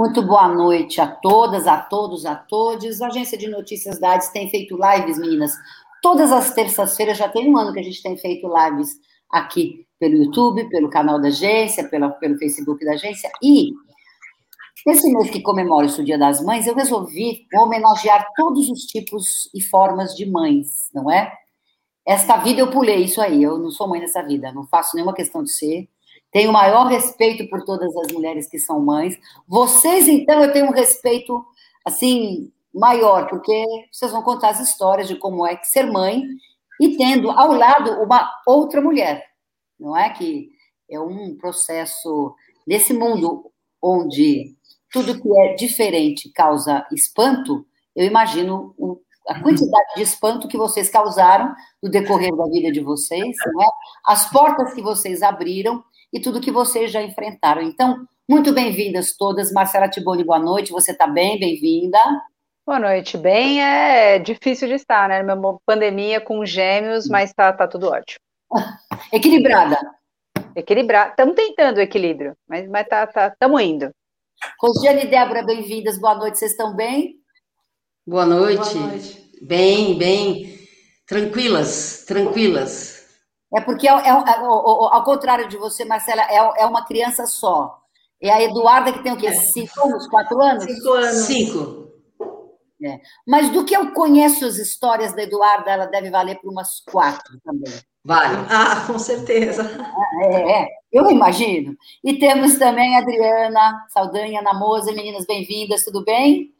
Muito 0.00 0.22
boa 0.22 0.48
noite 0.48 0.98
a 0.98 1.06
todas, 1.06 1.66
a 1.66 1.76
todos, 1.76 2.24
a 2.24 2.34
todos. 2.34 3.02
A 3.02 3.08
Agência 3.08 3.36
de 3.36 3.46
Notícias 3.48 4.00
Dades 4.00 4.30
tem 4.30 4.48
feito 4.48 4.74
lives, 4.74 5.18
meninas. 5.18 5.52
Todas 6.00 6.32
as 6.32 6.54
terças-feiras, 6.54 7.18
já 7.18 7.28
tem 7.28 7.50
um 7.50 7.58
ano 7.58 7.70
que 7.70 7.80
a 7.80 7.82
gente 7.82 8.02
tem 8.02 8.16
feito 8.16 8.48
lives 8.48 8.96
aqui 9.30 9.86
pelo 9.98 10.14
YouTube, 10.14 10.70
pelo 10.70 10.88
canal 10.88 11.20
da 11.20 11.28
agência, 11.28 11.86
pela, 11.86 12.08
pelo 12.08 12.38
Facebook 12.38 12.82
da 12.82 12.92
agência. 12.92 13.30
E 13.42 13.72
nesse 14.86 15.12
mês 15.12 15.28
que 15.28 15.42
comemora 15.42 15.86
o 15.86 16.02
Dia 16.02 16.16
das 16.16 16.42
Mães, 16.42 16.66
eu 16.66 16.74
resolvi 16.74 17.46
homenagear 17.54 18.26
todos 18.36 18.70
os 18.70 18.86
tipos 18.86 19.50
e 19.54 19.60
formas 19.62 20.14
de 20.14 20.24
mães, 20.24 20.88
não 20.94 21.10
é? 21.10 21.30
Esta 22.08 22.38
vida 22.38 22.62
eu 22.62 22.70
pulei 22.70 23.04
isso 23.04 23.20
aí, 23.20 23.42
eu 23.42 23.58
não 23.58 23.70
sou 23.70 23.86
mãe 23.86 24.00
nessa 24.00 24.22
vida, 24.22 24.50
não 24.50 24.66
faço 24.66 24.96
nenhuma 24.96 25.12
questão 25.12 25.42
de 25.42 25.52
ser. 25.52 25.90
Tenho 26.30 26.50
o 26.50 26.52
maior 26.52 26.86
respeito 26.86 27.48
por 27.48 27.64
todas 27.64 27.94
as 27.96 28.12
mulheres 28.12 28.48
que 28.48 28.58
são 28.58 28.80
mães. 28.80 29.18
Vocês, 29.48 30.06
então, 30.06 30.42
eu 30.42 30.52
tenho 30.52 30.66
um 30.66 30.72
respeito, 30.72 31.44
assim, 31.84 32.52
maior, 32.72 33.28
porque 33.28 33.64
vocês 33.90 34.12
vão 34.12 34.22
contar 34.22 34.50
as 34.50 34.60
histórias 34.60 35.08
de 35.08 35.16
como 35.16 35.46
é 35.46 35.60
ser 35.62 35.90
mãe 35.90 36.22
e 36.80 36.96
tendo 36.96 37.30
ao 37.30 37.52
lado 37.52 38.02
uma 38.02 38.30
outra 38.46 38.80
mulher, 38.80 39.26
não 39.78 39.96
é? 39.96 40.10
Que 40.10 40.48
é 40.88 40.98
um 41.00 41.36
processo 41.36 42.34
nesse 42.66 42.92
mundo 42.92 43.50
onde 43.82 44.56
tudo 44.92 45.20
que 45.20 45.38
é 45.38 45.54
diferente 45.54 46.30
causa 46.30 46.86
espanto, 46.92 47.66
eu 47.94 48.04
imagino 48.04 48.74
a 49.28 49.40
quantidade 49.40 49.94
de 49.96 50.02
espanto 50.02 50.48
que 50.48 50.56
vocês 50.56 50.88
causaram 50.88 51.54
no 51.82 51.90
decorrer 51.90 52.34
da 52.34 52.44
vida 52.46 52.72
de 52.72 52.80
vocês, 52.80 53.36
não 53.52 53.62
é? 53.62 53.66
as 54.06 54.30
portas 54.30 54.74
que 54.74 54.82
vocês 54.82 55.22
abriram 55.22 55.84
e 56.12 56.20
tudo 56.20 56.40
que 56.40 56.50
vocês 56.50 56.90
já 56.90 57.02
enfrentaram. 57.02 57.62
Então, 57.62 58.06
muito 58.28 58.52
bem-vindas 58.52 59.16
todas. 59.16 59.52
Marcela 59.52 59.88
Tiboni, 59.88 60.24
boa 60.24 60.38
noite. 60.38 60.72
Você 60.72 60.92
está 60.92 61.06
bem? 61.06 61.38
Bem-vinda. 61.38 61.98
Boa 62.66 62.78
noite. 62.78 63.16
Bem, 63.16 63.62
é 63.62 64.18
difícil 64.18 64.68
de 64.68 64.74
estar, 64.74 65.08
né? 65.08 65.22
Uma 65.22 65.58
pandemia 65.64 66.20
com 66.20 66.44
gêmeos, 66.44 67.08
mas 67.08 67.32
tá, 67.32 67.52
tá 67.52 67.66
tudo 67.66 67.88
ótimo. 67.88 68.20
Equilibrada. 69.12 69.76
Equilibrada. 70.54 71.10
Estamos 71.10 71.34
tentando 71.34 71.80
equilíbrio, 71.80 72.36
mas, 72.48 72.68
mas 72.68 72.86
tá, 72.88 73.06
tá, 73.06 73.28
estamos 73.28 73.60
indo. 73.62 73.90
Rosiane 74.60 75.04
e 75.04 75.06
Débora, 75.06 75.44
bem-vindas. 75.44 75.98
Boa 75.98 76.14
noite. 76.14 76.38
Vocês 76.38 76.52
estão 76.52 76.74
bem? 76.74 77.16
Boa 78.06 78.26
noite. 78.26 78.74
Boa 78.74 78.86
noite. 78.86 79.30
Bem, 79.42 79.96
bem. 79.96 80.58
Tranquilas, 81.06 82.04
tranquilas. 82.06 82.99
É 83.52 83.60
porque, 83.60 83.88
é, 83.88 83.92
é, 83.92 84.08
é 84.08 84.34
ao 84.38 85.04
contrário 85.04 85.48
de 85.48 85.56
você, 85.56 85.84
Marcela, 85.84 86.22
é, 86.22 86.62
é 86.62 86.66
uma 86.66 86.84
criança 86.84 87.26
só. 87.26 87.80
É 88.22 88.30
a 88.30 88.42
Eduarda 88.42 88.92
que 88.92 89.02
tem 89.02 89.12
o 89.12 89.16
quê? 89.16 89.28
É. 89.28 89.32
Cinco 89.32 89.88
anos? 89.88 90.06
Quatro 90.06 90.40
anos? 90.40 90.64
Cinco 90.64 90.92
anos. 90.92 91.16
Cinco. 91.24 91.90
É. 92.82 93.00
Mas 93.26 93.50
do 93.50 93.64
que 93.64 93.76
eu 93.76 93.92
conheço 93.92 94.46
as 94.46 94.56
histórias 94.56 95.14
da 95.14 95.22
Eduarda, 95.22 95.70
ela 95.70 95.86
deve 95.86 96.10
valer 96.10 96.38
para 96.40 96.50
umas 96.50 96.80
quatro 96.80 97.38
também. 97.44 97.72
Vale. 98.02 98.46
Ah, 98.48 98.84
com 98.86 98.98
certeza. 98.98 99.70
É, 100.22 100.62
é, 100.62 100.68
eu 100.90 101.10
imagino. 101.10 101.76
E 102.02 102.18
temos 102.18 102.58
também 102.58 102.96
a 102.96 103.00
Adriana 103.00 103.86
Saldanha 103.88 104.40
Namosa. 104.40 104.92
Meninas, 104.92 105.26
bem-vindas, 105.26 105.84
tudo 105.84 106.04
bem? 106.04 106.54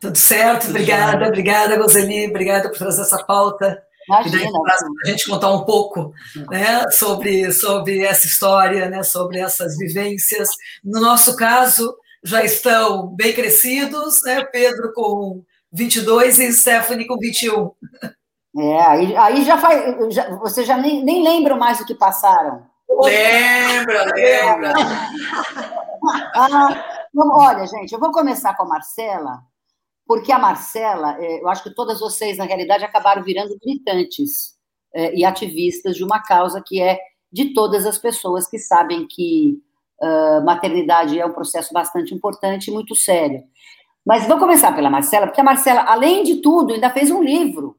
Tudo 0.00 0.16
certo, 0.16 0.68
obrigada, 0.68 1.26
obrigada, 1.26 1.76
Roseli, 1.76 2.28
obrigada 2.28 2.68
por 2.68 2.78
trazer 2.78 3.02
essa 3.02 3.24
pauta. 3.24 3.82
Imagina. 4.08 4.50
Para 4.62 4.74
a 5.04 5.10
gente 5.10 5.28
contar 5.28 5.52
um 5.52 5.64
pouco 5.64 6.12
né, 6.50 6.90
sobre, 6.90 7.52
sobre 7.52 8.02
essa 8.02 8.26
história, 8.26 8.88
né, 8.88 9.02
sobre 9.02 9.38
essas 9.38 9.76
vivências. 9.76 10.48
No 10.82 11.00
nosso 11.00 11.36
caso, 11.36 11.94
já 12.24 12.42
estão 12.42 13.08
bem 13.08 13.34
crescidos, 13.34 14.22
né, 14.24 14.42
Pedro 14.44 14.92
com 14.94 15.42
22 15.72 16.38
e 16.38 16.52
Stephanie 16.52 17.06
com 17.06 17.18
21. 17.18 17.70
É, 18.58 18.80
aí, 18.82 19.16
aí 19.16 19.44
já 19.44 19.58
faz. 19.58 20.14
Já, 20.14 20.30
você 20.36 20.64
já 20.64 20.76
nem, 20.76 21.04
nem 21.04 21.22
lembra 21.22 21.54
mais 21.54 21.80
o 21.80 21.86
que 21.86 21.94
passaram. 21.94 22.66
Lembra, 22.88 24.04
lembra. 24.14 24.72
ah, 26.34 26.84
olha, 27.14 27.66
gente, 27.66 27.92
eu 27.92 28.00
vou 28.00 28.10
começar 28.10 28.56
com 28.56 28.62
a 28.62 28.68
Marcela, 28.68 29.42
porque 30.08 30.32
a 30.32 30.38
Marcela, 30.38 31.22
é, 31.22 31.42
eu 31.42 31.48
acho 31.50 31.62
que 31.62 31.74
todas 31.74 32.00
vocês, 32.00 32.38
na 32.38 32.44
realidade, 32.44 32.82
acabaram 32.82 33.22
virando 33.22 33.58
militantes 33.62 34.56
é, 34.94 35.14
e 35.14 35.22
ativistas 35.22 35.94
de 35.94 36.02
uma 36.02 36.22
causa 36.22 36.62
que 36.64 36.80
é 36.80 36.98
de 37.30 37.52
todas 37.52 37.84
as 37.84 37.98
pessoas 37.98 38.48
que 38.48 38.58
sabem 38.58 39.06
que 39.06 39.62
uh, 40.00 40.42
maternidade 40.42 41.20
é 41.20 41.26
um 41.26 41.34
processo 41.34 41.74
bastante 41.74 42.14
importante 42.14 42.68
e 42.68 42.72
muito 42.72 42.96
sério. 42.96 43.44
Mas 44.02 44.26
vou 44.26 44.38
começar 44.38 44.74
pela 44.74 44.88
Marcela, 44.88 45.26
porque 45.26 45.42
a 45.42 45.44
Marcela, 45.44 45.82
além 45.82 46.24
de 46.24 46.36
tudo, 46.36 46.72
ainda 46.72 46.88
fez 46.88 47.10
um 47.10 47.22
livro. 47.22 47.76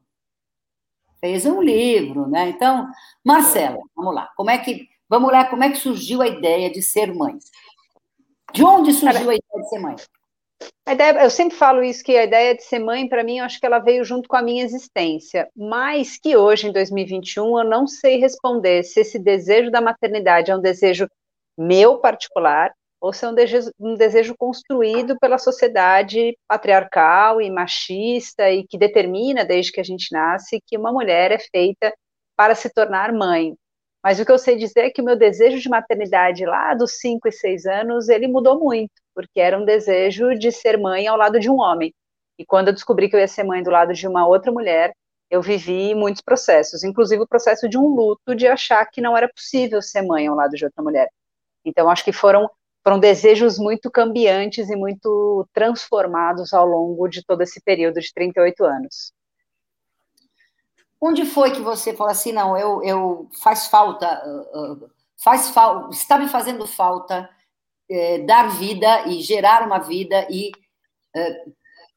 Fez 1.18 1.44
um 1.44 1.60
livro, 1.60 2.28
né? 2.28 2.48
Então, 2.50 2.88
Marcela, 3.24 3.76
vamos 3.96 4.14
lá. 4.14 4.30
Como 4.36 4.50
é 4.50 4.58
que 4.58 4.88
vamos 5.08 5.32
lá? 5.32 5.46
Como 5.46 5.64
é 5.64 5.70
que 5.70 5.78
surgiu 5.78 6.22
a 6.22 6.28
ideia 6.28 6.70
de 6.70 6.80
ser 6.80 7.12
mãe? 7.12 7.36
De 8.52 8.64
onde 8.64 8.92
surgiu 8.92 9.30
a 9.30 9.34
ideia 9.34 9.40
de 9.52 9.68
ser 9.68 9.80
mãe? 9.80 9.96
A 10.86 10.92
ideia, 10.92 11.22
eu 11.22 11.30
sempre 11.30 11.56
falo 11.56 11.82
isso, 11.82 12.02
que 12.02 12.16
a 12.16 12.24
ideia 12.24 12.54
de 12.54 12.62
ser 12.64 12.78
mãe, 12.78 13.08
para 13.08 13.22
mim, 13.22 13.38
eu 13.38 13.44
acho 13.44 13.60
que 13.60 13.66
ela 13.66 13.78
veio 13.78 14.04
junto 14.04 14.28
com 14.28 14.36
a 14.36 14.42
minha 14.42 14.64
existência, 14.64 15.48
mas 15.56 16.18
que 16.18 16.36
hoje, 16.36 16.68
em 16.68 16.72
2021, 16.72 17.58
eu 17.60 17.64
não 17.64 17.86
sei 17.86 18.18
responder 18.18 18.82
se 18.82 19.00
esse 19.00 19.18
desejo 19.18 19.70
da 19.70 19.80
maternidade 19.80 20.50
é 20.50 20.56
um 20.56 20.60
desejo 20.60 21.06
meu 21.56 21.98
particular, 21.98 22.72
ou 23.00 23.12
se 23.12 23.24
é 23.24 23.28
um 23.28 23.34
desejo, 23.34 23.70
um 23.78 23.94
desejo 23.94 24.34
construído 24.36 25.18
pela 25.18 25.38
sociedade 25.38 26.36
patriarcal 26.46 27.40
e 27.40 27.50
machista, 27.50 28.50
e 28.50 28.66
que 28.66 28.76
determina, 28.76 29.44
desde 29.44 29.72
que 29.72 29.80
a 29.80 29.84
gente 29.84 30.12
nasce, 30.12 30.60
que 30.66 30.76
uma 30.76 30.92
mulher 30.92 31.32
é 31.32 31.38
feita 31.38 31.94
para 32.36 32.54
se 32.54 32.68
tornar 32.68 33.12
mãe. 33.12 33.54
Mas 34.02 34.18
o 34.18 34.24
que 34.24 34.32
eu 34.32 34.38
sei 34.38 34.56
dizer 34.56 34.80
é 34.80 34.90
que 34.90 35.02
o 35.02 35.04
meu 35.04 35.16
desejo 35.16 35.58
de 35.58 35.68
maternidade 35.68 36.44
lá 36.46 36.74
dos 36.74 36.98
5 36.98 37.28
e 37.28 37.32
6 37.32 37.66
anos, 37.66 38.08
ele 38.08 38.26
mudou 38.26 38.58
muito, 38.58 38.92
porque 39.20 39.40
era 39.40 39.58
um 39.58 39.64
desejo 39.64 40.34
de 40.34 40.50
ser 40.50 40.78
mãe 40.78 41.06
ao 41.06 41.16
lado 41.16 41.38
de 41.38 41.50
um 41.50 41.58
homem. 41.60 41.94
E 42.38 42.44
quando 42.44 42.68
eu 42.68 42.72
descobri 42.72 43.08
que 43.08 43.14
eu 43.14 43.20
ia 43.20 43.28
ser 43.28 43.44
mãe 43.44 43.62
do 43.62 43.70
lado 43.70 43.92
de 43.92 44.08
uma 44.08 44.26
outra 44.26 44.50
mulher, 44.50 44.94
eu 45.30 45.42
vivi 45.42 45.94
muitos 45.94 46.22
processos, 46.22 46.82
inclusive 46.82 47.22
o 47.22 47.28
processo 47.28 47.68
de 47.68 47.76
um 47.78 47.86
luto 47.86 48.34
de 48.34 48.46
achar 48.46 48.84
que 48.86 49.00
não 49.00 49.16
era 49.16 49.28
possível 49.28 49.82
ser 49.82 50.02
mãe 50.02 50.26
ao 50.26 50.34
lado 50.34 50.52
de 50.52 50.64
outra 50.64 50.82
mulher. 50.82 51.08
Então, 51.64 51.90
acho 51.90 52.02
que 52.02 52.12
foram, 52.12 52.50
foram 52.82 52.98
desejos 52.98 53.58
muito 53.58 53.90
cambiantes 53.90 54.70
e 54.70 54.76
muito 54.76 55.46
transformados 55.52 56.52
ao 56.54 56.66
longo 56.66 57.06
de 57.08 57.22
todo 57.24 57.42
esse 57.42 57.60
período 57.60 58.00
de 58.00 58.12
38 58.12 58.64
anos. 58.64 59.12
Onde 61.00 61.26
foi 61.26 61.50
que 61.50 61.60
você 61.60 61.94
falou 61.94 62.10
assim, 62.10 62.32
não, 62.32 62.56
eu, 62.56 62.82
eu 62.82 63.28
faz 63.42 63.66
falta, 63.66 64.22
uh, 64.26 64.90
faz 65.22 65.50
falta, 65.50 65.94
está 65.94 66.18
me 66.18 66.28
fazendo 66.28 66.66
falta 66.66 67.28
uh, 67.90 68.26
dar 68.26 68.48
vida 68.48 69.08
e 69.08 69.20
gerar 69.20 69.66
uma 69.66 69.78
vida 69.78 70.26
e 70.30 70.50
uh, 71.16 71.52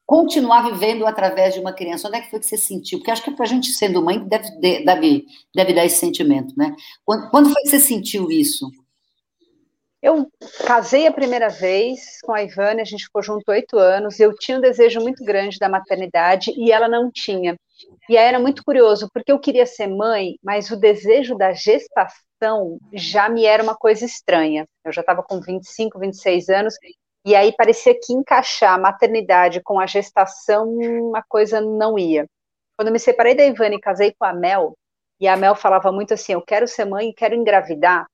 continuar 0.06 0.62
vivendo 0.70 1.06
através 1.06 1.54
de 1.54 1.60
uma 1.60 1.72
criança? 1.72 2.08
Onde 2.08 2.18
é 2.18 2.20
que 2.20 2.30
foi 2.30 2.40
que 2.40 2.46
você 2.46 2.58
sentiu? 2.58 2.98
Porque 2.98 3.10
acho 3.10 3.22
que 3.22 3.30
para 3.30 3.44
a 3.44 3.48
gente 3.48 3.72
sendo 3.72 4.02
mãe 4.02 4.18
deve, 4.18 4.50
deve, 4.84 5.26
deve 5.54 5.72
dar 5.72 5.84
esse 5.84 5.98
sentimento, 5.98 6.54
né? 6.56 6.74
Quando, 7.04 7.30
quando 7.30 7.52
foi 7.52 7.62
que 7.62 7.68
você 7.68 7.80
sentiu 7.80 8.30
isso? 8.30 8.70
Eu 10.02 10.28
casei 10.66 11.06
a 11.06 11.12
primeira 11.12 11.48
vez 11.48 12.20
com 12.22 12.34
a 12.34 12.42
Ivana, 12.42 12.82
a 12.82 12.84
gente 12.84 13.04
ficou 13.04 13.22
junto 13.22 13.50
oito 13.50 13.78
anos. 13.78 14.20
Eu 14.20 14.36
tinha 14.36 14.58
um 14.58 14.60
desejo 14.60 15.00
muito 15.00 15.24
grande 15.24 15.58
da 15.58 15.66
maternidade 15.66 16.52
e 16.58 16.70
ela 16.70 16.86
não 16.86 17.10
tinha. 17.10 17.56
E 18.06 18.18
aí 18.18 18.26
era 18.26 18.38
muito 18.38 18.62
curioso, 18.62 19.08
porque 19.14 19.32
eu 19.32 19.38
queria 19.38 19.64
ser 19.64 19.86
mãe, 19.86 20.34
mas 20.42 20.70
o 20.70 20.76
desejo 20.76 21.34
da 21.36 21.54
gestação 21.54 22.20
já 22.92 23.28
me 23.28 23.44
era 23.44 23.62
uma 23.62 23.76
coisa 23.76 24.04
estranha. 24.04 24.66
Eu 24.84 24.92
já 24.92 25.00
estava 25.00 25.22
com 25.22 25.40
25, 25.40 25.98
26 25.98 26.48
anos, 26.48 26.74
e 27.24 27.34
aí 27.34 27.52
parecia 27.56 27.94
que 27.94 28.12
encaixar 28.12 28.74
a 28.74 28.78
maternidade 28.78 29.62
com 29.62 29.80
a 29.80 29.86
gestação, 29.86 30.68
uma 30.68 31.22
coisa 31.28 31.60
não 31.60 31.98
ia. 31.98 32.26
Quando 32.76 32.92
me 32.92 32.98
separei 32.98 33.34
da 33.34 33.44
Ivana 33.44 33.76
e 33.76 33.80
casei 33.80 34.14
com 34.18 34.24
a 34.24 34.32
Mel, 34.32 34.76
e 35.20 35.28
a 35.28 35.36
Mel 35.36 35.54
falava 35.54 35.92
muito 35.92 36.14
assim: 36.14 36.32
eu 36.32 36.42
quero 36.42 36.66
ser 36.66 36.84
mãe 36.84 37.12
quero 37.12 37.34
engravidar 37.34 38.06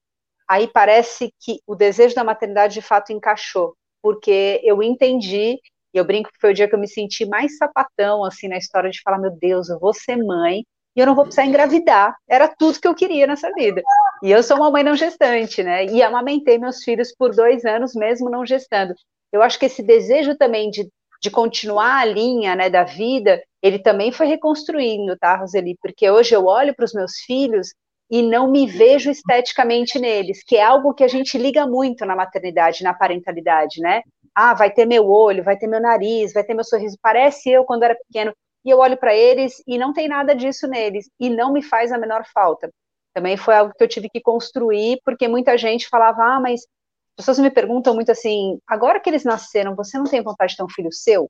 aí 0.51 0.67
parece 0.67 1.33
que 1.39 1.61
o 1.65 1.75
desejo 1.75 2.13
da 2.13 2.25
maternidade 2.25 2.73
de 2.73 2.81
fato 2.81 3.13
encaixou, 3.13 3.73
porque 4.01 4.59
eu 4.65 4.83
entendi, 4.83 5.57
e 5.93 5.97
eu 5.97 6.03
brinco 6.03 6.29
que 6.29 6.39
foi 6.41 6.51
o 6.51 6.53
dia 6.53 6.67
que 6.67 6.75
eu 6.75 6.79
me 6.79 6.89
senti 6.89 7.25
mais 7.25 7.55
sapatão, 7.55 8.25
assim, 8.25 8.49
na 8.49 8.57
história 8.57 8.89
de 8.89 9.01
falar, 9.01 9.17
meu 9.17 9.31
Deus, 9.31 9.69
eu 9.69 9.79
vou 9.79 9.93
ser 9.93 10.17
mãe, 10.17 10.65
e 10.93 10.99
eu 10.99 11.05
não 11.05 11.15
vou 11.15 11.23
precisar 11.23 11.45
engravidar, 11.45 12.13
era 12.27 12.49
tudo 12.49 12.81
que 12.81 12.87
eu 12.87 12.93
queria 12.93 13.25
nessa 13.25 13.49
vida. 13.53 13.81
E 14.23 14.31
eu 14.31 14.43
sou 14.43 14.57
uma 14.57 14.69
mãe 14.69 14.83
não 14.83 14.95
gestante, 14.95 15.63
né, 15.63 15.85
e 15.85 16.01
amamentei 16.03 16.57
meus 16.57 16.83
filhos 16.83 17.13
por 17.15 17.35
dois 17.35 17.65
anos, 17.65 17.93
mesmo 17.95 18.29
não 18.29 18.45
gestando. 18.45 18.93
Eu 19.31 19.41
acho 19.41 19.57
que 19.57 19.65
esse 19.65 19.81
desejo 19.81 20.35
também 20.35 20.69
de, 20.69 20.87
de 21.21 21.31
continuar 21.31 22.01
a 22.01 22.05
linha, 22.05 22.55
né, 22.55 22.69
da 22.69 22.83
vida, 22.83 23.41
ele 23.61 23.79
também 23.79 24.11
foi 24.11 24.27
reconstruindo, 24.27 25.17
tá, 25.17 25.35
Roseli? 25.37 25.77
Porque 25.81 26.09
hoje 26.09 26.35
eu 26.35 26.45
olho 26.45 26.75
para 26.75 26.85
os 26.85 26.93
meus 26.93 27.13
filhos 27.25 27.73
e 28.09 28.21
não 28.21 28.51
me 28.51 28.67
vejo 28.67 29.09
esteticamente 29.09 29.97
neles, 29.97 30.43
que 30.43 30.57
é 30.57 30.63
algo 30.63 30.93
que 30.93 31.03
a 31.03 31.07
gente 31.07 31.37
liga 31.37 31.65
muito 31.65 32.05
na 32.05 32.15
maternidade, 32.15 32.83
na 32.83 32.93
parentalidade, 32.93 33.79
né? 33.79 34.01
ah, 34.35 34.53
vai 34.53 34.71
ter 34.71 34.85
meu 34.85 35.09
olho, 35.09 35.43
vai 35.43 35.57
ter 35.57 35.67
meu 35.67 35.81
nariz, 35.81 36.33
vai 36.33 36.43
ter 36.43 36.53
meu 36.53 36.63
sorriso, 36.63 36.97
parece 37.01 37.49
eu 37.49 37.63
quando 37.65 37.83
era 37.83 37.95
pequeno, 37.95 38.33
e 38.63 38.69
eu 38.69 38.79
olho 38.79 38.97
para 38.97 39.15
eles 39.15 39.61
e 39.67 39.77
não 39.77 39.93
tem 39.93 40.07
nada 40.07 40.35
disso 40.35 40.67
neles, 40.67 41.09
e 41.19 41.29
não 41.29 41.51
me 41.51 41.61
faz 41.61 41.91
a 41.91 41.97
menor 41.97 42.23
falta. 42.33 42.71
Também 43.13 43.37
foi 43.37 43.55
algo 43.55 43.73
que 43.77 43.83
eu 43.83 43.87
tive 43.87 44.09
que 44.09 44.21
construir, 44.21 44.99
porque 45.03 45.27
muita 45.27 45.57
gente 45.57 45.89
falava, 45.89 46.23
ah, 46.23 46.39
mas 46.39 46.61
as 46.61 47.25
pessoas 47.25 47.39
me 47.39 47.51
perguntam 47.51 47.93
muito 47.93 48.11
assim, 48.11 48.59
agora 48.65 48.99
que 48.99 49.09
eles 49.09 49.23
nasceram, 49.23 49.75
você 49.75 49.97
não 49.97 50.05
tem 50.05 50.23
vontade 50.23 50.51
de 50.51 50.57
ter 50.57 50.63
um 50.63 50.69
filho 50.69 50.91
seu? 50.91 51.29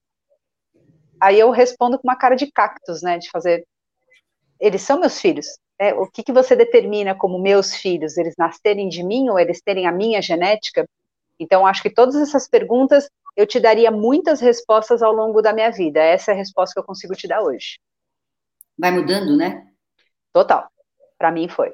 Aí 1.19 1.39
eu 1.39 1.51
respondo 1.51 1.98
com 1.98 2.07
uma 2.07 2.16
cara 2.16 2.36
de 2.36 2.51
cactus, 2.51 3.01
né, 3.01 3.18
de 3.18 3.30
fazer, 3.30 3.66
eles 4.60 4.81
são 4.81 5.00
meus 5.00 5.19
filhos, 5.19 5.48
é, 5.81 5.95
o 5.95 6.06
que, 6.06 6.22
que 6.22 6.31
você 6.31 6.56
determina 6.56 7.16
como 7.16 7.42
meus 7.42 7.75
filhos? 7.75 8.16
Eles 8.16 8.36
nascerem 8.38 8.88
de 8.88 9.01
mim 9.01 9.30
ou 9.30 9.39
eles 9.39 9.60
terem 9.63 9.88
a 9.88 9.92
minha 9.92 10.22
genética? 10.22 10.88
Então, 11.39 11.66
acho 11.66 11.81
que 11.81 11.89
todas 11.89 12.13
essas 12.13 12.48
perguntas 12.48 13.10
eu 13.36 13.48
te 13.48 13.60
daria 13.60 13.89
muitas 13.89 14.39
respostas 14.39 15.01
ao 15.01 15.12
longo 15.12 15.42
da 15.42 15.51
minha 15.51 15.72
vida. 15.72 16.00
Essa 16.00 16.30
é 16.30 16.33
a 16.36 16.38
resposta 16.38 16.75
que 16.75 16.80
eu 16.80 16.86
consigo 16.86 17.16
te 17.16 17.28
dar 17.28 17.42
hoje. 17.42 17.80
Vai 18.78 18.92
mudando, 18.92 19.36
né? 19.36 19.66
Total. 20.31 20.69
Para 21.21 21.31
mim 21.31 21.47
foi. 21.47 21.69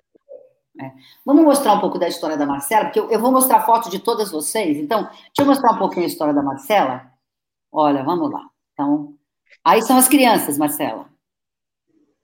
É. 0.79 0.91
Vamos 1.25 1.45
mostrar 1.45 1.73
um 1.73 1.79
pouco 1.79 1.97
da 1.97 2.09
história 2.09 2.35
da 2.35 2.45
Marcela, 2.45 2.85
porque 2.85 2.99
eu, 2.99 3.09
eu, 3.09 3.19
vou 3.19 3.31
mostrar 3.31 3.65
foto 3.65 3.89
de 3.89 3.97
todas 3.97 4.29
vocês. 4.29 4.77
Então, 4.77 5.03
deixa 5.03 5.29
eu 5.39 5.45
mostrar 5.45 5.71
um 5.71 5.77
pouquinho 5.77 6.03
a 6.03 6.09
história 6.09 6.33
da 6.33 6.43
Marcela. 6.43 7.09
Olha, 7.71 8.03
vamos 8.03 8.29
lá. 8.29 8.41
Então, 8.73 9.13
aí 9.63 9.81
são 9.81 9.95
as 9.95 10.09
crianças, 10.09 10.57
Marcela 10.57 11.07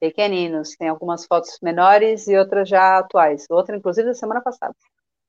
pequeninos. 0.03 0.75
Tem 0.75 0.89
algumas 0.89 1.25
fotos 1.25 1.57
menores 1.61 2.27
e 2.27 2.37
outras 2.37 2.67
já 2.67 2.97
atuais. 2.97 3.45
Outra, 3.49 3.77
inclusive, 3.77 4.09
da 4.09 4.13
semana 4.13 4.41
passada. 4.41 4.75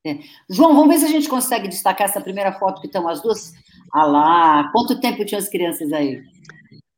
É. 0.05 0.19
João, 0.51 0.75
vamos 0.75 0.89
ver 0.89 0.99
se 0.99 1.05
a 1.05 1.09
gente 1.09 1.29
consegue 1.29 1.69
destacar 1.69 2.09
essa 2.09 2.21
primeira 2.21 2.53
foto 2.59 2.81
que 2.81 2.89
estão 2.89 3.09
as 3.09 3.23
duas. 3.23 3.53
Ah 3.93 4.05
lá, 4.05 4.73
quanto 4.73 5.01
tempo 5.01 5.25
tinham 5.25 5.39
as 5.39 5.49
crianças 5.49 5.93
aí? 5.93 6.21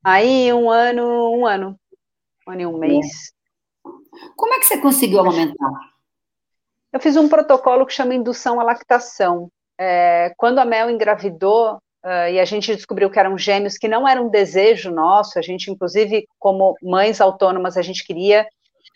Aí, 0.03 0.51
um 0.55 0.71
ano, 0.71 1.05
um 1.37 1.45
ano. 1.45 1.79
Um 2.49 2.53
ano 2.53 2.61
e 2.63 2.67
um 2.67 2.79
mês. 2.79 3.36
Como 4.37 4.55
é 4.55 4.59
que 4.59 4.67
você 4.67 4.79
conseguiu 4.79 5.21
amamentar? 5.21 5.71
Eu 6.93 7.01
fiz 7.01 7.17
um 7.17 7.29
protocolo 7.29 7.85
que 7.87 7.93
chama 7.93 8.15
indução 8.15 8.61
à 8.61 8.65
lactação. 8.65 9.51
É, 9.79 10.33
quando 10.37 10.59
a 10.59 10.65
Mel 10.65 10.91
engravidou, 10.91 11.79
Uh, 12.07 12.31
e 12.31 12.39
a 12.39 12.45
gente 12.45 12.73
descobriu 12.73 13.11
que 13.11 13.19
eram 13.19 13.37
gêmeos 13.37 13.77
que 13.77 13.89
não 13.89 14.07
era 14.07 14.23
um 14.23 14.29
desejo 14.29 14.93
nosso, 14.93 15.41
a 15.41 15.43
gente, 15.43 15.73
inclusive, 15.73 16.25
como 16.39 16.77
mães 16.81 17.21
autônomas, 17.21 17.77
a 17.77 17.83
gente 17.83 18.07
queria 18.07 18.47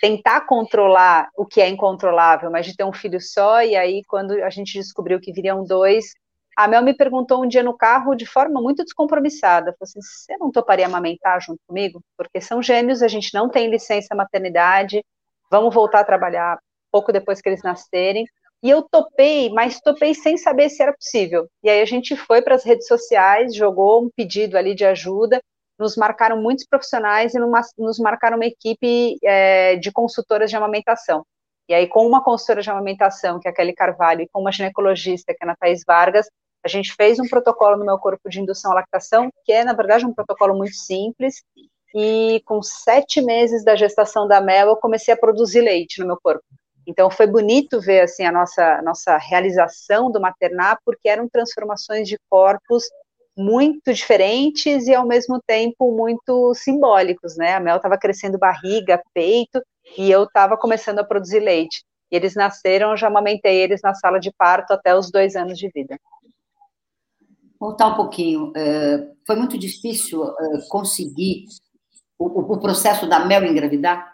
tentar 0.00 0.42
controlar 0.42 1.28
o 1.36 1.44
que 1.44 1.60
é 1.60 1.68
incontrolável, 1.68 2.52
mas 2.52 2.66
de 2.66 2.76
ter 2.76 2.84
um 2.84 2.92
filho 2.92 3.20
só, 3.20 3.64
e 3.64 3.74
aí, 3.74 4.02
quando 4.06 4.32
a 4.32 4.48
gente 4.48 4.78
descobriu 4.78 5.18
que 5.18 5.32
viriam 5.32 5.64
dois, 5.64 6.12
a 6.56 6.68
Mel 6.68 6.82
me 6.82 6.94
perguntou 6.94 7.42
um 7.42 7.48
dia 7.48 7.62
no 7.62 7.76
carro, 7.76 8.14
de 8.14 8.26
forma 8.26 8.60
muito 8.60 8.84
descompromissada, 8.84 9.74
falou 9.78 9.82
assim, 9.82 10.00
você 10.02 10.36
não 10.36 10.50
toparia 10.50 10.86
amamentar 10.86 11.40
junto 11.40 11.60
comigo? 11.66 12.02
Porque 12.16 12.40
são 12.40 12.62
gêmeos, 12.62 13.02
a 13.02 13.08
gente 13.08 13.32
não 13.32 13.48
tem 13.48 13.70
licença 13.70 14.14
maternidade, 14.14 15.04
vamos 15.50 15.74
voltar 15.74 16.00
a 16.00 16.04
trabalhar 16.04 16.58
pouco 16.90 17.12
depois 17.12 17.40
que 17.40 17.48
eles 17.48 17.62
nascerem, 17.62 18.26
e 18.62 18.68
eu 18.68 18.82
topei, 18.82 19.48
mas 19.50 19.80
topei 19.80 20.14
sem 20.14 20.36
saber 20.36 20.68
se 20.68 20.82
era 20.82 20.92
possível. 20.92 21.48
E 21.62 21.70
aí 21.70 21.80
a 21.80 21.86
gente 21.86 22.14
foi 22.14 22.42
para 22.42 22.54
as 22.54 22.64
redes 22.64 22.86
sociais, 22.86 23.54
jogou 23.54 24.04
um 24.04 24.10
pedido 24.14 24.58
ali 24.58 24.74
de 24.74 24.84
ajuda, 24.84 25.40
nos 25.78 25.96
marcaram 25.96 26.40
muitos 26.42 26.66
profissionais 26.66 27.34
e 27.34 27.38
nos 27.38 27.98
marcaram 27.98 28.36
uma 28.36 28.44
equipe 28.44 29.16
é, 29.24 29.76
de 29.76 29.90
consultoras 29.90 30.50
de 30.50 30.56
amamentação. 30.56 31.24
E 31.70 31.74
aí, 31.74 31.86
com 31.86 32.04
uma 32.04 32.20
consultora 32.20 32.62
de 32.62 32.68
amamentação, 32.68 33.38
que 33.38 33.46
é 33.46 33.52
a 33.52 33.54
Kelly 33.54 33.72
Carvalho, 33.72 34.22
e 34.22 34.28
com 34.28 34.40
uma 34.40 34.50
ginecologista, 34.50 35.32
que 35.32 35.38
é 35.40 35.46
a 35.46 35.50
Ana 35.50 35.56
Thaís 35.56 35.84
Vargas, 35.86 36.26
a 36.64 36.68
gente 36.68 36.92
fez 36.96 37.20
um 37.20 37.28
protocolo 37.28 37.76
no 37.76 37.84
meu 37.84 37.96
corpo 37.96 38.28
de 38.28 38.40
indução 38.40 38.72
à 38.72 38.74
lactação, 38.74 39.30
que 39.44 39.52
é, 39.52 39.62
na 39.62 39.72
verdade, 39.72 40.04
um 40.04 40.12
protocolo 40.12 40.52
muito 40.58 40.74
simples, 40.74 41.44
e 41.94 42.42
com 42.44 42.60
sete 42.60 43.22
meses 43.22 43.64
da 43.64 43.76
gestação 43.76 44.26
da 44.26 44.40
Mel, 44.40 44.66
eu 44.66 44.76
comecei 44.76 45.14
a 45.14 45.16
produzir 45.16 45.60
leite 45.60 46.00
no 46.00 46.08
meu 46.08 46.18
corpo. 46.20 46.42
Então 46.84 47.08
foi 47.08 47.28
bonito 47.28 47.80
ver 47.80 48.00
assim 48.00 48.24
a 48.24 48.32
nossa 48.32 48.82
nossa 48.82 49.16
realização 49.16 50.10
do 50.10 50.20
maternar, 50.20 50.76
porque 50.84 51.08
eram 51.08 51.28
transformações 51.28 52.08
de 52.08 52.18
corpos 52.28 52.82
muito 53.36 53.92
diferentes 53.92 54.88
e 54.88 54.94
ao 54.94 55.06
mesmo 55.06 55.40
tempo 55.46 55.96
muito 55.96 56.52
simbólicos, 56.54 57.36
né? 57.36 57.54
A 57.54 57.60
Mel 57.60 57.76
estava 57.76 57.96
crescendo 57.96 58.38
barriga, 58.38 59.00
peito 59.14 59.62
e 59.96 60.10
eu 60.10 60.24
estava 60.24 60.56
começando 60.56 60.98
a 60.98 61.04
produzir 61.04 61.40
leite. 61.40 61.84
E 62.10 62.16
eles 62.16 62.34
nasceram, 62.34 62.90
eu 62.90 62.96
já 62.96 63.06
amamentei 63.06 63.56
eles 63.56 63.80
na 63.82 63.94
sala 63.94 64.18
de 64.18 64.32
parto 64.32 64.72
até 64.72 64.96
os 64.96 65.10
dois 65.10 65.36
anos 65.36 65.58
de 65.58 65.68
vida. 65.68 65.98
Voltar 67.58 67.88
um 67.88 67.94
pouquinho, 67.94 68.52
é, 68.56 69.06
foi 69.26 69.36
muito 69.36 69.58
difícil 69.58 70.24
é, 70.24 70.60
conseguir 70.68 71.44
o, 72.18 72.26
o, 72.26 72.58
processo 72.58 73.06
da 73.06 73.24
Mel 73.24 73.44
engravidar? 73.44 74.12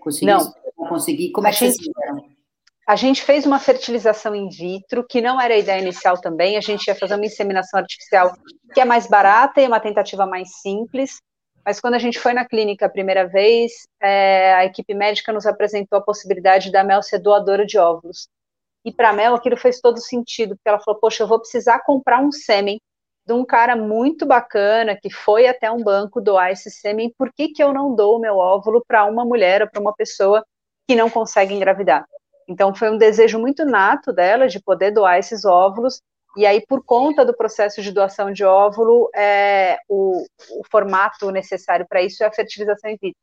Conseguir 0.00 0.26
Não, 0.26 0.52
conseguir? 0.88 1.32
Como 1.32 1.46
é 1.46 1.50
que 1.50 1.58
vocês 1.58 1.76
fizeram? 1.76 2.34
A 2.86 2.96
gente 2.96 3.22
fez 3.22 3.46
uma 3.46 3.58
fertilização 3.58 4.34
in 4.34 4.48
vitro, 4.48 5.06
que 5.08 5.20
não 5.20 5.40
era 5.40 5.54
a 5.54 5.58
ideia 5.58 5.80
inicial 5.80 6.20
também, 6.20 6.56
a 6.56 6.60
gente 6.60 6.86
ia 6.86 6.94
fazer 6.94 7.14
uma 7.14 7.24
inseminação 7.24 7.80
artificial, 7.80 8.34
que 8.74 8.80
é 8.80 8.84
mais 8.84 9.06
barata 9.06 9.60
e 9.60 9.66
uma 9.66 9.80
tentativa 9.80 10.26
mais 10.26 10.56
simples, 10.60 11.20
mas 11.64 11.80
quando 11.80 11.94
a 11.94 11.98
gente 11.98 12.18
foi 12.18 12.32
na 12.32 12.44
clínica 12.44 12.86
a 12.86 12.90
primeira 12.90 13.26
vez, 13.26 13.86
é, 14.00 14.54
a 14.54 14.64
equipe 14.64 14.94
médica 14.94 15.32
nos 15.32 15.46
apresentou 15.46 15.98
a 15.98 16.02
possibilidade 16.02 16.70
da 16.70 16.84
Mel 16.84 17.02
ser 17.02 17.18
doadora 17.18 17.64
de 17.64 17.78
óvulos. 17.78 18.28
E 18.84 18.92
para 18.92 19.10
a 19.10 19.12
Mel 19.12 19.34
aquilo 19.34 19.56
fez 19.56 19.80
todo 19.80 19.98
sentido, 20.00 20.56
porque 20.56 20.68
ela 20.68 20.80
falou, 20.80 21.00
poxa, 21.00 21.22
eu 21.22 21.28
vou 21.28 21.40
precisar 21.40 21.80
comprar 21.80 22.20
um 22.20 22.30
sêmen 22.30 22.78
de 23.26 23.32
um 23.32 23.44
cara 23.44 23.74
muito 23.74 24.26
bacana 24.26 24.98
que 25.00 25.08
foi 25.10 25.46
até 25.46 25.70
um 25.70 25.82
banco 25.82 26.20
doar 26.20 26.50
esse 26.50 26.70
sêmen, 26.70 27.14
por 27.16 27.32
que, 27.32 27.48
que 27.48 27.62
eu 27.62 27.72
não 27.72 27.94
dou 27.94 28.18
o 28.18 28.20
meu 28.20 28.36
óvulo 28.36 28.84
para 28.86 29.06
uma 29.06 29.24
mulher 29.24 29.62
ou 29.62 29.70
para 29.70 29.80
uma 29.80 29.94
pessoa 29.94 30.44
que 30.86 30.94
não 30.94 31.08
consegue 31.08 31.54
engravidar. 31.54 32.04
Então, 32.46 32.74
foi 32.74 32.90
um 32.90 32.98
desejo 32.98 33.38
muito 33.38 33.64
nato 33.64 34.12
dela 34.12 34.46
de 34.46 34.60
poder 34.60 34.90
doar 34.90 35.18
esses 35.18 35.46
óvulos, 35.46 36.02
e 36.36 36.46
aí, 36.46 36.64
por 36.66 36.84
conta 36.84 37.24
do 37.24 37.36
processo 37.36 37.82
de 37.82 37.92
doação 37.92 38.32
de 38.32 38.44
óvulo, 38.44 39.10
é, 39.14 39.78
o, 39.88 40.24
o 40.50 40.62
formato 40.70 41.30
necessário 41.30 41.86
para 41.88 42.02
isso 42.02 42.22
é 42.22 42.26
a 42.26 42.32
fertilização 42.32 42.90
in 42.90 42.98
vitro, 43.00 43.20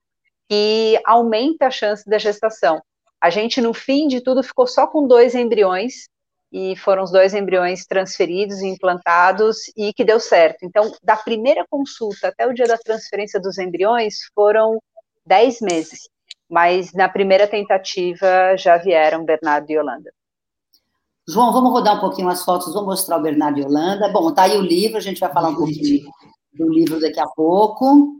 que 0.49 0.99
aumenta 1.05 1.67
a 1.67 1.71
chance 1.71 2.07
da 2.09 2.17
gestação. 2.17 2.81
A 3.19 3.29
gente, 3.29 3.61
no 3.61 3.73
fim 3.73 4.07
de 4.07 4.21
tudo, 4.21 4.43
ficou 4.43 4.67
só 4.67 4.87
com 4.87 5.07
dois 5.07 5.35
embriões, 5.35 6.09
e 6.51 6.75
foram 6.75 7.03
os 7.03 7.11
dois 7.11 7.33
embriões 7.33 7.85
transferidos 7.85 8.59
e 8.59 8.67
implantados, 8.67 9.57
e 9.77 9.93
que 9.93 10.03
deu 10.03 10.19
certo. 10.19 10.65
Então, 10.65 10.91
da 11.01 11.15
primeira 11.15 11.65
consulta 11.69 12.27
até 12.27 12.45
o 12.45 12.53
dia 12.53 12.65
da 12.65 12.77
transferência 12.77 13.39
dos 13.39 13.57
embriões, 13.57 14.15
foram 14.35 14.81
dez 15.25 15.61
meses 15.61 15.99
mas 16.51 16.91
na 16.91 17.07
primeira 17.07 17.47
tentativa 17.47 18.57
já 18.57 18.75
vieram 18.75 19.23
Bernardo 19.23 19.71
e 19.71 19.73
Yolanda. 19.73 20.11
João, 21.27 21.53
vamos 21.53 21.71
rodar 21.71 21.97
um 21.97 21.99
pouquinho 21.99 22.29
as 22.29 22.43
fotos, 22.43 22.73
vamos 22.73 22.89
mostrar 22.89 23.17
o 23.17 23.21
Bernardo 23.21 23.59
e 23.59 23.63
Yolanda. 23.63 24.09
Bom, 24.09 24.31
tá 24.33 24.43
aí 24.43 24.57
o 24.57 24.61
livro, 24.61 24.97
a 24.97 25.01
gente 25.01 25.19
vai 25.19 25.31
falar 25.31 25.49
um 25.49 25.55
pouquinho 25.55 26.03
do 26.53 26.69
livro 26.69 26.99
daqui 26.99 27.19
a 27.19 27.27
pouco. 27.27 28.15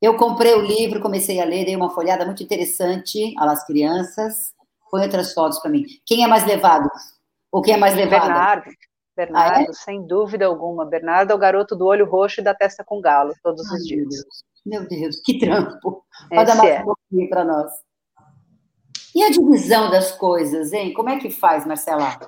Eu 0.00 0.16
comprei 0.16 0.54
o 0.54 0.60
livro, 0.60 1.00
comecei 1.00 1.40
a 1.40 1.44
ler, 1.44 1.64
dei 1.64 1.76
uma 1.76 1.90
folhada 1.90 2.24
muito 2.24 2.42
interessante 2.42 3.34
às 3.38 3.64
crianças. 3.66 4.52
Põe 4.90 5.02
outras 5.02 5.32
fotos 5.32 5.58
para 5.58 5.70
mim. 5.70 5.84
Quem 6.06 6.22
é 6.22 6.26
mais 6.26 6.46
levado? 6.46 6.88
Ou 7.50 7.62
quem 7.62 7.74
é 7.74 7.76
mais 7.76 7.94
levado? 7.94 8.26
Bernardo. 8.26 8.70
Bernardo, 9.16 9.58
ah, 9.58 9.70
é? 9.70 9.72
sem 9.72 10.06
dúvida 10.06 10.46
alguma. 10.46 10.84
Bernardo 10.84 11.30
é 11.30 11.34
o 11.34 11.38
garoto 11.38 11.76
do 11.76 11.86
olho 11.86 12.04
roxo 12.04 12.40
e 12.40 12.44
da 12.44 12.54
testa 12.54 12.84
com 12.84 13.00
galo, 13.00 13.32
todos 13.42 13.64
Ai, 13.70 13.78
os 13.78 13.86
dias. 13.86 14.08
Deus. 14.08 14.44
Meu 14.66 14.88
Deus, 14.88 15.20
que 15.24 15.38
trampo. 15.38 16.04
Pode 16.28 16.46
dar 16.46 16.56
mais 16.56 16.70
é. 16.70 16.80
um 16.80 16.84
pouquinho 16.84 17.28
para 17.28 17.44
nós. 17.44 17.70
E 19.14 19.22
a 19.22 19.30
divisão 19.30 19.90
das 19.90 20.12
coisas, 20.12 20.72
hein? 20.72 20.92
Como 20.92 21.08
é 21.08 21.18
que 21.18 21.30
faz, 21.30 21.64
Marcela? 21.64 22.18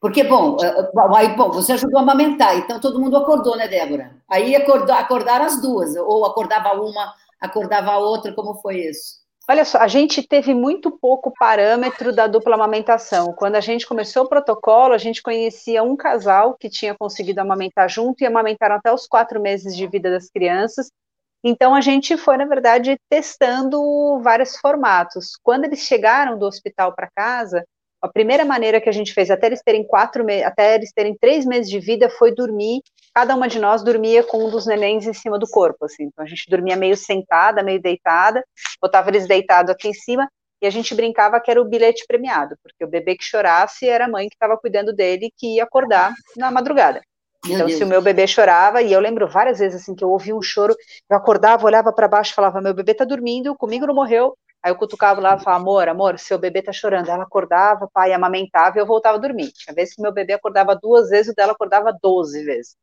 Porque, 0.00 0.24
bom, 0.24 0.56
eh, 0.60 0.66
eh, 0.66 1.16
aí, 1.16 1.36
bom, 1.36 1.50
você 1.50 1.72
ajudou 1.72 1.98
a 1.98 2.02
amamentar, 2.02 2.56
então 2.56 2.80
todo 2.80 3.00
mundo 3.00 3.16
acordou, 3.16 3.56
né, 3.56 3.68
Débora? 3.68 4.16
Aí 4.28 4.54
acordou, 4.54 4.94
acordaram 4.94 5.44
as 5.44 5.60
duas, 5.60 5.96
ou 5.96 6.26
acordava 6.26 6.74
uma, 6.80 7.14
acordava 7.40 7.92
a 7.92 7.98
outra, 7.98 8.34
como 8.34 8.54
foi 8.56 8.80
isso? 8.80 9.24
Olha 9.48 9.64
só, 9.64 9.78
a 9.78 9.86
gente 9.86 10.26
teve 10.26 10.52
muito 10.52 10.90
pouco 10.90 11.32
parâmetro 11.38 12.12
da 12.12 12.26
dupla 12.26 12.56
amamentação. 12.56 13.32
Quando 13.32 13.54
a 13.54 13.60
gente 13.60 13.86
começou 13.86 14.24
o 14.24 14.28
protocolo, 14.28 14.92
a 14.92 14.98
gente 14.98 15.22
conhecia 15.22 15.84
um 15.84 15.96
casal 15.96 16.54
que 16.54 16.68
tinha 16.68 16.96
conseguido 16.96 17.40
amamentar 17.40 17.88
junto 17.88 18.22
e 18.22 18.26
amamentaram 18.26 18.74
até 18.74 18.92
os 18.92 19.06
quatro 19.06 19.40
meses 19.40 19.76
de 19.76 19.86
vida 19.86 20.10
das 20.10 20.28
crianças, 20.28 20.90
então 21.44 21.74
a 21.74 21.80
gente 21.80 22.16
foi, 22.16 22.36
na 22.36 22.44
verdade, 22.44 22.96
testando 23.08 24.20
vários 24.20 24.56
formatos. 24.56 25.32
Quando 25.42 25.64
eles 25.64 25.80
chegaram 25.80 26.38
do 26.38 26.46
hospital 26.46 26.94
para 26.94 27.10
casa, 27.14 27.64
a 28.02 28.08
primeira 28.08 28.44
maneira 28.44 28.80
que 28.80 28.88
a 28.88 28.92
gente 28.92 29.12
fez, 29.12 29.30
até 29.30 29.46
eles 29.46 29.62
terem 29.64 29.86
quatro 29.86 30.24
até 30.44 30.74
eles 30.74 30.92
terem 30.92 31.16
três 31.18 31.44
meses 31.46 31.70
de 31.70 31.80
vida, 31.80 32.10
foi 32.10 32.34
dormir. 32.34 32.80
Cada 33.14 33.34
uma 33.34 33.48
de 33.48 33.58
nós 33.58 33.82
dormia 33.82 34.22
com 34.22 34.46
um 34.46 34.50
dos 34.50 34.66
nenéns 34.66 35.06
em 35.06 35.12
cima 35.12 35.38
do 35.38 35.46
corpo, 35.48 35.84
assim. 35.86 36.04
Então 36.04 36.24
a 36.24 36.28
gente 36.28 36.48
dormia 36.48 36.76
meio 36.76 36.96
sentada, 36.96 37.62
meio 37.62 37.80
deitada, 37.80 38.44
botava 38.80 39.10
eles 39.10 39.26
deitados 39.26 39.70
aqui 39.70 39.88
em 39.88 39.94
cima 39.94 40.28
e 40.60 40.66
a 40.66 40.70
gente 40.70 40.94
brincava 40.94 41.40
que 41.40 41.50
era 41.50 41.60
o 41.60 41.64
bilhete 41.64 42.04
premiado, 42.06 42.56
porque 42.62 42.84
o 42.84 42.88
bebê 42.88 43.16
que 43.16 43.24
chorasse 43.24 43.88
era 43.88 44.06
a 44.06 44.08
mãe 44.08 44.28
que 44.28 44.34
estava 44.34 44.56
cuidando 44.56 44.92
dele 44.92 45.30
que 45.36 45.56
ia 45.56 45.64
acordar 45.64 46.12
na 46.36 46.50
madrugada. 46.50 47.00
Meu 47.46 47.54
então, 47.54 47.66
Deus. 47.66 47.78
se 47.78 47.84
o 47.84 47.86
meu 47.86 48.02
bebê 48.02 48.26
chorava, 48.26 48.82
e 48.82 48.92
eu 48.92 49.00
lembro 49.00 49.28
várias 49.28 49.58
vezes 49.58 49.82
assim 49.82 49.94
que 49.94 50.02
eu 50.02 50.10
ouvia 50.10 50.34
um 50.34 50.42
choro, 50.42 50.74
eu 51.08 51.16
acordava, 51.16 51.66
olhava 51.66 51.92
para 51.92 52.08
baixo, 52.08 52.34
falava: 52.34 52.60
"Meu 52.60 52.74
bebê 52.74 52.94
tá 52.94 53.04
dormindo, 53.04 53.54
comigo 53.54 53.86
não 53.86 53.94
morreu". 53.94 54.36
Aí 54.62 54.72
eu 54.72 54.76
cutucava 54.76 55.20
lá 55.20 55.36
e 55.36 55.40
falava: 55.42 55.62
"Amor, 55.62 55.88
amor, 55.88 56.18
seu 56.18 56.38
bebê 56.38 56.62
tá 56.62 56.72
chorando". 56.72 57.08
Ela 57.08 57.22
acordava, 57.24 57.88
pai 57.92 58.12
amamentava 58.12 58.78
e 58.78 58.80
eu 58.80 58.86
voltava 58.86 59.16
a 59.16 59.20
dormir. 59.20 59.52
Tinha 59.52 59.74
vezes 59.74 59.94
que 59.94 60.02
meu 60.02 60.12
bebê 60.12 60.32
acordava 60.32 60.74
duas 60.74 61.08
vezes, 61.08 61.32
o 61.32 61.34
dela 61.34 61.52
acordava 61.52 61.96
doze 62.02 62.44
vezes. 62.44 62.76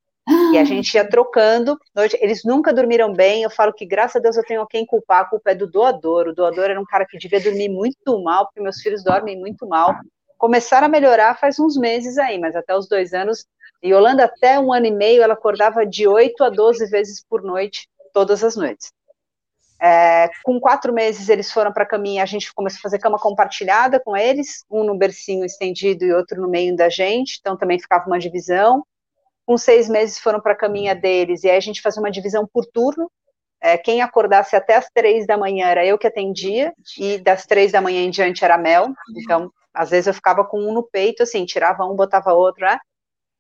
E 0.54 0.58
a 0.58 0.64
gente 0.64 0.94
ia 0.94 1.08
trocando. 1.08 1.78
Eles 2.22 2.44
nunca 2.46 2.74
dormiram 2.74 3.12
bem. 3.12 3.44
Eu 3.44 3.50
falo 3.50 3.74
que, 3.74 3.86
graças 3.86 4.16
a 4.16 4.20
Deus, 4.20 4.38
eu 4.38 4.46
tenho 4.46 4.62
a 4.62 4.68
quem 4.68 4.86
culpar. 4.86 5.22
A 5.22 5.26
culpa 5.26 5.52
é 5.52 5.56
do 5.56 5.68
doador. 5.68 6.28
O 6.28 6.34
doador 6.34 6.70
era 6.70 6.80
um 6.80 6.86
cara 6.86 7.06
que 7.06 7.18
devia 7.18 7.42
dormir 7.42 7.70
muito 7.70 8.24
mal, 8.24 8.46
porque 8.46 8.62
meus 8.62 8.80
filhos 8.82 9.04
dormem 9.04 9.38
muito 9.38 9.68
mal. 9.68 9.94
Começaram 10.38 10.88
a 10.88 10.90
melhorar 10.90 11.38
faz 11.38 11.60
uns 11.60 11.76
meses 11.78 12.18
aí, 12.18 12.40
mas 12.40 12.56
até 12.56 12.76
os 12.76 12.88
dois 12.88 13.14
anos. 13.14 13.46
E 13.84 13.90
Yolanda, 13.90 14.26
até 14.26 14.60
um 14.60 14.72
ano 14.74 14.86
e 14.86 14.92
meio, 14.92 15.22
ela 15.22 15.34
acordava 15.34 15.86
de 15.86 16.08
8 16.08 16.44
a 16.44 16.50
12 16.50 16.86
vezes 16.88 17.24
por 17.30 17.44
noite, 17.44 17.88
todas 18.14 18.44
as 18.44 18.56
noites. 18.56 18.92
É, 19.82 20.30
com 20.44 20.60
quatro 20.60 20.94
meses, 20.94 21.28
eles 21.28 21.52
foram 21.52 21.74
para 21.74 21.84
a 21.84 21.88
caminha, 21.88 22.24
a 22.24 22.26
gente 22.26 22.54
começou 22.54 22.78
a 22.80 22.82
fazer 22.84 23.00
cama 23.00 23.20
compartilhada 23.20 24.00
com 24.00 24.16
eles, 24.16 24.64
um 24.72 24.84
no 24.86 24.98
bercinho 24.98 25.44
estendido 25.44 26.06
e 26.06 26.14
outro 26.14 26.42
no 26.42 26.48
meio 26.48 26.74
da 26.76 26.88
gente, 26.88 27.38
então 27.42 27.58
também 27.58 27.78
ficava 27.78 28.08
uma 28.08 28.18
divisão 28.18 28.84
com 29.46 29.58
seis 29.58 29.90
meses 29.90 30.18
foram 30.20 30.40
para 30.40 30.54
a 30.54 30.58
caminha 30.58 30.96
deles, 30.96 31.44
e 31.44 31.50
aí 31.50 31.58
a 31.58 31.62
gente 31.62 31.82
fazia 31.82 32.02
uma 32.02 32.12
divisão 32.12 32.48
por 32.52 32.66
turno, 32.66 33.12
é, 33.62 33.78
quem 33.78 34.02
acordasse 34.02 34.56
até 34.56 34.76
as 34.76 34.90
três 34.94 35.26
da 35.26 35.38
manhã 35.38 35.68
era 35.68 35.86
eu 35.86 35.98
que 35.98 36.08
atendia, 36.08 36.74
e 36.98 37.18
das 37.18 37.46
três 37.46 37.72
da 37.72 37.82
manhã 37.82 38.02
em 38.02 38.10
diante 38.10 38.44
era 38.44 38.58
Mel, 38.58 38.94
então, 39.18 39.52
às 39.74 39.90
vezes 39.90 40.08
eu 40.08 40.14
ficava 40.14 40.44
com 40.46 40.60
um 40.60 40.74
no 40.74 40.84
peito, 40.84 41.24
assim, 41.24 41.46
tirava 41.46 41.86
um, 41.86 41.96
botava 41.96 42.34
outro, 42.34 42.66
né? 42.66 42.78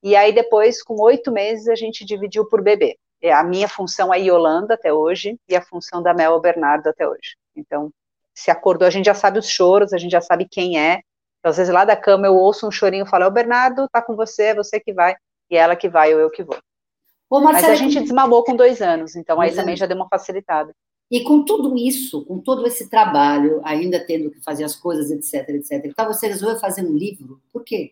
E 0.03 0.15
aí 0.15 0.33
depois, 0.33 0.83
com 0.83 1.01
oito 1.01 1.31
meses, 1.31 1.67
a 1.67 1.75
gente 1.75 2.05
dividiu 2.05 2.45
por 2.45 2.61
bebê. 2.61 2.97
A 3.23 3.43
minha 3.43 3.69
função 3.69 4.13
é 4.13 4.19
Yolanda 4.19 4.73
até 4.73 4.93
hoje, 4.93 5.39
e 5.47 5.55
a 5.55 5.61
função 5.61 6.03
da 6.03 6.13
Mel 6.13 6.35
é 6.35 6.39
Bernardo 6.41 6.87
até 6.87 7.07
hoje. 7.07 7.37
Então, 7.55 7.89
se 8.35 8.51
acordou, 8.51 8.85
a 8.85 8.91
gente 8.91 9.05
já 9.05 9.13
sabe 9.13 9.39
os 9.39 9.47
choros, 9.47 9.93
a 9.93 9.97
gente 9.97 10.11
já 10.11 10.19
sabe 10.19 10.45
quem 10.45 10.77
é, 10.77 10.99
então, 11.43 11.49
às 11.49 11.57
vezes 11.57 11.73
lá 11.73 11.83
da 11.83 11.97
cama 11.97 12.25
eu 12.25 12.37
ouço 12.37 12.65
um 12.65 12.71
chorinho 12.71 13.05
e 13.05 13.09
falo, 13.09 13.25
é 13.25 13.27
o 13.27 13.31
Bernardo, 13.31 13.89
tá 13.89 14.01
com 14.01 14.15
você, 14.15 14.43
é 14.43 14.55
você 14.55 14.79
que 14.79 14.93
vai 14.93 15.13
e 15.51 15.57
ela 15.57 15.75
que 15.75 15.89
vai 15.89 16.13
ou 16.13 16.19
eu 16.21 16.29
que 16.29 16.41
vou. 16.41 16.57
Ô, 17.29 17.41
Marcela, 17.41 17.67
Mas 17.67 17.81
a 17.81 17.83
gente 17.83 17.99
desmamou 17.99 18.45
com 18.45 18.55
dois 18.55 18.81
anos, 18.81 19.17
então 19.17 19.41
aí 19.41 19.53
também 19.53 19.75
já 19.75 19.85
deu 19.85 19.97
uma 19.97 20.07
facilitada. 20.07 20.73
E 21.11 21.21
com 21.25 21.43
tudo 21.43 21.77
isso, 21.77 22.23
com 22.23 22.39
todo 22.39 22.65
esse 22.65 22.89
trabalho, 22.89 23.59
ainda 23.65 23.99
tendo 23.99 24.31
que 24.31 24.41
fazer 24.41 24.63
as 24.63 24.73
coisas, 24.73 25.11
etc, 25.11 25.49
etc, 25.49 25.83
então 25.83 26.07
você 26.07 26.27
resolveu 26.27 26.57
fazer 26.57 26.85
um 26.85 26.95
livro? 26.95 27.41
Por 27.51 27.61
quê? 27.65 27.91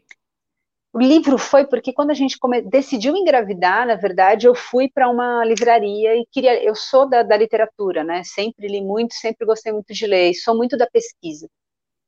O 0.93 0.99
livro 0.99 1.37
foi 1.37 1.65
porque 1.65 1.93
quando 1.93 2.11
a 2.11 2.13
gente 2.13 2.37
come... 2.37 2.61
decidiu 2.61 3.15
engravidar, 3.15 3.87
na 3.87 3.95
verdade, 3.95 4.45
eu 4.47 4.53
fui 4.53 4.89
para 4.89 5.09
uma 5.09 5.43
livraria 5.45 6.15
e 6.15 6.25
queria. 6.31 6.61
Eu 6.63 6.75
sou 6.75 7.07
da, 7.09 7.23
da 7.23 7.37
literatura, 7.37 8.03
né? 8.03 8.23
Sempre 8.25 8.67
li 8.67 8.81
muito, 8.81 9.13
sempre 9.13 9.45
gostei 9.45 9.71
muito 9.71 9.93
de 9.93 10.05
ler, 10.05 10.33
sou 10.33 10.55
muito 10.55 10.77
da 10.77 10.87
pesquisa. 10.87 11.47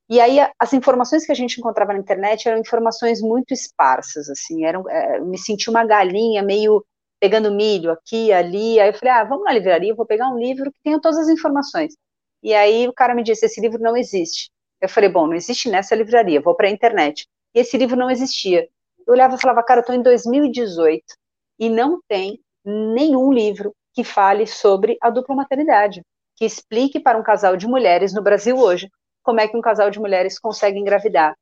E 0.09 0.19
aí 0.19 0.37
as 0.59 0.73
informações 0.73 1.25
que 1.25 1.31
a 1.31 1.35
gente 1.35 1.59
encontrava 1.59 1.93
na 1.93 1.99
internet 1.99 2.47
eram 2.47 2.59
informações 2.59 3.21
muito 3.21 3.53
esparsas, 3.53 4.29
assim, 4.29 4.65
eram, 4.65 4.87
é, 4.89 5.19
me 5.21 5.37
senti 5.37 5.69
uma 5.69 5.85
galinha 5.85 6.43
meio 6.43 6.85
pegando 7.19 7.51
milho 7.53 7.91
aqui, 7.91 8.31
ali, 8.33 8.79
aí 8.79 8.89
eu 8.89 8.93
falei, 8.93 9.13
ah, 9.13 9.23
vamos 9.23 9.45
na 9.45 9.53
livraria, 9.53 9.95
vou 9.95 10.05
pegar 10.05 10.29
um 10.29 10.37
livro 10.37 10.71
que 10.71 10.79
tenha 10.83 10.99
todas 10.99 11.19
as 11.19 11.29
informações. 11.29 11.95
E 12.43 12.53
aí 12.53 12.87
o 12.87 12.93
cara 12.93 13.15
me 13.15 13.23
disse, 13.23 13.45
esse 13.45 13.61
livro 13.61 13.79
não 13.81 13.95
existe. 13.95 14.51
Eu 14.81 14.89
falei, 14.89 15.09
bom, 15.09 15.25
não 15.27 15.33
existe 15.35 15.69
nessa 15.69 15.95
livraria, 15.95 16.41
vou 16.41 16.55
para 16.55 16.67
a 16.67 16.71
internet. 16.71 17.25
E 17.53 17.59
esse 17.59 17.77
livro 17.77 17.95
não 17.95 18.09
existia. 18.09 18.67
Eu 19.05 19.13
olhava 19.13 19.35
e 19.35 19.41
falava, 19.41 19.63
cara, 19.63 19.79
eu 19.79 19.81
estou 19.81 19.95
em 19.95 20.01
2018 20.01 21.03
e 21.59 21.69
não 21.69 21.99
tem 22.07 22.39
nenhum 22.65 23.31
livro 23.31 23.73
que 23.93 24.03
fale 24.03 24.47
sobre 24.47 24.97
a 25.01 25.09
dupla 25.09 25.35
maternidade, 25.35 26.01
que 26.35 26.45
explique 26.45 26.99
para 26.99 27.17
um 27.17 27.23
casal 27.23 27.55
de 27.55 27.67
mulheres 27.67 28.13
no 28.13 28.21
Brasil 28.21 28.57
hoje 28.57 28.89
como 29.21 29.39
é 29.39 29.47
que 29.47 29.55
um 29.55 29.61
casal 29.61 29.89
de 29.89 29.99
mulheres 29.99 30.39
consegue 30.39 30.79
engravidar. 30.79 31.35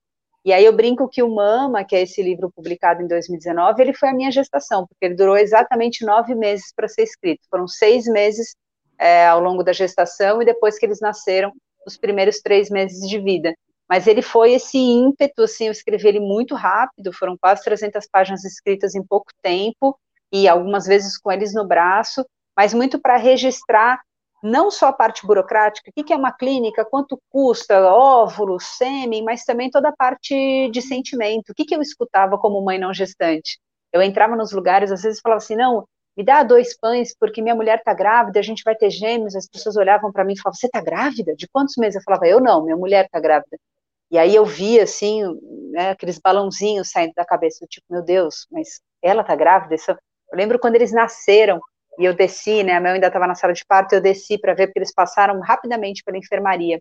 E 0.44 0.52
aí 0.52 0.66
eu 0.66 0.74
brinco 0.74 1.08
que 1.08 1.22
o 1.22 1.34
Mama, 1.34 1.84
que 1.84 1.96
é 1.96 2.02
esse 2.02 2.22
livro 2.22 2.52
publicado 2.52 3.02
em 3.02 3.08
2019, 3.08 3.82
ele 3.82 3.94
foi 3.94 4.10
a 4.10 4.14
minha 4.14 4.32
gestação, 4.32 4.88
porque 4.88 5.06
ele 5.06 5.16
durou 5.16 5.38
exatamente 5.38 6.04
nove 6.04 6.34
meses 6.34 6.74
para 6.76 6.88
ser 6.88 7.04
escrito. 7.04 7.42
Foram 7.50 7.68
seis 7.68 8.06
meses 8.06 8.56
é, 8.98 9.28
ao 9.28 9.40
longo 9.40 9.64
da 9.64 9.72
gestação 9.72 10.42
e 10.42 10.46
depois 10.46 10.80
que 10.80 10.86
eles 10.86 11.00
nasceram, 11.00 11.52
os 11.86 11.98
primeiros 11.98 12.40
três 12.40 12.70
meses 12.70 13.08
de 13.08 13.20
vida. 13.20 13.54
Mas 13.92 14.08
ele 14.08 14.22
foi 14.22 14.54
esse 14.54 14.78
ímpeto, 14.78 15.44
assim, 15.44 15.66
eu 15.66 15.72
escrevi 15.74 16.08
ele 16.08 16.22
muito 16.22 16.56
rápido, 16.56 17.12
foram 17.12 17.36
quase 17.38 17.62
300 17.62 18.08
páginas 18.10 18.46
escritas 18.46 18.96
em 18.96 19.04
pouco 19.06 19.34
tempo, 19.42 20.00
e 20.32 20.48
algumas 20.48 20.86
vezes 20.86 21.18
com 21.18 21.30
eles 21.30 21.54
no 21.54 21.68
braço, 21.68 22.26
mas 22.56 22.74
muito 22.74 23.02
para 23.02 23.18
registrar 23.18 24.00
não 24.42 24.72
só 24.72 24.88
a 24.88 24.94
parte 24.94 25.28
burocrática, 25.28 25.92
o 25.94 26.04
que 26.06 26.14
é 26.14 26.16
uma 26.16 26.32
clínica, 26.32 26.86
quanto 26.86 27.20
custa, 27.30 27.82
óvulo, 27.94 28.62
sêmen, 28.62 29.26
mas 29.26 29.44
também 29.44 29.70
toda 29.70 29.90
a 29.90 29.94
parte 29.94 30.70
de 30.72 30.82
sentimento. 30.82 31.50
O 31.50 31.54
que 31.54 31.76
eu 31.76 31.82
escutava 31.82 32.38
como 32.38 32.64
mãe 32.64 32.80
não 32.80 32.94
gestante? 32.94 33.60
Eu 33.92 34.02
entrava 34.02 34.38
nos 34.38 34.54
lugares, 34.54 34.90
às 34.90 35.02
vezes 35.02 35.20
falava 35.22 35.40
assim, 35.40 35.58
não, 35.58 35.86
me 36.16 36.24
dá 36.24 36.44
dois 36.44 36.78
pães 36.80 37.14
porque 37.20 37.42
minha 37.42 37.56
mulher 37.56 37.80
está 37.80 37.94
grávida, 37.94 38.40
a 38.40 38.44
gente 38.44 38.64
vai 38.64 38.74
ter 38.74 38.90
gêmeos. 38.90 39.36
As 39.36 39.50
pessoas 39.50 39.76
olhavam 39.76 40.14
para 40.14 40.24
mim 40.24 40.32
e 40.34 40.38
falavam, 40.38 40.58
você 40.58 40.68
está 40.68 40.82
grávida? 40.82 41.36
De 41.36 41.46
quantos 41.50 41.76
meses? 41.76 41.98
Eu 41.98 42.04
falava, 42.04 42.26
eu 42.26 42.40
não, 42.40 42.64
minha 42.64 42.78
mulher 42.78 43.06
está 43.06 43.20
grávida. 43.20 43.58
E 44.12 44.18
aí 44.18 44.36
eu 44.36 44.46
via, 44.46 44.84
assim, 44.84 45.24
né, 45.72 45.92
aqueles 45.92 46.20
balãozinhos 46.20 46.92
saindo 46.92 47.14
da 47.16 47.24
cabeça, 47.24 47.66
tipo, 47.70 47.86
meu 47.90 48.04
Deus, 48.04 48.46
mas 48.52 48.82
ela 49.02 49.22
está 49.22 49.36
grávida? 49.36 49.76
Eu 49.88 49.98
lembro 50.38 50.60
quando 50.60 50.76
eles 50.76 50.92
nasceram, 50.92 51.62
e 51.98 52.04
eu 52.04 52.14
desci, 52.14 52.62
né, 52.62 52.74
a 52.74 52.82
Mel 52.82 52.96
ainda 52.96 53.08
estava 53.08 53.26
na 53.26 53.36
sala 53.36 53.54
de 53.54 53.66
parto, 53.66 53.94
eu 53.94 54.02
desci 54.02 54.38
para 54.38 54.54
ver, 54.54 54.68
porque 54.68 54.80
eles 54.80 54.94
passaram 54.94 55.40
rapidamente 55.40 56.04
pela 56.04 56.18
enfermaria. 56.18 56.80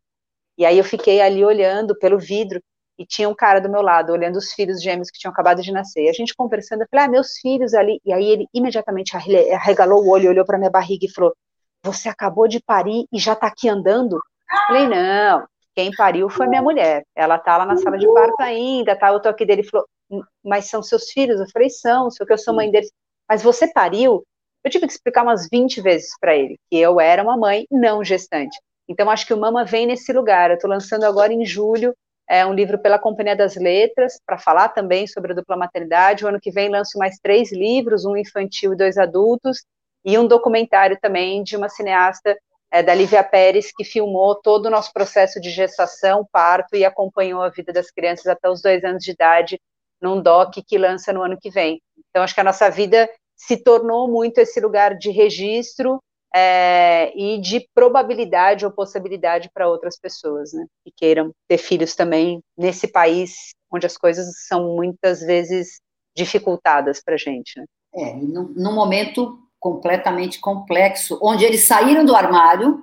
E 0.59 0.67
aí 0.67 0.77
eu 0.77 0.85
fiquei 0.85 1.21
ali 1.21 1.45
olhando 1.45 1.97
pelo 1.97 2.19
vidro, 2.19 2.61
e 2.99 3.07
tinha 3.07 3.29
um 3.29 3.35
cara 3.35 3.61
do 3.61 3.71
meu 3.71 3.81
lado, 3.81 4.13
olhando 4.13 4.37
os 4.37 4.53
filhos 4.53 4.83
gêmeos 4.83 5.11
que 5.11 5.19
tinham 5.19 5.33
acabado 5.33 5.63
de 5.63 5.73
nascer. 5.73 6.05
E 6.05 6.11
a 6.11 6.13
gente 6.13 6.35
conversando, 6.35 6.83
eu 6.83 6.87
falei, 6.91 7.07
ah, 7.07 7.09
meus 7.09 7.39
filhos 7.39 7.73
ali. 7.73 7.99
E 8.05 8.13
aí 8.13 8.27
ele 8.29 8.47
imediatamente 8.53 9.17
arregalou 9.17 10.05
o 10.05 10.11
olho, 10.11 10.29
olhou 10.29 10.45
para 10.45 10.59
minha 10.59 10.71
barriga 10.71 11.07
e 11.07 11.11
falou, 11.11 11.35
você 11.83 12.11
acabou 12.11 12.47
de 12.47 12.61
parir 12.61 13.07
e 13.11 13.19
já 13.19 13.33
está 13.33 13.47
aqui 13.47 13.71
andando? 13.71 14.17
Eu 14.17 14.67
falei, 14.67 14.87
não, 14.87 15.47
quem 15.75 15.91
pariu 15.93 16.29
foi 16.29 16.47
minha 16.47 16.63
mulher. 16.63 17.05
Ela 17.15 17.39
tá 17.39 17.57
lá 17.57 17.67
na 17.67 17.77
sala 17.77 17.99
de 17.99 18.07
parto 18.13 18.41
ainda, 18.41 18.97
tá? 18.97 19.09
Eu 19.09 19.21
tô 19.21 19.29
aqui 19.29 19.45
dele, 19.47 19.63
falou, 19.65 19.87
hum, 20.11 20.23
mas 20.45 20.67
são 20.67 20.83
seus 20.83 21.11
filhos? 21.11 21.41
Eu 21.41 21.47
falei, 21.53 21.71
são, 21.71 22.11
só 22.11 22.25
que 22.25 22.33
eu 22.33 22.39
sou 22.39 22.55
mãe 22.55 22.71
deles. 22.71 22.91
Mas 23.29 23.43
você 23.43 23.73
pariu? 23.73 24.25
Eu 24.65 24.71
tive 24.71 24.87
que 24.87 24.93
explicar 24.93 25.23
umas 25.23 25.49
20 25.51 25.81
vezes 25.81 26.11
para 26.21 26.37
ele 26.37 26.59
que 26.71 26.79
eu 26.79 27.01
era 27.01 27.23
uma 27.23 27.37
mãe 27.37 27.67
não 27.71 28.05
gestante. 28.05 28.59
Então, 28.89 29.09
acho 29.09 29.27
que 29.27 29.33
o 29.33 29.39
Mama 29.39 29.65
vem 29.65 29.87
nesse 29.87 30.13
lugar. 30.13 30.51
Eu 30.51 30.57
estou 30.57 30.69
lançando 30.69 31.05
agora 31.05 31.33
em 31.33 31.45
julho 31.45 31.95
é, 32.31 32.47
um 32.47 32.55
livro 32.55 32.79
pela 32.79 32.97
Companhia 32.97 33.35
das 33.35 33.57
Letras, 33.57 34.21
para 34.25 34.39
falar 34.39 34.69
também 34.69 35.05
sobre 35.09 35.33
a 35.33 35.35
dupla 35.35 35.57
maternidade. 35.57 36.25
O 36.25 36.29
ano 36.29 36.41
que 36.41 36.53
vem 36.53 36.69
lanço 36.69 36.97
mais 36.97 37.19
três 37.21 37.53
livros, 37.53 38.05
um 38.05 38.17
infantil 38.17 38.73
e 38.73 38.77
dois 38.77 38.97
adultos, 38.97 39.65
e 40.05 40.17
um 40.17 40.29
documentário 40.29 40.97
também 41.03 41.43
de 41.43 41.57
uma 41.57 41.69
cineasta 41.69 42.39
é, 42.71 42.83
da 42.83 42.95
Lívia 42.95 43.25
Pérez, 43.25 43.73
que 43.73 43.85
filmou 43.85 44.35
todo 44.35 44.67
o 44.67 44.71
nosso 44.71 44.93
processo 44.93 45.41
de 45.41 45.51
gestação, 45.51 46.27
parto 46.31 46.77
e 46.77 46.85
acompanhou 46.85 47.43
a 47.43 47.49
vida 47.49 47.73
das 47.73 47.91
crianças 47.91 48.27
até 48.27 48.49
os 48.49 48.63
dois 48.63 48.85
anos 48.85 49.03
de 49.03 49.11
idade, 49.11 49.61
num 50.01 50.23
doc 50.23 50.55
que 50.67 50.79
lança 50.79 51.13
no 51.13 51.23
ano 51.23 51.39
que 51.39 51.51
vem. 51.51 51.81
Então, 52.09 52.23
acho 52.23 52.35
que 52.35 52.41
a 52.41 52.45
nossa 52.45 52.71
vida 52.71 53.11
se 53.37 53.57
tornou 53.57 54.09
muito 54.09 54.39
esse 54.39 54.61
lugar 54.61 54.97
de 54.97 55.11
registro 55.11 56.01
é, 56.35 57.13
e 57.17 57.41
de 57.41 57.67
probabilidade 57.75 58.65
ou 58.65 58.71
possibilidade 58.71 59.51
para 59.53 59.69
outras 59.69 59.99
pessoas, 59.99 60.53
né, 60.53 60.65
que 60.85 60.93
queiram 60.97 61.33
ter 61.49 61.59
filhos 61.59 61.97
também 61.97 62.41
nesse 62.57 62.87
país 62.87 63.51
onde 63.73 63.87
as 63.87 63.97
coisas 63.97 64.27
são 64.47 64.75
muitas 64.77 65.21
vezes 65.21 65.81
dificultadas 66.17 67.03
para 67.03 67.15
a 67.15 67.19
gente. 67.19 67.59
Né. 67.59 67.65
É, 67.95 68.15
num 68.15 68.75
momento 68.75 69.39
completamente 69.61 70.41
complexo, 70.41 71.19
onde 71.23 71.45
eles 71.45 71.65
saíram 71.65 72.05
do 72.05 72.17
armário, 72.17 72.83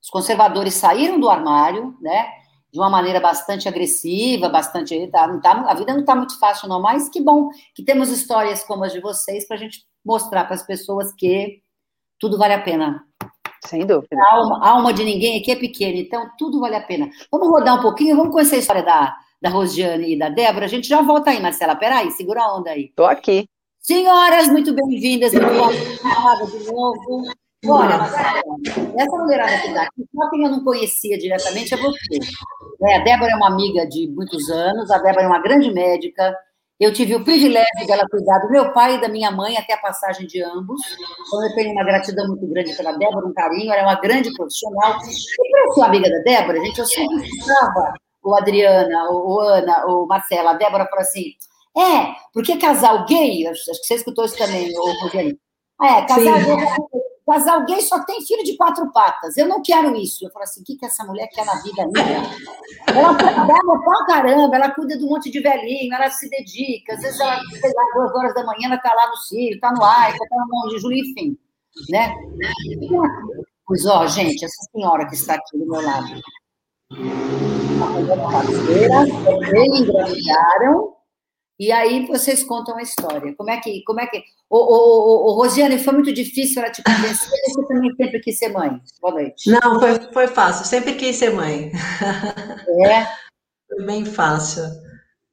os 0.00 0.10
conservadores 0.10 0.74
saíram 0.74 1.18
do 1.18 1.28
armário, 1.28 1.96
né, 2.00 2.28
de 2.72 2.78
uma 2.78 2.88
maneira 2.88 3.18
bastante 3.18 3.66
agressiva, 3.66 4.48
bastante. 4.48 5.08
Tá, 5.08 5.26
não 5.26 5.40
tá, 5.40 5.52
a 5.66 5.74
vida 5.74 5.92
não 5.92 6.00
está 6.00 6.14
muito 6.14 6.38
fácil, 6.38 6.68
não, 6.68 6.80
mas 6.80 7.08
que 7.08 7.20
bom 7.20 7.50
que 7.74 7.82
temos 7.82 8.10
histórias 8.10 8.62
como 8.62 8.84
as 8.84 8.92
de 8.92 9.00
vocês 9.00 9.46
para 9.48 9.56
a 9.56 9.58
gente 9.58 9.84
mostrar 10.04 10.44
para 10.44 10.54
as 10.54 10.62
pessoas 10.64 11.12
que 11.12 11.60
tudo 12.18 12.38
vale 12.38 12.54
a 12.54 12.62
pena. 12.62 13.04
Sem 13.66 13.84
dúvida. 13.84 14.16
A 14.16 14.34
alma, 14.36 14.64
a 14.64 14.70
alma 14.70 14.92
de 14.92 15.04
ninguém 15.04 15.40
aqui 15.40 15.50
é 15.50 15.56
pequena, 15.56 15.98
então 15.98 16.30
tudo 16.38 16.60
vale 16.60 16.76
a 16.76 16.82
pena. 16.82 17.10
Vamos 17.30 17.48
rodar 17.48 17.78
um 17.78 17.82
pouquinho, 17.82 18.16
vamos 18.16 18.32
conhecer 18.32 18.56
a 18.56 18.58
história 18.58 18.82
da, 18.82 19.16
da 19.42 19.50
Rosiane 19.50 20.14
e 20.14 20.18
da 20.18 20.28
Débora. 20.28 20.66
A 20.66 20.68
gente 20.68 20.88
já 20.88 21.02
volta 21.02 21.30
aí, 21.30 21.40
Marcela. 21.40 21.74
Peraí, 21.74 22.10
segura 22.12 22.42
a 22.42 22.56
onda 22.56 22.70
aí. 22.70 22.84
Estou 22.84 23.06
aqui. 23.06 23.46
Senhoras, 23.80 24.48
muito 24.48 24.74
bem-vindas. 24.74 25.32
Muito 25.32 25.48
de 25.48 26.72
novo. 26.72 27.24
Olha, 27.66 27.94
essa 28.98 29.16
mulherada 29.16 29.58
que 29.58 29.74
dá 29.74 29.82
aqui, 29.82 30.04
só 30.14 30.30
quem 30.30 30.44
eu 30.44 30.50
não 30.50 30.64
conhecia 30.64 31.18
diretamente 31.18 31.74
é 31.74 31.76
você. 31.76 32.18
É, 32.86 32.96
a 32.96 33.04
Débora 33.04 33.32
é 33.32 33.36
uma 33.36 33.48
amiga 33.48 33.86
de 33.86 34.08
muitos 34.10 34.48
anos, 34.50 34.90
a 34.90 34.98
Débora 34.98 35.24
é 35.24 35.26
uma 35.26 35.42
grande 35.42 35.70
médica, 35.72 36.34
Eu 36.80 36.92
tive 36.94 37.14
o 37.14 37.22
privilégio 37.22 37.86
dela 37.86 38.06
cuidar 38.10 38.38
do 38.38 38.50
meu 38.50 38.72
pai 38.72 38.94
e 38.94 39.00
da 39.00 39.08
minha 39.08 39.30
mãe 39.30 39.58
até 39.58 39.74
a 39.74 39.78
passagem 39.78 40.26
de 40.26 40.42
ambos. 40.42 40.80
Então, 41.26 41.46
eu 41.46 41.54
tenho 41.54 41.72
uma 41.72 41.84
gratidão 41.84 42.26
muito 42.28 42.46
grande 42.46 42.74
pela 42.74 42.92
Débora, 42.92 43.26
um 43.26 43.34
carinho. 43.34 43.70
Ela 43.70 43.82
é 43.82 43.84
uma 43.84 44.00
grande 44.00 44.32
profissional. 44.34 44.92
E 44.92 45.50
para 45.50 45.66
eu 45.66 45.72
ser 45.72 45.82
amiga 45.82 46.08
da 46.08 46.18
Débora, 46.20 46.58
gente, 46.60 46.78
eu 46.78 46.86
sempre 46.86 47.22
escutava 47.22 47.92
o 48.22 48.34
Adriana, 48.34 49.10
o 49.10 49.40
Ana, 49.40 49.84
o 49.86 50.06
Marcela. 50.06 50.52
A 50.52 50.54
Débora 50.54 50.86
falou 50.86 51.02
assim: 51.02 51.34
é, 51.76 52.14
porque 52.32 52.56
casal 52.56 53.06
gay, 53.06 53.46
acho 53.46 53.64
que 53.64 53.86
você 53.86 53.94
escutou 53.94 54.24
isso 54.24 54.36
também, 54.36 54.72
Rogério. 55.02 55.38
É, 55.80 56.02
casal 56.02 56.34
gay, 56.34 56.56
casal 57.26 57.64
gay 57.64 57.80
só 57.80 58.04
tem 58.04 58.20
filho 58.26 58.42
de 58.42 58.56
quatro 58.56 58.90
patas. 58.92 59.36
Eu 59.36 59.46
não 59.46 59.62
quero 59.62 59.94
isso. 59.96 60.24
Eu 60.24 60.30
falo 60.30 60.42
assim: 60.42 60.62
o 60.62 60.64
que, 60.64 60.76
que 60.76 60.84
essa 60.84 61.04
mulher 61.04 61.28
quer 61.28 61.46
na 61.46 61.54
vida 61.62 61.82
ainda? 61.82 62.00
Ela 62.88 63.14
trabalha 63.14 63.80
pra 63.84 64.06
caramba, 64.06 64.56
ela 64.56 64.70
cuida 64.74 64.98
de 64.98 65.04
um 65.04 65.08
monte 65.08 65.30
de 65.30 65.40
velhinho, 65.40 65.94
ela 65.94 66.10
se 66.10 66.28
dedica. 66.28 66.94
Às 66.94 67.02
vezes 67.02 67.20
ela, 67.20 67.38
sei 67.60 67.72
lá, 67.74 67.82
duas 67.94 68.14
horas 68.14 68.34
da 68.34 68.44
manhã, 68.44 68.66
ela 68.66 68.78
tá 68.78 68.92
lá 68.92 69.08
no 69.08 69.16
Ciro, 69.16 69.60
tá 69.60 69.72
no 69.72 69.84
AICA, 69.84 70.18
tá 70.18 70.36
no 70.36 70.48
Monte 70.48 70.74
de 70.74 70.80
Júlio, 70.80 70.98
enfim. 70.98 71.38
Né? 71.88 72.12
Pois, 73.64 73.86
ó, 73.86 74.06
gente, 74.06 74.44
essa 74.44 74.68
senhora 74.72 75.06
que 75.06 75.14
está 75.14 75.34
aqui 75.34 75.56
do 75.56 75.66
meu 75.66 75.80
lado. 75.80 76.08
Parceira, 78.32 79.06
engravidaram 79.76 80.99
e 81.60 81.70
aí 81.70 82.06
vocês 82.06 82.42
contam 82.42 82.78
a 82.78 82.82
história. 82.82 83.34
Como 83.36 83.50
é 83.50 83.60
que. 83.60 83.82
Como 83.84 84.00
é 84.00 84.06
que... 84.06 84.24
Ô, 84.48 84.56
ô, 84.56 85.26
ô, 85.26 85.26
ô 85.26 85.32
Rosiane, 85.34 85.78
foi 85.78 85.92
muito 85.92 86.10
difícil 86.10 86.62
ela 86.62 86.72
te 86.72 86.82
convencer 86.82 87.28
você 87.28 87.68
também 87.68 87.94
sempre 87.96 88.18
quis 88.20 88.38
ser 88.38 88.48
mãe? 88.48 88.80
Boa 88.98 89.12
noite. 89.12 89.50
Não, 89.50 89.78
foi, 89.78 90.00
foi 90.10 90.26
fácil, 90.26 90.64
sempre 90.64 90.94
quis 90.94 91.16
ser 91.16 91.34
mãe. 91.34 91.70
É. 92.86 93.06
Foi 93.68 93.84
bem 93.84 94.04
fácil. 94.04 94.64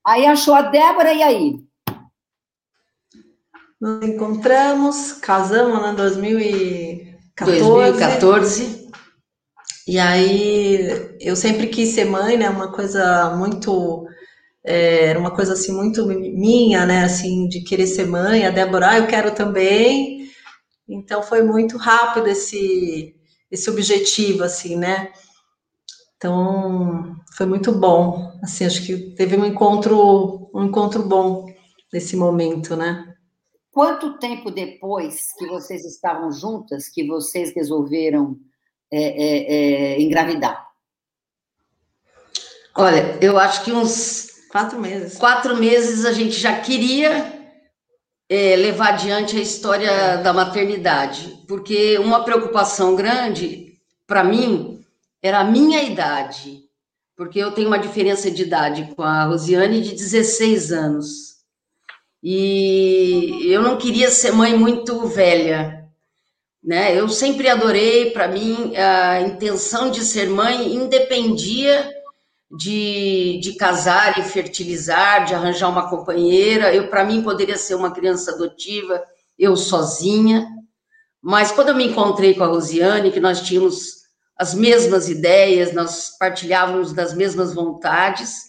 Aí 0.05 0.27
achou 0.27 0.53
a 0.53 0.61
Débora, 0.63 1.11
e 1.11 1.23
aí? 1.23 1.55
Nos 3.81 4.05
encontramos, 4.05 5.13
casamos 5.13 5.89
em 5.89 5.95
2014. 5.95 7.59
2014. 7.61 8.91
E 9.87 9.97
aí 9.97 11.17
eu 11.19 11.35
sempre 11.35 11.67
quis 11.67 11.95
ser 11.95 12.05
mãe, 12.05 12.37
né? 12.37 12.47
Uma 12.49 12.71
coisa 12.71 13.33
muito 13.35 14.07
era 14.67 15.17
uma 15.17 15.31
coisa 15.31 15.53
assim 15.53 15.71
muito 15.71 16.05
minha, 16.05 16.85
né, 16.85 17.05
assim, 17.05 17.47
de 17.47 17.61
querer 17.61 17.87
ser 17.87 18.05
mãe, 18.05 18.45
a 18.45 18.51
Débora, 18.51 18.89
ah, 18.89 18.97
eu 18.97 19.07
quero 19.07 19.33
também, 19.33 20.29
então 20.87 21.23
foi 21.23 21.41
muito 21.41 21.77
rápido 21.77 22.27
esse, 22.27 23.15
esse 23.49 23.69
objetivo, 23.69 24.43
assim, 24.43 24.75
né, 24.75 25.11
então 26.17 27.15
foi 27.35 27.45
muito 27.45 27.71
bom, 27.71 28.37
assim, 28.43 28.65
acho 28.65 28.85
que 28.85 29.11
teve 29.15 29.37
um 29.37 29.45
encontro, 29.45 30.49
um 30.53 30.65
encontro 30.65 31.03
bom 31.03 31.45
nesse 31.93 32.17
momento, 32.17 32.75
né. 32.75 33.15
Quanto 33.71 34.17
tempo 34.17 34.51
depois 34.51 35.33
que 35.37 35.45
vocês 35.47 35.85
estavam 35.85 36.31
juntas 36.31 36.89
que 36.89 37.05
vocês 37.07 37.53
resolveram 37.55 38.35
é, 38.91 39.03
é, 39.03 39.53
é 39.93 40.01
engravidar? 40.01 40.67
Olha, 42.75 43.17
eu 43.21 43.37
acho 43.37 43.63
que 43.63 43.71
uns 43.71 44.26
Quatro 44.49 44.79
meses. 44.79 45.17
Quatro 45.17 45.57
meses 45.57 46.05
a 46.05 46.13
gente 46.13 46.39
já 46.39 46.59
queria 46.59 47.33
é, 48.29 48.55
levar 48.55 48.89
adiante 48.89 49.37
a 49.37 49.41
história 49.41 50.17
da 50.17 50.33
maternidade, 50.33 51.43
porque 51.47 51.97
uma 51.97 52.23
preocupação 52.23 52.95
grande 52.95 53.77
para 54.05 54.23
mim 54.23 54.83
era 55.21 55.39
a 55.39 55.43
minha 55.43 55.83
idade, 55.83 56.63
porque 57.15 57.39
eu 57.39 57.51
tenho 57.51 57.67
uma 57.67 57.79
diferença 57.79 58.29
de 58.31 58.43
idade 58.43 58.93
com 58.95 59.03
a 59.03 59.25
Rosiane 59.25 59.81
de 59.81 59.91
16 59.91 60.71
anos. 60.71 61.37
E 62.23 63.47
eu 63.47 63.61
não 63.61 63.77
queria 63.77 64.09
ser 64.09 64.31
mãe 64.31 64.57
muito 64.57 65.05
velha, 65.07 65.85
né? 66.63 66.97
Eu 66.97 67.07
sempre 67.09 67.47
adorei, 67.47 68.11
para 68.11 68.27
mim, 68.27 68.73
a 68.75 69.21
intenção 69.21 69.89
de 69.91 70.03
ser 70.03 70.29
mãe 70.29 70.73
independia 70.73 71.96
de, 72.49 73.39
de 73.41 73.55
casar 73.55 74.19
e 74.19 74.23
fertilizar, 74.23 75.25
de 75.25 75.33
arranjar 75.33 75.69
uma 75.69 75.89
companheira. 75.89 76.73
Eu, 76.73 76.89
para 76.89 77.03
mim, 77.03 77.21
poderia 77.21 77.57
ser 77.57 77.75
uma 77.75 77.91
criança 77.91 78.31
adotiva, 78.31 79.03
eu 79.37 79.55
sozinha. 79.55 80.47
Mas 81.21 81.51
quando 81.51 81.69
eu 81.69 81.75
me 81.75 81.87
encontrei 81.87 82.33
com 82.33 82.43
a 82.43 82.47
Rosiane, 82.47 83.11
que 83.11 83.19
nós 83.19 83.41
tínhamos 83.41 83.97
as 84.37 84.53
mesmas 84.53 85.09
ideias, 85.09 85.73
nós 85.73 86.15
partilhávamos 86.17 86.93
das 86.93 87.13
mesmas 87.13 87.53
vontades, 87.53 88.47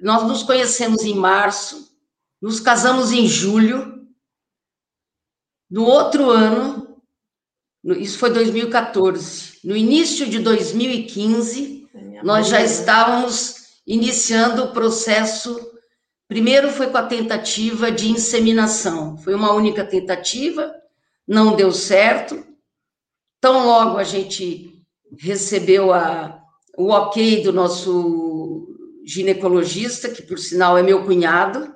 nós 0.00 0.24
nos 0.24 0.42
conhecemos 0.42 1.02
em 1.02 1.14
março, 1.14 1.88
nos 2.42 2.60
casamos 2.60 3.12
em 3.12 3.26
julho. 3.26 4.04
No 5.70 5.84
outro 5.84 6.28
ano, 6.28 7.00
isso 7.84 8.18
foi 8.18 8.30
2014, 8.30 9.60
no 9.64 9.76
início 9.76 10.28
de 10.28 10.38
2015, 10.38 11.83
nós 12.22 12.48
já 12.48 12.62
estávamos 12.62 13.64
iniciando 13.86 14.64
o 14.64 14.72
processo. 14.72 15.72
Primeiro 16.28 16.70
foi 16.70 16.88
com 16.88 16.98
a 16.98 17.06
tentativa 17.06 17.90
de 17.90 18.10
inseminação, 18.10 19.16
foi 19.18 19.34
uma 19.34 19.52
única 19.52 19.84
tentativa, 19.84 20.74
não 21.26 21.56
deu 21.56 21.72
certo. 21.72 22.44
Tão 23.40 23.66
logo 23.66 23.98
a 23.98 24.04
gente 24.04 24.82
recebeu 25.18 25.92
a, 25.92 26.42
o 26.76 26.90
ok 26.90 27.42
do 27.42 27.52
nosso 27.52 28.66
ginecologista, 29.04 30.08
que 30.08 30.22
por 30.22 30.38
sinal 30.38 30.78
é 30.78 30.82
meu 30.82 31.04
cunhado, 31.04 31.74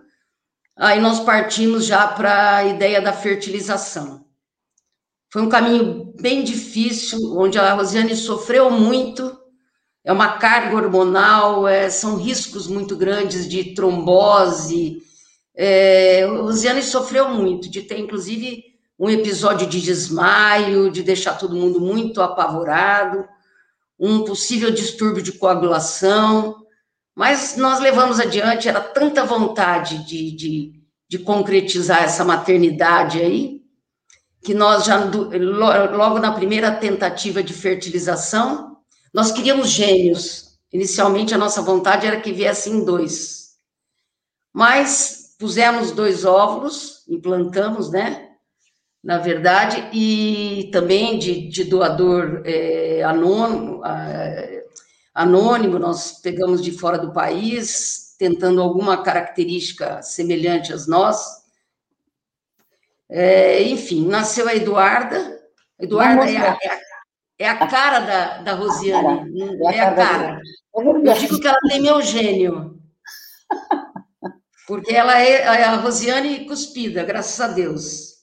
aí 0.77 1.01
nós 1.01 1.21
partimos 1.21 1.85
já 1.85 2.09
para 2.09 2.57
a 2.57 2.65
ideia 2.65 3.01
da 3.03 3.13
fertilização. 3.13 4.27
Foi 5.31 5.43
um 5.43 5.49
caminho 5.49 6.15
bem 6.19 6.43
difícil, 6.43 7.19
onde 7.37 7.59
a 7.59 7.75
Rosiane 7.75 8.17
sofreu 8.17 8.71
muito, 8.71 9.38
é 10.05 10.13
uma 10.13 10.39
carga 10.39 10.77
hormonal, 10.77 11.67
é, 11.67 11.91
são 11.91 12.17
riscos 12.17 12.67
muito 12.67 12.97
grandes 12.97 13.49
de 13.49 13.75
trombose. 13.75 15.03
É, 15.55 16.25
Rosiane 16.25 16.83
sofreu 16.83 17.29
muito, 17.31 17.71
de 17.71 17.83
ter, 17.83 17.99
inclusive, 17.99 18.65
um 18.99 19.09
episódio 19.09 19.67
de 19.67 19.81
desmaio, 19.81 20.91
de 20.91 21.03
deixar 21.03 21.35
todo 21.35 21.57
mundo 21.57 21.81
muito 21.81 22.21
apavorado, 22.21 23.25
um 23.99 24.25
possível 24.25 24.71
distúrbio 24.71 25.23
de 25.23 25.33
coagulação, 25.33 26.57
mas 27.15 27.57
nós 27.57 27.81
levamos 27.81 28.21
adiante, 28.21 28.69
era 28.69 28.81
tanta 28.81 29.25
vontade 29.25 30.07
de, 30.07 30.31
de, 30.31 30.73
de 31.09 31.19
concretizar 31.19 32.05
essa 32.05 32.25
maternidade 32.25 33.21
aí, 33.21 33.59
que 34.43 34.55
nós 34.55 34.85
já, 34.85 34.97
logo 34.97 36.21
na 36.21 36.33
primeira 36.33 36.71
tentativa 36.71 37.43
de 37.43 37.53
fertilização, 37.53 38.68
nós 39.13 39.33
queríamos 39.33 39.71
gêmeos. 39.71 40.59
Inicialmente, 40.73 41.35
a 41.35 41.39
nossa 41.39 41.63
vontade 41.63 42.07
era 42.07 42.21
que 42.21 42.33
viessem 42.33 42.85
dois. 42.85 43.57
Mas 44.53 45.35
pusemos 45.39 45.93
dois 45.93 46.25
óvulos, 46.25 47.05
implantamos, 47.09 47.91
né? 47.91 48.29
Na 49.03 49.19
verdade, 49.19 49.89
e 49.93 50.69
também 50.73 51.19
de, 51.19 51.49
de 51.49 51.65
doador 51.65 52.43
é, 52.45 53.03
anônimo, 53.05 53.81
anônimo, 55.15 55.79
nós 55.79 56.21
pegamos 56.21 56.63
de 56.63 56.73
fora 56.73 56.99
do 56.99 57.13
país, 57.13 58.17
tentando 58.19 58.61
alguma 58.61 59.03
característica 59.03 60.03
semelhante 60.03 60.73
às 60.73 60.87
nossas. 60.87 61.45
É, 63.09 63.63
enfim, 63.63 64.07
nasceu 64.07 64.49
a 64.49 64.55
Eduarda. 64.55 65.41
Eduarda 65.79 66.31
é 66.31 66.37
a, 66.37 66.59
é 66.61 66.69
a, 66.69 66.81
é 67.39 67.49
a 67.49 67.67
cara 67.67 68.01
da, 68.01 68.39
da 68.39 68.55
Rosiane. 68.55 69.33
É, 69.65 69.77
é 69.77 69.81
a 69.81 69.95
cara. 69.95 70.41
Eu 70.75 71.15
digo 71.15 71.41
que 71.41 71.47
ela 71.47 71.59
tem 71.69 71.81
meu 71.81 72.03
gênio. 72.03 72.79
Porque 74.67 74.95
ela 74.95 75.21
é, 75.21 75.43
é 75.43 75.65
a 75.65 75.77
Rosiane 75.77 76.45
cuspida, 76.45 77.03
graças 77.03 77.41
a 77.41 77.49
Deus. 77.49 78.19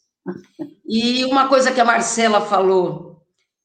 E 0.88 1.26
uma 1.26 1.48
coisa 1.48 1.72
que 1.72 1.82
a 1.82 1.86
Marcela 1.86 2.42
falou, 2.42 3.24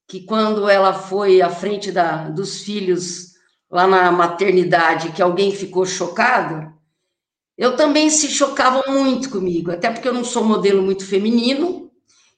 que 0.08 0.22
quando 0.22 0.68
ela 0.68 0.94
foi 0.94 1.42
à 1.42 1.50
frente 1.50 1.92
da, 1.92 2.28
dos 2.28 2.62
filhos 2.62 3.30
lá 3.70 3.86
na 3.86 4.10
maternidade, 4.10 5.12
que 5.12 5.22
alguém 5.22 5.52
ficou 5.52 5.84
chocado, 5.84 6.72
eu 7.56 7.76
também 7.76 8.08
se 8.08 8.28
chocavam 8.28 8.82
muito 8.88 9.28
comigo, 9.28 9.70
até 9.70 9.90
porque 9.90 10.08
eu 10.08 10.14
não 10.14 10.24
sou 10.24 10.42
modelo 10.42 10.82
muito 10.82 11.06
feminino, 11.06 11.90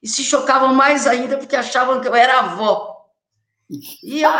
e 0.02 0.08
se 0.08 0.24
chocavam 0.24 0.74
mais 0.74 1.06
ainda 1.06 1.38
porque 1.38 1.54
achavam 1.54 2.00
que 2.00 2.08
eu 2.08 2.14
era 2.14 2.40
avó. 2.40 2.91
E 4.02 4.22
eu, 4.22 4.30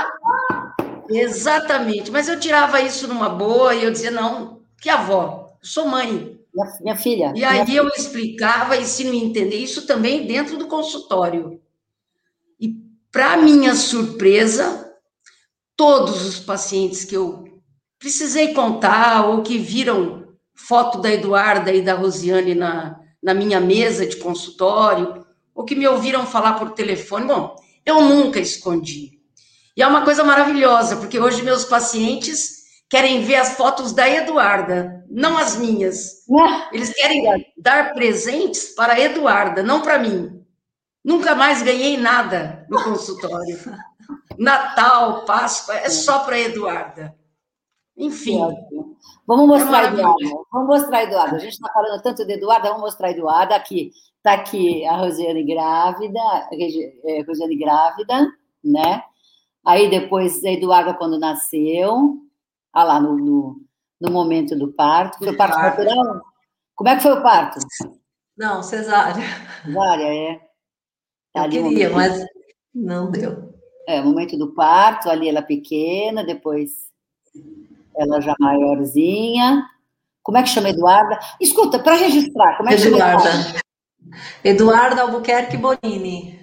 exatamente, 1.08 2.10
mas 2.10 2.28
eu 2.28 2.38
tirava 2.38 2.80
isso 2.80 3.08
numa 3.08 3.30
boa 3.30 3.74
e 3.74 3.84
eu 3.84 3.90
dizia, 3.90 4.10
não, 4.10 4.60
que 4.80 4.90
avó, 4.90 5.56
sou 5.62 5.86
mãe. 5.86 6.38
Minha, 6.54 6.78
minha 6.82 6.96
filha. 6.96 7.32
E 7.34 7.42
aí 7.42 7.74
eu 7.74 7.88
explicava, 7.88 8.76
e 8.76 8.84
se 8.84 9.04
não 9.04 9.14
entender, 9.14 9.56
isso 9.56 9.86
também 9.86 10.26
dentro 10.26 10.58
do 10.58 10.66
consultório. 10.66 11.60
E, 12.60 12.76
para 13.10 13.38
minha 13.38 13.74
surpresa, 13.74 14.92
todos 15.74 16.26
os 16.26 16.38
pacientes 16.38 17.04
que 17.04 17.16
eu 17.16 17.44
precisei 17.98 18.52
contar 18.52 19.26
ou 19.28 19.42
que 19.42 19.56
viram 19.56 20.28
foto 20.54 21.00
da 21.00 21.10
Eduarda 21.10 21.72
e 21.72 21.80
da 21.80 21.94
Rosiane 21.94 22.54
na, 22.54 23.00
na 23.22 23.32
minha 23.32 23.60
mesa 23.60 24.04
de 24.04 24.16
consultório, 24.16 25.24
ou 25.54 25.64
que 25.64 25.74
me 25.74 25.88
ouviram 25.88 26.26
falar 26.26 26.54
por 26.54 26.72
telefone. 26.72 27.26
Bom, 27.26 27.56
eu 27.86 28.02
nunca 28.02 28.38
escondi. 28.38 29.21
E 29.76 29.82
é 29.82 29.86
uma 29.86 30.04
coisa 30.04 30.22
maravilhosa, 30.22 30.96
porque 30.96 31.18
hoje 31.18 31.42
meus 31.42 31.64
pacientes 31.64 32.62
querem 32.90 33.22
ver 33.22 33.36
as 33.36 33.56
fotos 33.56 33.92
da 33.92 34.08
Eduarda, 34.08 35.04
não 35.08 35.38
as 35.38 35.56
minhas. 35.56 36.26
Eles 36.72 36.92
querem 36.92 37.24
dar 37.56 37.94
presentes 37.94 38.74
para 38.74 38.94
a 38.94 39.00
Eduarda, 39.00 39.62
não 39.62 39.80
para 39.80 39.98
mim. 39.98 40.42
Nunca 41.04 41.34
mais 41.34 41.62
ganhei 41.62 41.96
nada 41.96 42.66
no 42.68 42.82
consultório. 42.84 43.58
Natal, 44.38 45.24
Páscoa, 45.24 45.74
é 45.76 45.88
só 45.88 46.20
para 46.20 46.36
a 46.36 46.40
Eduarda. 46.40 47.16
Enfim. 47.96 48.38
Vamos 49.26 49.46
mostrar, 49.46 49.84
é 49.84 49.86
Eduarda. 49.88 50.24
Vamos 50.52 50.68
mostrar, 50.68 51.02
Eduarda. 51.02 51.36
A 51.36 51.38
gente 51.38 51.52
está 51.52 51.72
falando 51.72 52.02
tanto 52.02 52.26
de 52.26 52.32
Eduarda, 52.34 52.68
vamos 52.68 52.82
mostrar 52.82 53.10
Eduarda 53.10 53.54
aqui. 53.54 53.90
Está 54.16 54.34
aqui 54.34 54.84
a 54.86 54.96
Rosiane 54.96 55.44
grávida, 55.44 56.20
a 56.20 56.48
é, 56.52 57.22
Rosiane 57.22 57.56
grávida, 57.56 58.32
né? 58.62 59.02
Aí 59.64 59.88
depois 59.88 60.44
a 60.44 60.50
Eduarda 60.50 60.94
quando 60.94 61.18
nasceu, 61.18 62.18
ah 62.72 62.84
lá, 62.84 63.00
no, 63.00 63.16
no, 63.16 63.60
no 64.00 64.10
momento 64.10 64.56
do 64.56 64.72
parto. 64.72 65.18
Foi 65.18 65.36
parto 65.36 65.56
natural? 65.56 66.22
Como 66.74 66.88
é 66.88 66.96
que 66.96 67.02
foi 67.02 67.12
o 67.12 67.22
parto? 67.22 67.58
Não, 68.36 68.62
cesárea. 68.62 69.22
Cesárea, 69.64 70.14
é. 70.14 70.40
Tá 71.32 71.46
Eu 71.46 71.68
queria, 71.68 71.90
mas 71.90 72.24
não 72.74 73.10
deu. 73.10 73.52
É, 73.86 74.00
o 74.00 74.04
momento 74.04 74.36
do 74.36 74.52
parto, 74.54 75.08
ali 75.08 75.28
ela 75.28 75.42
pequena, 75.42 76.24
depois 76.24 76.70
ela 77.96 78.20
já 78.20 78.34
maiorzinha. 78.38 79.64
Como 80.22 80.38
é 80.38 80.42
que 80.42 80.48
chama 80.48 80.70
Eduarda? 80.70 81.18
Escuta, 81.40 81.78
para 81.78 81.96
registrar, 81.96 82.56
como 82.56 82.70
é 82.70 82.76
que 82.76 82.82
Eduarda. 82.82 83.20
chama 83.20 83.40
Eduarda? 83.40 83.62
Eduarda 84.44 85.02
Albuquerque 85.02 85.56
Bonini. 85.56 86.40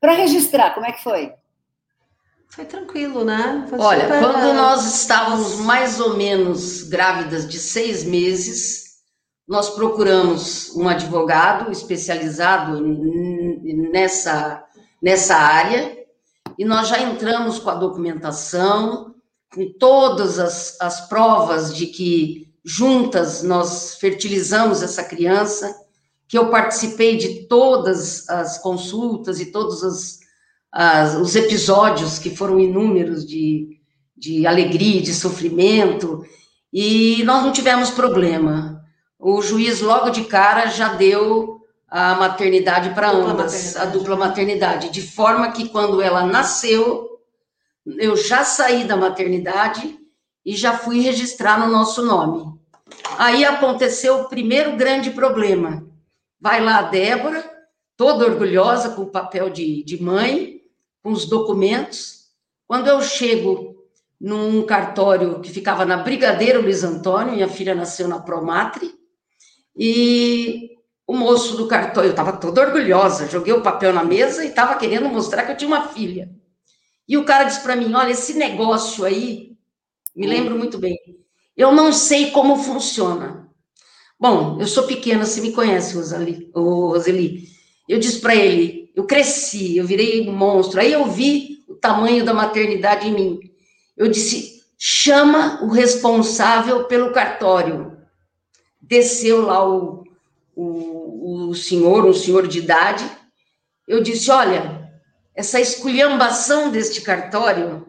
Para 0.00 0.12
registrar, 0.12 0.74
como 0.74 0.86
é 0.86 0.92
que 0.92 1.02
foi? 1.02 1.32
Foi 2.56 2.64
tranquilo, 2.64 3.22
né? 3.22 3.66
Foi 3.68 3.78
Olha, 3.78 4.04
super... 4.04 4.18
quando 4.18 4.54
nós 4.54 5.02
estávamos 5.02 5.56
mais 5.56 6.00
ou 6.00 6.16
menos 6.16 6.84
grávidas 6.84 7.46
de 7.46 7.58
seis 7.58 8.02
meses, 8.02 8.96
nós 9.46 9.68
procuramos 9.68 10.74
um 10.74 10.88
advogado 10.88 11.70
especializado 11.70 12.80
nessa, 13.92 14.64
nessa 15.02 15.36
área 15.36 15.98
e 16.58 16.64
nós 16.64 16.88
já 16.88 16.98
entramos 16.98 17.58
com 17.58 17.68
a 17.68 17.74
documentação, 17.74 19.14
com 19.54 19.70
todas 19.78 20.38
as, 20.38 20.80
as 20.80 21.08
provas 21.10 21.74
de 21.74 21.88
que 21.88 22.54
juntas 22.64 23.42
nós 23.42 23.96
fertilizamos 23.96 24.82
essa 24.82 25.04
criança, 25.04 25.76
que 26.26 26.38
eu 26.38 26.48
participei 26.48 27.18
de 27.18 27.46
todas 27.48 28.26
as 28.30 28.56
consultas 28.56 29.40
e 29.40 29.52
todos 29.52 29.82
os, 29.82 30.25
as, 30.72 31.14
os 31.14 31.34
episódios 31.34 32.18
que 32.18 32.34
foram 32.34 32.60
inúmeros 32.60 33.26
de, 33.26 33.78
de 34.16 34.46
alegria, 34.46 35.00
de 35.00 35.14
sofrimento, 35.14 36.24
e 36.72 37.22
nós 37.24 37.42
não 37.44 37.52
tivemos 37.52 37.90
problema. 37.90 38.82
O 39.18 39.40
juiz, 39.40 39.80
logo 39.80 40.10
de 40.10 40.24
cara, 40.24 40.66
já 40.66 40.94
deu 40.94 41.60
a 41.88 42.14
maternidade 42.14 42.90
para 42.90 43.10
ambas, 43.10 43.52
maternidade. 43.52 43.78
a 43.78 43.84
dupla 43.86 44.16
maternidade, 44.16 44.90
de 44.90 45.02
forma 45.02 45.52
que 45.52 45.68
quando 45.68 46.02
ela 46.02 46.26
nasceu, 46.26 47.08
eu 47.98 48.16
já 48.16 48.44
saí 48.44 48.84
da 48.84 48.96
maternidade 48.96 49.96
e 50.44 50.54
já 50.54 50.76
fui 50.76 51.00
registrar 51.00 51.58
no 51.58 51.72
nosso 51.72 52.04
nome. 52.04 52.56
Aí 53.18 53.44
aconteceu 53.44 54.20
o 54.20 54.28
primeiro 54.28 54.76
grande 54.76 55.10
problema. 55.10 55.86
Vai 56.40 56.62
lá 56.62 56.78
a 56.78 56.82
Débora, 56.82 57.48
toda 57.96 58.26
orgulhosa 58.26 58.90
com 58.90 59.02
o 59.02 59.10
papel 59.10 59.50
de, 59.50 59.82
de 59.84 60.02
mãe, 60.02 60.55
com 61.06 61.12
os 61.12 61.24
documentos. 61.24 62.24
Quando 62.66 62.88
eu 62.88 63.00
chego 63.00 63.76
num 64.20 64.66
cartório 64.66 65.40
que 65.40 65.52
ficava 65.52 65.84
na 65.84 65.98
Brigadeiro 65.98 66.60
Luiz 66.60 66.82
Antônio, 66.82 67.34
minha 67.34 67.46
filha 67.46 67.76
nasceu 67.76 68.08
na 68.08 68.18
Promatre, 68.18 68.92
e 69.76 70.70
o 71.06 71.14
moço 71.14 71.56
do 71.56 71.68
cartório, 71.68 72.08
eu 72.08 72.10
estava 72.10 72.32
toda 72.32 72.60
orgulhosa, 72.60 73.28
joguei 73.28 73.52
o 73.52 73.62
papel 73.62 73.92
na 73.92 74.02
mesa 74.02 74.44
e 74.44 74.48
estava 74.48 74.74
querendo 74.74 75.08
mostrar 75.08 75.44
que 75.44 75.52
eu 75.52 75.56
tinha 75.56 75.68
uma 75.68 75.86
filha. 75.86 76.28
E 77.08 77.16
o 77.16 77.24
cara 77.24 77.44
disse 77.44 77.60
para 77.60 77.76
mim: 77.76 77.94
Olha, 77.94 78.10
esse 78.10 78.34
negócio 78.34 79.04
aí, 79.04 79.56
me 80.12 80.26
lembro 80.26 80.58
muito 80.58 80.76
bem, 80.76 80.98
eu 81.56 81.70
não 81.70 81.92
sei 81.92 82.32
como 82.32 82.56
funciona. 82.56 83.48
Bom, 84.18 84.58
eu 84.60 84.66
sou 84.66 84.88
pequena, 84.88 85.24
você 85.24 85.40
me 85.40 85.52
conhece, 85.52 85.94
Roseli. 85.94 87.48
Eu 87.88 88.00
disse 88.00 88.18
para 88.18 88.34
ele: 88.34 88.75
Eu 88.96 89.04
cresci, 89.04 89.76
eu 89.76 89.86
virei 89.86 90.26
monstro. 90.28 90.80
Aí 90.80 90.90
eu 90.90 91.04
vi 91.04 91.62
o 91.68 91.74
tamanho 91.74 92.24
da 92.24 92.32
maternidade 92.32 93.06
em 93.06 93.12
mim. 93.12 93.40
Eu 93.94 94.08
disse: 94.08 94.64
Chama 94.78 95.62
o 95.62 95.68
responsável 95.68 96.84
pelo 96.84 97.12
cartório. 97.12 97.98
Desceu 98.80 99.42
lá 99.42 99.68
o, 99.68 100.04
o, 100.54 101.48
o 101.50 101.54
senhor, 101.54 102.06
um 102.06 102.14
senhor 102.14 102.48
de 102.48 102.58
idade. 102.58 103.04
Eu 103.86 104.02
disse: 104.02 104.30
Olha, 104.30 104.90
essa 105.34 105.60
esculhambação 105.60 106.70
deste 106.70 107.02
cartório 107.02 107.86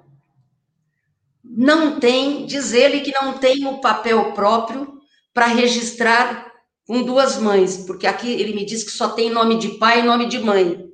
não 1.42 1.98
tem, 2.00 2.46
diz 2.46 2.74
ele 2.74 3.00
que 3.00 3.14
não 3.14 3.38
tem 3.38 3.66
o 3.66 3.80
papel 3.80 4.34
próprio 4.34 5.00
para 5.34 5.46
registrar 5.46 6.52
com 6.86 7.04
duas 7.04 7.38
mães, 7.38 7.78
porque 7.78 8.06
aqui 8.06 8.30
ele 8.30 8.54
me 8.54 8.66
diz 8.66 8.84
que 8.84 8.92
só 8.92 9.10
tem 9.10 9.30
nome 9.30 9.58
de 9.58 9.70
pai 9.78 10.02
e 10.02 10.04
nome 10.04 10.28
de 10.28 10.40
mãe. 10.40 10.88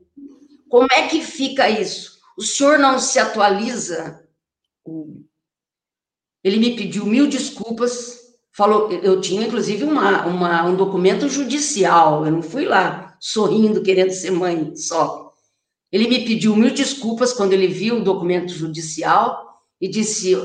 Como 0.73 0.87
é 0.91 1.07
que 1.07 1.21
fica 1.21 1.69
isso? 1.69 2.17
O 2.35 2.41
senhor 2.41 2.79
não 2.79 2.97
se 2.97 3.19
atualiza? 3.19 4.27
Ele 6.43 6.57
me 6.57 6.75
pediu 6.75 7.05
mil 7.05 7.27
desculpas, 7.27 8.19
falou, 8.51 8.91
eu 8.91 9.21
tinha 9.21 9.45
inclusive 9.45 9.83
uma, 9.83 10.25
uma, 10.25 10.65
um 10.65 10.75
documento 10.75 11.29
judicial, 11.29 12.25
eu 12.25 12.31
não 12.31 12.41
fui 12.41 12.65
lá 12.65 13.15
sorrindo, 13.19 13.83
querendo 13.83 14.13
ser 14.13 14.31
mãe 14.31 14.75
só. 14.75 15.31
Ele 15.91 16.07
me 16.07 16.25
pediu 16.25 16.55
mil 16.55 16.73
desculpas 16.73 17.33
quando 17.33 17.53
ele 17.53 17.67
viu 17.67 17.97
o 17.97 18.03
documento 18.03 18.51
judicial 18.51 19.61
e 19.79 19.87
disse: 19.87 20.35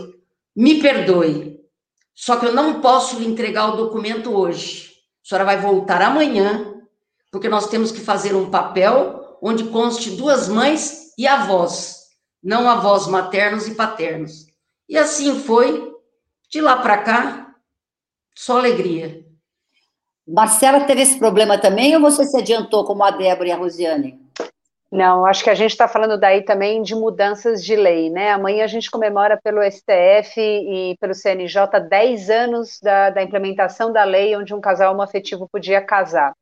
me 0.55 0.79
perdoe, 0.83 1.59
só 2.15 2.37
que 2.37 2.45
eu 2.45 2.53
não 2.53 2.83
posso 2.83 3.19
lhe 3.19 3.27
entregar 3.27 3.73
o 3.73 3.77
documento 3.79 4.31
hoje. 4.37 4.93
A 5.25 5.27
senhora 5.27 5.47
vai 5.47 5.59
voltar 5.59 6.03
amanhã, 6.03 6.83
porque 7.33 7.49
nós 7.49 7.71
temos 7.71 7.91
que 7.91 8.01
fazer 8.01 8.35
um 8.35 8.51
papel 8.51 9.25
onde 9.43 9.65
conste 9.65 10.11
duas 10.11 10.49
mães 10.49 11.15
e 11.17 11.27
avós, 11.27 12.09
não 12.43 12.69
avós 12.69 13.07
maternos 13.07 13.67
e 13.67 13.75
paternos. 13.75 14.47
E 14.89 14.97
assim 14.97 15.39
foi, 15.41 15.93
de 16.51 16.61
lá 16.61 16.77
para 16.77 16.99
cá, 16.99 17.55
só 18.35 18.59
alegria. 18.59 19.25
Marcela 20.27 20.81
teve 20.81 21.03
esse 21.03 21.19
problema 21.19 21.59
também 21.59 21.95
ou 21.97 22.03
você 22.03 22.25
se 22.25 22.37
adiantou 22.37 22.85
como 22.85 23.03
a 23.03 23.11
Débora 23.11 23.49
e 23.49 23.53
a 23.53 23.57
Rosiane? 23.57 24.21
Não, 24.91 25.27
acho 25.27 25.45
que 25.45 25.51
a 25.51 25.55
gente 25.55 25.73
está 25.73 25.87
falando 25.87 26.19
daí 26.19 26.43
também 26.43 26.83
de 26.83 26.95
mudanças 26.95 27.63
de 27.63 27.77
lei, 27.77 28.09
né? 28.09 28.33
Amanhã 28.33 28.65
a 28.65 28.69
gente 28.69 28.91
comemora 28.91 29.39
pelo 29.43 29.61
STF 29.63 30.41
e 30.41 30.97
pelo 30.99 31.15
CNJ 31.15 31.81
10 31.89 32.31
anos 32.31 32.81
da, 32.83 33.11
da 33.11 33.23
implementação 33.23 33.93
da 33.93 34.05
lei 34.05 34.35
onde 34.35 34.55
um 34.55 34.61
casal 34.61 34.95
homoafetivo 34.95 35.47
podia 35.47 35.83
casar. 35.83 36.33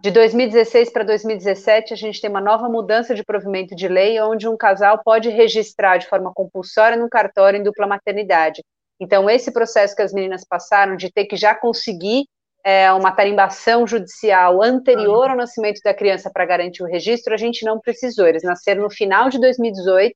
De 0.00 0.10
2016 0.10 0.92
para 0.92 1.04
2017, 1.04 1.92
a 1.92 1.96
gente 1.96 2.20
tem 2.20 2.30
uma 2.30 2.40
nova 2.40 2.68
mudança 2.68 3.14
de 3.14 3.24
provimento 3.24 3.74
de 3.74 3.88
lei, 3.88 4.20
onde 4.20 4.48
um 4.48 4.56
casal 4.56 5.00
pode 5.02 5.28
registrar 5.28 5.96
de 5.96 6.06
forma 6.06 6.32
compulsória 6.32 6.96
no 6.96 7.08
cartório 7.08 7.58
em 7.58 7.62
dupla 7.62 7.86
maternidade. 7.86 8.62
Então, 9.00 9.28
esse 9.28 9.52
processo 9.52 9.96
que 9.96 10.02
as 10.02 10.12
meninas 10.12 10.44
passaram 10.44 10.96
de 10.96 11.10
ter 11.10 11.26
que 11.26 11.36
já 11.36 11.54
conseguir 11.54 12.24
é, 12.64 12.90
uma 12.92 13.12
tarimbação 13.12 13.86
judicial 13.86 14.62
anterior 14.62 15.30
ao 15.30 15.36
nascimento 15.36 15.80
da 15.84 15.94
criança 15.94 16.30
para 16.32 16.46
garantir 16.46 16.82
o 16.82 16.86
registro, 16.86 17.34
a 17.34 17.36
gente 17.36 17.64
não 17.64 17.78
precisou. 17.78 18.26
Eles 18.26 18.42
nasceram 18.42 18.82
no 18.82 18.90
final 18.90 19.28
de 19.28 19.38
2018, 19.38 20.14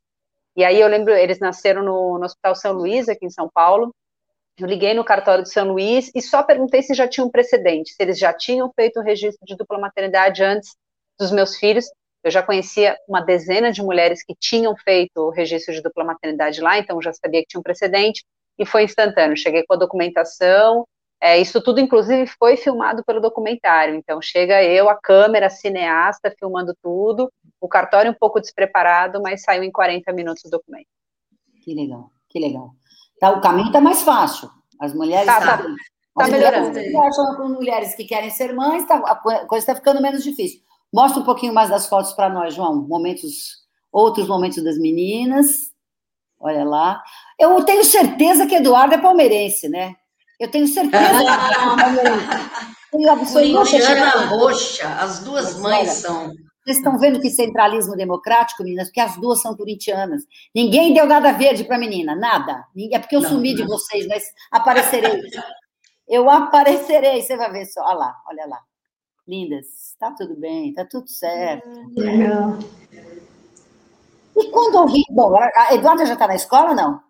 e 0.57 0.65
aí 0.65 0.81
eu 0.81 0.89
lembro, 0.89 1.13
eles 1.13 1.39
nasceram 1.39 1.83
no, 1.83 2.19
no 2.19 2.25
Hospital 2.25 2.55
São 2.55 2.73
Luís, 2.73 3.09
aqui 3.09 3.27
em 3.27 3.31
São 3.31 3.49
Paulo. 3.53 3.95
Eu 4.61 4.67
liguei 4.67 4.93
no 4.93 5.05
cartório 5.05 5.43
de 5.43 5.51
São 5.51 5.69
Luís 5.69 6.11
e 6.15 6.21
só 6.21 6.43
perguntei 6.43 6.83
se 6.83 6.93
já 6.93 7.09
tinham 7.09 7.31
precedente, 7.31 7.93
se 7.95 8.03
eles 8.03 8.19
já 8.19 8.33
tinham 8.33 8.71
feito 8.75 9.01
o 9.01 9.03
registro 9.03 9.47
de 9.47 9.57
dupla 9.57 9.79
maternidade 9.79 10.43
antes 10.43 10.77
dos 11.19 11.31
meus 11.31 11.57
filhos. 11.57 11.87
Eu 12.23 12.31
já 12.31 12.43
conhecia 12.43 12.97
uma 13.09 13.23
dezena 13.23 13.73
de 13.73 13.83
mulheres 13.83 14.23
que 14.23 14.35
tinham 14.39 14.77
feito 14.77 15.19
o 15.19 15.31
registro 15.31 15.73
de 15.73 15.81
dupla 15.81 16.05
maternidade 16.05 16.61
lá, 16.61 16.79
então 16.79 17.01
já 17.01 17.13
sabia 17.13 17.41
que 17.41 17.47
tinha 17.49 17.61
um 17.61 17.63
precedente, 17.63 18.23
e 18.59 18.67
foi 18.67 18.85
instantâneo. 18.85 19.37
Cheguei 19.37 19.65
com 19.67 19.73
a 19.73 19.79
documentação, 19.79 20.87
é, 21.21 21.39
isso 21.39 21.63
tudo, 21.63 21.81
inclusive, 21.81 22.27
foi 22.39 22.57
filmado 22.57 23.05
pelo 23.05 23.21
documentário. 23.21 23.95
Então, 23.95 24.23
chega 24.23 24.65
eu, 24.65 24.89
a 24.89 24.97
câmera, 24.97 25.51
cineasta, 25.51 26.35
filmando 26.39 26.75
tudo, 26.83 27.31
o 27.61 27.69
cartório 27.69 28.11
um 28.11 28.15
pouco 28.15 28.41
despreparado, 28.41 29.21
mas 29.23 29.43
saiu 29.43 29.63
em 29.63 29.71
40 29.71 30.13
minutos 30.15 30.45
o 30.45 30.51
documento. 30.51 30.89
Que 31.63 31.75
legal, 31.75 32.11
que 32.29 32.39
legal. 32.39 32.75
Tá, 33.21 33.31
o 33.31 33.41
caminho 33.41 33.67
está 33.67 33.81
mais 33.81 34.03
fácil. 34.03 34.51
As 34.81 34.95
mulheres 34.95 35.27
tá, 35.27 35.41
tá. 35.41 35.63
Está 36.19 36.31
melhorando. 36.31 36.79
Acham 36.99 37.37
com 37.37 37.49
mulheres 37.49 37.95
que 37.95 38.05
querem 38.05 38.31
ser 38.31 38.55
mães, 38.55 38.87
tá, 38.87 38.97
a 38.97 39.15
coisa 39.47 39.63
está 39.63 39.75
ficando 39.75 40.01
menos 40.03 40.25
difícil. 40.25 40.61
Mostra 40.93 41.21
um 41.21 41.25
pouquinho 41.25 41.55
mais 41.55 41.71
das 41.71 41.87
fotos 41.87 42.13
para 42.13 42.29
nós, 42.29 42.55
João. 42.55 42.75
Momentos, 42.75 43.59
outros 43.93 44.27
momentos 44.27 44.65
das 44.65 44.79
meninas. 44.79 45.71
Olha 46.41 46.65
lá. 46.65 47.03
Eu 47.39 47.63
tenho 47.65 47.85
certeza 47.85 48.47
que 48.47 48.57
Eduardo 48.57 48.95
é 48.95 48.99
palmeirense, 48.99 49.69
né? 49.69 49.95
Eu 50.39 50.51
tenho 50.51 50.67
certeza 50.67 51.07
que 51.07 51.29
é 51.29 51.55
palmeirense. 51.55 53.33
Corintiana 53.53 54.27
roxa, 54.27 54.89
as 54.95 55.21
duas 55.21 55.59
mães 55.61 55.91
são. 55.91 56.33
Vocês 56.65 56.77
estão 56.77 56.99
vendo 56.99 57.21
que 57.21 57.31
centralismo 57.31 57.97
democrático, 57.97 58.63
meninas? 58.63 58.89
Porque 58.89 59.01
as 59.01 59.17
duas 59.17 59.41
são 59.41 59.57
corintianas. 59.57 60.23
Ninguém 60.55 60.93
deu 60.93 61.07
nada 61.07 61.33
verde 61.33 61.65
para 61.65 61.77
a 61.77 61.79
menina, 61.79 62.15
nada. 62.15 62.67
É 62.93 62.99
porque 62.99 63.17
eu 63.17 63.23
não, 63.23 63.31
sumi 63.31 63.55
não. 63.55 63.63
de 63.63 63.67
vocês, 63.67 64.07
mas 64.07 64.25
aparecerei. 64.51 65.23
Eu 66.07 66.29
aparecerei, 66.29 67.23
você 67.23 67.37
vai 67.37 67.51
ver 67.51 67.67
só. 67.67 67.81
Olha 67.83 67.95
lá, 67.95 68.17
olha 68.29 68.47
lá. 68.47 68.61
Lindas, 69.27 69.95
tá 69.99 70.11
tudo 70.11 70.35
bem, 70.37 70.75
tá 70.75 70.85
tudo 70.85 71.09
certo. 71.09 71.69
Legal. 71.97 72.59
E 74.37 74.51
quando 74.51 74.75
eu 74.75 74.89
vi. 74.89 75.05
Bom, 75.11 75.35
a 75.37 75.75
Eduarda 75.75 76.05
já 76.05 76.15
está 76.15 76.27
na 76.27 76.35
escola 76.35 76.71
ou 76.71 76.75
não? 76.75 77.01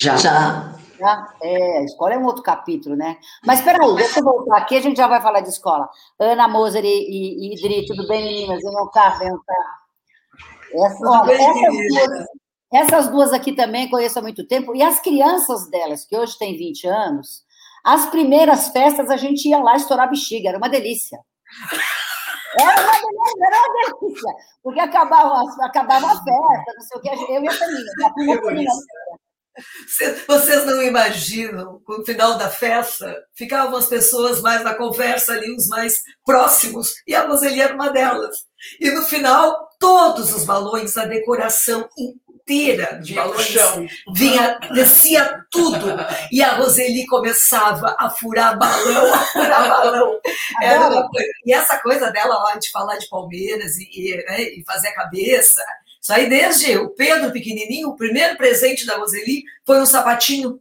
Já. 0.00 0.16
Já. 0.16 0.75
Já? 0.98 1.34
É, 1.42 1.78
a 1.78 1.82
escola 1.84 2.14
é 2.14 2.18
um 2.18 2.24
outro 2.24 2.42
capítulo, 2.42 2.96
né? 2.96 3.18
Mas 3.44 3.60
peraí, 3.60 3.94
deixa 3.96 4.20
eu 4.20 4.24
voltar 4.24 4.56
aqui, 4.56 4.76
a 4.76 4.80
gente 4.80 4.96
já 4.96 5.06
vai 5.06 5.20
falar 5.20 5.40
de 5.40 5.48
escola. 5.48 5.88
Ana 6.18 6.48
Moser 6.48 6.84
e, 6.84 6.88
e, 6.88 7.48
e 7.48 7.54
Idri, 7.54 7.86
tudo 7.86 8.06
bem, 8.08 8.24
meninas? 8.24 8.62
Venham 8.62 8.90
cá, 8.90 9.10
venham 9.18 9.38
cá. 9.46 9.54
Essa, 10.72 11.08
ó, 11.08 11.24
bem, 11.24 11.36
essas, 11.36 11.88
duas, 11.88 12.26
essas, 12.72 13.08
duas, 13.08 13.32
aqui 13.32 13.52
também 13.52 13.88
conheço 13.88 14.18
há 14.18 14.22
muito 14.22 14.46
tempo, 14.46 14.74
e 14.74 14.82
as 14.82 15.00
crianças 15.00 15.70
delas, 15.70 16.04
que 16.04 16.16
hoje 16.16 16.36
têm 16.38 16.56
20 16.56 16.86
anos, 16.86 17.44
as 17.84 18.06
primeiras 18.06 18.68
festas 18.68 19.10
a 19.10 19.16
gente 19.16 19.48
ia 19.48 19.58
lá 19.58 19.76
estourar 19.76 20.10
bexiga, 20.10 20.48
era 20.48 20.58
uma 20.58 20.68
delícia. 20.68 21.18
Era 22.58 22.70
uma 22.70 22.92
delícia, 22.92 23.46
era 23.46 23.56
uma 23.58 24.00
delícia. 24.00 24.32
Porque 24.62 24.80
acabava, 24.80 25.42
acabava 25.60 26.06
a 26.06 26.10
festa, 26.10 26.72
não 26.74 26.80
sei 26.80 26.98
o 26.98 27.00
que, 27.02 27.32
eu 27.32 27.42
e 27.42 27.48
a 27.48 27.52
família. 27.52 27.92
Vocês 30.26 30.66
não 30.66 30.82
imaginam, 30.82 31.80
no 31.86 32.04
final 32.04 32.36
da 32.36 32.50
festa, 32.50 33.16
ficavam 33.34 33.76
as 33.76 33.86
pessoas 33.86 34.40
mais 34.40 34.62
na 34.62 34.74
conversa 34.74 35.32
ali, 35.32 35.54
os 35.54 35.68
mais 35.68 36.02
próximos, 36.24 36.94
e 37.06 37.14
a 37.14 37.26
Roseli 37.26 37.60
era 37.60 37.74
uma 37.74 37.90
delas. 37.90 38.36
E 38.80 38.90
no 38.90 39.02
final, 39.02 39.68
todos 39.78 40.34
os 40.34 40.44
balões, 40.44 40.96
a 40.96 41.06
decoração 41.06 41.88
inteira 42.46 43.00
de 43.02 43.14
balões 43.14 43.54
vinha, 44.14 44.58
descia 44.72 45.44
tudo. 45.50 45.86
E 46.30 46.42
a 46.42 46.54
Roseli 46.54 47.06
começava 47.06 47.96
a 47.98 48.08
furar 48.10 48.58
balão, 48.58 49.14
a 49.14 49.18
furar 49.18 49.68
balão. 49.68 50.20
Era 50.62 50.88
uma 50.88 51.08
coisa. 51.08 51.28
E 51.44 51.52
essa 51.52 51.78
coisa 51.78 52.10
dela 52.10 52.36
ó, 52.36 52.56
de 52.56 52.70
falar 52.70 52.96
de 52.98 53.08
Palmeiras 53.08 53.76
e, 53.76 53.88
e, 53.92 54.16
né, 54.24 54.42
e 54.42 54.64
fazer 54.64 54.88
a 54.88 54.94
cabeça 54.94 55.62
isso 56.06 56.12
aí 56.12 56.28
desde 56.28 56.78
o 56.78 56.90
Pedro 56.90 57.32
pequenininho, 57.32 57.88
o 57.88 57.96
primeiro 57.96 58.36
presente 58.36 58.86
da 58.86 58.96
Roseli 58.96 59.42
foi 59.64 59.80
um 59.80 59.86
sapatinho 59.86 60.60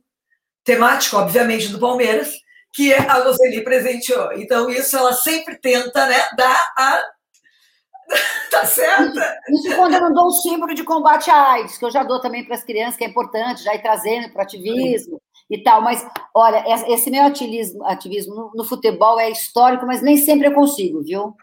temático, 0.64 1.18
obviamente, 1.18 1.68
do 1.68 1.78
Palmeiras, 1.78 2.34
que 2.74 2.92
a 2.92 3.24
Roseli 3.24 3.64
presenteou. 3.64 4.34
Então, 4.34 4.72
isso 4.72 4.98
ela 4.98 5.14
sempre 5.14 5.56
tenta 5.56 6.08
né, 6.08 6.18
dar 6.36 6.74
a. 6.76 7.00
tá 8.50 8.66
certa? 8.66 9.40
Isso, 9.50 9.68
isso 9.68 9.76
quando 9.76 9.94
eu 9.94 10.02
não 10.02 10.14
dou 10.16 10.30
um 10.30 10.32
símbolo 10.32 10.74
de 10.74 10.84
combate 10.84 11.30
à 11.30 11.52
AIDS, 11.52 11.78
que 11.78 11.86
eu 11.86 11.92
já 11.92 12.04
dou 12.04 12.20
também 12.20 12.44
para 12.44 12.56
as 12.56 12.64
crianças, 12.64 12.98
que 12.98 13.04
é 13.04 13.08
importante, 13.08 13.62
já 13.62 13.76
ir 13.76 13.84
trazendo 13.84 14.32
para 14.32 14.40
o 14.40 14.42
ativismo 14.42 15.22
e 15.48 15.62
tal. 15.62 15.80
Mas, 15.80 16.04
olha, 16.34 16.64
esse 16.92 17.12
meu 17.12 17.22
ativismo, 17.22 17.86
ativismo 17.86 18.34
no, 18.34 18.52
no 18.56 18.64
futebol 18.64 19.20
é 19.20 19.30
histórico, 19.30 19.86
mas 19.86 20.02
nem 20.02 20.18
sempre 20.18 20.48
eu 20.48 20.54
consigo, 20.56 21.04
viu? 21.04 21.36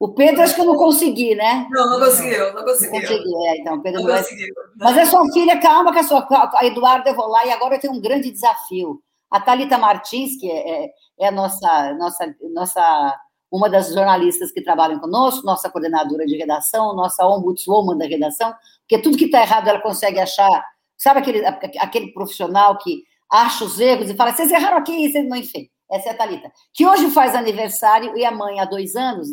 O 0.00 0.14
Pedro 0.14 0.42
acho 0.42 0.54
que 0.54 0.60
eu 0.60 0.64
não 0.66 0.76
consegui, 0.76 1.34
né? 1.34 1.66
Não, 1.70 1.90
não 1.90 1.98
conseguiu, 1.98 2.54
não 2.54 2.64
conseguiu. 2.64 2.92
Não 2.92 3.00
consegui, 3.00 3.46
é, 3.48 3.60
então, 3.60 3.82
Pedro 3.82 4.02
não, 4.02 4.16
conseguiu. 4.16 4.54
Mas 4.76 4.96
é 4.96 5.04
sua 5.04 5.32
filha, 5.32 5.60
calma 5.60 5.92
que 5.92 5.98
a 5.98 6.04
sua. 6.04 6.26
A 6.54 6.64
Eduardo, 6.64 7.08
eu 7.08 7.16
vou 7.16 7.26
lá 7.26 7.44
e 7.44 7.50
agora 7.50 7.74
eu 7.74 7.80
tenho 7.80 7.94
um 7.94 8.00
grande 8.00 8.30
desafio. 8.30 9.02
A 9.28 9.40
Thalita 9.40 9.76
Martins, 9.76 10.38
que 10.38 10.48
é, 10.48 10.84
é, 10.84 10.90
é 11.18 11.28
a 11.28 11.32
nossa, 11.32 11.94
nossa, 11.94 12.34
nossa, 12.54 13.20
uma 13.50 13.68
das 13.68 13.92
jornalistas 13.92 14.52
que 14.52 14.62
trabalham 14.62 15.00
conosco, 15.00 15.44
nossa 15.44 15.68
coordenadora 15.68 16.24
de 16.24 16.36
redação, 16.36 16.94
nossa 16.94 17.26
ombudswoman 17.26 17.98
da 17.98 18.06
redação, 18.06 18.54
porque 18.80 19.02
tudo 19.02 19.18
que 19.18 19.24
está 19.24 19.42
errado 19.42 19.68
ela 19.68 19.80
consegue 19.80 20.20
achar. 20.20 20.64
Sabe 20.96 21.18
aquele, 21.20 21.44
aquele 21.44 22.12
profissional 22.12 22.78
que 22.78 23.02
acha 23.30 23.64
os 23.64 23.78
erros 23.80 24.08
e 24.08 24.14
fala, 24.14 24.32
vocês 24.32 24.50
erraram 24.50 24.78
aqui, 24.78 25.10
vocês 25.10 25.28
não, 25.28 25.36
enfim. 25.36 25.68
Essa 25.90 26.10
é 26.10 26.12
a 26.12 26.16
Thalita. 26.16 26.52
Que 26.72 26.86
hoje 26.86 27.10
faz 27.10 27.34
aniversário 27.34 28.16
e 28.16 28.24
a 28.24 28.30
mãe 28.30 28.60
há 28.60 28.64
dois 28.64 28.94
anos 28.94 29.28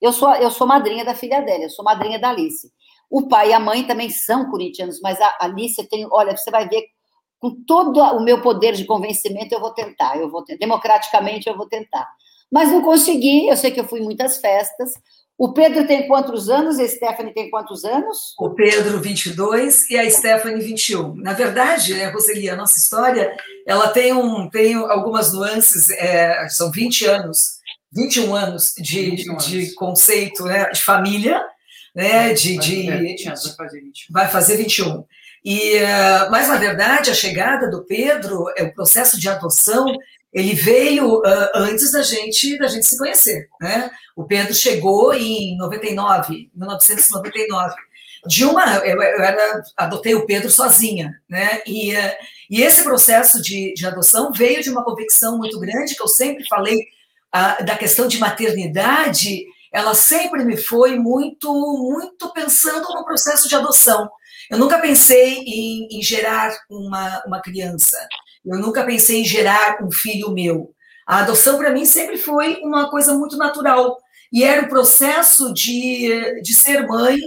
eu 0.00 0.12
sou, 0.12 0.34
eu 0.34 0.50
sou 0.50 0.66
madrinha 0.66 1.04
da 1.04 1.14
filha 1.14 1.40
dela, 1.40 1.64
eu 1.64 1.70
sou 1.70 1.84
madrinha 1.84 2.18
da 2.18 2.30
Alice. 2.30 2.70
O 3.10 3.28
pai 3.28 3.50
e 3.50 3.52
a 3.52 3.60
mãe 3.60 3.84
também 3.84 4.10
são 4.10 4.50
corintianos, 4.50 5.00
mas 5.00 5.20
a 5.20 5.36
Alice 5.40 5.82
tem, 5.88 6.06
olha, 6.10 6.36
você 6.36 6.50
vai 6.50 6.68
ver, 6.68 6.84
com 7.38 7.54
todo 7.66 8.00
o 8.00 8.20
meu 8.20 8.40
poder 8.40 8.72
de 8.72 8.84
convencimento, 8.84 9.54
eu 9.54 9.60
vou 9.60 9.72
tentar, 9.72 10.18
eu 10.18 10.30
vou 10.30 10.44
democraticamente 10.58 11.48
eu 11.48 11.56
vou 11.56 11.68
tentar. 11.68 12.06
Mas 12.50 12.70
não 12.70 12.82
consegui, 12.82 13.48
eu 13.48 13.56
sei 13.56 13.70
que 13.70 13.80
eu 13.80 13.88
fui 13.88 14.00
em 14.00 14.04
muitas 14.04 14.38
festas. 14.38 14.92
O 15.38 15.52
Pedro 15.52 15.86
tem 15.86 16.08
quantos 16.08 16.48
anos? 16.48 16.78
A 16.78 16.88
Stephanie 16.88 17.34
tem 17.34 17.50
quantos 17.50 17.84
anos? 17.84 18.34
O 18.38 18.50
Pedro, 18.50 18.98
22, 19.00 19.90
e 19.90 19.98
a 19.98 20.10
Stephanie, 20.10 20.62
21. 20.62 21.14
Na 21.16 21.34
verdade, 21.34 21.92
né, 21.92 22.08
Roseli, 22.08 22.48
a 22.48 22.56
nossa 22.56 22.78
história, 22.78 23.36
ela 23.66 23.88
tem, 23.88 24.14
um, 24.14 24.48
tem 24.48 24.74
algumas 24.74 25.34
nuances, 25.34 25.90
é, 25.90 26.48
são 26.48 26.70
20 26.70 27.04
anos 27.04 27.56
21 27.96 28.34
anos 28.34 28.74
de, 28.76 29.10
21 29.10 29.32
anos. 29.32 29.46
de 29.46 29.74
conceito 29.74 30.44
né, 30.44 30.68
de 30.70 30.82
família, 30.82 31.42
né, 31.94 32.34
de, 32.34 32.58
de, 32.58 32.90
é, 32.90 32.98
20 32.98 33.28
anos, 33.28 33.46
vai 33.46 33.56
fazer 33.56 33.80
21. 33.80 34.12
Vai 34.12 34.28
fazer 34.28 34.56
21. 34.58 35.04
E, 35.42 35.76
uh, 35.76 36.30
mas, 36.30 36.48
na 36.48 36.56
verdade, 36.56 37.10
a 37.10 37.14
chegada 37.14 37.70
do 37.70 37.84
Pedro, 37.84 38.46
é 38.56 38.64
o 38.64 38.74
processo 38.74 39.18
de 39.18 39.28
adoção, 39.28 39.86
ele 40.32 40.54
veio 40.54 41.20
uh, 41.20 41.50
antes 41.54 41.92
da 41.92 42.02
gente, 42.02 42.58
da 42.58 42.66
gente 42.66 42.86
se 42.86 42.98
conhecer. 42.98 43.48
Né? 43.60 43.90
O 44.14 44.24
Pedro 44.24 44.52
chegou 44.52 45.14
em 45.14 45.56
99, 45.56 46.50
1999. 46.54 47.74
De 48.26 48.44
uma, 48.44 48.78
eu, 48.78 49.00
eu 49.00 49.22
era, 49.22 49.62
adotei 49.76 50.16
o 50.16 50.26
Pedro 50.26 50.50
sozinha, 50.50 51.14
né? 51.28 51.62
E, 51.64 51.94
uh, 51.94 52.12
e 52.50 52.60
esse 52.60 52.82
processo 52.82 53.40
de, 53.40 53.72
de 53.74 53.86
adoção 53.86 54.32
veio 54.32 54.60
de 54.60 54.68
uma 54.68 54.84
convicção 54.84 55.38
muito 55.38 55.60
grande 55.60 55.94
que 55.94 56.02
eu 56.02 56.08
sempre 56.08 56.44
falei 56.48 56.76
a, 57.36 57.62
da 57.62 57.76
questão 57.76 58.08
de 58.08 58.18
maternidade, 58.18 59.44
ela 59.70 59.94
sempre 59.94 60.42
me 60.42 60.56
foi 60.56 60.98
muito, 60.98 61.52
muito 61.52 62.32
pensando 62.32 62.88
no 62.88 63.04
processo 63.04 63.46
de 63.46 63.54
adoção. 63.54 64.08
Eu 64.50 64.58
nunca 64.58 64.78
pensei 64.78 65.40
em, 65.40 65.98
em 65.98 66.02
gerar 66.02 66.56
uma, 66.70 67.22
uma 67.26 67.42
criança. 67.42 67.96
Eu 68.44 68.58
nunca 68.58 68.84
pensei 68.84 69.20
em 69.20 69.24
gerar 69.24 69.84
um 69.84 69.90
filho 69.90 70.32
meu. 70.32 70.70
A 71.06 71.18
adoção, 71.18 71.58
para 71.58 71.70
mim, 71.70 71.84
sempre 71.84 72.16
foi 72.16 72.56
uma 72.62 72.88
coisa 72.88 73.12
muito 73.12 73.36
natural. 73.36 73.98
E 74.32 74.42
era 74.42 74.64
o 74.64 74.68
processo 74.68 75.52
de, 75.52 76.40
de 76.40 76.54
ser 76.54 76.86
mãe 76.86 77.18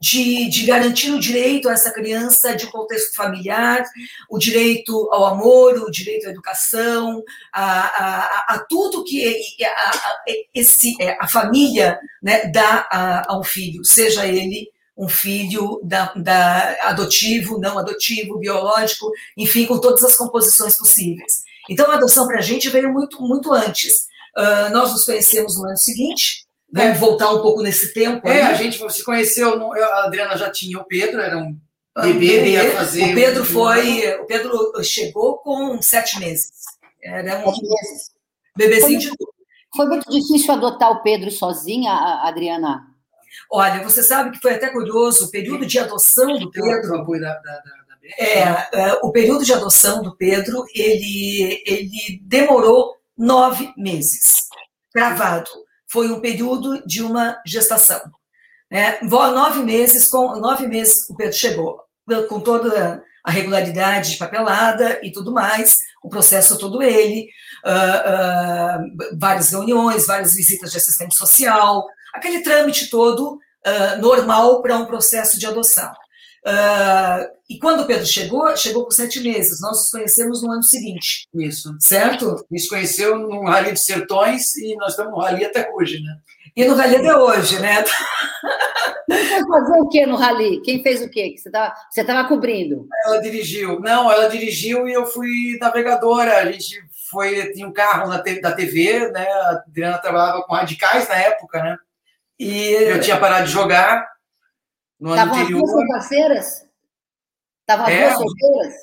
de, 0.00 0.48
de, 0.50 0.66
garantir 0.66 1.12
o 1.12 1.20
direito 1.20 1.68
a 1.68 1.72
essa 1.72 1.90
criança 1.90 2.54
de 2.54 2.66
contexto 2.66 3.14
familiar, 3.14 3.82
o 4.28 4.38
direito 4.38 5.08
ao 5.10 5.24
amor, 5.24 5.74
o 5.78 5.90
direito 5.90 6.26
à 6.26 6.30
educação, 6.30 7.22
a, 7.52 7.64
a, 7.64 8.54
a 8.54 8.58
tudo 8.68 9.04
que 9.04 9.24
a, 9.64 9.68
a, 9.68 10.24
esse, 10.54 10.94
é, 11.00 11.16
a 11.20 11.26
família 11.26 11.98
né, 12.22 12.46
dá 12.48 12.86
a, 12.90 13.32
a, 13.32 13.38
um 13.38 13.42
filho, 13.42 13.84
seja 13.84 14.26
ele 14.26 14.68
um 14.96 15.08
filho 15.08 15.80
da, 15.82 16.12
da 16.14 16.76
adotivo, 16.82 17.58
não 17.58 17.78
adotivo, 17.78 18.38
biológico, 18.38 19.10
enfim, 19.36 19.66
com 19.66 19.80
todas 19.80 20.04
as 20.04 20.16
composições 20.16 20.78
possíveis. 20.78 21.42
Então, 21.68 21.90
a 21.90 21.94
adoção 21.94 22.26
para 22.26 22.38
a 22.38 22.42
gente 22.42 22.68
veio 22.68 22.92
muito, 22.92 23.20
muito 23.20 23.52
antes. 23.52 24.06
Uh, 24.36 24.72
nós 24.72 24.92
nos 24.92 25.04
conhecemos 25.04 25.56
no 25.56 25.66
ano 25.66 25.76
seguinte, 25.76 26.43
Vamos 26.74 26.98
voltar 26.98 27.30
um 27.30 27.40
pouco 27.40 27.62
nesse 27.62 27.94
tempo. 27.94 28.26
É, 28.26 28.42
a 28.42 28.54
gente 28.54 28.92
se 28.92 29.04
conheceu, 29.04 29.72
a 29.72 30.06
Adriana 30.06 30.36
já 30.36 30.50
tinha 30.50 30.76
o 30.76 30.84
Pedro, 30.84 31.20
era 31.20 31.38
um 31.38 31.56
bebê, 31.96 32.38
bebê 32.38 32.50
ia 32.50 32.72
fazer. 32.72 33.12
O 33.12 33.14
Pedro 33.14 33.44
foi, 33.44 34.12
o 34.20 34.26
Pedro 34.26 34.72
chegou 34.82 35.38
com 35.38 35.80
sete 35.80 36.18
meses. 36.18 36.50
Era 37.00 37.38
um 37.38 37.52
meses. 37.52 38.10
bebezinho 38.56 38.98
de 38.98 39.08
tudo. 39.16 39.32
Foi 39.76 39.86
muito 39.86 40.10
difícil 40.10 40.52
adotar 40.52 40.90
o 40.90 41.02
Pedro 41.02 41.30
sozinha, 41.30 41.92
Adriana? 42.24 42.84
Olha, 43.52 43.80
você 43.84 44.02
sabe 44.02 44.32
que 44.32 44.42
foi 44.42 44.54
até 44.54 44.68
curioso, 44.68 45.26
o 45.26 45.30
período 45.30 45.64
de 45.64 45.78
adoção 45.78 46.38
do 46.40 46.50
Pedro. 46.50 47.04
Da, 47.20 47.34
da, 47.34 47.38
da, 47.40 47.72
é, 48.18 48.68
é, 48.72 48.92
o 49.00 49.12
período 49.12 49.44
de 49.44 49.52
adoção 49.52 50.02
do 50.02 50.16
Pedro, 50.16 50.64
ele, 50.74 51.62
ele 51.64 52.20
demorou 52.22 52.96
nove 53.16 53.72
meses, 53.76 54.34
gravado 54.92 55.63
foi 55.94 56.10
um 56.10 56.18
período 56.18 56.84
de 56.84 57.04
uma 57.04 57.40
gestação. 57.46 58.00
Né? 58.68 58.98
Nove 59.02 59.62
meses, 59.62 60.08
com 60.08 60.34
nove 60.40 60.66
meses 60.66 61.08
o 61.08 61.14
Pedro 61.14 61.36
chegou. 61.36 61.80
com 62.28 62.40
toda 62.40 63.00
a 63.22 63.30
regularidade 63.30 64.10
de 64.10 64.16
papelada 64.18 64.98
e 65.04 65.12
tudo 65.12 65.30
mais, 65.30 65.78
o 66.02 66.08
processo 66.08 66.58
todo 66.58 66.82
ele, 66.82 67.28
uh, 67.64 68.82
uh, 68.82 69.18
várias 69.18 69.52
reuniões, 69.52 70.06
várias 70.06 70.34
visitas 70.34 70.72
de 70.72 70.78
assistente 70.78 71.16
social, 71.16 71.86
aquele 72.12 72.42
trâmite 72.42 72.90
todo 72.90 73.34
uh, 73.34 74.02
normal 74.02 74.60
para 74.62 74.76
um 74.76 74.86
processo 74.86 75.38
de 75.38 75.46
adoção. 75.46 75.92
E 77.48 77.58
quando 77.58 77.80
o 77.80 77.86
Pedro 77.86 78.06
chegou, 78.06 78.56
chegou 78.56 78.84
por 78.84 78.92
sete 78.92 79.20
meses. 79.20 79.60
Nós 79.60 79.78
nos 79.78 79.90
conhecemos 79.90 80.42
no 80.42 80.50
ano 80.50 80.62
seguinte. 80.62 81.28
Isso. 81.34 81.76
Certo? 81.78 82.44
Nos 82.50 82.68
conheceu 82.68 83.18
no 83.18 83.44
Rally 83.44 83.72
de 83.72 83.80
Sertões 83.80 84.56
e 84.56 84.74
nós 84.76 84.92
estamos 84.92 85.12
no 85.12 85.18
Rally 85.18 85.44
até 85.44 85.70
hoje, 85.70 86.00
né? 86.00 86.16
E 86.56 86.64
no 86.64 86.74
Rally 86.74 86.96
até 86.96 87.16
hoje, 87.16 87.58
né? 87.60 87.84
Você 89.06 89.28
foi 89.28 89.46
fazer 89.46 89.80
o 89.80 89.88
que 89.88 90.06
no 90.06 90.16
Rally? 90.16 90.62
Quem 90.62 90.82
fez 90.82 91.02
o 91.02 91.10
quê? 91.10 91.30
Que 91.30 91.38
você 91.38 91.48
estava 91.50 91.74
você 91.90 92.04
tava 92.04 92.28
cobrindo? 92.28 92.88
Ela 93.04 93.18
dirigiu. 93.18 93.78
Não, 93.80 94.10
ela 94.10 94.28
dirigiu 94.28 94.88
e 94.88 94.94
eu 94.94 95.04
fui 95.04 95.58
navegadora. 95.60 96.38
A 96.38 96.50
gente 96.50 96.80
foi, 97.10 97.52
tinha 97.52 97.68
um 97.68 97.72
carro 97.72 98.08
na, 98.08 98.22
da 98.40 98.52
TV, 98.52 99.10
né? 99.10 99.26
A 99.26 99.50
Adriana 99.50 99.98
trabalhava 99.98 100.42
com 100.44 100.54
radicais 100.54 101.06
na 101.08 101.16
época, 101.16 101.62
né? 101.62 101.76
E 102.38 102.72
eu 102.72 103.00
tinha 103.00 103.20
parado 103.20 103.46
de 103.46 103.52
jogar 103.52 104.08
no 104.98 105.10
ano 105.10 105.16
Tavam 105.16 105.34
anterior. 105.34 105.62
Estavam 105.62 105.96
as 105.96 106.08
duas 106.08 106.63
as 107.66 107.88
é, 107.88 108.00
duas 108.00 108.18
solteiras? 108.18 108.74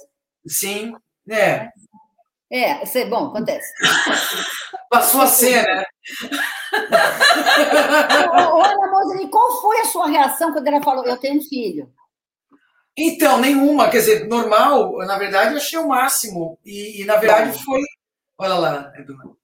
Sim, 0.47 0.95
é. 1.29 1.69
É, 2.51 2.85
sei, 2.85 3.05
bom, 3.05 3.27
acontece. 3.27 3.71
Passou 4.89 5.21
a 5.21 5.27
ser, 5.27 5.63
né? 5.63 5.85
Olha, 8.33 8.91
Moseli, 8.91 9.29
qual 9.29 9.61
foi 9.61 9.79
a 9.79 9.85
sua 9.85 10.07
reação 10.07 10.51
quando 10.51 10.67
ela 10.67 10.83
falou, 10.83 11.05
eu 11.05 11.17
tenho 11.17 11.39
um 11.39 11.43
filho? 11.43 11.89
Então, 12.97 13.39
nenhuma. 13.39 13.89
Quer 13.89 13.99
dizer, 13.99 14.27
normal, 14.27 14.97
na 15.05 15.17
verdade, 15.17 15.51
eu 15.51 15.57
achei 15.57 15.79
o 15.79 15.87
máximo. 15.87 16.59
E, 16.65 17.01
e 17.01 17.05
na 17.05 17.15
verdade, 17.15 17.63
foi. 17.63 17.81
Olha 18.37 18.55
lá, 18.55 18.93
Eduardo. 18.97 19.37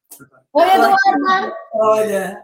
Oi, 0.53 0.69
Eduarda. 0.69 1.55
Olha. 1.73 2.43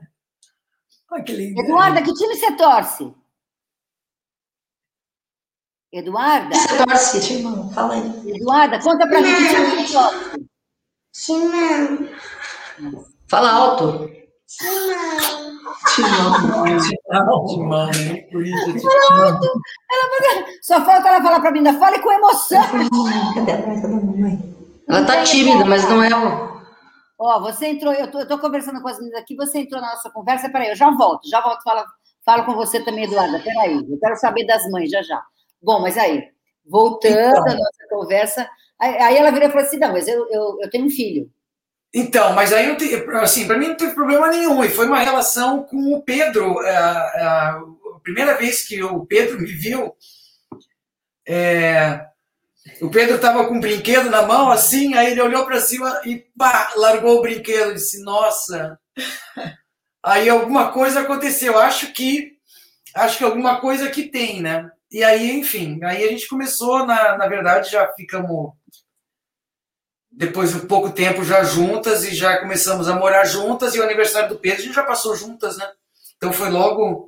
Olha 1.12 1.24
que 1.24 1.34
lindo. 1.34 1.62
Eduarda, 1.62 2.02
que 2.02 2.14
time 2.14 2.36
você 2.36 2.56
torce? 2.56 3.14
Eduarda? 5.94 6.56
Você 6.56 6.86
torce, 6.86 7.22
Timão? 7.22 7.70
Fala 7.70 7.94
aí. 7.94 8.36
Eduarda, 8.36 8.80
conta 8.82 9.08
pra 9.08 9.22
mim 9.22 9.28
que 9.28 9.48
time 9.48 9.86
você 9.86 9.94
torce. 9.94 10.48
Timão. 11.14 12.10
Fala 13.30 13.52
alto. 13.52 14.10
Timão. 14.48 15.54
Timão. 15.94 16.34
Timão. 17.46 17.92
Fala 18.82 19.28
alto. 19.28 19.48
Ela, 19.92 20.46
só 20.64 20.84
falta 20.84 21.10
ela 21.10 21.22
falar 21.22 21.40
pra 21.42 21.52
mim, 21.52 21.60
ainda 21.60 21.78
fale 21.78 22.00
com 22.00 22.12
emoção. 22.12 22.64
Cadê 23.36 23.52
a 23.52 23.62
Cadê 23.62 23.86
a 23.86 23.90
mamãe? 23.90 24.56
Ela 24.90 25.06
tá 25.06 25.24
tímida, 25.24 25.64
mas 25.64 25.88
não 25.88 26.04
é. 26.04 26.10
Ó, 27.20 27.40
você 27.40 27.68
entrou, 27.68 27.94
eu 27.94 28.10
tô, 28.10 28.20
eu 28.20 28.28
tô 28.28 28.40
conversando 28.40 28.82
com 28.82 28.88
as 28.88 28.98
meninas 28.98 29.22
aqui, 29.22 29.36
você 29.36 29.60
entrou 29.60 29.80
na 29.80 29.92
nossa 29.92 30.10
conversa, 30.10 30.50
peraí, 30.50 30.70
eu 30.70 30.76
já 30.76 30.90
volto, 30.90 31.30
já 31.30 31.40
volto, 31.40 31.62
falo, 31.64 31.86
falo 32.26 32.44
com 32.44 32.56
você 32.56 32.84
também, 32.84 33.06
Eduarda, 33.06 33.40
peraí, 33.40 33.76
eu 33.76 34.00
quero 34.00 34.16
saber 34.18 34.46
das 34.46 34.70
mães, 34.72 34.90
já 34.90 35.02
já. 35.04 35.24
Bom, 35.64 35.80
mas 35.82 35.98
aí, 35.98 36.24
voltando 36.66 37.14
então, 37.14 37.44
à 37.44 37.56
nossa 37.56 37.88
conversa, 37.90 38.50
aí, 38.80 39.16
ela 39.16 39.32
virou 39.32 39.48
e 39.48 39.52
falou 39.52 39.66
assim, 39.66 39.78
não, 39.78 39.94
mas 39.94 40.08
eu, 40.08 40.28
eu, 40.30 40.58
eu 40.62 40.70
tenho 40.70 40.86
um 40.86 40.90
filho. 40.90 41.32
Então, 41.94 42.34
mas 42.34 42.52
aí, 42.52 42.76
assim, 43.22 43.48
para 43.48 43.58
mim 43.58 43.70
não 43.70 43.78
teve 43.78 43.94
problema 43.94 44.28
nenhum. 44.28 44.64
E 44.64 44.70
foi 44.70 44.88
uma 44.88 45.00
relação 45.00 45.64
com 45.64 45.94
o 45.94 46.02
Pedro. 46.02 46.60
A, 46.60 46.72
a, 46.72 47.50
a 47.96 48.00
primeira 48.02 48.36
vez 48.36 48.68
que 48.68 48.84
o 48.84 49.06
Pedro 49.06 49.40
me 49.40 49.52
viu, 49.52 49.96
é, 51.26 52.06
o 52.82 52.90
Pedro 52.90 53.16
estava 53.16 53.46
com 53.46 53.56
um 53.56 53.60
brinquedo 53.60 54.10
na 54.10 54.24
mão, 54.24 54.50
assim, 54.50 54.96
aí 54.96 55.12
ele 55.12 55.22
olhou 55.22 55.46
para 55.46 55.62
cima 55.62 56.02
e 56.04 56.26
pá, 56.38 56.74
largou 56.76 57.20
o 57.20 57.22
brinquedo. 57.22 57.72
e 57.72 57.76
disse, 57.76 58.04
nossa. 58.04 58.80
Aí 60.04 60.28
alguma 60.28 60.72
coisa 60.72 61.02
aconteceu. 61.02 61.58
Acho 61.58 61.94
que 61.94 62.34
acho 62.96 63.18
que 63.18 63.24
alguma 63.24 63.60
coisa 63.60 63.90
que 63.90 64.04
tem, 64.04 64.42
né? 64.42 64.70
E 64.94 65.04
aí, 65.04 65.32
enfim, 65.32 65.80
aí 65.84 66.04
a 66.04 66.08
gente 66.08 66.28
começou, 66.28 66.86
na, 66.86 67.18
na 67.18 67.28
verdade, 67.28 67.72
já 67.72 67.92
ficamos 67.94 68.54
depois 70.12 70.52
de 70.52 70.58
um 70.58 70.68
pouco 70.68 70.92
tempo 70.92 71.24
já 71.24 71.44
juntas 71.44 72.04
e 72.04 72.14
já 72.14 72.38
começamos 72.38 72.88
a 72.88 72.96
morar 72.96 73.26
juntas 73.26 73.74
e 73.74 73.80
o 73.80 73.84
aniversário 73.84 74.30
do 74.30 74.38
Pedro 74.38 74.62
a 74.62 74.66
gente 74.66 74.76
já 74.76 74.84
passou 74.84 75.16
juntas, 75.16 75.58
né? 75.58 75.68
Então 76.16 76.32
foi 76.32 76.50
logo 76.50 77.08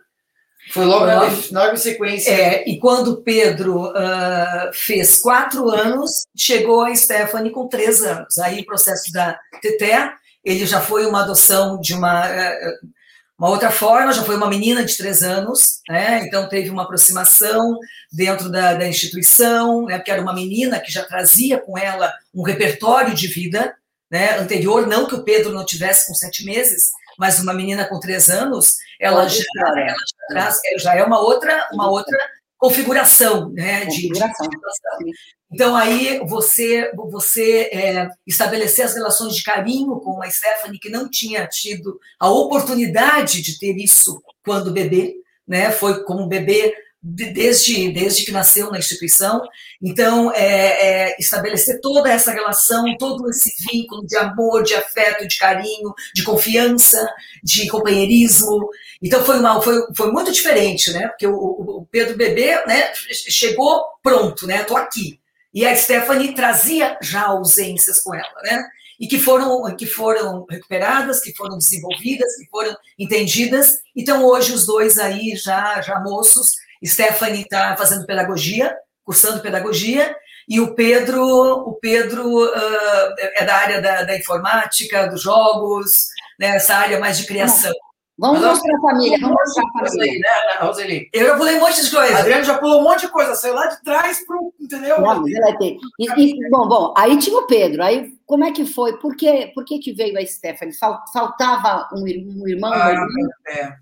foi 0.71 0.83
logo 0.83 1.05
na, 1.05 1.29
na 1.51 1.77
sequência. 1.77 2.31
É, 2.31 2.67
e 2.67 2.79
quando 2.79 3.09
o 3.09 3.21
Pedro 3.21 3.91
uh, 3.91 4.73
fez 4.73 5.19
quatro 5.19 5.69
anos, 5.69 6.25
chegou 6.35 6.81
a 6.81 6.95
Stephanie 6.95 7.51
com 7.51 7.67
três 7.67 8.01
anos. 8.01 8.39
Aí 8.39 8.61
o 8.61 8.65
processo 8.65 9.11
da 9.13 9.39
Teté, 9.61 10.11
ele 10.43 10.65
já 10.65 10.81
foi 10.81 11.05
uma 11.05 11.21
adoção 11.21 11.79
de 11.79 11.93
uma 11.93 12.27
uh, 12.27 12.94
uma 13.37 13.49
outra 13.49 13.69
forma, 13.69 14.13
já 14.13 14.23
foi 14.23 14.37
uma 14.37 14.49
menina 14.49 14.83
de 14.83 14.95
três 14.95 15.21
anos, 15.21 15.81
né? 15.89 16.25
então 16.25 16.47
teve 16.47 16.69
uma 16.69 16.83
aproximação 16.83 17.77
dentro 18.11 18.49
da, 18.49 18.73
da 18.73 18.87
instituição, 18.87 19.85
né? 19.85 19.97
porque 19.97 20.11
era 20.11 20.21
uma 20.21 20.33
menina 20.33 20.79
que 20.79 20.91
já 20.91 21.03
trazia 21.03 21.59
com 21.59 21.77
ela 21.77 22.13
um 22.33 22.43
repertório 22.43 23.13
de 23.13 23.27
vida 23.27 23.75
né? 24.09 24.37
anterior, 24.37 24.87
não 24.87 25.05
que 25.05 25.15
o 25.15 25.23
Pedro 25.23 25.51
não 25.51 25.65
tivesse 25.65 26.07
com 26.07 26.13
sete 26.13 26.45
meses, 26.45 26.91
mas 27.17 27.39
uma 27.39 27.53
menina 27.53 27.85
com 27.85 27.99
três 27.99 28.29
anos, 28.29 28.75
ela, 28.99 29.27
já, 29.27 29.43
ela 29.65 29.75
já, 29.75 30.27
traz, 30.29 30.57
já 30.77 30.95
é 30.95 31.03
uma 31.03 31.19
outra, 31.19 31.67
uma 31.73 31.89
outra 31.89 32.17
configuração, 32.65 33.51
né, 33.51 33.85
de, 33.85 34.09
configuração. 34.09 34.97
de, 34.99 35.11
Então 35.51 35.75
aí 35.75 36.19
você 36.25 36.91
você 36.95 37.69
é, 37.71 38.09
estabelecer 38.25 38.85
as 38.85 38.95
relações 38.95 39.35
de 39.35 39.43
carinho 39.43 39.99
com 39.99 40.21
a 40.21 40.29
Stephanie 40.29 40.79
que 40.79 40.89
não 40.89 41.09
tinha 41.09 41.47
tido 41.47 41.99
a 42.19 42.29
oportunidade 42.29 43.41
de 43.41 43.59
ter 43.59 43.75
isso 43.77 44.21
quando 44.43 44.71
bebê, 44.71 45.15
né, 45.47 45.71
foi 45.71 46.03
como 46.03 46.27
bebê 46.27 46.73
desde, 47.07 47.91
desde 47.91 48.25
que 48.25 48.31
nasceu 48.31 48.71
na 48.71 48.79
instituição. 48.79 49.41
Então, 49.79 50.31
é, 50.33 51.11
é, 51.11 51.15
estabelecer 51.19 51.79
toda 51.79 52.11
essa 52.11 52.31
relação, 52.31 52.83
todo 52.97 53.29
esse 53.29 53.51
vínculo 53.71 54.05
de 54.07 54.17
amor, 54.17 54.63
de 54.63 54.73
afeto, 54.73 55.27
de 55.27 55.37
carinho, 55.37 55.93
de 56.15 56.23
confiança, 56.23 57.07
de 57.43 57.67
companheirismo. 57.67 58.67
Então, 59.03 59.23
foi, 59.23 59.37
uma, 59.37 59.61
foi, 59.61 59.75
foi 59.95 60.11
muito 60.11 60.31
diferente, 60.31 60.91
né? 60.91 61.07
Porque 61.09 61.27
o, 61.27 61.35
o 61.35 61.87
Pedro 61.91 62.17
Bebê 62.17 62.65
né, 62.65 62.91
chegou 63.11 63.83
pronto, 64.01 64.47
né? 64.47 64.61
Estou 64.61 64.75
aqui. 64.75 65.19
E 65.53 65.63
a 65.65 65.75
Stephanie 65.75 66.33
trazia 66.33 66.97
já 67.01 67.27
ausências 67.27 68.01
com 68.01 68.15
ela, 68.15 68.41
né? 68.43 68.63
e 68.97 69.07
que 69.07 69.19
foram, 69.19 69.75
que 69.75 69.85
foram 69.85 70.45
recuperadas, 70.49 71.19
que 71.19 71.35
foram 71.35 71.57
desenvolvidas, 71.57 72.33
que 72.37 72.45
foram 72.49 72.73
entendidas. 72.97 73.81
Então, 73.93 74.23
hoje, 74.23 74.53
os 74.53 74.65
dois 74.65 74.97
aí, 74.97 75.35
já, 75.35 75.81
já 75.81 75.99
moços, 75.99 76.53
Stephanie 76.87 77.41
está 77.41 77.75
fazendo 77.77 78.05
pedagogia, 78.05 78.75
cursando 79.03 79.41
pedagogia, 79.41 80.15
e 80.47 80.59
o 80.59 80.75
Pedro, 80.75 81.23
o 81.23 81.73
Pedro 81.73 82.45
uh, 82.45 83.15
é 83.17 83.43
da 83.45 83.55
área 83.55 83.81
da, 83.81 84.03
da, 84.03 84.17
informática, 84.17 85.07
dos 85.07 85.21
jogos, 85.21 86.07
né, 86.39 86.55
essa 86.55 86.75
área 86.75 86.99
mais 86.99 87.17
de 87.17 87.25
criação. 87.25 87.73
Vamos 88.17 88.39
Mas 88.39 88.51
mostrar 88.51 88.77
a 88.77 88.81
família, 88.81 89.17
vamos 89.19 89.35
mostrar 89.35 89.63
a 89.63 89.89
família. 89.89 90.19
Né, 90.19 90.65
Roseli? 90.65 91.09
Eu 91.11 91.27
já 91.27 91.35
pulei 91.35 91.55
um 91.57 91.59
monte 91.59 91.83
de 91.83 91.91
coisa. 91.91 92.17
Adriano 92.17 92.43
já 92.45 92.57
pulou 92.57 92.79
um 92.79 92.83
monte 92.83 93.01
de 93.01 93.07
coisa, 93.09 93.35
saiu 93.35 93.55
lá 93.55 93.67
de 93.67 93.83
trás 93.83 94.25
pro, 94.25 94.53
entendeu? 94.59 95.01
Não. 95.01 95.27
E, 95.27 95.77
e, 95.99 96.49
bom, 96.49 96.67
bom, 96.67 96.93
aí 96.95 97.17
tinha 97.17 97.37
o 97.37 97.47
Pedro, 97.47 97.83
aí 97.83 98.13
como 98.25 98.45
é 98.45 98.51
que 98.51 98.65
foi? 98.65 98.97
Por 98.99 99.17
que, 99.17 99.47
por 99.47 99.65
que, 99.65 99.79
que 99.79 99.93
veio 99.93 100.17
a 100.17 100.25
Stephanie? 100.25 100.73
Faltava 101.11 101.89
um, 101.93 102.03
um 102.03 102.47
irmão? 102.47 102.71
Ah, 102.71 102.93
um 102.93 103.51
é, 103.51 103.77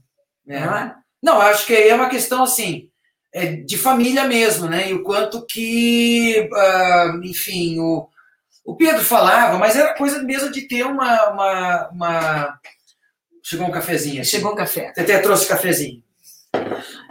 é. 0.49 0.95
Não, 1.21 1.39
acho 1.39 1.67
que 1.67 1.75
é 1.75 1.93
uma 1.93 2.09
questão 2.09 2.43
assim 2.43 2.89
é, 3.33 3.47
de 3.47 3.77
família 3.77 4.25
mesmo, 4.25 4.67
né? 4.67 4.89
E 4.89 4.93
o 4.93 5.03
quanto 5.03 5.45
que, 5.45 6.47
uh, 6.51 7.25
enfim, 7.25 7.79
o, 7.79 8.07
o 8.63 8.75
Pedro 8.75 9.03
falava, 9.03 9.57
mas 9.57 9.75
era 9.75 9.95
coisa 9.95 10.21
mesmo 10.21 10.51
de 10.51 10.67
ter 10.67 10.85
uma, 10.85 11.29
uma, 11.31 11.89
uma... 11.89 12.59
Chegou 13.41 13.67
um 13.67 13.71
cafezinho. 13.71 14.23
Chegou 14.23 14.53
um 14.53 14.55
café. 14.55 14.93
Até 14.95 15.17
trouxe 15.17 15.47
cafezinho. 15.47 16.03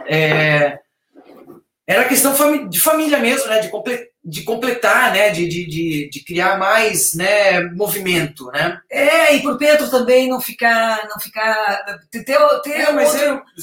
É, 0.07 0.79
era 1.85 2.07
questão 2.07 2.33
de 2.69 2.79
família 2.79 3.19
mesmo, 3.19 3.47
né? 3.47 3.59
De, 3.59 3.69
de 4.23 4.43
completar, 4.43 5.11
né? 5.11 5.29
De, 5.31 5.47
de, 5.47 6.09
de, 6.09 6.23
criar 6.23 6.57
mais 6.57 7.13
né? 7.13 7.61
movimento, 7.71 8.45
né? 8.51 8.79
É, 8.89 9.35
e 9.35 9.41
por 9.41 9.57
Pedro 9.57 9.89
também 9.89 10.29
não 10.29 10.39
ficar, 10.39 11.07
não 11.09 11.19
ficar 11.19 11.83
ter, 12.09 12.23
ter 12.23 12.33
é, 12.33 12.43
outro, 12.43 12.71
é, 12.71 12.89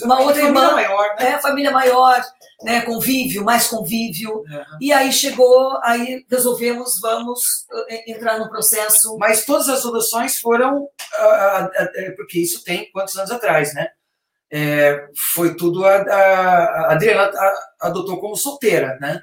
uma 0.04 0.20
outra 0.20 0.42
família 0.42 0.48
irmã, 0.48 0.72
maior, 0.72 1.16
né? 1.18 1.30
É, 1.30 1.38
família 1.38 1.70
maior, 1.70 2.22
né? 2.62 2.82
Convívio, 2.82 3.42
mais 3.42 3.68
convívio. 3.68 4.30
Uhum. 4.30 4.64
E 4.82 4.92
aí 4.92 5.10
chegou, 5.12 5.78
aí 5.82 6.26
resolvemos, 6.30 7.00
vamos 7.00 7.40
eh, 7.88 8.12
entrar 8.12 8.38
no 8.38 8.50
processo. 8.50 9.16
Mas 9.18 9.46
todas 9.46 9.68
as 9.70 9.80
soluções 9.80 10.38
foram, 10.38 10.82
uh, 10.82 11.64
uh, 11.64 12.16
porque 12.16 12.38
isso 12.38 12.62
tem 12.62 12.90
quantos 12.92 13.16
anos 13.16 13.30
atrás, 13.30 13.72
né? 13.72 13.88
É, 14.52 15.06
foi 15.32 15.54
tudo 15.54 15.84
a, 15.84 15.94
a, 15.94 16.64
a 16.88 16.92
Adriana 16.92 17.30
adotou 17.80 18.20
como 18.20 18.34
solteira, 18.34 18.98
né? 19.00 19.22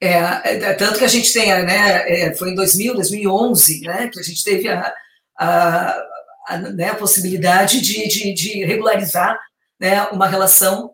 É, 0.00 0.10
é, 0.10 0.74
tanto 0.74 0.98
que 0.98 1.04
a 1.04 1.08
gente 1.08 1.32
tem, 1.32 1.48
né, 1.64 2.08
é, 2.08 2.34
foi 2.34 2.50
em 2.50 2.54
2000, 2.54 2.94
2011, 2.94 3.80
né, 3.80 4.08
que 4.08 4.20
a 4.20 4.22
gente 4.22 4.44
teve 4.44 4.68
a, 4.68 4.94
a, 5.38 6.02
a, 6.48 6.58
né, 6.58 6.90
a 6.90 6.94
possibilidade 6.94 7.80
de, 7.80 8.06
de, 8.06 8.34
de, 8.34 8.64
regularizar 8.64 9.38
né, 9.80 10.02
uma 10.08 10.28
relação. 10.28 10.92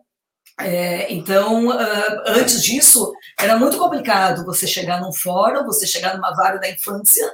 É, 0.59 1.11
então, 1.11 1.67
uh, 1.67 2.23
antes 2.27 2.61
disso, 2.61 3.11
era 3.39 3.57
muito 3.57 3.77
complicado 3.77 4.45
você 4.45 4.67
chegar 4.67 5.01
num 5.01 5.11
fórum, 5.11 5.65
você 5.65 5.85
chegar 5.85 6.15
numa 6.15 6.33
vara 6.35 6.57
da 6.57 6.69
infância, 6.69 7.29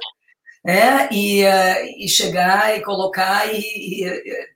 né, 0.64 1.08
e, 1.12 1.44
uh, 1.44 1.84
e 1.98 2.08
chegar 2.08 2.76
e 2.76 2.82
colocar 2.82 3.46
e, 3.52 3.60
e 3.60 4.50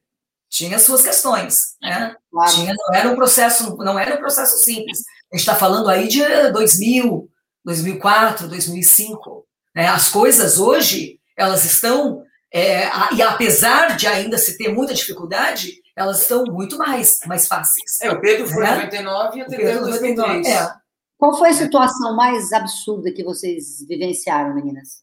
tinha 0.54 0.78
suas 0.78 1.02
questões, 1.02 1.54
né? 1.82 2.14
Claro. 2.30 2.52
Tinha, 2.52 2.74
não 2.74 2.94
era 2.94 3.08
um 3.08 3.16
processo, 3.16 3.76
não 3.78 3.98
era 3.98 4.14
um 4.14 4.18
processo 4.18 4.56
simples. 4.58 5.00
A 5.34 5.36
gente 5.36 5.48
está 5.48 5.56
falando 5.56 5.88
aí 5.88 6.06
de 6.06 6.22
2000, 6.52 7.28
2004, 7.64 8.46
2005. 8.46 9.44
Né? 9.74 9.88
As 9.88 10.08
coisas 10.08 10.60
hoje 10.60 11.18
elas 11.36 11.64
estão 11.64 12.22
é, 12.52 12.88
e 13.12 13.20
apesar 13.20 13.96
de 13.96 14.06
ainda 14.06 14.38
se 14.38 14.56
ter 14.56 14.72
muita 14.72 14.94
dificuldade, 14.94 15.72
elas 15.96 16.22
estão 16.22 16.44
muito 16.44 16.78
mais 16.78 17.18
mais 17.26 17.48
fáceis. 17.48 18.00
É, 18.00 18.12
o 18.12 18.20
Pedro 18.20 18.46
foi 18.46 18.62
em 18.62 18.68
né? 18.68 18.74
99 18.76 19.38
e 19.38 19.42
a 19.42 19.46
Pedro 19.46 19.84
2003. 19.86 20.46
É. 20.46 20.72
Qual 21.18 21.36
foi 21.36 21.48
a 21.48 21.54
situação 21.54 22.14
mais 22.14 22.52
absurda 22.52 23.10
que 23.10 23.24
vocês 23.24 23.84
vivenciaram, 23.88 24.54
meninas? 24.54 25.02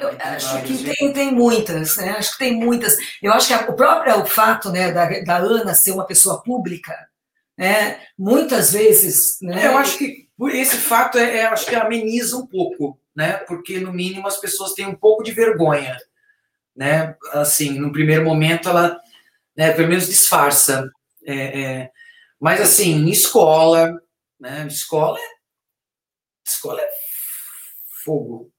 Eu 0.00 0.16
acho 0.18 0.62
que 0.62 0.94
tem, 0.94 1.12
tem 1.12 1.34
muitas, 1.34 1.98
né? 1.98 2.12
Acho 2.12 2.32
que 2.32 2.38
tem 2.38 2.56
muitas. 2.56 2.96
Eu 3.22 3.34
acho 3.34 3.48
que 3.48 3.54
a, 3.54 3.68
o 3.68 3.74
próprio 3.74 4.22
o 4.22 4.26
fato 4.26 4.70
né, 4.70 4.92
da, 4.92 5.20
da 5.20 5.36
Ana 5.36 5.74
ser 5.74 5.90
uma 5.90 6.06
pessoa 6.06 6.42
pública, 6.42 6.94
né? 7.56 8.00
Muitas 8.18 8.72
vezes. 8.72 9.38
Né, 9.40 9.66
eu 9.66 9.78
acho 9.78 9.96
que 9.98 10.28
por 10.36 10.54
esse 10.54 10.76
fato 10.76 11.18
é, 11.18 11.38
é, 11.38 11.46
acho 11.46 11.66
que 11.66 11.74
ameniza 11.74 12.36
um 12.36 12.46
pouco, 12.46 13.00
né? 13.14 13.38
Porque 13.38 13.80
no 13.80 13.92
mínimo 13.92 14.26
as 14.26 14.38
pessoas 14.38 14.74
têm 14.74 14.86
um 14.86 14.94
pouco 14.94 15.22
de 15.22 15.32
vergonha, 15.32 15.96
né? 16.76 17.16
Assim, 17.32 17.78
no 17.78 17.90
primeiro 17.90 18.24
momento 18.24 18.68
ela, 18.68 19.00
né, 19.56 19.72
pelo 19.72 19.88
menos 19.88 20.06
disfarça. 20.06 20.90
É, 21.24 21.62
é, 21.62 21.90
mas 22.38 22.60
assim, 22.60 22.92
em 22.92 23.10
escola, 23.10 23.98
né? 24.38 24.66
Escola 24.68 25.18
é, 25.18 25.36
escola 26.46 26.82
é 26.82 26.88
fogo, 28.04 28.52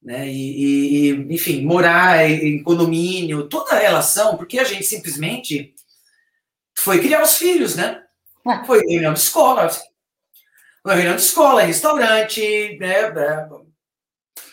né? 0.00 0.28
E, 0.28 1.10
e, 1.10 1.34
enfim, 1.34 1.64
morar 1.64 2.30
em 2.30 2.62
condomínio, 2.62 3.48
toda 3.48 3.72
a 3.72 3.78
relação, 3.78 4.36
porque 4.36 4.58
a 4.60 4.64
gente 4.64 4.84
simplesmente 4.84 5.74
foi 6.80 7.00
criar 7.00 7.22
os 7.22 7.36
filhos, 7.36 7.76
né? 7.76 8.02
Foi 8.66 8.80
reunião 8.80 9.12
de 9.12 9.20
escola, 9.20 9.70
uma 10.84 10.94
reunião 10.94 11.16
de 11.16 11.22
escola, 11.22 11.62
restaurante, 11.62 12.78
né? 12.80 13.12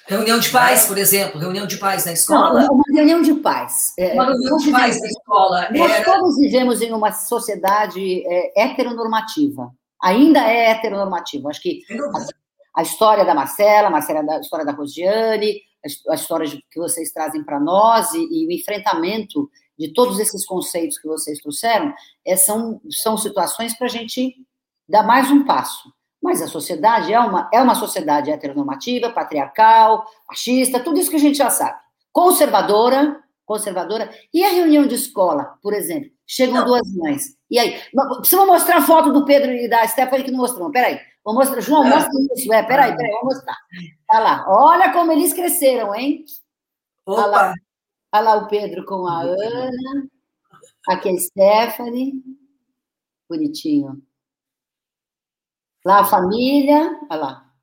Reunião 0.07 0.39
de 0.39 0.49
pais, 0.49 0.86
por 0.86 0.97
exemplo, 0.97 1.39
reunião 1.39 1.67
de 1.67 1.78
pais 1.78 2.05
na 2.05 2.13
escola. 2.13 2.61
Não, 2.61 2.75
uma 2.75 2.84
reunião 2.93 3.21
de 3.21 3.34
pais. 3.36 3.93
É, 3.99 4.13
uma 4.13 4.25
reunião 4.25 4.57
de 4.57 4.71
pais 4.71 5.01
na 5.01 5.07
escola. 5.07 5.69
Nós 5.71 5.91
era... 5.91 6.05
todos 6.05 6.38
vivemos 6.38 6.82
em 6.82 6.93
uma 6.93 7.11
sociedade 7.11 8.25
é, 8.25 8.63
heteronormativa. 8.63 9.69
Ainda 10.01 10.39
é 10.39 10.71
heteronormativa. 10.71 11.49
Acho 11.49 11.61
que 11.61 11.82
a 12.73 12.84
história 12.84 13.25
da 13.25 13.36
Marcela, 13.36 13.88
a, 13.88 13.91
Marcela, 13.91 14.21
a 14.34 14.39
história 14.39 14.65
da 14.65 14.71
Rosiane, 14.71 15.61
a 16.09 16.15
história 16.15 16.47
que 16.49 16.80
vocês 16.80 17.11
trazem 17.11 17.43
para 17.43 17.59
nós 17.59 18.13
e, 18.13 18.19
e, 18.19 18.47
o 18.47 18.51
enfrentamento 18.51 19.49
de 19.78 19.93
todos 19.93 20.19
esses 20.19 20.45
conceitos 20.45 20.97
que 20.97 21.07
vocês 21.07 21.39
trouxeram 21.39 21.93
é, 22.25 22.36
são, 22.36 22.82
são 22.89 23.17
situações 23.17 23.78
para 23.78 23.88
a 23.88 23.89
gente 23.89 24.36
dar 24.88 25.03
mais 25.03 25.30
um 25.30 25.45
passo. 25.45 25.91
Mas 26.21 26.41
a 26.41 26.47
sociedade 26.47 27.13
é 27.13 27.19
uma, 27.19 27.49
é 27.53 27.61
uma 27.61 27.75
sociedade 27.75 28.32
heteronormativa, 28.32 29.11
patriarcal, 29.11 30.03
machista, 30.28 30.80
tudo 30.80 30.99
isso 30.99 31.09
que 31.09 31.15
a 31.15 31.19
gente 31.19 31.38
já 31.38 31.49
sabe. 31.49 31.78
Conservadora, 32.11 33.21
conservadora. 33.45 34.09
E 34.34 34.43
a 34.43 34.49
reunião 34.49 34.88
de 34.88 34.95
escola, 34.95 35.57
por 35.61 35.73
exemplo? 35.73 36.09
Chegam 36.25 36.55
Não. 36.55 36.65
duas 36.65 36.93
mães. 36.95 37.38
E 37.49 37.57
aí? 37.57 37.80
Precisa 38.17 38.45
mostrar 38.45 38.78
a 38.78 38.82
foto 38.82 39.13
do 39.13 39.23
Pedro 39.23 39.51
e 39.51 39.69
da 39.69 39.88
Stephanie 39.88 40.25
que 40.25 40.32
não 40.32 40.39
mostrou. 40.39 40.69
Peraí. 40.71 40.99
Vou 41.23 41.34
mostrar. 41.34 41.61
João, 41.61 41.86
é. 41.86 41.89
mostra 41.89 42.11
isso. 42.36 42.51
É, 42.51 42.63
peraí, 42.63 42.95
peraí, 42.95 43.11
vou 43.11 43.25
mostrar. 43.25 43.55
Olha 44.11 44.19
lá. 44.19 44.45
Olha 44.49 44.91
como 44.91 45.11
eles 45.11 45.34
cresceram, 45.34 45.95
hein? 45.95 46.25
Opa. 47.05 47.53
Olha 48.14 48.24
lá, 48.24 48.36
o 48.38 48.47
Pedro 48.47 48.86
com 48.86 49.05
a 49.05 49.22
Ana. 49.22 50.08
Aqui 50.88 51.10
a 51.10 51.18
Stephanie. 51.18 52.14
Bonitinho. 53.30 54.01
Lá 55.86 56.01
a 56.01 56.05
família. 56.05 56.99
Olha 57.10 57.20
lá. 57.20 57.53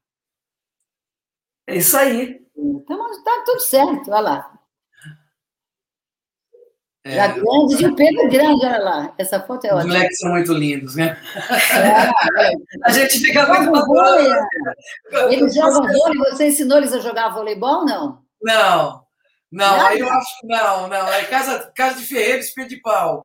É 1.66 1.76
isso 1.76 1.96
aí. 1.96 2.46
Então, 2.56 3.24
tá 3.24 3.42
tudo 3.46 3.60
certo. 3.60 4.10
Olha 4.10 4.20
lá. 4.20 4.50
É, 7.06 7.16
Já 7.16 7.28
grande, 7.28 7.82
e 7.82 7.86
o 7.86 7.94
Pedro 7.94 8.30
grande, 8.30 8.64
olha 8.64 8.78
lá. 8.78 9.14
Essa 9.18 9.38
foto 9.40 9.66
é 9.66 9.74
ótima. 9.74 9.80
Os 9.80 9.86
moleques 9.86 10.18
são 10.18 10.30
muito 10.30 10.52
lindos, 10.54 10.96
né? 10.96 11.18
É, 11.70 12.06
é. 12.06 12.54
A 12.84 12.90
gente 12.90 13.18
fica 13.18 13.46
muito 13.46 13.86
vôlei. 13.86 14.32
Eles 15.30 15.54
jogam 15.54 15.86
vôlei, 15.86 16.18
você 16.30 16.48
ensinou 16.48 16.78
eles 16.78 16.94
a 16.94 17.00
jogar 17.00 17.28
voleibol, 17.28 17.84
não? 17.84 18.24
Não, 18.42 19.03
não, 19.54 19.86
aí 19.86 20.00
eu 20.00 20.08
acho 20.08 20.40
que 20.40 20.46
não, 20.46 20.88
não. 20.88 21.08
É 21.08 21.24
casa, 21.24 21.72
casa 21.74 22.00
de 22.00 22.06
ferreiro, 22.06 22.40
espelho 22.40 22.68
de 22.68 22.80
pau. 22.80 23.24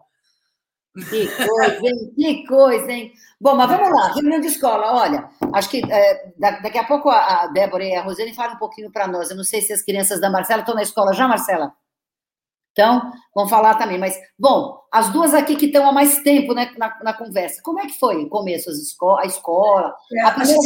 Que 1.09 1.27
coisa, 1.27 1.87
hein? 1.87 2.13
Que 2.15 2.45
coisa, 2.45 2.91
hein? 2.91 3.13
Bom, 3.39 3.55
mas 3.55 3.69
vamos 3.69 3.89
lá, 3.89 4.13
reunião 4.13 4.41
de 4.41 4.47
escola. 4.47 4.93
Olha, 4.93 5.29
acho 5.53 5.69
que 5.69 5.81
é, 5.91 6.31
daqui 6.37 6.77
a 6.77 6.83
pouco 6.83 7.09
a 7.09 7.47
Débora 7.47 7.83
e 7.83 7.95
a 7.95 8.01
Rosane 8.01 8.35
falam 8.35 8.55
um 8.55 8.59
pouquinho 8.59 8.91
para 8.91 9.07
nós. 9.07 9.29
Eu 9.29 9.37
não 9.37 9.43
sei 9.43 9.61
se 9.61 9.73
as 9.73 9.81
crianças 9.81 10.19
da 10.19 10.29
Marcela 10.29 10.61
estão 10.61 10.75
na 10.75 10.83
escola 10.83 11.13
já, 11.13 11.27
Marcela? 11.27 11.71
Então, 12.71 13.11
vamos 13.35 13.49
falar 13.49 13.75
também. 13.75 13.97
Mas, 13.97 14.17
bom, 14.37 14.79
as 14.91 15.09
duas 15.09 15.33
aqui 15.33 15.55
que 15.55 15.67
estão 15.67 15.87
há 15.87 15.91
mais 15.91 16.19
tempo 16.23 16.53
né, 16.53 16.71
na, 16.77 16.97
na 17.03 17.13
conversa, 17.13 17.61
como 17.63 17.79
é 17.79 17.85
que 17.85 17.99
foi 17.99 18.23
o 18.23 18.29
começo, 18.29 18.69
as 18.69 18.77
esco 18.77 19.17
a 19.17 19.25
escola? 19.25 19.93
É, 20.13 20.21
a 20.23 20.31
primeira 20.31 20.61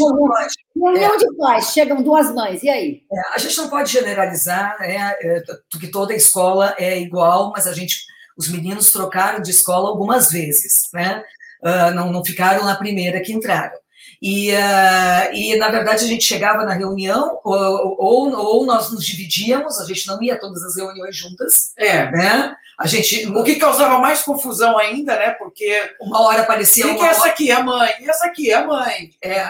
reunião, 0.75 1.13
é. 1.15 1.17
de 1.17 1.37
pais, 1.37 1.71
chegam 1.71 2.01
duas 2.01 2.33
mães, 2.33 2.61
e 2.63 2.69
aí? 2.69 3.01
É, 3.11 3.35
a 3.35 3.37
gente 3.37 3.57
não 3.57 3.69
pode 3.69 3.91
generalizar, 3.91 4.77
né, 4.79 5.13
é, 5.21 5.41
que 5.79 5.87
toda 5.87 6.13
escola 6.13 6.75
é 6.77 6.99
igual, 6.99 7.51
mas 7.55 7.67
a 7.67 7.73
gente, 7.73 8.05
os 8.37 8.47
meninos 8.49 8.91
trocaram 8.91 9.41
de 9.41 9.51
escola 9.51 9.89
algumas 9.89 10.31
vezes, 10.31 10.89
né? 10.93 11.23
Uh, 11.63 11.93
não, 11.95 12.11
não 12.11 12.25
ficaram 12.25 12.65
na 12.65 12.75
primeira 12.75 13.21
que 13.21 13.31
entraram. 13.31 13.77
E, 14.25 14.51
uh, 14.53 15.33
e, 15.33 15.53
na 15.57 15.67
verdade, 15.67 16.05
a 16.05 16.07
gente 16.07 16.23
chegava 16.23 16.63
na 16.63 16.73
reunião, 16.73 17.41
ou, 17.43 17.97
ou, 17.99 18.31
ou, 18.31 18.65
nós 18.65 18.89
nos 18.89 19.05
dividíamos, 19.05 19.77
a 19.81 19.85
gente 19.85 20.07
não 20.07 20.23
ia 20.23 20.39
todas 20.39 20.63
as 20.63 20.77
reuniões 20.77 21.13
juntas. 21.13 21.73
É. 21.77 22.09
Né? 22.09 22.55
A 22.79 22.87
gente, 22.87 23.27
o 23.27 23.43
que 23.43 23.57
causava 23.57 23.99
mais 23.99 24.21
confusão 24.21 24.77
ainda, 24.77 25.17
né? 25.17 25.31
Porque 25.31 25.93
uma 25.99 26.21
hora 26.21 26.43
aparecia. 26.43 26.87
O 26.87 26.97
que, 26.97 27.03
essa 27.03 27.27
aqui? 27.27 27.51
É 27.51 27.55
a 27.55 27.63
mãe. 27.63 27.91
E 27.99 28.09
essa 28.09 28.27
aqui? 28.27 28.49
É 28.49 28.53
a 28.53 28.65
mãe. 28.65 29.11
É. 29.21 29.45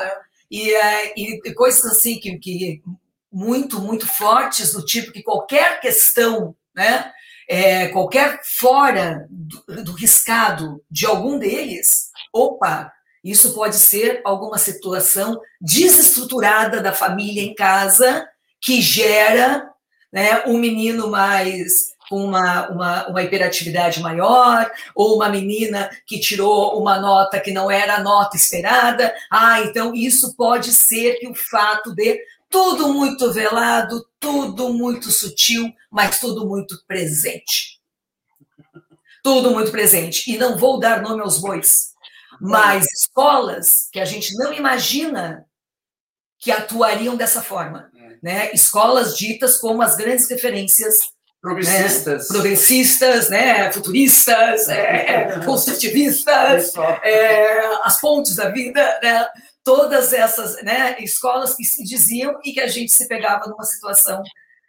E, 0.50 0.74
uh, 0.74 1.14
e 1.16 1.54
coisas 1.54 1.86
assim 1.86 2.20
que, 2.20 2.36
que 2.40 2.82
muito, 3.32 3.80
muito 3.80 4.08
fortes, 4.08 4.74
do 4.74 4.84
tipo 4.84 5.12
que 5.12 5.22
qualquer 5.22 5.82
questão, 5.82 6.56
né? 6.76 7.12
É, 7.48 7.90
qualquer 7.90 8.40
fora 8.44 9.28
do, 9.30 9.84
do 9.84 9.92
riscado 9.92 10.84
de 10.90 11.06
algum 11.06 11.38
deles, 11.38 12.10
opa, 12.34 12.92
isso 13.24 13.54
pode 13.54 13.76
ser 13.76 14.22
alguma 14.26 14.58
situação 14.58 15.40
desestruturada 15.62 16.82
da 16.82 16.92
família 16.92 17.42
em 17.42 17.56
casa 17.56 18.28
que 18.62 18.82
gera 18.82 19.70
né, 20.12 20.44
um 20.46 20.58
menino 20.58 21.10
mais 21.10 21.94
com 22.10 22.26
uma, 22.26 22.70
uma, 22.70 23.08
uma 23.08 23.24
hiperatividade 23.24 24.02
maior, 24.02 24.70
ou 24.94 25.16
uma 25.16 25.30
menina 25.30 25.90
que 26.06 26.20
tirou 26.20 26.80
uma 26.80 27.00
nota 27.00 27.40
que 27.40 27.52
não 27.52 27.72
era 27.72 27.96
a 27.96 28.04
nota 28.04 28.36
esperada. 28.36 29.14
Ah, 29.32 29.62
então 29.62 29.96
isso 29.96 30.36
pode 30.36 30.74
ser 30.74 31.16
que 31.16 31.28
o 31.28 31.34
fato 31.34 31.96
de 31.96 32.20
tudo 32.50 32.94
muito 32.94 33.32
velado, 33.32 34.06
tudo 34.20 34.72
muito 34.72 35.10
sutil, 35.10 35.74
mas 35.90 36.20
tudo 36.20 36.48
muito 36.48 36.76
presente. 36.86 37.80
Tudo 39.24 39.50
muito 39.52 39.72
presente. 39.72 40.32
E 40.32 40.38
não 40.38 40.58
vou 40.58 40.80
dar 40.80 41.02
nome 41.02 41.22
aos 41.22 41.40
bois, 41.40 41.93
mas 42.44 42.86
escolas 42.92 43.88
que 43.92 44.00
a 44.00 44.06
gente 44.06 44.36
não 44.36 44.52
imagina 44.52 45.46
que 46.40 46.52
atuariam 46.52 47.16
dessa 47.16 47.42
forma, 47.42 47.90
é. 47.96 48.18
né? 48.22 48.52
Escolas 48.54 49.18
ditas 49.18 49.58
como 49.58 49.82
as 49.82 49.96
grandes 49.96 50.30
referências 50.30 50.96
progressistas, 51.42 52.24
né? 52.24 52.28
progressistas, 52.28 53.30
né? 53.30 53.72
Futuristas, 53.72 54.68
é, 54.68 55.10
é 55.10 55.46
construtivistas, 55.46 56.74
é, 57.02 57.66
as 57.84 58.00
pontes 58.02 58.36
da 58.36 58.50
vida, 58.50 59.00
né? 59.02 59.26
Todas 59.64 60.12
essas, 60.12 60.62
né? 60.64 60.98
Escolas 61.00 61.56
que 61.56 61.64
se 61.64 61.82
diziam 61.84 62.38
e 62.44 62.52
que 62.52 62.60
a 62.60 62.68
gente 62.68 62.92
se 62.92 63.08
pegava 63.08 63.48
numa 63.48 63.64
situação, 63.64 64.22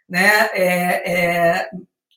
né? 0.07 0.49
É, 0.53 1.11
é, 1.11 1.69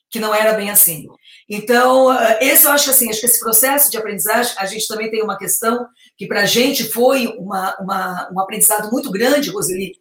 que 0.09 0.19
não 0.19 0.33
era 0.33 0.53
bem 0.53 0.69
assim. 0.69 1.05
Então, 1.49 2.13
eh, 2.13 2.39
esse 2.41 2.65
eu 2.65 2.71
acho 2.71 2.91
assim, 2.91 3.09
acho 3.09 3.21
que 3.21 3.25
esse 3.25 3.39
processo 3.39 3.89
de 3.89 3.97
aprendizagem, 3.97 4.53
a 4.57 4.67
gente 4.67 4.87
também 4.87 5.09
tem 5.09 5.23
uma 5.23 5.37
questão 5.37 5.87
que 6.15 6.27
para 6.27 6.41
a 6.41 6.45
gente 6.45 6.83
foi 6.83 7.25
uma, 7.39 7.75
uma, 7.79 8.29
um 8.31 8.39
aprendizado 8.39 8.91
muito 8.91 9.09
grande, 9.09 9.49
Roseli, 9.49 9.93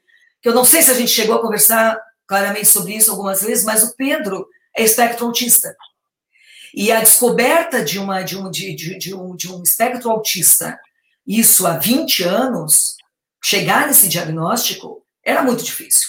que 0.43 0.49
eu 0.49 0.55
não 0.55 0.65
sei 0.65 0.83
se 0.83 0.91
a 0.91 0.95
gente 0.95 1.11
chegou 1.11 1.37
a 1.37 1.41
conversar 1.41 1.99
claramente 2.27 2.67
sobre 2.67 2.95
isso 2.95 3.11
algumas 3.11 3.41
vezes, 3.41 3.65
mas 3.65 3.83
o 3.83 3.97
Pedro 3.97 4.47
é 4.77 4.83
espectro 4.83 5.25
autista. 5.25 5.75
E 6.75 6.93
a 6.93 7.01
descoberta 7.01 7.83
de, 7.83 7.99
uma, 7.99 8.23
de, 8.23 8.37
um, 8.37 8.51
de, 8.51 8.75
de, 8.75 8.99
de, 8.99 9.15
um, 9.15 9.35
de 9.35 9.51
um 9.51 9.63
espectro 9.63 10.11
autista, 10.11 10.79
isso 11.27 11.67
há 11.67 11.79
20 11.79 12.25
anos, 12.25 12.97
chegar 13.43 13.87
nesse 13.87 14.07
diagnóstico 14.07 15.03
era 15.25 15.43
muito 15.43 15.65
difícil. 15.65 16.07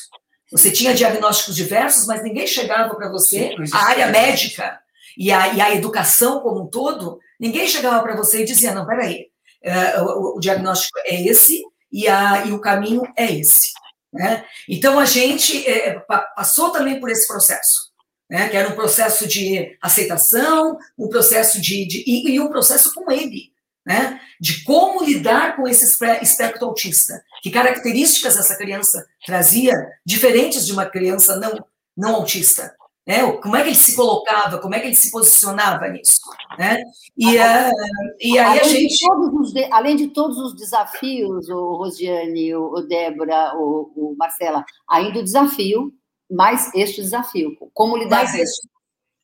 Você 0.51 0.69
tinha 0.69 0.93
diagnósticos 0.93 1.55
diversos, 1.55 2.05
mas 2.05 2.21
ninguém 2.23 2.45
chegava 2.45 2.93
para 2.95 3.09
você, 3.09 3.55
a 3.71 3.85
área 3.85 4.07
médica 4.07 4.79
e 5.17 5.31
a, 5.31 5.53
e 5.53 5.61
a 5.61 5.75
educação 5.75 6.39
como 6.41 6.63
um 6.63 6.67
todo, 6.67 7.19
ninguém 7.39 7.67
chegava 7.67 8.01
para 8.01 8.15
você 8.15 8.41
e 8.41 8.45
dizia: 8.45 8.73
não, 8.73 8.85
peraí, 8.85 9.27
é, 9.61 10.01
o, 10.01 10.37
o, 10.37 10.39
diagnóstico 10.39 10.99
é 11.05 11.21
esse 11.27 11.63
e, 11.91 12.07
a, 12.07 12.45
e 12.45 12.51
o 12.51 12.61
caminho 12.61 13.03
é 13.15 13.31
esse. 13.31 13.71
Né? 14.11 14.43
Então 14.67 14.99
a 14.99 15.05
gente 15.05 15.67
é, 15.67 15.99
passou 16.35 16.71
também 16.71 16.99
por 16.99 17.09
esse 17.09 17.27
processo, 17.27 17.91
né? 18.29 18.49
que 18.49 18.57
era 18.57 18.69
um 18.69 18.75
processo 18.75 19.27
de 19.27 19.77
aceitação, 19.81 20.77
um 20.97 21.09
processo 21.09 21.61
de, 21.61 21.85
de 21.85 22.03
e, 22.07 22.31
e 22.31 22.39
um 22.39 22.49
processo 22.49 22.93
com 22.93 23.11
ele, 23.11 23.51
né? 23.85 24.19
de 24.39 24.63
como 24.63 25.03
lidar 25.03 25.55
com 25.55 25.67
esse 25.67 25.85
espectro 26.21 26.65
autista, 26.65 27.21
que 27.43 27.51
características 27.51 28.37
essa 28.37 28.55
criança 28.55 29.05
trazia 29.25 29.75
diferentes 30.05 30.65
de 30.65 30.71
uma 30.71 30.85
criança 30.85 31.35
não, 31.35 31.63
não 31.95 32.15
autista. 32.15 32.75
Né? 33.09 33.31
Como 33.41 33.55
é 33.55 33.63
que 33.63 33.69
ele 33.69 33.75
se 33.75 33.95
colocava, 33.95 34.59
como 34.59 34.75
é 34.75 34.79
que 34.79 34.85
ele 34.85 34.95
se 34.95 35.09
posicionava 35.09 35.87
nisso. 35.87 36.19
Né? 36.59 36.83
E, 37.17 37.37
uh, 37.37 37.71
e 38.19 38.37
aí 38.37 38.59
além 38.59 38.59
a 38.59 38.63
gente. 38.65 38.97
De 38.99 39.53
de, 39.53 39.73
além 39.73 39.95
de 39.95 40.07
todos 40.09 40.37
os 40.37 40.55
desafios, 40.55 41.49
o 41.49 41.75
Rosiane, 41.75 42.53
o, 42.53 42.71
o 42.71 42.81
Débora, 42.81 43.53
o, 43.55 43.91
o 43.95 44.15
Marcela, 44.15 44.63
ainda 44.87 45.21
o 45.21 45.23
desafio, 45.23 45.91
mais 46.29 46.71
este 46.75 47.01
desafio, 47.01 47.57
como 47.73 47.97
lidar 47.97 48.17
mais 48.17 48.31
com 48.31 48.37
isso. 48.37 48.69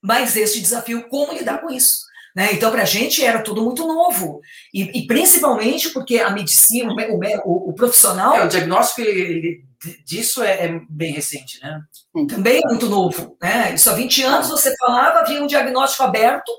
Mais 0.02 0.36
este 0.36 0.60
desafio, 0.60 1.08
como 1.08 1.34
lidar 1.34 1.62
com 1.62 1.70
isso. 1.70 2.06
Né? 2.36 2.54
Então, 2.54 2.72
para 2.72 2.82
a 2.82 2.86
gente 2.86 3.24
era 3.24 3.44
tudo 3.44 3.64
muito 3.64 3.88
novo. 3.88 4.42
E, 4.74 5.00
e 5.00 5.06
principalmente 5.06 5.90
porque 5.92 6.18
a 6.18 6.32
medicina, 6.32 6.92
o, 6.92 7.50
o, 7.50 7.70
o 7.70 7.74
profissional. 7.74 8.36
É, 8.36 8.46
o 8.46 8.50
diagnóstico 8.50 9.02
ele, 9.02 9.22
ele, 9.22 9.66
disso 10.06 10.44
é, 10.44 10.66
é, 10.66 10.82
bem 10.90 11.14
recente, 11.14 11.60
né? 11.62 11.82
Também 12.28 12.62
é 12.64 12.68
muito 12.68 12.88
novo. 12.88 13.38
Né? 13.42 13.74
Isso 13.74 13.90
há 13.90 13.94
20 13.94 14.24
anos 14.24 14.50
você 14.50 14.76
falava, 14.78 15.20
havia 15.20 15.42
um 15.42 15.48
diagnóstico 15.48 16.04
aberto. 16.04 16.52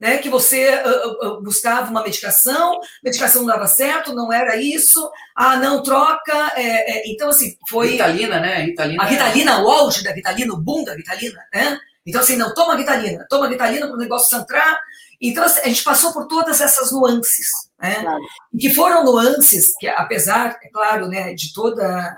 Né, 0.00 0.18
que 0.18 0.28
você 0.28 0.68
uh, 0.82 1.26
uh, 1.26 1.42
buscava 1.42 1.88
uma 1.88 2.02
medicação, 2.02 2.78
medicação 3.02 3.42
não 3.42 3.48
dava 3.48 3.66
certo, 3.68 4.12
não 4.12 4.30
era 4.30 4.56
isso, 4.56 5.08
ah, 5.34 5.56
não 5.56 5.82
troca, 5.82 6.52
é, 6.56 6.98
é, 6.98 7.02
então 7.06 7.28
assim, 7.30 7.56
foi... 7.70 7.92
Ritalina, 7.92 8.40
né? 8.40 8.62
Ritalina 8.64 9.02
a 9.02 9.06
Ritalina, 9.06 9.62
o 9.62 9.70
auge 9.70 10.02
da 10.02 10.12
Ritalina, 10.12 10.52
o 10.52 10.60
boom 10.60 10.84
da 10.84 10.94
Ritalina, 10.94 11.40
né? 11.54 11.78
Então 12.04 12.20
assim, 12.20 12.36
não, 12.36 12.52
toma 12.52 12.76
Ritalina, 12.76 13.24
toma 13.30 13.48
Ritalina 13.48 13.86
para 13.86 13.94
o 13.94 13.98
negócio 13.98 14.36
centrar, 14.36 14.78
então, 15.20 15.44
assim, 15.44 15.60
a 15.60 15.68
gente 15.68 15.82
passou 15.82 16.12
por 16.12 16.26
todas 16.26 16.60
essas 16.60 16.92
nuances, 16.92 17.48
né? 17.80 17.94
Claro. 17.94 18.20
que 18.58 18.74
foram 18.74 19.04
nuances 19.04 19.74
que, 19.78 19.88
apesar, 19.88 20.58
é 20.62 20.68
claro, 20.68 21.08
né, 21.08 21.32
de 21.34 21.52
toda 21.52 22.14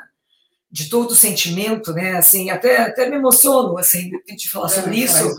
de 0.70 0.88
todo 0.88 1.12
o 1.12 1.16
sentimento, 1.16 1.92
né, 1.92 2.16
assim, 2.16 2.50
até, 2.50 2.78
até 2.78 3.08
me 3.08 3.16
emociono, 3.16 3.78
assim, 3.78 4.10
de 4.36 4.50
falar 4.50 4.68
sobre 4.68 5.00
é, 5.00 5.04
isso. 5.04 5.36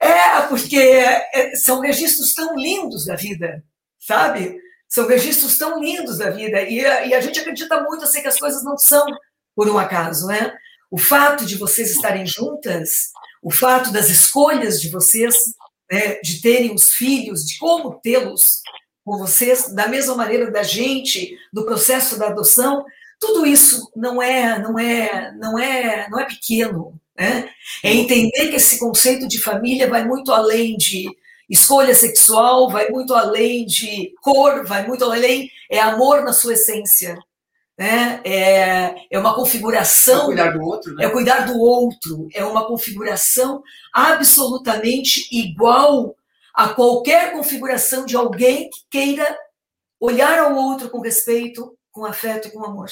É, 0.00 0.40
porque 0.48 0.76
é, 0.76 1.54
são 1.56 1.80
registros 1.80 2.34
tão 2.34 2.56
lindos 2.56 3.06
da 3.06 3.14
vida, 3.14 3.62
sabe? 4.00 4.56
São 4.88 5.06
registros 5.06 5.56
tão 5.56 5.80
lindos 5.80 6.18
da 6.18 6.30
vida, 6.30 6.60
e, 6.62 6.80
e 6.80 7.14
a 7.14 7.20
gente 7.20 7.40
acredita 7.40 7.82
muito, 7.82 8.04
assim, 8.04 8.20
que 8.20 8.28
as 8.28 8.38
coisas 8.38 8.62
não 8.64 8.76
são 8.76 9.06
por 9.54 9.68
um 9.68 9.78
acaso, 9.78 10.26
né? 10.26 10.52
O 10.90 10.98
fato 10.98 11.46
de 11.46 11.56
vocês 11.56 11.90
estarem 11.90 12.26
juntas, 12.26 13.10
o 13.42 13.50
fato 13.50 13.90
das 13.92 14.10
escolhas 14.10 14.80
de 14.80 14.90
vocês 14.90 15.34
né, 15.90 16.18
de 16.22 16.40
terem 16.40 16.74
os 16.74 16.90
filhos, 16.90 17.44
de 17.44 17.58
como 17.58 18.00
tê-los 18.00 18.62
com 19.04 19.18
vocês, 19.18 19.74
da 19.74 19.88
mesma 19.88 20.14
maneira 20.14 20.50
da 20.50 20.62
gente, 20.62 21.36
do 21.52 21.64
processo 21.64 22.18
da 22.18 22.28
adoção, 22.28 22.84
tudo 23.22 23.46
isso 23.46 23.88
não 23.94 24.20
é, 24.20 24.58
não 24.58 24.76
é, 24.76 25.32
não 25.38 25.56
é, 25.56 26.08
não 26.10 26.18
é 26.18 26.24
pequeno, 26.24 27.00
né? 27.16 27.48
É 27.80 27.94
entender 27.94 28.48
que 28.48 28.56
esse 28.56 28.80
conceito 28.80 29.28
de 29.28 29.40
família 29.40 29.88
vai 29.88 30.04
muito 30.04 30.32
além 30.32 30.76
de 30.76 31.08
escolha 31.48 31.94
sexual, 31.94 32.68
vai 32.68 32.88
muito 32.88 33.14
além 33.14 33.64
de 33.64 34.12
cor, 34.20 34.66
vai 34.66 34.84
muito 34.88 35.04
além, 35.04 35.48
é 35.70 35.78
amor 35.78 36.24
na 36.24 36.32
sua 36.32 36.54
essência, 36.54 37.16
né? 37.78 38.20
É, 38.24 38.94
é 39.08 39.18
uma 39.20 39.36
configuração. 39.36 40.22
É 40.22 40.26
cuidar 40.26 40.50
do 40.50 40.64
outro, 40.64 40.94
né? 40.96 41.04
É 41.04 41.10
cuidar 41.10 41.46
do 41.46 41.60
outro, 41.60 42.26
é 42.34 42.44
uma 42.44 42.66
configuração 42.66 43.62
absolutamente 43.94 45.28
igual 45.30 46.16
a 46.52 46.70
qualquer 46.70 47.32
configuração 47.32 48.04
de 48.04 48.16
alguém 48.16 48.68
que 48.68 48.80
queira 48.90 49.38
olhar 50.00 50.40
ao 50.40 50.56
outro 50.56 50.90
com 50.90 51.00
respeito, 51.00 51.78
com 51.92 52.04
afeto 52.04 52.48
e 52.48 52.50
com 52.50 52.64
amor. 52.64 52.88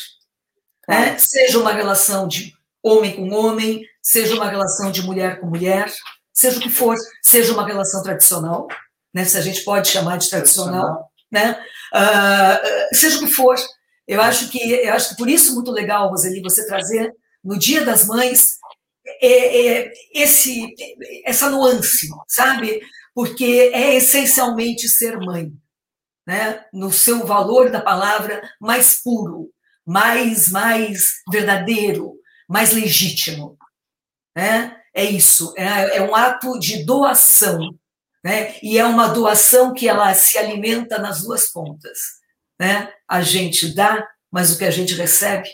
Né? 0.89 1.17
Seja 1.19 1.59
uma 1.59 1.73
relação 1.73 2.29
de 2.29 2.55
homem 2.83 3.17
com 3.17 3.31
homem, 3.31 3.85
seja 4.03 4.35
uma 4.35 4.49
relação 4.49 4.91
de 4.91 5.03
mulher 5.03 5.41
com 5.41 5.47
mulher, 5.47 5.93
seja 6.33 6.59
o 6.59 6.61
que 6.61 6.71
for, 6.71 6.97
seja 7.23 7.53
uma 7.53 7.67
relação 7.67 8.03
tradicional, 8.03 8.69
né? 9.13 9.25
se 9.25 9.37
a 9.37 9.41
gente 9.41 9.63
pode 9.65 9.89
chamar 9.89 10.19
de 10.19 10.31
tradicional, 10.31 10.71
tradicional. 10.83 11.11
né? 11.31 11.65
Uh, 11.93 12.95
seja 12.95 13.17
o 13.17 13.21
que 13.21 13.33
for, 13.33 13.57
eu 14.07 14.21
acho 14.21 14.49
que 14.49 14.59
eu 14.59 14.93
acho 14.93 15.11
que 15.11 15.17
por 15.17 15.29
isso 15.29 15.55
muito 15.55 15.71
legal, 15.71 16.09
Roseli, 16.09 16.41
você 16.41 16.67
trazer 16.67 17.13
no 17.45 17.59
Dia 17.59 17.85
das 17.85 18.07
Mães 18.07 18.59
é, 19.23 19.67
é, 19.67 19.93
esse 20.13 20.75
essa 21.25 21.49
nuance, 21.49 22.09
sabe? 22.29 22.81
Porque 23.15 23.71
é 23.73 23.95
essencialmente 23.95 24.89
ser 24.89 25.19
mãe, 25.19 25.53
né? 26.27 26.65
No 26.73 26.93
seu 26.93 27.27
valor 27.27 27.71
da 27.71 27.81
palavra 27.81 28.43
mais 28.61 29.03
puro, 29.03 29.51
mais 29.87 30.51
mais 30.51 31.23
verdadeiro, 31.31 32.15
mais 32.49 32.73
legítimo, 32.73 33.59
né? 34.37 34.77
É 34.95 35.05
isso, 35.05 35.55
é, 35.57 35.99
é 35.99 36.03
um 36.03 36.15
ato 36.15 36.59
de 36.59 36.85
doação, 36.85 37.61
né? 38.25 38.57
E 38.63 38.79
é 38.79 38.85
uma 38.85 39.09
doação 39.09 39.73
que 39.73 39.89
ela 39.89 40.13
se 40.15 40.37
alimenta 40.37 40.99
nas 40.99 41.23
duas 41.23 41.51
pontas 41.51 42.21
né? 42.61 42.93
A 43.09 43.23
gente 43.23 43.75
dá, 43.75 44.07
mas 44.31 44.53
o 44.53 44.59
que 44.59 44.65
a 44.67 44.71
gente 44.71 44.95
recebe 44.95 45.49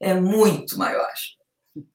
é 0.00 0.14
muito 0.14 0.78
maior. 0.78 1.12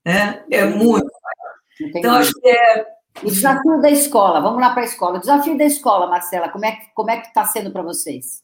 Né? 0.05 0.45
É 0.51 0.63
muito 0.65 1.11
maior. 1.11 1.95
Então, 1.97 2.13
acho 2.13 2.31
que 2.33 2.47
é. 2.47 2.85
O 3.23 3.27
desafio 3.27 3.79
da 3.81 3.89
escola, 3.89 4.41
vamos 4.41 4.59
lá 4.59 4.71
para 4.71 4.81
a 4.81 4.85
escola. 4.85 5.17
O 5.17 5.19
desafio 5.19 5.57
da 5.57 5.65
escola, 5.65 6.07
Marcela, 6.07 6.49
como 6.49 6.65
é, 6.65 6.77
como 6.95 7.11
é 7.11 7.19
que 7.19 7.27
está 7.27 7.45
sendo 7.45 7.71
para 7.71 7.83
vocês? 7.83 8.41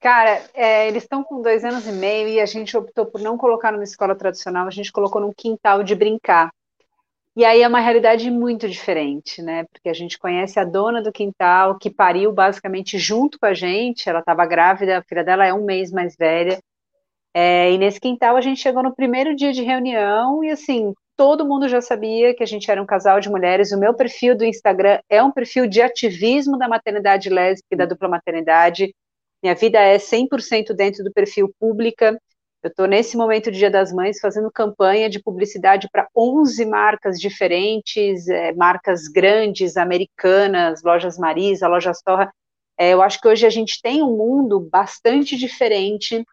Cara, 0.00 0.42
é, 0.54 0.88
eles 0.88 1.02
estão 1.02 1.22
com 1.22 1.42
dois 1.42 1.64
anos 1.64 1.86
e 1.86 1.92
meio 1.92 2.28
e 2.28 2.40
a 2.40 2.46
gente 2.46 2.76
optou 2.76 3.06
por 3.06 3.20
não 3.20 3.36
colocar 3.36 3.72
numa 3.72 3.84
escola 3.84 4.14
tradicional, 4.14 4.66
a 4.66 4.70
gente 4.70 4.92
colocou 4.92 5.20
num 5.20 5.32
quintal 5.32 5.82
de 5.82 5.94
brincar. 5.94 6.50
E 7.36 7.44
aí 7.44 7.60
é 7.60 7.68
uma 7.68 7.80
realidade 7.80 8.30
muito 8.30 8.66
diferente, 8.66 9.42
né? 9.42 9.64
Porque 9.64 9.90
a 9.90 9.92
gente 9.92 10.18
conhece 10.18 10.58
a 10.58 10.64
dona 10.64 11.02
do 11.02 11.12
quintal, 11.12 11.76
que 11.78 11.90
pariu 11.90 12.32
basicamente 12.32 12.98
junto 12.98 13.38
com 13.38 13.44
a 13.44 13.52
gente, 13.52 14.08
ela 14.08 14.20
estava 14.20 14.46
grávida, 14.46 14.98
a 14.98 15.02
filha 15.02 15.22
dela 15.22 15.44
é 15.46 15.52
um 15.52 15.64
mês 15.64 15.92
mais 15.92 16.16
velha. 16.16 16.58
É, 17.34 17.70
e 17.70 17.76
nesse 17.76 18.00
quintal 18.00 18.36
a 18.36 18.40
gente 18.40 18.60
chegou 18.60 18.82
no 18.82 18.94
primeiro 18.94 19.36
dia 19.36 19.52
de 19.52 19.62
reunião 19.62 20.42
e 20.42 20.50
assim, 20.50 20.94
todo 21.16 21.46
mundo 21.46 21.68
já 21.68 21.80
sabia 21.80 22.34
que 22.34 22.42
a 22.42 22.46
gente 22.46 22.70
era 22.70 22.82
um 22.82 22.86
casal 22.86 23.18
de 23.20 23.30
mulheres. 23.30 23.72
O 23.72 23.78
meu 23.78 23.94
perfil 23.94 24.36
do 24.36 24.44
Instagram 24.44 25.00
é 25.08 25.22
um 25.22 25.32
perfil 25.32 25.66
de 25.66 25.80
ativismo 25.80 26.58
da 26.58 26.68
maternidade 26.68 27.30
lésbica 27.30 27.68
e 27.72 27.76
da 27.76 27.86
dupla 27.86 28.08
maternidade. 28.08 28.94
Minha 29.42 29.54
vida 29.54 29.78
é 29.78 29.96
100% 29.96 30.74
dentro 30.74 31.02
do 31.02 31.12
perfil 31.12 31.52
pública. 31.58 32.20
Eu 32.62 32.68
estou 32.68 32.86
nesse 32.86 33.16
momento 33.16 33.50
do 33.50 33.56
Dia 33.56 33.70
das 33.70 33.92
Mães 33.92 34.18
fazendo 34.20 34.50
campanha 34.50 35.08
de 35.08 35.22
publicidade 35.22 35.88
para 35.90 36.08
11 36.16 36.64
marcas 36.66 37.18
diferentes, 37.18 38.28
é, 38.28 38.52
marcas 38.52 39.06
grandes, 39.08 39.76
americanas, 39.76 40.82
lojas 40.82 41.18
Marisa, 41.18 41.68
lojas 41.68 42.02
Torra. 42.02 42.30
É, 42.78 42.92
eu 42.92 43.00
acho 43.00 43.20
que 43.20 43.28
hoje 43.28 43.46
a 43.46 43.50
gente 43.50 43.80
tem 43.80 44.02
um 44.02 44.16
mundo 44.16 44.60
bastante 44.60 45.36
diferente 45.36 46.24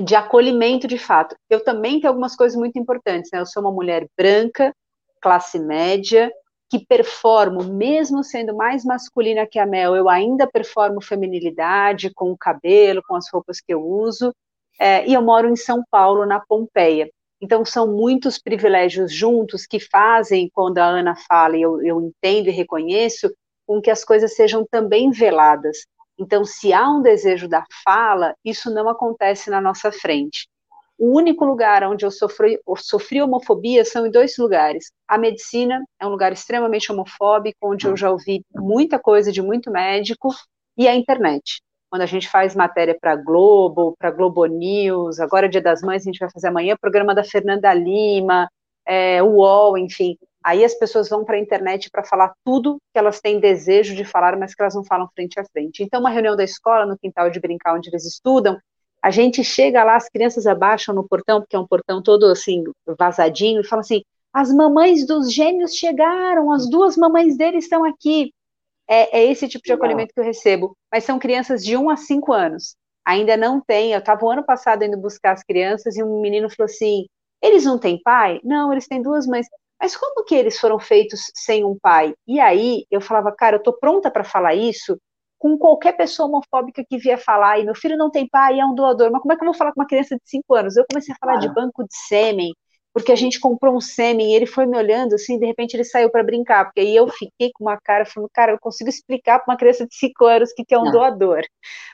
de 0.00 0.14
acolhimento 0.14 0.86
de 0.86 0.98
fato. 0.98 1.36
Eu 1.48 1.62
também 1.62 2.00
tenho 2.00 2.08
algumas 2.08 2.36
coisas 2.36 2.58
muito 2.58 2.78
importantes. 2.78 3.30
Né? 3.32 3.40
Eu 3.40 3.46
sou 3.46 3.62
uma 3.62 3.72
mulher 3.72 4.06
branca, 4.16 4.74
classe 5.20 5.58
média, 5.58 6.30
que 6.70 6.84
performo, 6.84 7.64
mesmo 7.64 8.22
sendo 8.22 8.54
mais 8.54 8.84
masculina 8.84 9.46
que 9.46 9.58
a 9.58 9.66
Mel, 9.66 9.96
eu 9.96 10.08
ainda 10.08 10.46
performo 10.46 11.00
feminilidade 11.00 12.12
com 12.14 12.30
o 12.30 12.36
cabelo, 12.36 13.02
com 13.06 13.16
as 13.16 13.30
roupas 13.32 13.60
que 13.60 13.72
eu 13.72 13.82
uso 13.82 14.32
é, 14.78 15.06
e 15.06 15.14
eu 15.14 15.22
moro 15.22 15.48
em 15.48 15.56
São 15.56 15.82
Paulo, 15.90 16.24
na 16.24 16.40
Pompeia. 16.40 17.10
Então, 17.40 17.64
são 17.64 17.86
muitos 17.86 18.38
privilégios 18.38 19.12
juntos 19.12 19.66
que 19.66 19.80
fazem, 19.80 20.50
quando 20.52 20.78
a 20.78 20.84
Ana 20.84 21.14
fala, 21.28 21.56
e 21.56 21.62
eu, 21.62 21.82
eu 21.82 22.00
entendo 22.00 22.48
e 22.48 22.52
reconheço, 22.52 23.32
com 23.66 23.80
que 23.80 23.90
as 23.90 24.04
coisas 24.04 24.34
sejam 24.34 24.66
também 24.70 25.10
veladas. 25.10 25.78
Então, 26.18 26.44
se 26.44 26.72
há 26.72 26.88
um 26.88 27.00
desejo 27.00 27.48
da 27.48 27.64
fala, 27.84 28.34
isso 28.44 28.72
não 28.72 28.88
acontece 28.88 29.50
na 29.50 29.60
nossa 29.60 29.92
frente. 29.92 30.48
O 30.98 31.16
único 31.16 31.44
lugar 31.44 31.84
onde 31.84 32.04
eu 32.04 32.10
sofri, 32.10 32.58
eu 32.66 32.76
sofri 32.76 33.22
homofobia 33.22 33.84
são 33.84 34.04
em 34.04 34.10
dois 34.10 34.36
lugares. 34.36 34.90
A 35.06 35.16
medicina 35.16 35.80
é 36.00 36.04
um 36.04 36.10
lugar 36.10 36.32
extremamente 36.32 36.90
homofóbico, 36.90 37.58
onde 37.62 37.86
eu 37.86 37.96
já 37.96 38.10
ouvi 38.10 38.44
muita 38.52 38.98
coisa 38.98 39.30
de 39.30 39.40
muito 39.40 39.70
médico, 39.70 40.30
e 40.76 40.88
a 40.88 40.94
internet. 40.96 41.62
Quando 41.88 42.02
a 42.02 42.06
gente 42.06 42.28
faz 42.28 42.54
matéria 42.54 42.96
para 43.00 43.16
Globo, 43.16 43.94
para 43.98 44.10
Globo 44.10 44.44
News, 44.46 45.20
agora 45.20 45.46
é 45.46 45.48
Dia 45.48 45.62
das 45.62 45.82
Mães, 45.82 46.02
a 46.02 46.04
gente 46.04 46.18
vai 46.18 46.30
fazer 46.30 46.48
amanhã 46.48 46.76
programa 46.80 47.14
da 47.14 47.24
Fernanda 47.24 47.72
Lima, 47.72 48.48
é, 48.86 49.22
o 49.22 49.36
UOL, 49.36 49.78
enfim. 49.78 50.16
Aí 50.48 50.64
as 50.64 50.72
pessoas 50.72 51.10
vão 51.10 51.26
para 51.26 51.36
a 51.36 51.38
internet 51.38 51.90
para 51.90 52.02
falar 52.02 52.32
tudo 52.42 52.78
que 52.90 52.98
elas 52.98 53.20
têm 53.20 53.38
desejo 53.38 53.94
de 53.94 54.02
falar, 54.02 54.34
mas 54.38 54.54
que 54.54 54.62
elas 54.62 54.74
não 54.74 54.82
falam 54.82 55.06
frente 55.14 55.38
a 55.38 55.44
frente. 55.44 55.82
Então, 55.82 56.00
uma 56.00 56.08
reunião 56.08 56.34
da 56.34 56.42
escola, 56.42 56.86
no 56.86 56.98
quintal 56.98 57.28
de 57.28 57.38
brincar 57.38 57.74
onde 57.74 57.90
eles 57.90 58.06
estudam, 58.06 58.58
a 59.02 59.10
gente 59.10 59.44
chega 59.44 59.84
lá, 59.84 59.96
as 59.96 60.08
crianças 60.08 60.46
abaixam 60.46 60.94
no 60.94 61.06
portão, 61.06 61.42
porque 61.42 61.54
é 61.54 61.58
um 61.58 61.66
portão 61.66 62.02
todo 62.02 62.24
assim, 62.24 62.64
vazadinho, 62.98 63.60
e 63.60 63.66
falam 63.66 63.82
assim: 63.82 64.00
as 64.32 64.50
mamães 64.50 65.06
dos 65.06 65.30
gêmeos 65.30 65.74
chegaram, 65.74 66.50
as 66.50 66.66
duas 66.70 66.96
mamães 66.96 67.36
deles 67.36 67.64
estão 67.64 67.84
aqui. 67.84 68.32
É, 68.88 69.18
é 69.18 69.30
esse 69.30 69.46
tipo 69.48 69.64
de 69.66 69.72
acolhimento 69.74 70.14
que 70.14 70.20
eu 70.20 70.24
recebo. 70.24 70.74
Mas 70.90 71.04
são 71.04 71.18
crianças 71.18 71.62
de 71.62 71.76
1 71.76 71.90
a 71.90 71.96
5 71.98 72.32
anos. 72.32 72.74
Ainda 73.04 73.36
não 73.36 73.60
tem. 73.60 73.92
Eu 73.92 73.98
estava 73.98 74.24
o 74.24 74.30
ano 74.30 74.42
passado 74.46 74.82
indo 74.82 74.96
buscar 74.96 75.32
as 75.32 75.42
crianças 75.42 75.94
e 75.98 76.02
um 76.02 76.22
menino 76.22 76.48
falou 76.48 76.70
assim: 76.70 77.04
eles 77.42 77.66
não 77.66 77.78
têm 77.78 78.00
pai? 78.02 78.40
Não, 78.42 78.72
eles 78.72 78.88
têm 78.88 79.02
duas 79.02 79.26
mães. 79.26 79.46
Mas 79.80 79.96
como 79.96 80.24
que 80.24 80.34
eles 80.34 80.58
foram 80.58 80.78
feitos 80.78 81.30
sem 81.34 81.64
um 81.64 81.78
pai? 81.80 82.14
E 82.26 82.40
aí 82.40 82.84
eu 82.90 83.00
falava, 83.00 83.32
cara, 83.32 83.56
eu 83.56 83.62
tô 83.62 83.72
pronta 83.72 84.10
para 84.10 84.24
falar 84.24 84.54
isso 84.54 84.98
com 85.38 85.56
qualquer 85.56 85.96
pessoa 85.96 86.28
homofóbica 86.28 86.84
que 86.88 86.98
vier 86.98 87.18
falar, 87.18 87.60
e 87.60 87.64
meu 87.64 87.74
filho 87.74 87.96
não 87.96 88.10
tem 88.10 88.28
pai, 88.28 88.58
é 88.58 88.66
um 88.66 88.74
doador, 88.74 89.10
mas 89.12 89.22
como 89.22 89.32
é 89.32 89.36
que 89.36 89.42
eu 89.42 89.46
vou 89.46 89.54
falar 89.54 89.72
com 89.72 89.80
uma 89.80 89.86
criança 89.86 90.16
de 90.16 90.22
5 90.24 90.54
anos? 90.54 90.76
Eu 90.76 90.84
comecei 90.90 91.14
a 91.14 91.18
falar 91.18 91.36
de 91.38 91.48
banco 91.54 91.84
de 91.84 91.94
sêmen, 92.08 92.52
porque 92.92 93.12
a 93.12 93.16
gente 93.16 93.38
comprou 93.38 93.76
um 93.76 93.80
sêmen, 93.80 94.32
e 94.32 94.34
ele 94.34 94.46
foi 94.46 94.66
me 94.66 94.76
olhando 94.76 95.14
assim, 95.14 95.38
de 95.38 95.46
repente 95.46 95.74
ele 95.74 95.84
saiu 95.84 96.10
para 96.10 96.24
brincar, 96.24 96.64
porque 96.64 96.80
aí 96.80 96.94
eu 96.94 97.06
fiquei 97.08 97.52
com 97.54 97.64
uma 97.64 97.78
cara, 97.80 98.04
falando, 98.04 98.28
cara, 98.34 98.52
eu 98.52 98.58
consigo 98.58 98.90
explicar 98.90 99.38
para 99.38 99.52
uma 99.52 99.58
criança 99.58 99.86
de 99.86 99.94
5 99.94 100.24
anos 100.26 100.52
que, 100.52 100.64
que 100.64 100.74
é 100.74 100.78
um 100.78 100.84
não. 100.84 100.92
doador, 100.92 101.42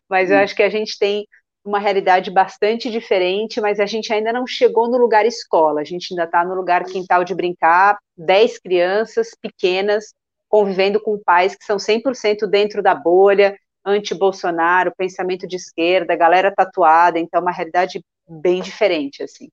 mas 0.09 0.31
eu 0.31 0.39
acho 0.39 0.57
que 0.57 0.63
a 0.63 0.71
gente 0.71 0.99
tem 0.99 1.27
uma 1.65 1.79
realidade 1.79 2.31
bastante 2.31 2.91
diferente, 2.91 3.61
mas 3.61 3.81
a 3.81 3.87
gente 3.87 4.13
ainda 4.13 4.33
não 4.33 4.47
chegou 4.47 4.89
no 4.89 4.99
lugar 4.99 5.25
escola, 5.25 5.81
a 5.81 5.85
gente 5.85 6.13
ainda 6.13 6.25
está 6.25 6.45
no 6.45 6.55
lugar 6.55 6.85
quintal 6.85 7.25
de 7.25 7.35
brincar, 7.35 7.99
10 8.17 8.59
crianças 8.59 9.31
pequenas, 9.41 10.13
convivendo 10.49 11.01
com 11.01 11.19
pais 11.19 11.57
que 11.57 11.65
são 11.65 11.79
100% 11.79 12.47
dentro 12.47 12.83
da 12.83 12.95
bolha, 12.95 13.57
anti-Bolsonaro, 13.85 14.95
pensamento 14.97 15.47
de 15.47 15.57
esquerda, 15.57 16.15
galera 16.17 16.53
tatuada, 16.55 17.19
então 17.19 17.39
é 17.41 17.43
uma 17.43 17.53
realidade 17.53 18.05
bem 18.29 18.63
diferente, 18.63 19.23
assim. 19.23 19.49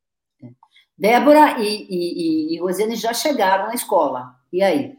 Débora 0.98 1.60
e, 1.60 1.88
e, 1.90 2.56
e 2.56 2.60
Rosane 2.60 2.96
já 2.96 3.14
chegaram 3.14 3.68
na 3.68 3.74
escola, 3.74 4.36
e 4.52 4.62
aí? 4.62 4.96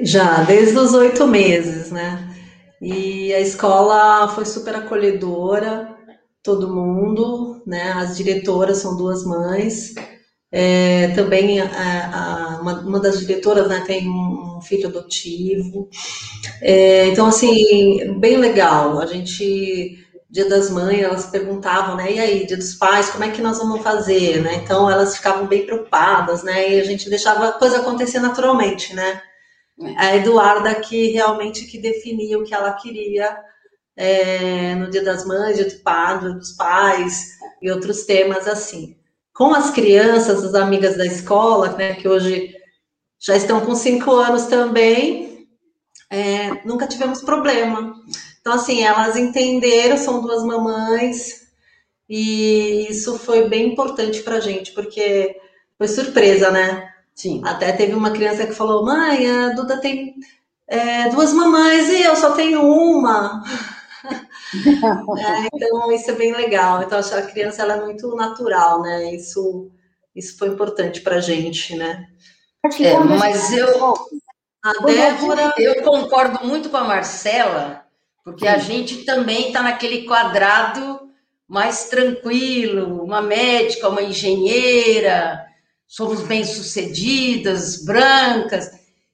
Já, 0.00 0.42
desde 0.44 0.78
os 0.78 0.94
oito 0.94 1.26
meses, 1.26 1.90
né? 1.90 2.30
E 2.80 3.32
a 3.34 3.40
escola 3.40 4.28
foi 4.28 4.44
super 4.44 4.74
acolhedora, 4.76 5.93
todo 6.44 6.72
mundo, 6.72 7.62
né? 7.66 7.92
As 7.92 8.16
diretoras 8.16 8.76
são 8.78 8.96
duas 8.96 9.24
mães, 9.24 9.94
é, 10.52 11.08
também 11.08 11.60
a, 11.60 11.66
a, 11.66 12.60
uma, 12.60 12.80
uma, 12.80 13.00
das 13.00 13.18
diretoras 13.18 13.66
né, 13.66 13.82
tem 13.86 14.08
um 14.08 14.60
filho 14.60 14.88
adotivo. 14.88 15.88
É, 16.60 17.06
então, 17.08 17.26
assim, 17.26 18.20
bem 18.20 18.36
legal. 18.36 19.00
A 19.00 19.06
gente, 19.06 19.98
dia 20.30 20.48
das 20.48 20.70
mães, 20.70 21.02
elas 21.02 21.26
perguntavam, 21.26 21.96
né? 21.96 22.12
E 22.12 22.20
aí, 22.20 22.46
dia 22.46 22.58
dos 22.58 22.74
pais, 22.74 23.10
como 23.10 23.24
é 23.24 23.30
que 23.30 23.42
nós 23.42 23.58
vamos 23.58 23.82
fazer, 23.82 24.42
né? 24.42 24.60
Então, 24.62 24.88
elas 24.88 25.16
ficavam 25.16 25.46
bem 25.46 25.64
preocupadas, 25.66 26.44
né? 26.44 26.74
E 26.74 26.80
a 26.80 26.84
gente 26.84 27.08
deixava 27.10 27.48
a 27.48 27.52
coisa 27.52 27.78
acontecer 27.78 28.20
naturalmente, 28.20 28.94
né? 28.94 29.22
A 29.96 30.14
Eduarda 30.16 30.74
que 30.74 31.08
realmente 31.08 31.66
que 31.66 31.78
definia 31.78 32.38
o 32.38 32.44
que 32.44 32.54
ela 32.54 32.72
queria 32.74 33.36
é, 33.96 34.74
no 34.74 34.90
dia 34.90 35.02
das 35.02 35.24
mães, 35.26 35.56
dia 35.56 35.68
do 35.68 35.82
padre, 35.82 36.34
dos 36.34 36.52
pais 36.52 37.32
e 37.62 37.70
outros 37.70 38.04
temas 38.04 38.48
assim 38.48 38.96
com 39.34 39.52
as 39.52 39.70
crianças, 39.70 40.44
as 40.44 40.54
amigas 40.54 40.96
da 40.96 41.04
escola, 41.04 41.70
né, 41.76 41.94
que 41.94 42.08
hoje 42.08 42.54
já 43.18 43.36
estão 43.36 43.60
com 43.60 43.74
cinco 43.74 44.12
anos 44.12 44.44
também, 44.44 45.48
é, 46.08 46.64
nunca 46.64 46.86
tivemos 46.86 47.20
problema. 47.20 47.94
Então, 48.40 48.52
assim, 48.52 48.82
elas 48.82 49.16
entenderam, 49.16 49.96
são 49.96 50.22
duas 50.22 50.44
mamães, 50.44 51.42
e 52.08 52.86
isso 52.88 53.18
foi 53.18 53.48
bem 53.48 53.72
importante 53.72 54.22
para 54.22 54.36
a 54.36 54.40
gente, 54.40 54.70
porque 54.72 55.34
foi 55.76 55.88
surpresa, 55.88 56.50
né? 56.50 56.90
Sim. 57.14 57.40
Até 57.44 57.72
teve 57.72 57.94
uma 57.94 58.10
criança 58.10 58.46
que 58.46 58.52
falou: 58.52 58.84
mãe, 58.84 59.28
a 59.28 59.48
Duda 59.50 59.78
tem 59.80 60.14
é, 60.68 61.08
duas 61.08 61.32
mamães 61.32 61.88
e 61.88 62.02
eu 62.02 62.14
só 62.16 62.32
tenho 62.32 62.62
uma. 62.62 63.42
É, 65.18 65.48
então, 65.54 65.92
isso 65.92 66.10
é 66.10 66.14
bem 66.14 66.32
legal. 66.32 66.82
Então, 66.82 66.98
a 66.98 67.22
criança 67.22 67.62
ela 67.62 67.74
é 67.74 67.80
muito 67.80 68.14
natural, 68.14 68.82
né? 68.82 69.14
Isso, 69.14 69.70
isso 70.14 70.38
foi 70.38 70.48
importante 70.48 71.00
para 71.00 71.16
a 71.16 71.20
gente, 71.20 71.76
né? 71.76 72.06
É, 72.80 72.98
mas 72.98 73.52
eu, 73.52 73.94
a 74.64 74.72
Débora, 74.84 75.54
eu 75.58 75.82
concordo 75.82 76.46
muito 76.46 76.70
com 76.70 76.76
a 76.78 76.84
Marcela, 76.84 77.84
porque 78.24 78.46
a 78.46 78.56
gente 78.56 79.04
também 79.04 79.48
está 79.48 79.62
naquele 79.62 80.04
quadrado 80.04 81.00
mais 81.46 81.90
tranquilo, 81.90 83.02
uma 83.02 83.20
médica, 83.20 83.90
uma 83.90 84.02
engenheira, 84.02 85.44
somos 85.86 86.22
bem-sucedidas, 86.22 87.84
brancas. 87.84 88.70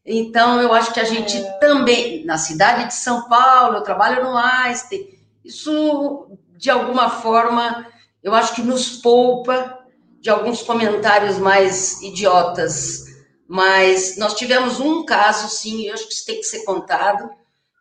Então, 0.07 0.61
eu 0.61 0.72
acho 0.72 0.95
que 0.95 1.01
a 1.01 1.05
gente 1.05 1.36
é. 1.36 1.53
também, 1.59 2.24
na 2.24 2.38
cidade 2.38 2.86
de 2.86 2.95
São 2.95 3.28
Paulo, 3.28 3.78
eu 3.78 3.82
trabalho 3.82 4.22
no 4.22 4.36
Einstein, 4.36 5.07
isso, 5.45 6.28
de 6.57 6.70
alguma 6.70 7.09
forma, 7.09 7.86
eu 8.22 8.34
acho 8.34 8.55
que 8.55 8.62
nos 8.62 8.97
poupa 8.97 9.78
de 10.20 10.28
alguns 10.28 10.62
comentários 10.62 11.38
mais 11.38 12.01
idiotas. 12.03 13.07
Mas 13.49 14.16
nós 14.16 14.34
tivemos 14.34 14.78
um 14.78 15.05
caso, 15.05 15.49
sim, 15.49 15.86
eu 15.86 15.95
acho 15.95 16.07
que 16.07 16.14
isso 16.14 16.26
tem 16.26 16.36
que 16.36 16.45
ser 16.45 16.64
contado. 16.64 17.28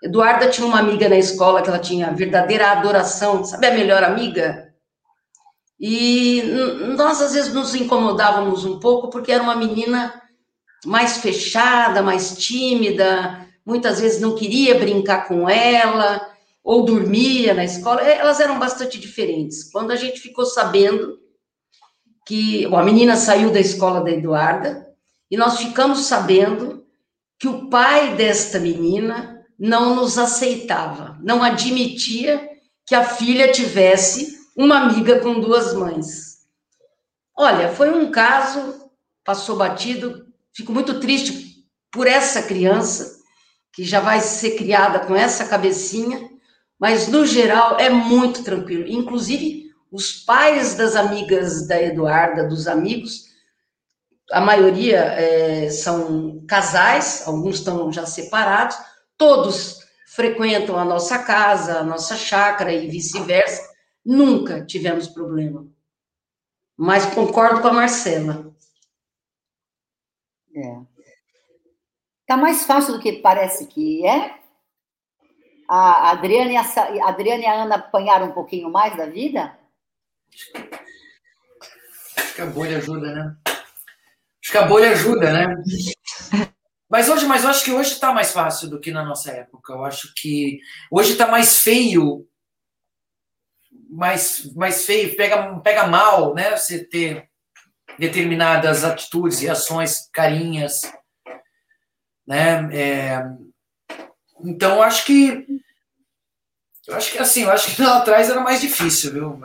Eduarda 0.01 0.49
tinha 0.49 0.65
uma 0.65 0.79
amiga 0.79 1.09
na 1.09 1.17
escola 1.17 1.61
que 1.61 1.69
ela 1.69 1.77
tinha 1.77 2.11
verdadeira 2.11 2.71
adoração, 2.71 3.43
sabe 3.43 3.67
a 3.67 3.73
melhor 3.73 4.03
amiga? 4.03 4.73
E 5.79 6.41
nós, 6.97 7.21
às 7.21 7.33
vezes, 7.33 7.53
nos 7.53 7.75
incomodávamos 7.75 8.65
um 8.65 8.79
pouco, 8.79 9.09
porque 9.09 9.31
era 9.31 9.43
uma 9.43 9.55
menina 9.55 10.21
mais 10.85 11.17
fechada, 11.17 12.01
mais 12.01 12.37
tímida, 12.37 13.45
muitas 13.65 13.99
vezes 13.99 14.19
não 14.21 14.35
queria 14.35 14.79
brincar 14.79 15.27
com 15.27 15.49
ela, 15.49 16.25
ou 16.69 16.85
dormia 16.85 17.51
na 17.55 17.63
escola, 17.63 17.99
é, 17.99 18.19
elas 18.19 18.39
eram 18.39 18.59
bastante 18.59 18.99
diferentes. 18.99 19.63
Quando 19.71 19.89
a 19.89 19.95
gente 19.95 20.19
ficou 20.19 20.45
sabendo 20.45 21.17
que 22.27 22.67
bom, 22.67 22.77
a 22.77 22.83
menina 22.83 23.15
saiu 23.15 23.51
da 23.51 23.59
escola 23.59 24.03
da 24.03 24.11
Eduarda, 24.11 24.87
e 25.31 25.35
nós 25.35 25.57
ficamos 25.57 26.01
sabendo 26.01 26.85
que 27.39 27.47
o 27.47 27.71
pai 27.71 28.15
desta 28.15 28.59
menina 28.59 29.43
não 29.57 29.95
nos 29.95 30.19
aceitava, 30.19 31.17
não 31.23 31.41
admitia 31.41 32.47
que 32.85 32.93
a 32.93 33.03
filha 33.03 33.51
tivesse 33.51 34.37
uma 34.55 34.77
amiga 34.77 35.21
com 35.21 35.39
duas 35.39 35.73
mães. 35.73 36.45
Olha, 37.35 37.69
foi 37.69 37.89
um 37.89 38.11
caso, 38.11 38.91
passou 39.25 39.55
batido, 39.55 40.27
fico 40.53 40.71
muito 40.71 40.99
triste 40.99 41.65
por 41.91 42.05
essa 42.05 42.43
criança, 42.43 43.17
que 43.73 43.83
já 43.83 43.99
vai 43.99 44.19
ser 44.19 44.51
criada 44.51 44.99
com 44.99 45.15
essa 45.15 45.47
cabecinha, 45.47 46.29
mas 46.79 47.07
no 47.07 47.25
geral 47.25 47.77
é 47.77 47.89
muito 47.89 48.43
tranquilo. 48.43 48.87
Inclusive, 48.87 49.69
os 49.91 50.13
pais 50.13 50.75
das 50.75 50.95
amigas 50.95 51.67
da 51.67 51.81
Eduarda, 51.81 52.47
dos 52.47 52.67
amigos, 52.67 53.25
a 54.31 54.39
maioria 54.39 54.99
é, 54.99 55.69
são 55.69 56.45
casais, 56.47 57.27
alguns 57.27 57.57
estão 57.57 57.91
já 57.91 58.05
separados, 58.05 58.77
todos 59.17 59.79
frequentam 60.07 60.77
a 60.77 60.85
nossa 60.85 61.19
casa, 61.19 61.79
a 61.79 61.83
nossa 61.83 62.15
chácara 62.15 62.71
e 62.71 62.87
vice-versa. 62.87 63.67
Nunca 64.05 64.65
tivemos 64.65 65.07
problema. 65.07 65.67
Mas 66.77 67.05
concordo 67.13 67.61
com 67.61 67.67
a 67.67 67.73
Marcela. 67.73 68.53
É. 70.55 70.79
Tá 72.25 72.37
mais 72.37 72.63
fácil 72.63 72.93
do 72.93 72.99
que 72.99 73.13
parece 73.13 73.65
que 73.65 74.05
é, 74.05 74.38
a 75.69 76.11
Adriana 76.11 76.51
e 76.51 76.57
a, 76.57 76.61
a 76.61 77.09
Adriana 77.09 77.43
e 77.43 77.45
a 77.45 77.63
Ana 77.63 77.75
apanharam 77.75 78.27
um 78.27 78.31
pouquinho 78.31 78.71
mais 78.71 78.97
da 78.97 79.05
vida? 79.05 79.57
que 82.39 82.41
a 82.41 82.45
bolha 82.45 82.77
ajuda, 82.77 83.13
né? 83.13 83.35
Acho 83.45 84.51
que 84.51 84.57
a 84.57 84.65
bolha 84.65 84.91
ajuda, 84.91 85.33
né? 85.33 85.55
Mas 86.89 87.09
hoje, 87.09 87.25
mas 87.25 87.43
eu 87.43 87.49
acho 87.49 87.65
que 87.65 87.71
hoje 87.71 87.91
está 87.91 88.13
mais 88.13 88.31
fácil 88.31 88.69
do 88.69 88.79
que 88.79 88.91
na 88.91 89.03
nossa 89.03 89.31
época. 89.31 89.73
Eu 89.73 89.83
acho 89.83 90.13
que 90.15 90.59
hoje 90.89 91.11
está 91.11 91.27
mais 91.27 91.59
feio, 91.59 92.25
mais, 93.89 94.51
mais 94.55 94.85
feio, 94.85 95.15
pega, 95.15 95.59
pega 95.59 95.85
mal, 95.85 96.33
né? 96.33 96.55
Você 96.55 96.83
ter 96.83 97.29
determinadas 97.99 98.85
atitudes 98.85 99.41
e 99.41 99.49
ações 99.49 100.09
carinhas, 100.13 100.81
né? 102.25 102.69
É, 102.73 103.23
então, 104.43 104.81
acho 104.81 105.05
que 105.05 105.45
eu 106.87 106.95
acho 106.95 107.11
que 107.11 107.19
assim, 107.19 107.43
eu 107.43 107.51
acho 107.51 107.75
que 107.75 107.81
lá 107.83 107.97
atrás 107.97 108.29
era 108.29 108.39
mais 108.41 108.59
difícil, 108.59 109.11
viu? 109.11 109.39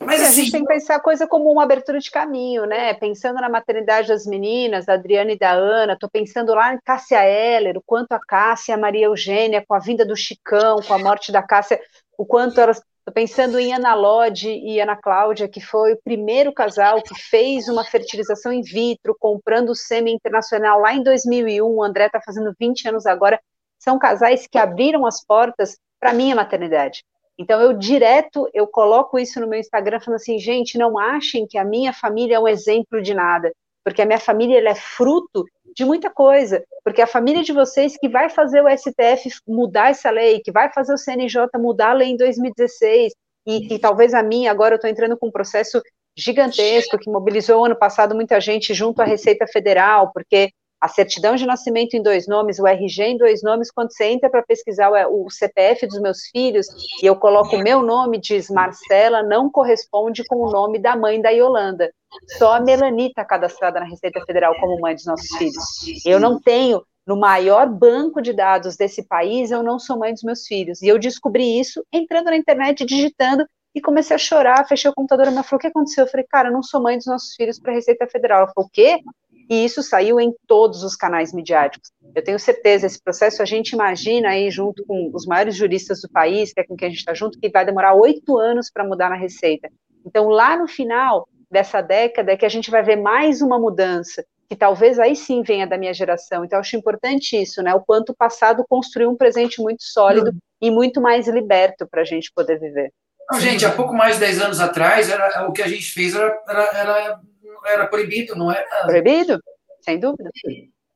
Mas 0.00 0.22
assim, 0.22 0.30
a 0.30 0.44
gente 0.44 0.52
tem 0.52 0.62
que 0.62 0.68
pensar 0.68 0.96
a 0.96 1.00
coisa 1.00 1.26
como 1.26 1.50
uma 1.50 1.64
abertura 1.64 1.98
de 1.98 2.10
caminho, 2.10 2.64
né? 2.64 2.94
Pensando 2.94 3.40
na 3.40 3.48
maternidade 3.48 4.08
das 4.08 4.24
meninas, 4.24 4.86
da 4.86 4.94
Adriana 4.94 5.32
e 5.32 5.38
da 5.38 5.50
Ana, 5.50 5.94
estou 5.94 6.08
pensando 6.08 6.54
lá 6.54 6.72
em 6.72 6.78
Cássia 6.82 7.22
Heller, 7.22 7.76
o 7.76 7.82
quanto 7.84 8.12
a 8.12 8.20
Cássia 8.20 8.72
e 8.72 8.74
a 8.74 8.78
Maria 8.78 9.06
Eugênia, 9.06 9.64
com 9.66 9.74
a 9.74 9.78
vinda 9.78 10.06
do 10.06 10.16
Chicão, 10.16 10.80
com 10.80 10.94
a 10.94 10.98
morte 10.98 11.32
da 11.32 11.42
Cássia, 11.42 11.80
o 12.16 12.24
quanto 12.24 12.60
elas. 12.60 12.80
Estou 13.08 13.22
pensando 13.22 13.58
em 13.58 13.72
Ana 13.72 13.94
Lodge 13.94 14.50
e 14.50 14.78
Ana 14.78 14.94
Cláudia, 14.94 15.48
que 15.48 15.62
foi 15.62 15.94
o 15.94 16.02
primeiro 16.04 16.52
casal 16.52 17.02
que 17.02 17.14
fez 17.14 17.66
uma 17.66 17.82
fertilização 17.82 18.52
in 18.52 18.60
vitro, 18.60 19.16
comprando 19.18 19.70
o 19.70 19.74
sêmen 19.74 20.14
internacional 20.14 20.78
lá 20.78 20.92
em 20.92 21.02
2001. 21.02 21.64
O 21.66 21.82
André 21.82 22.04
está 22.04 22.20
fazendo 22.20 22.54
20 22.60 22.86
anos 22.86 23.06
agora. 23.06 23.40
São 23.78 23.98
casais 23.98 24.46
que 24.46 24.58
abriram 24.58 25.06
as 25.06 25.24
portas 25.24 25.78
para 25.98 26.10
a 26.10 26.12
minha 26.12 26.36
maternidade. 26.36 27.02
Então 27.38 27.58
eu 27.62 27.72
direto 27.72 28.46
eu 28.52 28.66
coloco 28.66 29.18
isso 29.18 29.40
no 29.40 29.48
meu 29.48 29.58
Instagram 29.58 30.00
falando 30.00 30.20
assim, 30.20 30.38
gente, 30.38 30.76
não 30.76 30.98
achem 30.98 31.46
que 31.46 31.56
a 31.56 31.64
minha 31.64 31.94
família 31.94 32.34
é 32.34 32.38
um 32.38 32.46
exemplo 32.46 33.00
de 33.00 33.14
nada, 33.14 33.50
porque 33.84 34.02
a 34.02 34.06
minha 34.06 34.20
família 34.20 34.58
é 34.68 34.74
fruto 34.74 35.44
de 35.74 35.84
muita 35.84 36.10
coisa, 36.10 36.62
porque 36.82 37.00
a 37.00 37.06
família 37.06 37.42
de 37.42 37.52
vocês 37.52 37.96
que 37.96 38.08
vai 38.08 38.28
fazer 38.28 38.62
o 38.62 38.68
STF 38.68 39.30
mudar 39.46 39.90
essa 39.90 40.10
lei, 40.10 40.40
que 40.40 40.50
vai 40.50 40.72
fazer 40.72 40.92
o 40.92 40.98
CNJ 40.98 41.46
mudar 41.56 41.90
a 41.90 41.94
lei 41.94 42.08
em 42.08 42.16
2016, 42.16 43.12
e, 43.46 43.74
e 43.74 43.78
talvez 43.78 44.12
a 44.12 44.22
minha, 44.22 44.50
agora 44.50 44.74
eu 44.74 44.76
estou 44.76 44.90
entrando 44.90 45.16
com 45.16 45.28
um 45.28 45.32
processo 45.32 45.80
gigantesco 46.16 46.98
que 46.98 47.10
mobilizou 47.10 47.64
ano 47.64 47.76
passado 47.76 48.14
muita 48.14 48.40
gente 48.40 48.74
junto 48.74 49.00
à 49.00 49.04
Receita 49.04 49.46
Federal, 49.46 50.10
porque 50.12 50.50
a 50.80 50.88
certidão 50.88 51.34
de 51.34 51.46
nascimento 51.46 51.94
em 51.94 52.02
dois 52.02 52.26
nomes, 52.28 52.58
o 52.58 52.66
RG 52.66 53.02
em 53.02 53.16
dois 53.16 53.42
nomes, 53.42 53.70
quando 53.70 53.92
você 53.92 54.04
entra 54.04 54.30
para 54.30 54.42
pesquisar 54.42 54.90
o 55.08 55.28
CPF 55.30 55.86
dos 55.86 56.00
meus 56.00 56.26
filhos 56.26 56.66
e 57.02 57.06
eu 57.06 57.16
coloco 57.16 57.56
o 57.56 57.62
meu 57.62 57.82
nome, 57.82 58.18
diz 58.18 58.48
Marcela, 58.48 59.22
não 59.22 59.50
corresponde 59.50 60.24
com 60.24 60.36
o 60.36 60.50
nome 60.50 60.78
da 60.78 60.96
mãe 60.96 61.20
da 61.20 61.30
Yolanda. 61.30 61.92
Só 62.38 62.54
a 62.54 62.60
Melanie 62.60 63.08
está 63.08 63.24
cadastrada 63.24 63.80
na 63.80 63.86
Receita 63.86 64.20
Federal 64.24 64.54
como 64.60 64.80
mãe 64.80 64.94
dos 64.94 65.06
nossos 65.06 65.28
filhos. 65.36 66.04
Eu 66.04 66.18
não 66.18 66.40
tenho, 66.40 66.82
no 67.06 67.16
maior 67.16 67.68
banco 67.68 68.20
de 68.20 68.32
dados 68.32 68.76
desse 68.76 69.06
país, 69.06 69.50
eu 69.50 69.62
não 69.62 69.78
sou 69.78 69.98
mãe 69.98 70.12
dos 70.12 70.22
meus 70.22 70.46
filhos. 70.46 70.82
E 70.82 70.88
eu 70.88 70.98
descobri 70.98 71.58
isso 71.58 71.84
entrando 71.92 72.26
na 72.26 72.36
internet, 72.36 72.84
digitando, 72.84 73.46
e 73.74 73.80
comecei 73.80 74.16
a 74.16 74.18
chorar, 74.18 74.66
fechei 74.66 74.90
o 74.90 74.94
computador, 74.94 75.26
ela 75.26 75.42
falou, 75.42 75.58
o 75.58 75.60
que 75.60 75.66
aconteceu? 75.66 76.04
Eu 76.04 76.10
falei, 76.10 76.26
cara, 76.28 76.48
eu 76.48 76.52
não 76.52 76.62
sou 76.62 76.82
mãe 76.82 76.96
dos 76.96 77.06
nossos 77.06 77.34
filhos 77.34 77.60
para 77.60 77.72
a 77.72 77.74
Receita 77.74 78.06
Federal. 78.06 78.38
Ela 78.38 78.52
falou, 78.52 78.66
o 78.66 78.70
quê? 78.70 79.00
e 79.48 79.64
isso 79.64 79.82
saiu 79.82 80.20
em 80.20 80.34
todos 80.46 80.82
os 80.82 80.94
canais 80.94 81.32
midiáticos. 81.32 81.90
Eu 82.14 82.22
tenho 82.22 82.38
certeza, 82.38 82.86
esse 82.86 83.02
processo 83.02 83.40
a 83.40 83.46
gente 83.46 83.70
imagina 83.70 84.28
aí, 84.30 84.50
junto 84.50 84.84
com 84.84 85.10
os 85.14 85.24
maiores 85.24 85.56
juristas 85.56 86.02
do 86.02 86.08
país, 86.10 86.52
que 86.52 86.60
é 86.60 86.64
com 86.64 86.76
quem 86.76 86.86
a 86.86 86.90
gente 86.90 86.98
está 86.98 87.14
junto, 87.14 87.38
que 87.38 87.48
vai 87.48 87.64
demorar 87.64 87.94
oito 87.94 88.36
anos 88.36 88.70
para 88.70 88.84
mudar 88.84 89.08
na 89.08 89.16
Receita. 89.16 89.70
Então, 90.04 90.28
lá 90.28 90.56
no 90.56 90.68
final 90.68 91.26
dessa 91.50 91.80
década, 91.80 92.32
é 92.32 92.36
que 92.36 92.46
a 92.46 92.48
gente 92.48 92.70
vai 92.70 92.82
ver 92.82 92.96
mais 92.96 93.40
uma 93.40 93.58
mudança, 93.58 94.24
que 94.48 94.56
talvez 94.56 94.98
aí 94.98 95.14
sim 95.14 95.42
venha 95.42 95.66
da 95.66 95.76
minha 95.76 95.92
geração. 95.92 96.44
Então, 96.44 96.56
eu 96.56 96.60
acho 96.60 96.76
importante 96.76 97.40
isso, 97.40 97.62
né? 97.62 97.74
O 97.74 97.80
quanto 97.80 98.10
o 98.10 98.16
passado 98.16 98.64
construiu 98.68 99.10
um 99.10 99.16
presente 99.16 99.60
muito 99.60 99.82
sólido 99.82 100.30
uhum. 100.30 100.38
e 100.60 100.70
muito 100.70 101.00
mais 101.00 101.28
liberto 101.28 101.86
para 101.86 102.02
a 102.02 102.04
gente 102.04 102.32
poder 102.34 102.58
viver. 102.58 102.90
Não, 103.30 103.38
gente, 103.38 103.66
há 103.66 103.70
pouco 103.70 103.94
mais 103.94 104.14
de 104.14 104.20
10 104.20 104.40
anos 104.40 104.60
atrás, 104.60 105.10
era, 105.10 105.46
o 105.46 105.52
que 105.52 105.62
a 105.62 105.68
gente 105.68 105.84
fez 105.92 106.14
era, 106.14 106.40
era, 106.48 107.20
era 107.66 107.86
proibido, 107.86 108.34
não 108.34 108.50
era. 108.50 108.64
Proibido, 108.86 109.38
sem 109.82 110.00
dúvida. 110.00 110.30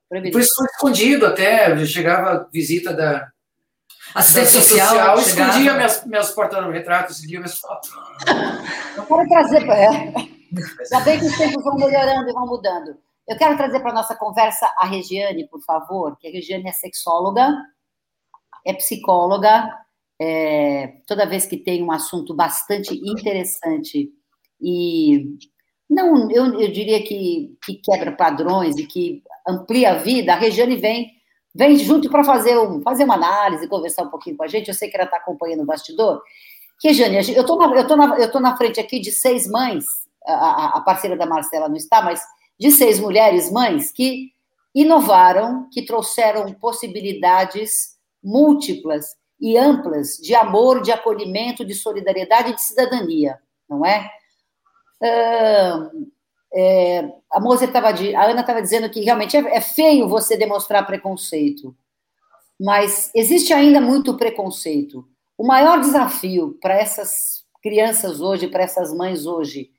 Proibido. 0.09 0.33
Por 0.33 0.41
isso 0.41 0.55
foi 0.57 0.67
escondido 0.67 1.27
até, 1.27 1.85
chegava 1.85 2.49
visita 2.51 2.95
da. 2.95 3.29
Assistência 4.15 4.61
social, 4.61 5.17
social 5.17 5.19
escondia 5.19 5.75
minhas, 5.75 6.05
minhas 6.05 6.31
porta-retratos, 6.33 7.17
escondia 7.17 7.39
minhas 7.39 7.59
fotos. 7.59 7.91
Eu 8.97 9.05
quero 9.05 9.29
trazer 9.29 9.65
para. 9.65 9.75
É. 9.77 10.42
Já 10.91 11.01
bem 11.01 11.19
que 11.19 11.27
os 11.27 11.37
tempos 11.37 11.65
vão 11.65 11.77
melhorando 11.77 12.29
e 12.29 12.33
vão 12.33 12.47
mudando. 12.47 12.97
Eu 13.29 13.37
quero 13.37 13.57
trazer 13.57 13.81
para 13.81 13.91
a 13.91 13.95
nossa 13.95 14.17
conversa 14.17 14.67
a 14.77 14.87
Regiane, 14.87 15.49
por 15.49 15.63
favor, 15.63 16.17
que 16.19 16.29
a 16.29 16.31
Regiane 16.31 16.69
é 16.69 16.73
sexóloga, 16.73 17.55
é 18.65 18.73
psicóloga, 18.73 19.73
é, 20.21 20.99
toda 21.07 21.27
vez 21.27 21.47
que 21.47 21.57
tem 21.57 21.83
um 21.83 21.93
assunto 21.93 22.35
bastante 22.35 22.95
interessante 22.95 24.13
e 24.61 25.37
não, 25.91 26.31
eu, 26.31 26.59
eu 26.59 26.73
diria 26.73 27.03
que, 27.03 27.57
que 27.63 27.75
quebra 27.75 28.13
padrões 28.13 28.79
e 28.79 28.87
que 28.87 29.23
amplia 29.47 29.91
a 29.91 29.95
vida, 29.95 30.33
a 30.33 30.37
Regiane 30.37 30.77
vem, 30.77 31.11
vem 31.55 31.77
junto 31.77 32.09
para 32.09 32.25
fazer, 32.25 32.57
um, 32.59 32.81
fazer 32.81 33.05
uma 33.05 33.15
análise, 33.15 33.69
conversar 33.69 34.05
um 34.05 34.11
pouquinho 34.11 34.37
com 34.37 34.45
a 34.45 34.49
gente. 34.49 34.69
Eu 34.69 34.75
sei 34.75 34.89
que 34.89 34.97
ela 34.97 35.05
está 35.05 35.19
acompanhando 35.19 35.63
o 35.63 35.67
bastidor. 35.67 36.23
Regiane, 36.83 37.17
eu 37.17 37.43
estou 37.43 37.59
na, 37.59 37.77
eu 37.77 37.97
na, 37.97 38.19
eu 38.19 38.41
na 38.41 38.57
frente 38.57 38.81
aqui 38.81 39.01
de 39.01 39.13
seis 39.13 39.47
mães, 39.47 39.85
a, 40.27 40.79
a 40.79 40.81
parceira 40.81 41.17
da 41.17 41.27
Marcela 41.27 41.69
não 41.69 41.77
está, 41.77 42.03
mas 42.03 42.21
de 42.59 42.71
seis 42.71 43.01
mulheres 43.01 43.51
mães 43.51 43.91
que 43.91 44.33
inovaram, 44.75 45.69
que 45.71 45.85
trouxeram 45.85 46.53
possibilidades 46.55 47.97
múltiplas 48.23 49.17
e 49.41 49.59
amplas 49.59 50.17
de 50.17 50.35
amor, 50.35 50.81
de 50.81 50.93
acolhimento, 50.93 51.65
de 51.65 51.75
solidariedade 51.75 52.51
e 52.51 52.55
de 52.55 52.63
cidadania, 52.63 53.39
não 53.69 53.85
é? 53.85 54.09
é, 56.55 57.13
a 57.31 57.41
moça 57.41 57.65
estava 57.65 57.89
a 57.89 58.25
Ana 58.25 58.41
estava 58.41 58.63
dizendo 58.63 58.89
que 58.91 59.01
realmente 59.01 59.37
é, 59.37 59.57
é, 59.57 59.61
feio 59.61 60.09
você 60.09 60.37
demonstrar 60.37 60.87
preconceito, 60.87 61.75
mas 62.61 63.11
existe 63.15 63.53
ainda 63.53 63.81
muito 63.81 64.17
preconceito. 64.17 65.07
O 65.37 65.45
maior 65.47 65.81
desafio 65.81 66.57
para 66.61 66.75
essas 66.75 67.45
crianças 67.63 68.21
hoje, 68.21 68.49
para 68.49 68.63
essas 68.63 68.93
mães 68.93 69.27
hoje, 69.27 69.71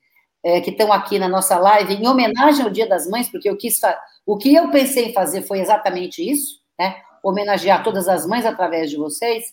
é, 0.44 0.60
que 0.60 0.70
estão 0.70 0.92
aqui 0.92 1.18
na 1.18 1.28
nossa 1.28 1.58
live, 1.58 1.94
em 1.94 2.06
homenagem 2.06 2.62
ao 2.62 2.70
Dia 2.70 2.86
das 2.86 3.08
Mães, 3.08 3.30
porque 3.30 3.48
eu 3.48 3.56
quis 3.56 3.80
o 4.26 4.36
que 4.36 4.54
eu 4.54 4.70
pensei 4.70 5.06
em 5.06 5.12
fazer 5.14 5.42
foi 5.42 5.60
exatamente 5.60 6.22
isso, 6.22 6.60
né? 6.78 6.96
Homenagear 7.22 7.82
todas 7.82 8.06
as 8.06 8.26
mães 8.26 8.44
através 8.44 8.90
de 8.90 8.96
vocês. 8.98 9.44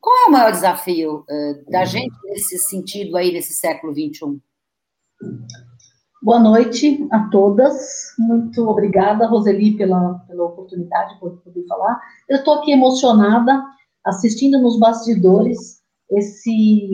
Qual 0.00 0.16
é 0.24 0.28
o 0.28 0.32
maior 0.32 0.50
desafio 0.50 1.26
uh, 1.28 1.70
da 1.70 1.84
gente 1.84 2.14
nesse 2.24 2.58
sentido 2.58 3.18
aí, 3.18 3.30
nesse 3.30 3.52
século 3.52 3.92
XXI? 3.92 4.40
Boa 6.22 6.38
noite 6.38 7.06
a 7.12 7.28
todas. 7.30 8.14
Muito 8.18 8.66
obrigada, 8.66 9.26
Roseli, 9.26 9.76
pela, 9.76 10.14
pela 10.26 10.44
oportunidade 10.44 11.14
de 11.14 11.20
poder 11.20 11.66
falar. 11.66 12.00
Eu 12.26 12.38
estou 12.38 12.54
aqui 12.54 12.72
emocionada, 12.72 13.62
assistindo 14.04 14.58
nos 14.58 14.78
bastidores 14.78 15.79
esse 16.10 16.90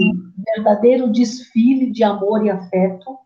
verdadeiro 0.55 1.11
desfile 1.11 1.91
de 1.91 2.05
amor 2.05 2.45
e 2.45 2.51
afeto. 2.51 3.19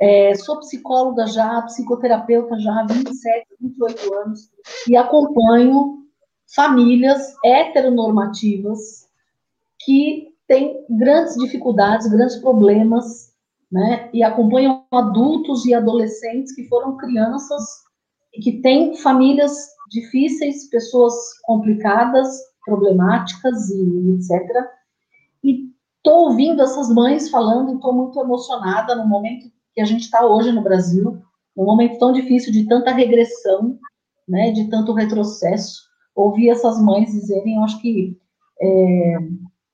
É, 0.00 0.34
sou 0.34 0.58
psicóloga 0.60 1.26
já, 1.26 1.62
psicoterapeuta 1.62 2.58
já 2.58 2.80
há 2.80 2.86
27, 2.86 3.46
28 3.60 4.14
anos 4.14 4.50
e 4.88 4.96
acompanho 4.96 6.04
famílias 6.54 7.34
heteronormativas 7.44 9.08
que 9.84 10.34
têm 10.46 10.84
grandes 10.90 11.34
dificuldades, 11.36 12.08
grandes 12.08 12.36
problemas 12.36 13.26
né? 13.70 14.08
E 14.12 14.22
acompanham 14.22 14.84
adultos 14.92 15.66
e 15.66 15.74
adolescentes 15.74 16.54
que 16.54 16.64
foram 16.64 16.96
crianças 16.96 17.62
e 18.34 18.40
que 18.40 18.60
têm 18.60 18.96
famílias 18.96 19.52
difíceis, 19.90 20.68
pessoas 20.68 21.14
complicadas, 21.42 22.28
problemáticas 22.66 23.70
e 23.70 24.10
etc. 24.10 24.66
E 25.42 25.70
estou 25.96 26.28
ouvindo 26.28 26.62
essas 26.62 26.90
mães 26.90 27.30
falando, 27.30 27.76
estou 27.76 27.94
muito 27.94 28.20
emocionada 28.20 28.94
no 28.94 29.08
momento 29.08 29.50
que 29.72 29.80
a 29.80 29.86
gente 29.86 30.02
está 30.02 30.26
hoje 30.26 30.52
no 30.52 30.62
Brasil, 30.62 31.22
num 31.56 31.64
momento 31.64 31.98
tão 31.98 32.12
difícil 32.12 32.52
de 32.52 32.68
tanta 32.68 32.92
regressão, 32.92 33.78
né, 34.28 34.50
de 34.50 34.68
tanto 34.68 34.92
retrocesso. 34.92 35.86
Ouvir 36.14 36.50
essas 36.50 36.78
mães 36.82 37.10
dizerem, 37.12 37.56
eu 37.56 37.62
acho 37.62 37.80
que 37.80 38.18
é, 38.60 39.14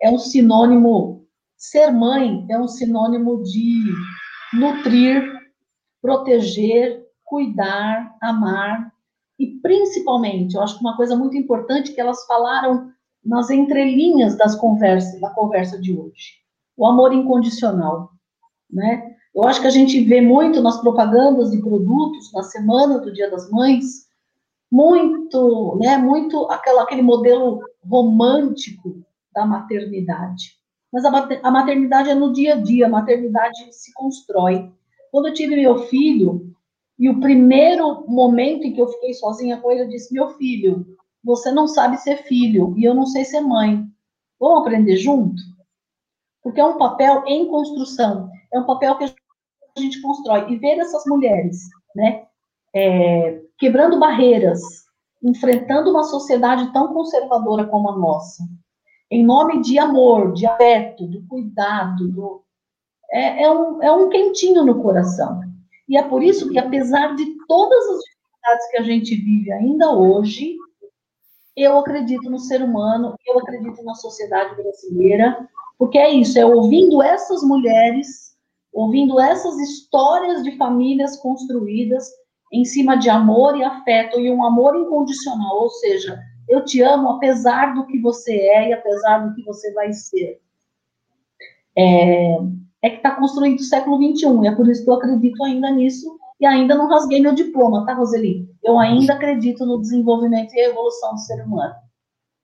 é 0.02 0.10
um 0.10 0.18
sinônimo 0.18 1.22
Ser 1.62 1.92
mãe 1.92 2.44
é 2.50 2.58
um 2.58 2.66
sinônimo 2.66 3.40
de 3.44 3.84
nutrir, 4.52 5.22
proteger, 6.00 7.06
cuidar, 7.22 8.16
amar 8.20 8.91
e 8.91 8.91
principalmente, 9.62 10.54
eu 10.54 10.62
acho 10.62 10.76
que 10.76 10.84
uma 10.84 10.96
coisa 10.96 11.16
muito 11.16 11.36
importante 11.36 11.92
que 11.92 12.00
elas 12.00 12.24
falaram 12.26 12.90
nas 13.24 13.50
entrelinhas 13.50 14.36
das 14.36 14.56
conversas, 14.56 15.20
da 15.20 15.30
conversa 15.30 15.80
de 15.80 15.96
hoje, 15.96 16.40
o 16.76 16.86
amor 16.86 17.12
incondicional. 17.12 18.10
né? 18.70 19.12
Eu 19.34 19.44
acho 19.44 19.60
que 19.60 19.66
a 19.66 19.70
gente 19.70 20.00
vê 20.02 20.20
muito 20.20 20.60
nas 20.60 20.80
propagandas 20.80 21.50
de 21.50 21.58
produtos 21.58 22.32
na 22.32 22.42
semana 22.42 22.98
do 22.98 23.12
Dia 23.12 23.30
das 23.30 23.50
Mães, 23.50 24.06
muito, 24.70 25.78
né, 25.80 25.98
muito 25.98 26.46
aquela, 26.50 26.82
aquele 26.82 27.02
modelo 27.02 27.60
romântico 27.84 29.02
da 29.34 29.46
maternidade. 29.46 30.56
Mas 30.92 31.04
a, 31.04 31.28
a 31.42 31.50
maternidade 31.50 32.10
é 32.10 32.14
no 32.14 32.32
dia 32.32 32.54
a 32.54 32.56
dia, 32.56 32.86
a 32.86 32.90
maternidade 32.90 33.72
se 33.72 33.92
constrói. 33.94 34.70
Quando 35.10 35.28
eu 35.28 35.34
tive 35.34 35.56
meu 35.56 35.78
filho, 35.84 36.54
e 37.02 37.10
o 37.10 37.18
primeiro 37.18 38.06
momento 38.06 38.62
em 38.62 38.72
que 38.72 38.80
eu 38.80 38.86
fiquei 38.86 39.12
sozinha 39.14 39.60
com 39.60 39.72
ele, 39.72 39.82
eu 39.82 39.88
disse: 39.88 40.14
Meu 40.14 40.28
filho, 40.34 40.86
você 41.24 41.50
não 41.50 41.66
sabe 41.66 41.96
ser 41.96 42.18
filho 42.18 42.74
e 42.78 42.84
eu 42.84 42.94
não 42.94 43.06
sei 43.06 43.24
ser 43.24 43.40
mãe. 43.40 43.84
Vamos 44.38 44.60
aprender 44.60 44.96
junto? 44.96 45.42
Porque 46.44 46.60
é 46.60 46.64
um 46.64 46.78
papel 46.78 47.24
em 47.26 47.48
construção, 47.48 48.30
é 48.54 48.60
um 48.60 48.66
papel 48.66 48.96
que 48.98 49.04
a 49.06 49.80
gente 49.80 50.00
constrói. 50.00 50.48
E 50.52 50.56
ver 50.58 50.78
essas 50.78 51.04
mulheres, 51.04 51.62
né, 51.96 52.24
é, 52.72 53.40
quebrando 53.58 53.98
barreiras, 53.98 54.60
enfrentando 55.20 55.90
uma 55.90 56.04
sociedade 56.04 56.72
tão 56.72 56.94
conservadora 56.94 57.66
como 57.66 57.90
a 57.90 57.98
nossa, 57.98 58.44
em 59.10 59.24
nome 59.24 59.60
de 59.60 59.76
amor, 59.76 60.34
de 60.34 60.46
afeto, 60.46 61.08
do 61.08 61.26
cuidado, 61.26 62.06
do, 62.12 62.44
é, 63.10 63.42
é, 63.42 63.50
um, 63.50 63.82
é 63.82 63.90
um 63.90 64.08
quentinho 64.08 64.64
no 64.64 64.80
coração. 64.80 65.51
E 65.92 65.96
é 65.98 66.02
por 66.02 66.22
isso 66.22 66.48
que, 66.48 66.58
apesar 66.58 67.14
de 67.16 67.36
todas 67.46 67.84
as 67.90 67.98
dificuldades 67.98 68.70
que 68.70 68.78
a 68.78 68.82
gente 68.82 69.14
vive 69.14 69.52
ainda 69.52 69.90
hoje, 69.90 70.56
eu 71.54 71.76
acredito 71.76 72.30
no 72.30 72.38
ser 72.38 72.62
humano, 72.62 73.14
eu 73.26 73.38
acredito 73.38 73.84
na 73.84 73.94
sociedade 73.94 74.56
brasileira, 74.56 75.46
porque 75.78 75.98
é 75.98 76.08
isso, 76.08 76.38
é 76.38 76.46
ouvindo 76.46 77.02
essas 77.02 77.42
mulheres, 77.42 78.34
ouvindo 78.72 79.20
essas 79.20 79.58
histórias 79.58 80.42
de 80.42 80.56
famílias 80.56 81.18
construídas 81.18 82.08
em 82.50 82.64
cima 82.64 82.96
de 82.96 83.10
amor 83.10 83.54
e 83.58 83.62
afeto, 83.62 84.18
e 84.18 84.30
um 84.30 84.46
amor 84.46 84.74
incondicional, 84.74 85.60
ou 85.60 85.68
seja, 85.68 86.18
eu 86.48 86.64
te 86.64 86.80
amo 86.80 87.10
apesar 87.10 87.74
do 87.74 87.86
que 87.86 88.00
você 88.00 88.32
é 88.32 88.70
e 88.70 88.72
apesar 88.72 89.28
do 89.28 89.34
que 89.34 89.42
você 89.44 89.70
vai 89.74 89.92
ser. 89.92 90.40
É, 91.76 92.38
é 92.82 92.90
que 92.90 92.96
está 92.96 93.12
construindo 93.12 93.60
o 93.60 93.64
século 93.64 93.96
XXI, 93.96 94.42
e 94.42 94.46
é 94.48 94.54
por 94.54 94.68
isso 94.68 94.84
que 94.84 94.90
eu 94.90 94.94
acredito 94.94 95.42
ainda 95.44 95.70
nisso, 95.70 96.18
e 96.40 96.46
ainda 96.46 96.74
não 96.74 96.88
rasguei 96.88 97.20
meu 97.20 97.32
diploma, 97.32 97.86
tá, 97.86 97.94
Roseli? 97.94 98.50
Eu 98.62 98.78
ainda 98.78 99.14
acredito 99.14 99.64
no 99.64 99.80
desenvolvimento 99.80 100.52
e 100.52 100.60
evolução 100.60 101.14
do 101.14 101.20
ser 101.20 101.44
humano. 101.44 101.74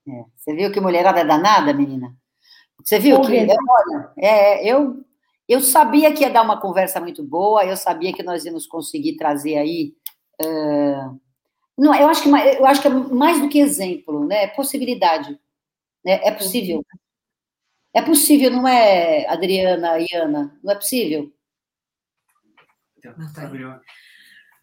É, 0.08 0.24
você 0.36 0.54
viu 0.54 0.70
que 0.70 0.80
mulherada 0.80 1.20
é 1.20 1.24
danada, 1.24 1.74
menina? 1.74 2.14
Você 2.82 3.00
viu 3.00 3.20
que, 3.20 3.36
olha, 3.36 4.12
é, 4.16 4.64
eu, 4.64 5.04
eu 5.48 5.60
sabia 5.60 6.12
que 6.12 6.22
ia 6.22 6.30
dar 6.30 6.42
uma 6.42 6.60
conversa 6.60 7.00
muito 7.00 7.24
boa, 7.24 7.64
eu 7.64 7.76
sabia 7.76 8.12
que 8.12 8.22
nós 8.22 8.44
íamos 8.44 8.66
conseguir 8.66 9.16
trazer 9.16 9.56
aí... 9.56 9.94
Uh, 10.40 11.18
não, 11.76 11.94
eu 11.94 12.08
acho 12.08 12.22
que 12.22 12.28
eu 12.28 12.66
acho 12.66 12.80
que 12.80 12.88
é 12.88 12.90
mais 12.90 13.40
do 13.40 13.48
que 13.48 13.58
exemplo, 13.58 14.24
né? 14.24 14.48
Possibilidade, 14.48 15.38
né? 16.04 16.20
É 16.24 16.30
possível. 16.32 16.84
É 17.98 18.02
possível, 18.02 18.48
não 18.52 18.68
é, 18.68 19.26
Adriana 19.26 19.98
e 19.98 20.06
Ana? 20.14 20.56
Não 20.62 20.72
é 20.72 20.76
possível? 20.76 21.32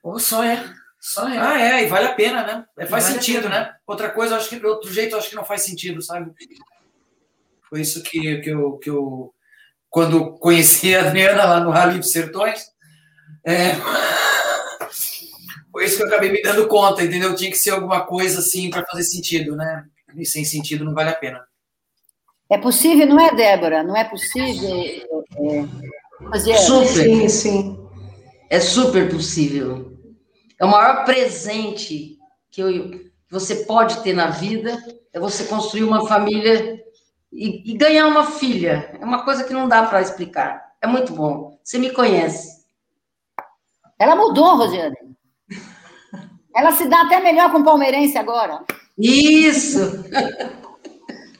Ou 0.01 0.17
só 0.17 0.41
é. 0.41 0.63
Só 1.01 1.27
é. 1.27 1.37
Ah, 1.37 1.59
é, 1.59 1.83
e 1.83 1.87
vale 1.87 2.07
a 2.07 2.13
pena, 2.13 2.43
né? 2.47 2.65
É, 2.79 2.85
faz 2.85 3.03
vale 3.03 3.15
sentido, 3.15 3.49
né? 3.49 3.75
Outra 3.85 4.09
coisa, 4.09 4.37
acho 4.37 4.47
que 4.47 4.65
outro 4.65 4.89
jeito, 4.89 5.17
acho 5.17 5.29
que 5.29 5.35
não 5.35 5.43
faz 5.43 5.63
sentido, 5.63 6.01
sabe? 6.01 6.31
Foi 7.69 7.81
isso 7.81 8.01
que, 8.03 8.37
que, 8.37 8.51
eu, 8.51 8.77
que 8.77 8.89
eu. 8.89 9.35
Quando 9.89 10.37
conheci 10.37 10.95
a 10.95 11.01
Adriana 11.01 11.43
lá 11.43 11.59
no 11.59 11.71
Rally 11.71 11.99
dos 11.99 12.13
Sertões, 12.13 12.71
é, 13.43 13.73
foi 15.73 15.83
isso 15.83 15.97
que 15.97 16.03
eu 16.03 16.07
acabei 16.07 16.31
me 16.31 16.41
dando 16.41 16.69
conta, 16.69 17.03
entendeu? 17.03 17.35
Tinha 17.35 17.51
que 17.51 17.57
ser 17.57 17.71
alguma 17.71 18.05
coisa 18.05 18.39
assim 18.39 18.69
para 18.69 18.85
fazer 18.85 19.03
sentido, 19.03 19.57
né? 19.57 19.85
E 20.15 20.25
sem 20.25 20.45
sentido 20.45 20.85
não 20.85 20.93
vale 20.93 21.09
a 21.09 21.15
pena. 21.15 21.45
É 22.49 22.57
possível, 22.57 23.07
não 23.07 23.19
é, 23.19 23.33
Débora? 23.33 23.83
Não 23.83 23.95
é 23.95 24.03
possível 24.03 24.75
é, 24.77 25.65
fazer. 26.29 26.57
Super. 26.57 26.87
Sim, 26.87 27.29
sim. 27.29 27.89
É 28.49 28.59
super 28.59 29.09
possível. 29.09 29.97
É 30.59 30.65
o 30.65 30.69
maior 30.69 31.03
presente 31.05 32.17
que, 32.51 32.61
eu, 32.61 32.91
que 32.91 33.11
você 33.29 33.65
pode 33.65 34.01
ter 34.03 34.13
na 34.13 34.27
vida 34.27 34.77
é 35.11 35.19
você 35.19 35.45
construir 35.45 35.83
uma 35.83 36.07
família 36.07 36.79
e, 37.33 37.71
e 37.71 37.77
ganhar 37.77 38.07
uma 38.07 38.25
filha. 38.25 38.95
É 38.99 39.03
uma 39.03 39.23
coisa 39.23 39.43
que 39.43 39.53
não 39.53 39.67
dá 39.67 39.83
para 39.83 40.01
explicar. 40.01 40.73
É 40.81 40.87
muito 40.87 41.13
bom. 41.13 41.59
Você 41.63 41.79
me 41.79 41.91
conhece. 41.91 42.63
Ela 43.99 44.15
mudou, 44.15 44.57
Rosiane. 44.57 44.95
Ela 46.55 46.71
se 46.71 46.87
dá 46.87 47.01
até 47.01 47.19
melhor 47.19 47.51
com 47.51 47.59
o 47.59 47.63
palmeirense 47.63 48.17
agora. 48.17 48.63
Isso! 48.97 49.79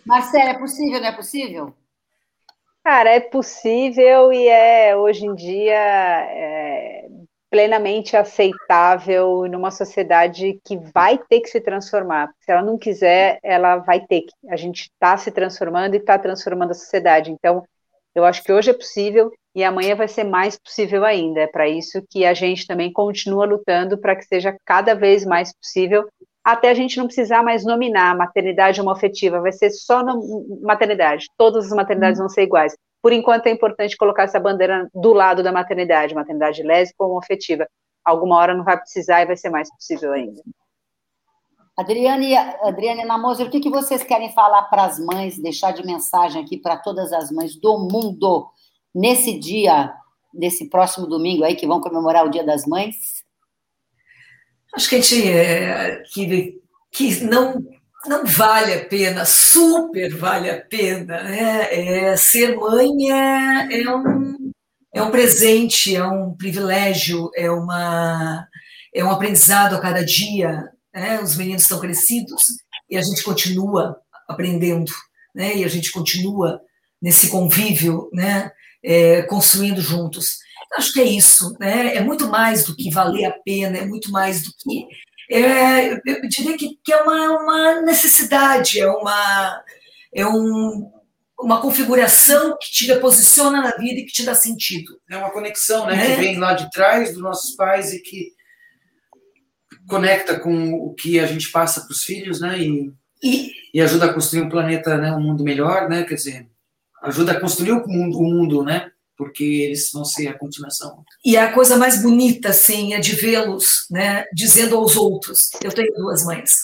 Marcela, 0.06 0.52
é 0.52 0.58
possível, 0.58 1.00
não 1.02 1.08
é 1.08 1.12
possível? 1.12 1.74
Cara, 2.84 3.10
é 3.10 3.20
possível 3.20 4.32
e 4.32 4.48
é 4.48 4.96
hoje 4.96 5.26
em 5.26 5.34
dia 5.34 5.74
é, 5.74 7.08
plenamente 7.50 8.16
aceitável 8.16 9.48
numa 9.50 9.72
sociedade 9.72 10.60
que 10.64 10.78
vai 10.78 11.18
ter 11.18 11.40
que 11.40 11.50
se 11.50 11.60
transformar. 11.60 12.32
Se 12.42 12.52
ela 12.52 12.62
não 12.62 12.78
quiser, 12.78 13.40
ela 13.42 13.78
vai 13.78 14.06
ter 14.06 14.22
que. 14.22 14.34
A 14.50 14.56
gente 14.56 14.84
está 14.84 15.18
se 15.18 15.32
transformando 15.32 15.96
e 15.96 15.98
está 15.98 16.20
transformando 16.20 16.72
a 16.72 16.76
sociedade. 16.76 17.32
Então, 17.32 17.64
eu 18.14 18.24
acho 18.24 18.44
que 18.44 18.54
hoje 18.54 18.70
é 18.70 18.74
possível 18.74 19.32
e 19.56 19.64
amanhã 19.64 19.96
vai 19.96 20.08
ser 20.08 20.24
mais 20.24 20.56
possível 20.58 21.04
ainda. 21.04 21.42
É 21.42 21.48
para 21.48 21.68
isso 21.68 22.06
que 22.10 22.26
a 22.26 22.34
gente 22.34 22.68
também 22.68 22.94
continua 22.94 23.46
lutando 23.46 23.98
para 23.98 24.16
que 24.16 24.26
seja 24.26 24.56
cada 24.64 24.94
vez 24.94 25.26
mais 25.26 25.52
possível 25.52 26.08
até 26.46 26.70
a 26.70 26.74
gente 26.76 26.96
não 27.00 27.08
precisar 27.08 27.42
mais 27.42 27.66
nominar 27.66 28.16
maternidade 28.16 28.80
homoafetiva, 28.80 29.42
vai 29.42 29.52
ser 29.52 29.72
só 29.72 30.04
maternidade. 30.62 31.26
Todas 31.36 31.66
as 31.66 31.72
maternidades 31.72 32.20
vão 32.20 32.30
ser 32.30 32.44
iguais. 32.44 32.78
Por 33.02 33.12
enquanto 33.12 33.48
é 33.48 33.52
importante 33.52 33.98
colocar 33.98 34.24
essa 34.24 34.40
bandeira 34.40 34.88
do 34.94 35.12
lado 35.12 35.42
da 35.42 35.52
maternidade, 35.52 36.14
maternidade 36.14 36.62
lésbica 36.62 37.04
ou 37.04 37.10
homoafetiva. 37.10 37.68
Alguma 38.04 38.38
hora 38.38 38.54
não 38.54 38.64
vai 38.64 38.78
precisar 38.78 39.24
e 39.24 39.26
vai 39.26 39.36
ser 39.36 39.50
mais 39.50 39.74
possível 39.74 40.14
ainda. 40.14 40.40
Adriane, 41.76 42.38
Adriane 42.38 43.04
Namoser, 43.04 43.48
o 43.48 43.50
que, 43.50 43.60
que 43.60 43.70
vocês 43.70 44.04
querem 44.04 44.32
falar 44.32 44.64
para 44.64 44.86
as 44.86 45.00
mães, 45.00 45.42
deixar 45.42 45.72
de 45.72 45.84
mensagem 45.84 46.44
aqui 46.44 46.58
para 46.58 46.78
todas 46.78 47.12
as 47.12 47.32
mães 47.32 47.60
do 47.60 47.80
mundo 47.80 48.48
nesse 48.94 49.38
dia, 49.40 49.92
nesse 50.32 50.70
próximo 50.70 51.08
domingo 51.08 51.44
aí 51.44 51.56
que 51.56 51.66
vão 51.66 51.82
comemorar 51.82 52.24
o 52.24 52.30
Dia 52.30 52.46
das 52.46 52.68
Mães? 52.68 53.25
Acho 54.76 54.90
que 54.90 54.96
a 54.96 55.02
gente 55.02 55.30
é, 55.30 56.04
que, 56.12 56.60
que 56.92 57.24
não 57.24 57.64
não 58.08 58.26
vale 58.26 58.74
a 58.74 58.86
pena, 58.86 59.26
super 59.26 60.16
vale 60.16 60.50
a 60.50 60.62
pena. 60.62 61.24
Né? 61.24 61.68
É, 61.72 62.18
ser 62.18 62.56
mãe 62.56 63.12
é, 63.12 63.82
é, 63.82 63.96
um, 63.96 64.52
é 64.94 65.02
um 65.02 65.12
presente, 65.12 65.96
é 65.96 66.06
um 66.06 66.36
privilégio, 66.36 67.30
é, 67.36 67.50
uma, 67.50 68.48
é 68.94 69.04
um 69.04 69.10
aprendizado 69.10 69.76
a 69.76 69.82
cada 69.82 70.04
dia. 70.04 70.70
Né? 70.94 71.20
Os 71.20 71.36
meninos 71.36 71.64
estão 71.64 71.80
crescidos 71.80 72.44
e 72.90 72.98
a 72.98 73.02
gente 73.02 73.24
continua 73.24 73.98
aprendendo, 74.28 74.92
né? 75.34 75.56
e 75.58 75.64
a 75.64 75.68
gente 75.68 75.92
continua 75.92 76.62
nesse 77.02 77.30
convívio, 77.30 78.10
né? 78.14 78.52
É, 78.84 79.24
construindo 79.24 79.82
juntos. 79.82 80.38
Acho 80.74 80.94
que 80.94 81.00
é 81.00 81.06
isso, 81.06 81.56
né? 81.60 81.96
É 81.96 82.02
muito 82.02 82.28
mais 82.28 82.66
do 82.66 82.76
que 82.76 82.90
valer 82.90 83.26
a 83.26 83.32
pena, 83.32 83.78
é 83.78 83.86
muito 83.86 84.12
mais 84.12 84.44
do 84.44 84.52
que. 84.60 84.88
É, 85.30 85.94
eu 85.94 86.30
diria 86.30 86.58
que, 86.58 86.78
que 86.84 86.94
é 86.94 87.02
uma, 87.02 87.40
uma 87.40 87.82
necessidade, 87.82 88.80
é 88.80 88.88
uma, 88.88 89.64
é 90.14 90.26
um, 90.28 90.92
uma 91.40 91.62
configuração 91.62 92.58
que 92.62 92.72
te 92.72 92.96
posiciona 92.98 93.62
na 93.62 93.72
vida 93.72 94.00
e 94.00 94.06
que 94.06 94.14
te 94.14 94.24
dá 94.24 94.36
sentido. 94.36 95.00
É 95.10 95.18
uma 95.18 95.32
conexão, 95.32 95.88
né? 95.88 96.12
É. 96.12 96.16
Que 96.16 96.22
vem 96.22 96.38
lá 96.38 96.54
de 96.54 96.70
trás 96.72 97.14
dos 97.14 97.22
nossos 97.22 97.56
pais 97.56 97.94
e 97.94 98.02
que 98.02 98.34
conecta 99.88 100.40
com 100.40 100.74
o 100.74 100.94
que 100.94 101.20
a 101.20 101.28
gente 101.28 101.52
passa 101.52 101.82
para 101.82 101.92
os 101.92 102.04
filhos, 102.04 102.40
né? 102.40 102.60
E, 102.60 102.92
e, 103.24 103.52
e, 103.74 103.82
ajuda 103.82 104.06
a 104.06 104.14
construir 104.14 104.42
um 104.42 104.50
planeta, 104.50 104.98
né? 104.98 105.12
Um 105.12 105.22
mundo 105.22 105.44
melhor, 105.44 105.90
né? 105.90 106.04
Quer 106.04 106.16
dizer, 106.16 106.48
ajuda 107.04 107.34
a 107.34 107.40
construir 107.40 107.72
o 107.72 107.88
mundo, 107.88 108.18
o 108.18 108.24
mundo 108.24 108.64
né? 108.64 108.92
Porque 109.18 109.44
eles 109.44 109.92
vão 109.92 110.04
ser 110.04 110.28
a 110.28 110.38
continuação. 110.38 111.04
E 111.24 111.38
a 111.38 111.52
coisa 111.52 111.78
mais 111.78 112.02
bonita, 112.02 112.50
assim, 112.50 112.94
é 112.94 113.00
de 113.00 113.16
vê-los, 113.16 113.86
né, 113.90 114.26
dizendo 114.34 114.76
aos 114.76 114.96
outros: 114.96 115.50
eu 115.64 115.72
tenho 115.72 115.94
duas 115.94 116.26
mães. 116.26 116.56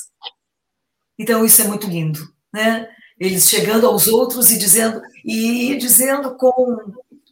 Então 1.18 1.46
isso 1.46 1.62
é 1.62 1.66
muito 1.66 1.88
lindo, 1.88 2.20
né? 2.54 2.88
Eles 3.20 3.48
chegando 3.48 3.86
aos 3.86 4.08
outros 4.08 4.50
e 4.52 4.58
dizendo 4.58 5.02
e 5.24 5.76
dizendo 5.78 6.36
com 6.36 6.78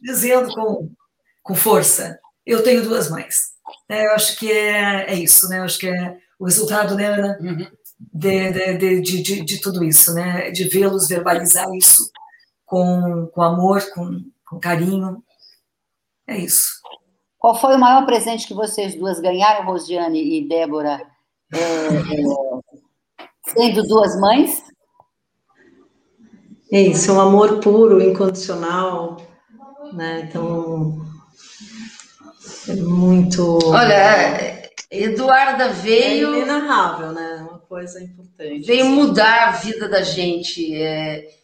dizendo 0.00 0.54
com, 0.54 0.90
com 1.42 1.54
força: 1.54 2.18
eu 2.46 2.62
tenho 2.62 2.82
duas 2.82 3.10
mães. 3.10 3.50
É, 3.88 4.06
eu 4.06 4.12
acho 4.12 4.38
que 4.38 4.50
é, 4.50 5.12
é 5.12 5.14
isso, 5.14 5.48
né? 5.48 5.58
Eu 5.58 5.64
acho 5.64 5.78
que 5.78 5.88
é 5.88 6.16
o 6.38 6.44
resultado, 6.44 6.94
né, 6.94 7.06
Ana? 7.06 7.38
Uhum. 7.40 7.66
De, 8.12 8.52
de, 8.52 9.00
de, 9.02 9.22
de, 9.22 9.44
de 9.44 9.60
tudo 9.60 9.84
isso, 9.84 10.14
né? 10.14 10.50
De 10.50 10.64
vê-los 10.68 11.08
verbalizar 11.08 11.68
isso 11.74 12.10
com, 12.64 13.28
com 13.34 13.42
amor, 13.42 13.82
com, 13.92 14.20
com 14.50 14.58
carinho. 14.58 15.22
É 16.26 16.36
isso. 16.36 16.80
Qual 17.38 17.54
foi 17.54 17.76
o 17.76 17.78
maior 17.78 18.04
presente 18.04 18.46
que 18.46 18.52
vocês 18.52 18.96
duas 18.96 19.20
ganharam, 19.20 19.64
Rosiane 19.64 20.38
e 20.38 20.46
Débora, 20.46 21.00
é, 21.54 21.56
é, 21.56 23.22
sendo 23.46 23.82
duas 23.84 24.20
mães? 24.20 24.62
É 26.72 26.82
isso, 26.82 27.12
um 27.12 27.20
amor 27.20 27.60
puro, 27.60 28.02
incondicional, 28.02 29.16
né? 29.92 30.28
Então, 30.28 31.04
é 32.68 32.74
muito. 32.74 33.58
Olha, 33.64 34.70
Eduarda 34.90 35.70
veio. 35.70 36.34
É 36.34 36.38
inenarrável, 36.38 37.12
né? 37.12 37.46
Uma 37.48 37.58
coisa 37.60 38.02
importante. 38.02 38.66
Veio 38.66 38.82
assim. 38.82 38.94
mudar 38.94 39.48
a 39.48 39.50
vida 39.52 39.88
da 39.88 40.02
gente. 40.02 40.74
É, 40.74 41.39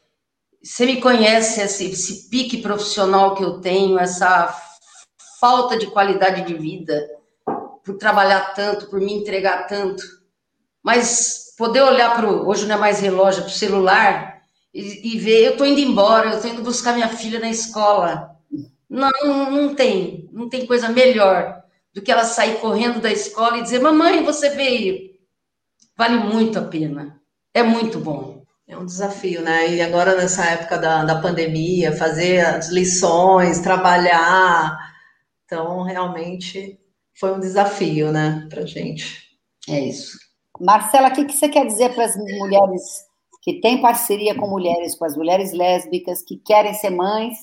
você 0.67 0.85
me 0.85 1.01
conhece, 1.01 1.61
esse, 1.61 1.93
esse 1.93 2.29
pique 2.29 2.57
profissional 2.59 3.37
que 3.37 3.45
eu 3.45 3.61
tenho, 3.61 3.99
essa 3.99 4.53
falta 5.39 5.79
de 5.79 5.87
qualidade 5.87 6.43
de 6.43 6.55
vida, 6.55 7.09
por 7.85 7.97
trabalhar 7.97 8.53
tanto, 8.53 8.91
por 8.91 9.01
me 9.01 9.13
entregar 9.13 9.69
tanto. 9.69 10.03
Mas 10.83 11.55
poder 11.57 11.83
olhar 11.83 12.17
para 12.17 12.29
o. 12.29 12.49
Hoje 12.49 12.67
não 12.67 12.75
é 12.75 12.79
mais 12.79 12.99
relógio, 12.99 13.43
para 13.43 13.51
o 13.51 13.55
celular 13.55 14.43
e, 14.75 15.15
e 15.15 15.19
ver, 15.19 15.45
eu 15.45 15.53
estou 15.53 15.67
indo 15.67 15.79
embora, 15.79 16.31
eu 16.31 16.37
estou 16.37 16.51
indo 16.51 16.63
buscar 16.63 16.95
minha 16.95 17.09
filha 17.09 17.39
na 17.39 17.49
escola. 17.49 18.37
Não, 18.91 19.11
não 19.51 19.75
tem, 19.75 20.29
não 20.33 20.49
tem 20.49 20.67
coisa 20.67 20.89
melhor 20.89 21.63
do 21.95 22.03
que 22.03 22.11
ela 22.11 22.25
sair 22.25 22.59
correndo 22.61 23.01
da 23.01 23.11
escola 23.11 23.59
e 23.59 23.63
dizer, 23.63 23.81
mamãe, 23.81 24.25
você 24.25 24.51
veio. 24.51 25.15
Vale 25.97 26.19
muito 26.19 26.59
a 26.59 26.63
pena. 26.63 27.21
É 27.55 27.63
muito 27.63 28.01
bom. 28.01 28.36
É 28.69 28.77
um 28.77 28.85
desafio, 28.85 29.43
né? 29.43 29.75
E 29.75 29.81
agora, 29.81 30.17
nessa 30.17 30.45
época 30.45 30.77
da, 30.77 31.05
da 31.05 31.21
pandemia, 31.21 31.97
fazer 31.97 32.41
as 32.41 32.69
lições, 32.69 33.61
trabalhar. 33.61 34.77
Então, 35.45 35.83
realmente 35.83 36.79
foi 37.15 37.33
um 37.33 37.41
desafio, 37.41 38.11
né, 38.11 38.47
para 38.51 38.67
gente. 38.67 39.39
É 39.69 39.79
isso. 39.79 40.19
Marcela, 40.61 41.09
o 41.09 41.13
que, 41.13 41.25
que 41.25 41.33
você 41.33 41.49
quer 41.49 41.67
dizer 41.67 41.95
para 41.95 42.05
as 42.05 42.17
mulheres 42.17 43.07
que 43.43 43.61
tem 43.61 43.81
parceria 43.81 44.35
com 44.35 44.49
mulheres, 44.49 44.97
com 44.97 45.05
as 45.05 45.17
mulheres 45.17 45.53
lésbicas 45.53 46.23
que 46.23 46.37
querem 46.39 46.75
ser 46.75 46.91
mães? 46.91 47.37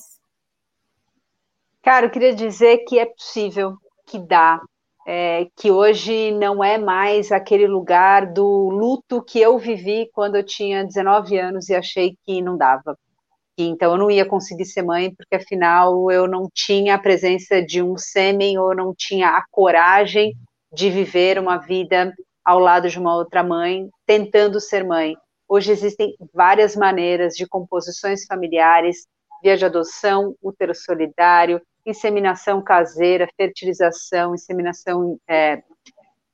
Cara, 1.82 2.05
eu 2.05 2.09
queria 2.09 2.36
dizer 2.36 2.80
que 2.80 2.99
é 2.99 3.05
possível, 3.05 3.78
que 4.07 4.19
dá, 4.19 4.61
é, 5.06 5.47
que 5.58 5.72
hoje 5.72 6.32
não 6.32 6.64
é 6.64 6.78
mais 6.78 7.32
aquele 7.32 7.68
lugar 7.68 8.32
do 8.32 8.70
luto 8.70 9.22
que 9.24 9.39
eu 9.39 9.58
vivi 9.58 10.10
quando 10.14 10.36
eu 10.36 10.45
tinha 10.45 10.86
19 10.86 11.38
anos 11.38 11.70
e 11.70 11.76
achei 11.76 12.18
que 12.26 12.41
não 12.41 12.58
dava. 12.58 12.97
então 13.58 13.91
eu 13.93 13.97
não 13.97 14.12
ia 14.12 14.26
conseguir 14.26 14.66
ser 14.66 14.84
mãe, 14.84 15.14
porque 15.14 15.36
afinal 15.36 16.10
eu 16.12 16.28
não 16.28 16.49
tinha 16.54 16.95
a 16.95 16.99
presença 16.99 17.62
de 17.62 17.82
um 17.84 17.97
sêmen 17.97 18.58
ou 18.58 18.76
não 18.76 18.93
tinha 18.95 19.30
a 19.30 19.43
coragem 19.51 20.34
de 20.74 20.89
viver 20.89 21.38
uma 21.38 21.58
vida 21.58 22.14
ao 22.43 22.60
lado 22.60 22.89
de 22.89 22.99
uma 22.99 23.16
outra 23.16 23.43
mãe, 23.43 23.89
tentando 24.06 24.60
ser 24.60 24.84
mãe. 24.84 25.16
Hoje 25.47 25.72
existem 25.72 26.16
várias 26.34 26.76
maneiras 26.76 27.36
de 27.36 27.47
composições 27.47 28.26
familiares, 28.26 29.06
via 29.41 29.58
de 29.58 29.66
adoção, 29.66 30.36
útero 30.41 30.74
solidário, 30.74 31.62
inseminação 31.86 32.61
caseira, 32.61 33.27
fertilização, 33.38 34.34
inseminação. 34.34 35.17
É, 35.27 35.61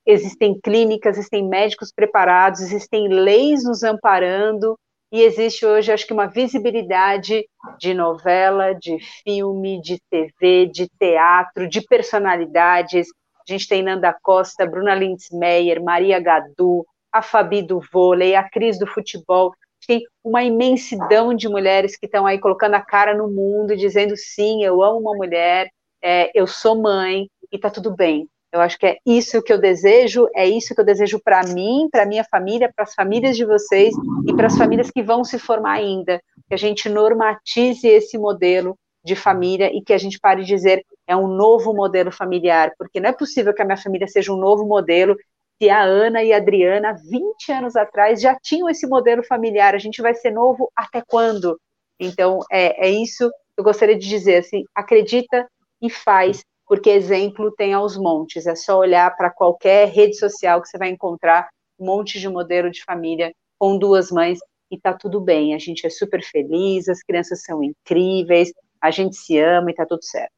existem 0.06 0.60
clínicas, 0.60 1.18
existem 1.18 1.47
médicos 1.47 1.91
preparados, 1.91 2.62
existem 2.62 3.08
leis 3.08 3.64
nos 3.64 3.84
amparando, 3.84 4.78
e 5.12 5.22
existe 5.24 5.66
hoje, 5.66 5.91
acho 5.91 6.06
que, 6.06 6.14
uma 6.14 6.28
visibilidade 6.28 7.43
de 7.80 7.93
novela, 7.95 8.76
de 8.76 9.00
filme, 9.24 9.82
de 9.82 10.00
TV, 10.10 10.68
de 10.68 10.88
teatro, 11.00 11.68
de 11.68 11.82
personalidades. 11.82 13.08
A 13.47 13.52
gente 13.52 13.68
tem 13.68 13.82
Nanda 13.82 14.16
Costa, 14.22 14.68
Bruna 14.68 14.93
Lindsmeyer, 14.93 15.84
Maria 15.84 16.20
Gadu, 16.20 16.86
a 17.12 17.24
Fabi 17.24 17.64
do 17.64 17.82
vôlei, 17.91 18.36
a 18.36 18.47
Cris 18.47 18.78
do 18.78 18.86
futebol. 18.86 19.52
Tem 19.90 20.04
uma 20.24 20.44
imensidão 20.44 21.34
de 21.34 21.50
mulheres 21.50 21.98
que 21.98 22.06
estão 22.06 22.28
aí 22.28 22.38
colocando 22.38 22.76
a 22.76 22.80
cara 22.80 23.18
no 23.18 23.28
mundo, 23.28 23.76
dizendo 23.76 24.16
sim, 24.16 24.64
eu 24.64 24.84
amo 24.84 25.00
uma 25.00 25.16
mulher, 25.16 25.68
é, 26.00 26.30
eu 26.40 26.46
sou 26.46 26.80
mãe 26.80 27.28
e 27.52 27.58
tá 27.58 27.72
tudo 27.72 27.96
bem. 27.96 28.30
Eu 28.54 28.62
acho 28.62 28.78
que 28.78 28.86
é 28.86 28.98
isso 29.04 29.42
que 29.42 29.52
eu 29.52 29.60
desejo, 29.60 30.28
é 30.36 30.48
isso 30.48 30.76
que 30.76 30.82
eu 30.82 30.86
desejo 30.86 31.20
para 31.20 31.42
mim, 31.42 31.88
para 31.92 32.06
minha 32.06 32.24
família, 32.24 32.72
para 32.72 32.84
as 32.84 32.94
famílias 32.94 33.36
de 33.36 33.44
vocês 33.44 33.96
e 34.28 34.36
para 34.36 34.46
as 34.46 34.56
famílias 34.56 34.92
que 34.92 35.02
vão 35.02 35.24
se 35.24 35.40
formar 35.40 35.78
ainda. 35.78 36.22
Que 36.48 36.54
a 36.54 36.58
gente 36.58 36.88
normatize 36.88 37.88
esse 37.88 38.16
modelo 38.16 38.78
de 39.04 39.16
família 39.16 39.72
e 39.76 39.82
que 39.82 39.94
a 39.94 39.98
gente 39.98 40.20
pare 40.20 40.44
de 40.44 40.50
dizer 40.50 40.86
é 41.08 41.16
um 41.16 41.28
novo 41.28 41.74
modelo 41.74 42.12
familiar, 42.12 42.74
porque 42.78 43.00
não 43.00 43.10
é 43.10 43.14
possível 43.14 43.56
que 43.56 43.62
a 43.64 43.66
minha 43.66 43.76
família 43.76 44.08
seja 44.08 44.32
um 44.32 44.38
novo 44.38 44.68
modelo 44.68 45.18
se 45.62 45.70
a 45.70 45.84
Ana 45.84 46.24
e 46.24 46.32
a 46.32 46.38
Adriana, 46.38 46.93
20 46.93 47.51
anos 47.51 47.76
atrás, 47.76 48.22
já 48.22 48.34
tinham 48.41 48.70
esse 48.70 48.88
modelo 48.88 49.22
familiar, 49.24 49.76
a 49.76 49.78
gente 49.78 50.01
vai 50.01 50.14
ser 50.14 50.32
novo 50.32 50.72
até 50.74 51.03
quando? 51.05 51.60
Então, 51.99 52.39
é, 52.49 52.88
é 52.88 52.89
isso 52.89 53.30
que 53.30 53.60
eu 53.60 53.64
gostaria 53.64 53.97
de 53.97 54.07
dizer, 54.07 54.38
assim, 54.38 54.64
acredita 54.74 55.45
e 55.82 55.89
faz, 55.89 56.43
porque 56.66 56.89
exemplo 56.89 57.51
tem 57.51 57.74
aos 57.74 57.97
montes, 57.97 58.47
é 58.47 58.55
só 58.55 58.78
olhar 58.80 59.14
para 59.18 59.30
qualquer 59.30 59.89
rede 59.89 60.18
social 60.18 60.62
que 60.62 60.70
você 60.70 60.78
vai 60.78 60.89
encontrar 60.89 61.49
um 61.78 61.86
monte 61.86 62.20
de 62.20 62.30
modelo 62.30 62.72
de 62.72 62.84
família 62.84 63.34
com 63.57 63.78
duas 63.78 64.10
mães 64.12 64.39
e 64.72 64.80
tá 64.80 64.93
tudo 64.93 65.20
bem, 65.20 65.53
a 65.53 65.60
gente 65.60 65.86
é 65.86 65.89
super 65.89 66.24
feliz, 66.24 66.88
as 66.88 67.03
crianças 67.03 67.43
são 67.43 67.62
incríveis, 67.62 68.53
a 68.82 68.91
gente 68.91 69.16
se 69.16 69.38
ama 69.38 69.72
e 69.72 69.74
tá 69.74 69.86
tudo 69.86 70.03
certo. 70.03 70.32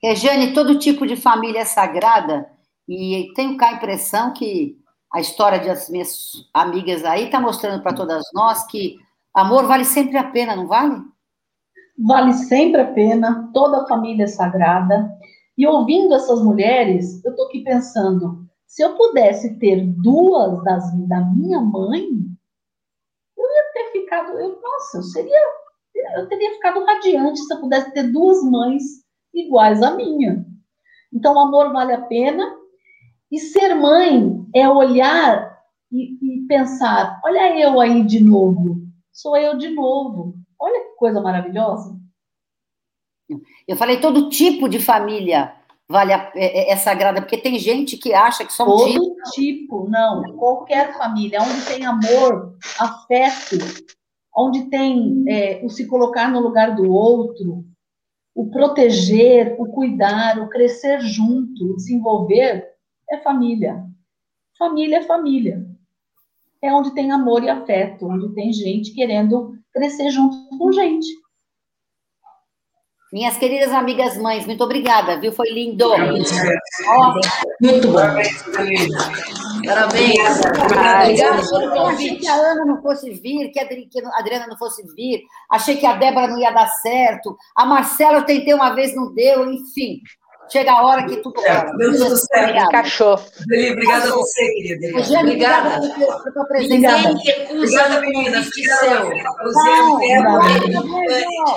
Rejane, 0.00 0.52
todo 0.52 0.78
tipo 0.78 1.06
de 1.06 1.16
família 1.16 1.60
é 1.60 1.64
sagrada? 1.64 2.48
E 2.88 3.32
tenho 3.34 3.56
cá 3.56 3.68
a 3.68 3.72
impressão 3.74 4.32
que 4.32 4.76
a 5.12 5.20
história 5.20 5.60
das 5.60 5.88
minhas 5.90 6.32
amigas 6.54 7.04
aí 7.04 7.26
está 7.26 7.38
mostrando 7.38 7.82
para 7.82 7.94
todas 7.94 8.22
nós 8.32 8.66
que 8.66 8.96
amor 9.34 9.66
vale 9.66 9.84
sempre 9.84 10.16
a 10.16 10.30
pena, 10.30 10.56
não 10.56 10.66
vale? 10.66 11.00
Vale 11.98 12.32
sempre 12.32 12.80
a 12.80 12.92
pena, 12.92 13.50
toda 13.52 13.82
a 13.82 13.86
família 13.86 14.24
é 14.24 14.26
sagrada. 14.26 15.10
E 15.56 15.66
ouvindo 15.66 16.14
essas 16.14 16.42
mulheres, 16.42 17.22
eu 17.24 17.30
estou 17.30 17.46
aqui 17.46 17.62
pensando, 17.62 18.46
se 18.66 18.82
eu 18.82 18.96
pudesse 18.96 19.58
ter 19.58 19.86
duas 19.86 20.64
das, 20.64 20.90
da 21.06 21.20
minha 21.20 21.60
mãe, 21.60 22.08
eu 23.36 23.44
ia 23.44 23.72
ter 23.74 23.92
ficado, 23.92 24.32
eu, 24.38 24.60
nossa, 24.62 24.98
eu 24.98 25.02
seria, 25.02 25.40
eu 26.16 26.26
teria 26.26 26.54
ficado 26.54 26.82
radiante 26.84 27.38
se 27.38 27.52
eu 27.52 27.60
pudesse 27.60 27.92
ter 27.92 28.10
duas 28.10 28.42
mães 28.42 28.82
iguais 29.34 29.82
à 29.82 29.94
minha. 29.94 30.46
Então, 31.12 31.38
amor 31.38 31.70
vale 31.70 31.92
a 31.92 32.00
pena, 32.00 32.61
e 33.32 33.38
ser 33.38 33.74
mãe 33.74 34.46
é 34.54 34.68
olhar 34.68 35.58
e, 35.90 36.18
e, 36.22 36.46
pensar: 36.46 37.20
olha 37.24 37.58
eu 37.58 37.80
aí 37.80 38.04
de 38.04 38.22
novo, 38.22 38.82
sou 39.10 39.36
eu 39.36 39.56
de 39.56 39.70
novo. 39.70 40.34
Olha 40.60 40.78
que 40.80 40.96
coisa 40.96 41.20
maravilhosa. 41.20 41.98
Eu 43.66 43.76
falei 43.76 43.98
todo 43.98 44.28
tipo 44.28 44.68
de 44.68 44.78
família 44.78 45.54
vale 45.92 46.12
a, 46.12 46.32
é, 46.34 46.70
é, 46.70 46.72
é 46.72 46.76
sagrada, 46.76 47.20
porque 47.20 47.36
tem 47.36 47.58
gente 47.58 47.98
que 47.98 48.14
acha 48.14 48.44
que 48.44 48.52
só 48.52 48.64
um 48.64 48.66
todo 48.68 48.86
tipo. 48.86 49.30
tipo, 49.32 49.90
não, 49.90 50.22
qualquer 50.36 50.96
família, 50.96 51.42
onde 51.42 51.64
tem 51.66 51.84
amor, 51.84 52.56
afeto, 52.78 53.58
onde 54.34 54.70
tem 54.70 55.22
é, 55.28 55.60
o 55.62 55.68
se 55.68 55.86
colocar 55.86 56.30
no 56.30 56.40
lugar 56.40 56.74
do 56.74 56.90
outro, 56.90 57.64
o 58.34 58.50
proteger, 58.50 59.54
o 59.58 59.66
cuidar, 59.66 60.38
o 60.38 60.48
crescer 60.48 61.00
junto, 61.00 61.72
o 61.72 61.76
desenvolver, 61.76 62.71
é 63.12 63.18
família. 63.18 63.84
Família 64.58 64.98
é 64.98 65.02
família. 65.02 65.66
É 66.62 66.72
onde 66.72 66.94
tem 66.94 67.12
amor 67.12 67.42
e 67.42 67.50
afeto, 67.50 68.06
onde 68.06 68.34
tem 68.34 68.52
gente 68.52 68.94
querendo 68.94 69.54
crescer 69.72 70.10
junto 70.10 70.36
com 70.56 70.72
gente. 70.72 71.06
Minhas 73.12 73.36
queridas 73.36 73.72
amigas 73.72 74.16
mães, 74.16 74.46
muito 74.46 74.64
obrigada, 74.64 75.20
viu? 75.20 75.32
Foi 75.32 75.50
lindo. 75.50 75.90
muito 77.60 77.88
bom. 77.88 77.98
Parabéns. 79.66 80.40
Obrigada 81.04 81.42
pelo 81.46 81.88
Achei 81.88 82.16
que 82.16 82.26
a 82.26 82.34
Ana 82.34 82.64
não 82.64 82.80
fosse 82.80 83.10
vir, 83.10 83.50
que 83.50 83.60
a 83.60 83.68
Adriana 84.14 84.46
não 84.46 84.56
fosse 84.56 84.82
vir. 84.94 85.24
Achei 85.50 85.76
que 85.76 85.84
a 85.84 85.94
Débora 85.94 86.28
não 86.28 86.38
ia 86.38 86.52
dar 86.52 86.68
certo. 86.68 87.36
A 87.54 87.66
Marcela 87.66 88.18
eu 88.18 88.24
tentei 88.24 88.54
uma 88.54 88.70
vez, 88.70 88.96
não 88.96 89.12
deu, 89.12 89.52
enfim. 89.52 90.00
Chega 90.48 90.72
a 90.72 90.82
hora 90.82 91.06
que 91.06 91.16
tudo 91.16 91.40
é, 91.44 91.76
Deus 91.76 91.98
do 91.98 92.16
céu. 92.16 92.48
Encaixou. 92.48 93.18
Obrigada 93.44 94.08
a 94.08 94.14
você, 94.14 94.46
querida. 94.54 94.86
Eugênio, 94.98 95.20
obrigada 95.20 95.80
pela 95.80 96.32
tua 96.32 96.44
presença. 96.44 96.96
Ninguém 96.96 97.16
recusa 97.24 97.82
obrigada, 97.82 98.00
meninas. 98.00 98.50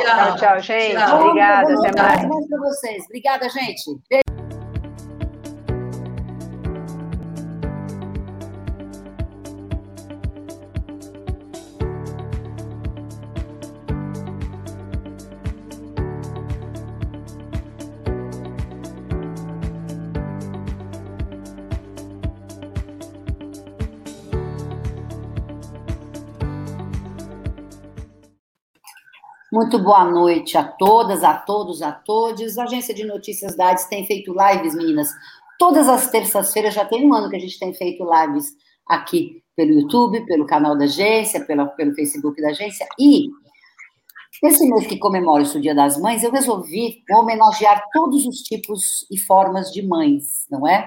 Tchau, 0.03 0.35
tchau, 0.37 0.59
gente. 0.61 0.97
Obrigada. 0.97 1.73
Até 1.73 2.01
mais. 2.01 3.05
Obrigada, 3.05 3.49
gente. 3.49 4.34
Muito 29.55 29.79
boa 29.79 30.03
noite 30.03 30.57
a 30.57 30.65
todas, 30.65 31.23
a 31.23 31.33
todos, 31.33 31.81
a 31.81 31.89
todos. 31.89 32.57
A 32.57 32.63
Agência 32.63 32.93
de 32.93 33.05
Notícias 33.05 33.55
Dades 33.55 33.85
tem 33.85 34.05
feito 34.05 34.35
lives, 34.37 34.75
meninas. 34.75 35.07
Todas 35.57 35.87
as 35.87 36.11
terças-feiras, 36.11 36.73
já 36.73 36.83
tem 36.83 37.07
um 37.07 37.13
ano 37.13 37.29
que 37.29 37.37
a 37.37 37.39
gente 37.39 37.57
tem 37.57 37.73
feito 37.73 38.03
lives 38.03 38.51
aqui 38.85 39.41
pelo 39.55 39.71
YouTube, 39.71 40.25
pelo 40.25 40.45
canal 40.45 40.77
da 40.77 40.83
agência, 40.83 41.39
pela, 41.45 41.67
pelo 41.67 41.95
Facebook 41.95 42.41
da 42.41 42.49
agência. 42.49 42.85
E 42.99 43.29
nesse 44.43 44.69
mês 44.69 44.87
que 44.87 44.99
comemora 44.99 45.43
o 45.43 45.61
Dia 45.61 45.73
das 45.73 45.97
Mães, 45.97 46.21
eu 46.21 46.31
resolvi 46.31 47.01
homenagear 47.09 47.81
todos 47.93 48.25
os 48.25 48.39
tipos 48.39 49.07
e 49.09 49.17
formas 49.17 49.71
de 49.71 49.81
mães, 49.87 50.45
não 50.51 50.67
é? 50.67 50.85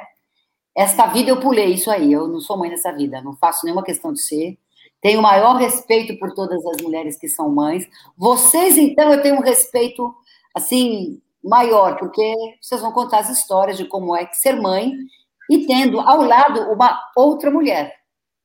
Esta 0.77 1.07
vida 1.07 1.31
eu 1.31 1.41
pulei 1.41 1.73
isso 1.73 1.91
aí, 1.91 2.13
eu 2.13 2.29
não 2.29 2.39
sou 2.39 2.59
mãe 2.59 2.69
nessa 2.69 2.93
vida, 2.93 3.23
não 3.23 3.35
faço 3.35 3.65
nenhuma 3.65 3.83
questão 3.83 4.13
de 4.13 4.21
ser. 4.21 4.59
Tenho 5.01 5.21
o 5.21 5.23
maior 5.23 5.57
respeito 5.57 6.19
por 6.19 6.35
todas 6.35 6.65
as 6.67 6.83
mulheres 6.83 7.17
que 7.19 7.29
são 7.29 7.49
mães. 7.51 7.87
Vocês, 8.17 8.77
então, 8.77 9.13
eu 9.13 9.23
tenho 9.23 9.37
um 9.37 9.43
respeito, 9.43 10.15
assim, 10.55 11.21
maior, 11.43 11.97
porque 11.99 12.35
vocês 12.61 12.81
vão 12.81 12.93
contar 12.93 13.21
as 13.21 13.31
histórias 13.31 13.77
de 13.77 13.85
como 13.85 14.15
é 14.17 14.29
ser 14.33 14.61
mãe 14.61 14.93
e 15.51 15.67
tendo 15.67 16.01
ao 16.01 16.23
lado 16.23 16.73
uma 16.73 17.01
outra 17.17 17.51
mulher, 17.51 17.95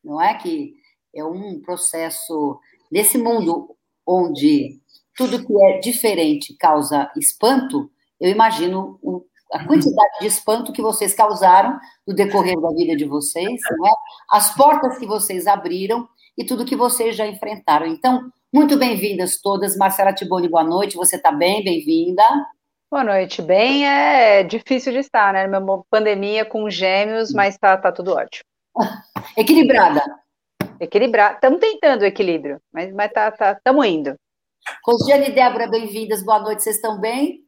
não 0.04 0.22
é? 0.22 0.34
Que 0.36 0.74
é 1.14 1.24
um 1.24 1.60
processo 1.60 2.60
nesse 2.92 3.18
mundo 3.18 3.76
onde 4.06 4.80
tudo 5.16 5.46
que 5.46 5.64
é 5.64 5.80
diferente 5.80 6.56
causa 6.56 7.12
espanto, 7.16 7.90
eu 8.20 8.30
imagino 8.30 9.00
a 9.52 9.66
quantidade 9.66 10.20
de 10.20 10.28
espanto 10.28 10.74
que 10.74 10.82
vocês 10.82 11.14
causaram 11.14 11.80
no 12.08 12.16
decorrer 12.16 12.60
da 12.60 12.70
vida 12.70 12.96
de 12.96 13.06
vocês, 13.06 13.62
é? 13.62 13.90
as 14.30 14.56
portas 14.56 14.98
que 14.98 15.06
vocês 15.06 15.46
abriram 15.46 16.08
e 16.38 16.46
tudo 16.46 16.66
que 16.66 16.76
vocês 16.76 17.16
já 17.16 17.28
enfrentaram. 17.28 17.86
Então, 17.86 18.32
muito 18.54 18.78
bem-vindas 18.78 19.40
todas. 19.42 19.78
Marcela 19.78 20.14
Tiboni, 20.14 20.48
boa 20.48 20.64
noite. 20.64 20.96
Você 20.96 21.16
está 21.16 21.32
bem? 21.32 21.64
Bem-vinda. 21.64 22.24
Boa 22.92 23.04
noite. 23.04 23.42
Bem, 23.42 23.88
é 23.88 24.44
difícil 24.44 24.94
de 24.94 25.00
estar, 25.00 25.34
né? 25.34 25.48
Uma 25.48 25.84
pandemia 25.90 26.46
com 26.46 26.70
gêmeos, 26.70 27.34
mas 27.34 27.58
tá, 27.58 27.76
tá 27.78 27.92
tudo 27.92 28.14
ótimo. 28.14 28.46
Equilibrada. 29.38 30.02
Equilibrada. 30.80 31.36
Estamos 31.36 31.60
tentando 31.60 32.02
o 32.02 32.06
equilíbrio, 32.06 32.60
mas, 32.72 32.94
mas 32.94 33.12
tá, 33.12 33.32
tá, 33.32 33.54
estamos 33.54 33.86
indo. 33.86 34.16
Rosiane 34.86 35.30
e 35.30 35.32
Débora, 35.32 35.68
bem-vindas. 35.68 36.24
Boa 36.24 36.40
noite. 36.40 36.64
Vocês 36.64 36.76
estão 36.76 37.00
bem? 37.00 37.40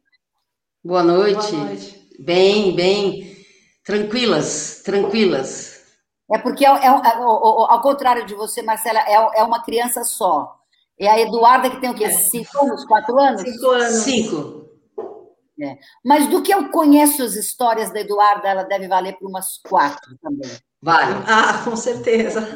Boa 0.84 1.02
noite. 1.02 1.52
Boa 1.52 1.64
noite. 1.64 2.08
Bem, 2.18 2.74
bem. 2.74 3.36
Tranquilas, 3.84 4.82
tranquilas. 4.84 5.75
É 6.32 6.38
porque, 6.38 6.66
é, 6.66 6.68
é, 6.68 6.86
é 6.86 6.88
ao 6.88 7.80
contrário 7.80 8.26
de 8.26 8.34
você, 8.34 8.62
Marcela, 8.62 9.00
é, 9.00 9.14
é 9.14 9.42
uma 9.42 9.62
criança 9.62 10.02
só. 10.04 10.56
É 10.98 11.08
a 11.08 11.20
Eduarda 11.20 11.70
que 11.70 11.80
tem 11.80 11.90
o 11.90 11.94
quê? 11.94 12.04
É. 12.04 12.10
Cinco 12.10 12.64
anos? 12.64 12.84
Quatro 12.84 13.18
anos? 13.18 13.42
Cinco 13.42 13.66
anos. 13.70 13.94
Cinco. 14.02 14.66
É. 15.60 15.78
Mas 16.04 16.28
do 16.28 16.42
que 16.42 16.52
eu 16.52 16.70
conheço 16.70 17.22
as 17.22 17.34
histórias 17.34 17.90
da 17.92 18.00
Eduarda, 18.00 18.48
ela 18.48 18.62
deve 18.64 18.88
valer 18.88 19.16
para 19.16 19.28
umas 19.28 19.58
quatro 19.58 20.16
também. 20.20 20.50
Vale. 20.82 21.24
Ah, 21.26 21.62
com 21.64 21.74
certeza. 21.76 22.46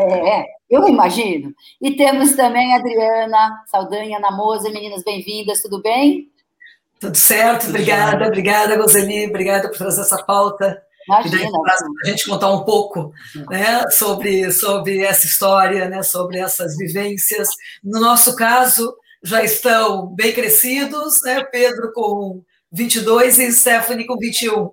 É, 0.00 0.40
é, 0.40 0.46
eu 0.70 0.88
imagino. 0.88 1.52
E 1.80 1.96
temos 1.96 2.34
também 2.34 2.74
a 2.74 2.78
Adriana 2.78 3.62
Saldanha 3.66 4.18
Namosa. 4.18 4.70
Meninas, 4.70 5.02
bem-vindas, 5.04 5.62
tudo 5.62 5.82
bem? 5.82 6.30
Tudo 6.98 7.14
certo, 7.14 7.68
obrigada, 7.68 8.26
obrigada, 8.26 8.76
Roseli, 8.76 9.28
obrigada 9.28 9.68
por 9.68 9.76
trazer 9.76 10.00
essa 10.00 10.22
pauta. 10.24 10.82
Imagina. 11.06 11.50
Para 11.62 11.74
a 12.04 12.08
gente 12.08 12.28
contar 12.28 12.50
um 12.50 12.64
pouco 12.64 13.12
né, 13.48 13.88
sobre, 13.90 14.50
sobre 14.50 15.02
essa 15.02 15.26
história, 15.26 15.88
né, 15.88 16.02
sobre 16.02 16.38
essas 16.38 16.76
vivências. 16.76 17.48
No 17.82 18.00
nosso 18.00 18.34
caso, 18.34 18.94
já 19.22 19.42
estão 19.42 20.06
bem 20.06 20.32
crescidos, 20.32 21.22
né, 21.22 21.44
Pedro 21.44 21.92
com 21.92 22.42
22 22.72 23.38
e 23.38 23.52
Stephanie 23.52 24.06
com 24.06 24.16
21. 24.18 24.70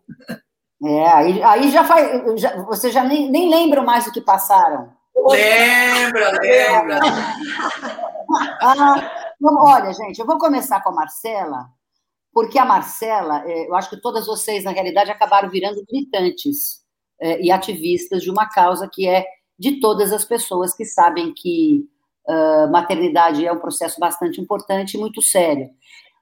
É, 0.86 1.08
aí, 1.08 1.44
aí 1.44 1.72
já 1.72 1.86
faz. 1.86 2.42
Já, 2.42 2.62
você 2.64 2.92
já 2.92 3.04
nem, 3.04 3.30
nem 3.32 3.50
lembra 3.50 3.82
mais 3.82 4.06
do 4.06 4.12
que 4.12 4.20
passaram. 4.20 4.92
Lembra, 5.16 6.32
lembra. 6.42 7.00
ah, 8.62 9.10
olha, 9.42 9.94
gente, 9.94 10.20
eu 10.20 10.26
vou 10.26 10.38
começar 10.38 10.82
com 10.82 10.90
a 10.90 10.94
Marcela, 10.94 11.68
porque 12.34 12.58
a 12.58 12.66
Marcela, 12.66 13.44
é, 13.46 13.68
eu 13.68 13.76
acho 13.76 13.90
que 13.90 14.02
todas 14.02 14.26
vocês, 14.26 14.64
na 14.64 14.72
realidade, 14.72 15.12
acabaram 15.12 15.50
virando 15.50 15.86
militantes 15.90 16.84
é, 17.22 17.40
e 17.42 17.52
ativistas 17.52 18.24
de 18.24 18.32
uma 18.32 18.50
causa 18.50 18.90
que 18.92 19.08
é 19.08 19.26
de 19.58 19.80
todas 19.80 20.12
as 20.12 20.26
pessoas 20.26 20.74
que 20.74 20.84
sabem 20.84 21.32
que 21.32 21.88
uh, 22.28 22.72
maternidade 22.72 23.46
é 23.46 23.52
um 23.52 23.60
processo 23.60 24.00
bastante 24.00 24.42
importante 24.42 24.96
e 24.96 25.00
muito 25.00 25.22
sério. 25.22 25.70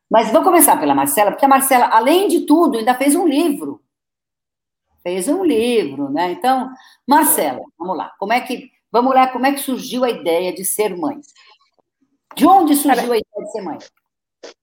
Mas 0.09 0.31
vou 0.31 0.43
começar 0.43 0.77
pela 0.77 0.93
Marcela, 0.93 1.31
porque 1.31 1.45
a 1.45 1.47
Marcela, 1.47 1.87
além 1.87 2.27
de 2.27 2.41
tudo, 2.41 2.77
ainda 2.77 2.93
fez 2.93 3.15
um 3.15 3.25
livro. 3.25 3.81
Fez 5.01 5.29
um 5.29 5.43
livro, 5.43 6.09
né? 6.11 6.31
Então, 6.33 6.69
Marcela, 7.07 7.61
vamos 7.79 7.97
lá. 7.97 8.13
Como 8.19 8.33
é 8.33 8.41
que 8.41 8.69
vamos 8.91 9.13
lá? 9.13 9.27
Como 9.27 9.45
é 9.45 9.53
que 9.53 9.61
surgiu 9.61 10.03
a 10.03 10.09
ideia 10.09 10.53
de 10.53 10.65
ser 10.65 10.95
mãe? 10.95 11.19
De 12.35 12.45
onde 12.45 12.75
surgiu 12.75 13.13
a 13.13 13.17
ideia 13.17 13.45
de 13.45 13.51
ser 13.51 13.61
mãe? 13.61 13.79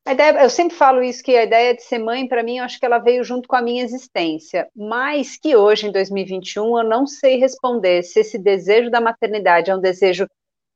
A 0.04 0.12
ideia, 0.12 0.42
eu 0.42 0.50
sempre 0.50 0.76
falo 0.76 1.02
isso, 1.02 1.22
que 1.22 1.36
a 1.36 1.44
ideia 1.44 1.74
de 1.74 1.82
ser 1.82 1.98
mãe, 1.98 2.26
para 2.26 2.42
mim, 2.42 2.58
eu 2.58 2.64
acho 2.64 2.78
que 2.78 2.86
ela 2.86 2.98
veio 2.98 3.22
junto 3.22 3.46
com 3.46 3.54
a 3.54 3.62
minha 3.62 3.84
existência, 3.84 4.68
mas 4.74 5.36
que 5.36 5.54
hoje, 5.54 5.86
em 5.86 5.92
2021, 5.92 6.78
eu 6.78 6.84
não 6.84 7.06
sei 7.06 7.36
responder 7.36 8.02
se 8.02 8.20
esse 8.20 8.38
desejo 8.38 8.90
da 8.90 9.00
maternidade 9.00 9.70
é 9.70 9.76
um 9.76 9.80
desejo 9.80 10.26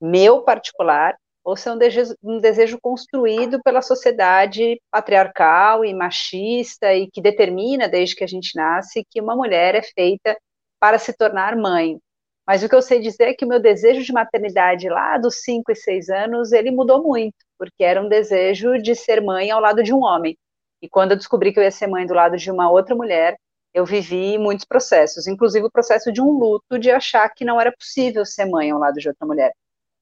meu 0.01 0.43
particular, 0.43 1.17
ou 1.45 1.57
se 1.57 1.69
é 1.69 1.73
um 1.73 1.79
desejo, 1.79 2.15
um 2.23 2.39
desejo 2.39 2.79
construído 2.81 3.61
pela 3.63 3.83
sociedade 3.83 4.81
patriarcal 4.91 5.85
e 5.85 5.93
machista, 5.93 6.95
e 6.95 7.11
que 7.11 7.21
determina, 7.21 7.89
desde 7.89 8.15
que 8.15 8.25
a 8.25 8.29
gente 8.29 8.55
nasce, 8.55 9.05
que 9.11 9.21
uma 9.21 9.35
mulher 9.35 9.75
é 9.75 9.83
feita 9.83 10.37
para 10.79 10.99
se 10.99 11.13
tornar 11.17 11.57
mãe. 11.57 11.99
Mas 12.47 12.63
o 12.63 12.69
que 12.69 12.75
eu 12.75 12.83
sei 12.83 13.01
dizer 13.01 13.25
é 13.29 13.35
que 13.35 13.45
o 13.45 13.49
meu 13.49 13.61
desejo 13.61 14.03
de 14.03 14.13
maternidade 14.13 14.89
lá 14.89 15.17
dos 15.17 15.43
5 15.43 15.71
e 15.73 15.77
6 15.77 16.09
anos, 16.11 16.53
ele 16.53 16.71
mudou 16.71 17.03
muito, 17.03 17.37
porque 17.63 17.85
era 17.85 18.03
um 18.03 18.09
desejo 18.09 18.77
de 18.83 18.93
ser 18.97 19.23
mãe 19.23 19.49
ao 19.53 19.61
lado 19.61 19.85
de 19.85 19.95
um 19.95 20.03
homem. 20.03 20.37
E 20.83 20.89
quando 20.89 21.13
eu 21.13 21.17
descobri 21.17 21.53
que 21.53 21.61
eu 21.61 21.63
ia 21.63 21.71
ser 21.71 21.87
mãe 21.87 22.05
do 22.05 22.13
lado 22.13 22.37
de 22.37 22.51
uma 22.51 22.69
outra 22.69 22.93
mulher, 22.93 23.39
eu 23.73 23.87
vivi 23.87 24.37
muitos 24.37 24.65
processos, 24.65 25.29
inclusive 25.29 25.65
o 25.65 25.71
processo 25.71 26.13
de 26.13 26.21
um 26.21 26.33
luto 26.33 26.77
de 26.77 26.91
achar 26.91 27.29
que 27.29 27.45
não 27.45 27.61
era 27.61 27.71
possível 27.71 28.27
ser 28.27 28.47
mãe 28.47 28.73
ao 28.73 28.81
lado 28.81 28.99
de 28.99 29.07
outra 29.07 29.25
mulher. 29.25 29.53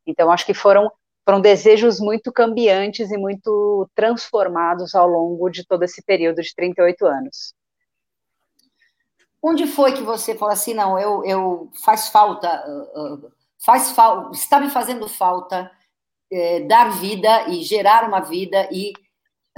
Então, 0.07 0.33
acho 0.33 0.47
que 0.47 0.55
foram, 0.55 0.91
foram 1.23 1.39
desejos 1.39 2.01
muito 2.01 2.33
cambiantes 2.33 3.11
e 3.11 3.19
muito 3.19 3.87
transformados 3.95 4.95
ao 4.95 5.07
longo 5.07 5.51
de 5.51 5.63
todo 5.67 5.83
esse 5.83 6.03
período 6.03 6.41
de 6.41 6.55
38 6.55 7.05
anos. 7.05 7.53
Onde 9.43 9.67
foi 9.67 9.93
que 9.93 10.03
você 10.03 10.35
falou 10.35 10.55
assim, 10.55 10.73
não, 10.73 10.99
eu, 10.99 11.23
eu 11.27 11.71
faz 11.85 12.09
falta, 12.09 12.49
uh, 12.97 13.31
faz 13.63 13.91
falta, 13.91 14.31
está 14.35 14.59
me 14.59 14.71
fazendo 14.71 15.07
falta 15.07 15.71
uh, 16.33 16.69
dar 16.69 16.91
vida 16.91 17.49
e 17.49 17.63
gerar 17.63 18.09
uma 18.09 18.21
vida 18.21 18.69
e 18.73 18.93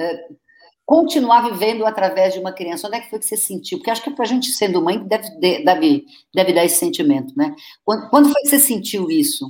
uh, 0.01 0.37
continuar 0.85 1.49
vivendo 1.51 1.87
através 1.87 2.35
de 2.35 2.41
uma 2.41 2.53
criança? 2.53 2.87
Onde 2.87 2.97
é 2.97 3.01
que 3.01 3.11
foi 3.11 3.19
que 3.19 3.27
você 3.27 3.37
sentiu? 3.37 3.79
Porque 3.79 3.91
acho 3.91 4.03
que 4.03 4.11
para 4.11 4.25
a 4.25 4.29
gente 4.29 4.53
sendo 4.53 4.83
mãe 4.83 4.99
deve, 4.99 5.29
deve, 5.65 6.05
deve 6.35 6.53
dar 6.53 6.65
esse 6.65 6.77
sentimento, 6.77 7.33
né? 7.37 7.55
Quando, 7.85 8.09
quando 8.11 8.33
foi 8.33 8.43
que 8.43 8.49
você 8.49 8.59
sentiu 8.59 9.11
isso? 9.11 9.47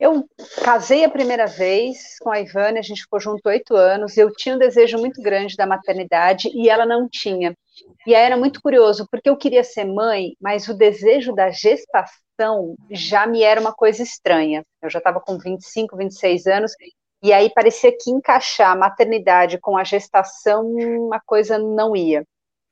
Eu 0.00 0.26
casei 0.64 1.04
a 1.04 1.10
primeira 1.10 1.46
vez 1.46 2.18
com 2.20 2.30
a 2.30 2.40
Ivane, 2.40 2.78
a 2.78 2.82
gente 2.82 3.02
ficou 3.02 3.20
junto 3.20 3.46
oito 3.50 3.76
anos. 3.76 4.16
Eu 4.16 4.32
tinha 4.32 4.54
um 4.54 4.58
desejo 4.58 4.96
muito 4.96 5.20
grande 5.20 5.56
da 5.56 5.66
maternidade 5.66 6.48
e 6.54 6.70
ela 6.70 6.86
não 6.86 7.06
tinha. 7.06 7.54
E 8.06 8.14
aí 8.14 8.24
era 8.24 8.36
muito 8.36 8.62
curioso, 8.62 9.06
porque 9.10 9.28
eu 9.28 9.36
queria 9.36 9.62
ser 9.62 9.84
mãe, 9.84 10.34
mas 10.40 10.66
o 10.68 10.74
desejo 10.74 11.34
da 11.34 11.50
gestação 11.50 12.74
já 12.90 13.26
me 13.26 13.42
era 13.42 13.60
uma 13.60 13.74
coisa 13.74 14.02
estranha. 14.02 14.64
Eu 14.80 14.88
já 14.88 14.98
estava 14.98 15.20
com 15.20 15.36
25, 15.36 15.94
26 15.94 16.46
anos, 16.46 16.72
e 17.22 17.30
aí 17.30 17.50
parecia 17.52 17.92
que 17.92 18.10
encaixar 18.10 18.72
a 18.72 18.76
maternidade 18.76 19.58
com 19.60 19.76
a 19.76 19.84
gestação, 19.84 20.64
uma 20.64 21.20
coisa 21.20 21.58
não 21.58 21.94
ia. 21.94 22.24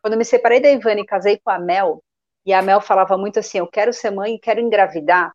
Quando 0.03 0.17
me 0.17 0.25
separei 0.25 0.61
da 0.61 0.71
Ivane 0.71 1.03
e 1.03 1.07
casei 1.07 1.39
com 1.39 1.51
a 1.51 1.59
Mel, 1.59 2.03
e 2.47 2.55
a 2.55 2.63
Mel 2.63 2.81
falava 2.81 3.19
muito 3.19 3.39
assim: 3.39 3.59
eu 3.59 3.67
quero 3.67 3.93
ser 3.93 4.11
mãe 4.11 4.37
e 4.37 4.41
quero 4.41 4.61
engravidar 4.61 5.33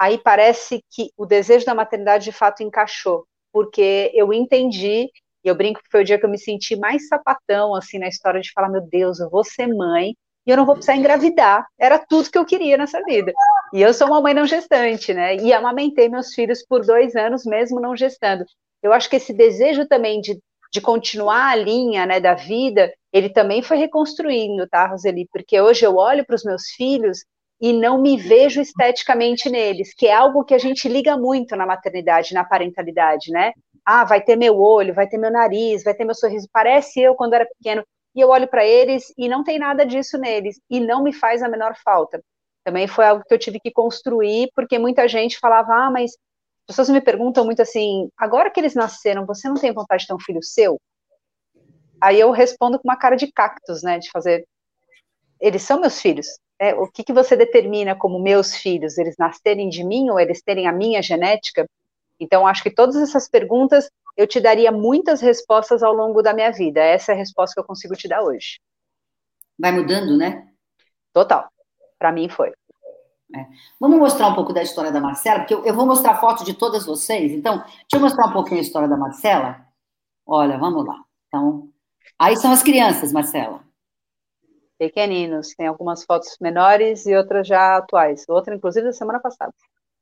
aí 0.00 0.16
parece 0.16 0.82
que 0.90 1.10
o 1.14 1.26
desejo 1.26 1.66
da 1.66 1.74
maternidade 1.74 2.24
de 2.24 2.32
fato 2.32 2.62
encaixou, 2.62 3.26
porque 3.52 4.10
eu 4.14 4.32
entendi, 4.32 5.10
e 5.44 5.48
eu 5.48 5.54
brinco 5.54 5.82
que 5.82 5.90
foi 5.90 6.00
o 6.00 6.04
dia 6.04 6.18
que 6.18 6.24
eu 6.24 6.30
me 6.30 6.38
senti 6.38 6.74
mais 6.74 7.06
sapatão, 7.06 7.74
assim, 7.74 7.98
na 7.98 8.08
história 8.08 8.40
de 8.40 8.50
falar, 8.50 8.70
meu 8.70 8.80
Deus, 8.80 9.20
eu 9.20 9.28
vou 9.28 9.44
ser 9.44 9.66
mãe, 9.66 10.14
e 10.46 10.50
eu 10.50 10.56
não 10.56 10.64
vou 10.64 10.74
precisar 10.74 10.96
engravidar, 10.96 11.66
era 11.78 11.98
tudo 11.98 12.30
que 12.30 12.38
eu 12.38 12.46
queria 12.46 12.78
nessa 12.78 13.02
vida. 13.04 13.30
E 13.74 13.82
eu 13.82 13.92
sou 13.92 14.06
uma 14.06 14.22
mãe 14.22 14.32
não 14.32 14.46
gestante, 14.46 15.12
né, 15.12 15.36
e 15.36 15.52
amamentei 15.52 16.08
meus 16.08 16.32
filhos 16.32 16.64
por 16.66 16.80
dois 16.80 17.14
anos, 17.14 17.44
mesmo 17.44 17.78
não 17.78 17.94
gestando. 17.94 18.46
Eu 18.82 18.94
acho 18.94 19.10
que 19.10 19.16
esse 19.16 19.34
desejo 19.34 19.86
também 19.86 20.22
de, 20.22 20.40
de 20.72 20.80
continuar 20.80 21.50
a 21.50 21.56
linha, 21.56 22.06
né, 22.06 22.20
da 22.20 22.32
vida, 22.32 22.90
ele 23.12 23.28
também 23.28 23.60
foi 23.60 23.76
reconstruindo, 23.76 24.66
tá, 24.66 24.86
Roseli? 24.86 25.28
Porque 25.30 25.60
hoje 25.60 25.84
eu 25.84 25.96
olho 25.96 26.24
para 26.24 26.36
os 26.36 26.42
meus 26.42 26.70
filhos 26.70 27.18
e 27.60 27.72
não 27.72 28.00
me 28.00 28.16
vejo 28.16 28.60
esteticamente 28.60 29.50
neles, 29.50 29.92
que 29.94 30.06
é 30.06 30.14
algo 30.14 30.44
que 30.44 30.54
a 30.54 30.58
gente 30.58 30.88
liga 30.88 31.16
muito 31.16 31.54
na 31.56 31.66
maternidade, 31.66 32.32
na 32.32 32.44
parentalidade, 32.44 33.30
né? 33.30 33.52
ah, 33.84 34.04
vai 34.04 34.22
ter 34.22 34.36
meu 34.36 34.58
olho, 34.60 34.94
vai 34.94 35.08
ter 35.08 35.18
meu 35.18 35.30
nariz, 35.30 35.82
vai 35.82 35.94
ter 35.94 36.04
meu 36.04 36.14
sorriso, 36.14 36.48
parece 36.52 37.00
eu 37.00 37.14
quando 37.14 37.34
era 37.34 37.46
pequeno, 37.46 37.84
e 38.14 38.20
eu 38.20 38.28
olho 38.28 38.48
para 38.48 38.64
eles 38.64 39.12
e 39.16 39.28
não 39.28 39.44
tem 39.44 39.58
nada 39.58 39.84
disso 39.84 40.18
neles, 40.18 40.60
e 40.68 40.80
não 40.80 41.02
me 41.02 41.12
faz 41.12 41.42
a 41.42 41.48
menor 41.48 41.74
falta. 41.84 42.22
Também 42.64 42.86
foi 42.86 43.06
algo 43.06 43.24
que 43.26 43.32
eu 43.32 43.38
tive 43.38 43.58
que 43.58 43.70
construir, 43.70 44.50
porque 44.54 44.78
muita 44.78 45.08
gente 45.08 45.38
falava, 45.38 45.72
ah, 45.74 45.90
mas 45.90 46.12
as 46.68 46.76
pessoas 46.76 46.90
me 46.90 47.00
perguntam 47.00 47.44
muito 47.44 47.62
assim, 47.62 48.08
agora 48.16 48.50
que 48.50 48.60
eles 48.60 48.74
nasceram, 48.74 49.26
você 49.26 49.48
não 49.48 49.56
tem 49.56 49.72
vontade 49.72 50.02
de 50.02 50.08
ter 50.08 50.14
um 50.14 50.20
filho 50.20 50.42
seu? 50.42 50.80
Aí 52.00 52.18
eu 52.18 52.30
respondo 52.30 52.78
com 52.78 52.88
uma 52.88 52.96
cara 52.96 53.16
de 53.16 53.30
cactus, 53.32 53.82
né, 53.82 53.98
de 53.98 54.10
fazer, 54.10 54.46
eles 55.40 55.62
são 55.62 55.80
meus 55.80 56.00
filhos, 56.00 56.26
é, 56.60 56.74
o 56.74 56.86
que, 56.86 57.02
que 57.02 57.12
você 57.12 57.34
determina 57.34 57.96
como 57.96 58.20
meus 58.20 58.54
filhos? 58.54 58.98
Eles 58.98 59.16
nascerem 59.18 59.70
de 59.70 59.82
mim 59.82 60.10
ou 60.10 60.20
eles 60.20 60.42
terem 60.42 60.66
a 60.66 60.72
minha 60.72 61.02
genética? 61.02 61.66
Então, 62.20 62.46
acho 62.46 62.62
que 62.62 62.70
todas 62.70 62.96
essas 62.96 63.26
perguntas 63.26 63.90
eu 64.14 64.26
te 64.26 64.38
daria 64.38 64.70
muitas 64.70 65.22
respostas 65.22 65.82
ao 65.82 65.94
longo 65.94 66.20
da 66.20 66.34
minha 66.34 66.52
vida. 66.52 66.78
Essa 66.78 67.12
é 67.12 67.14
a 67.14 67.18
resposta 67.18 67.54
que 67.54 67.60
eu 67.60 67.66
consigo 67.66 67.96
te 67.96 68.06
dar 68.06 68.22
hoje. 68.22 68.60
Vai 69.58 69.72
mudando, 69.72 70.18
né? 70.18 70.48
Total. 71.14 71.48
Para 71.98 72.12
mim 72.12 72.28
foi. 72.28 72.50
É. 73.34 73.46
Vamos 73.80 73.98
mostrar 73.98 74.28
um 74.28 74.34
pouco 74.34 74.52
da 74.52 74.62
história 74.62 74.92
da 74.92 75.00
Marcela, 75.00 75.38
porque 75.38 75.54
eu, 75.54 75.64
eu, 75.64 75.72
vou 75.72 75.86
mostrar 75.86 76.20
foto 76.20 76.44
de 76.44 76.52
todas 76.52 76.84
vocês. 76.84 77.32
Então, 77.32 77.58
deixa 77.58 77.94
eu 77.94 78.00
mostrar 78.00 78.26
um 78.26 78.32
pouquinho 78.32 78.58
a 78.58 78.62
história 78.62 78.88
da 78.88 78.98
Marcela. 78.98 79.64
Olha, 80.26 80.58
vamos 80.58 80.84
lá. 80.84 81.02
Então, 81.28 81.70
aí 82.18 82.36
são 82.36 82.52
as 82.52 82.62
crianças, 82.62 83.12
Marcela. 83.12 83.69
Pequeninos. 84.80 85.54
Tem 85.54 85.66
algumas 85.66 86.04
fotos 86.04 86.38
menores 86.40 87.04
e 87.04 87.14
outras 87.14 87.46
já 87.46 87.76
atuais. 87.76 88.24
Outra, 88.26 88.54
inclusive, 88.54 88.86
da 88.86 88.92
semana 88.94 89.20
passada. 89.20 89.52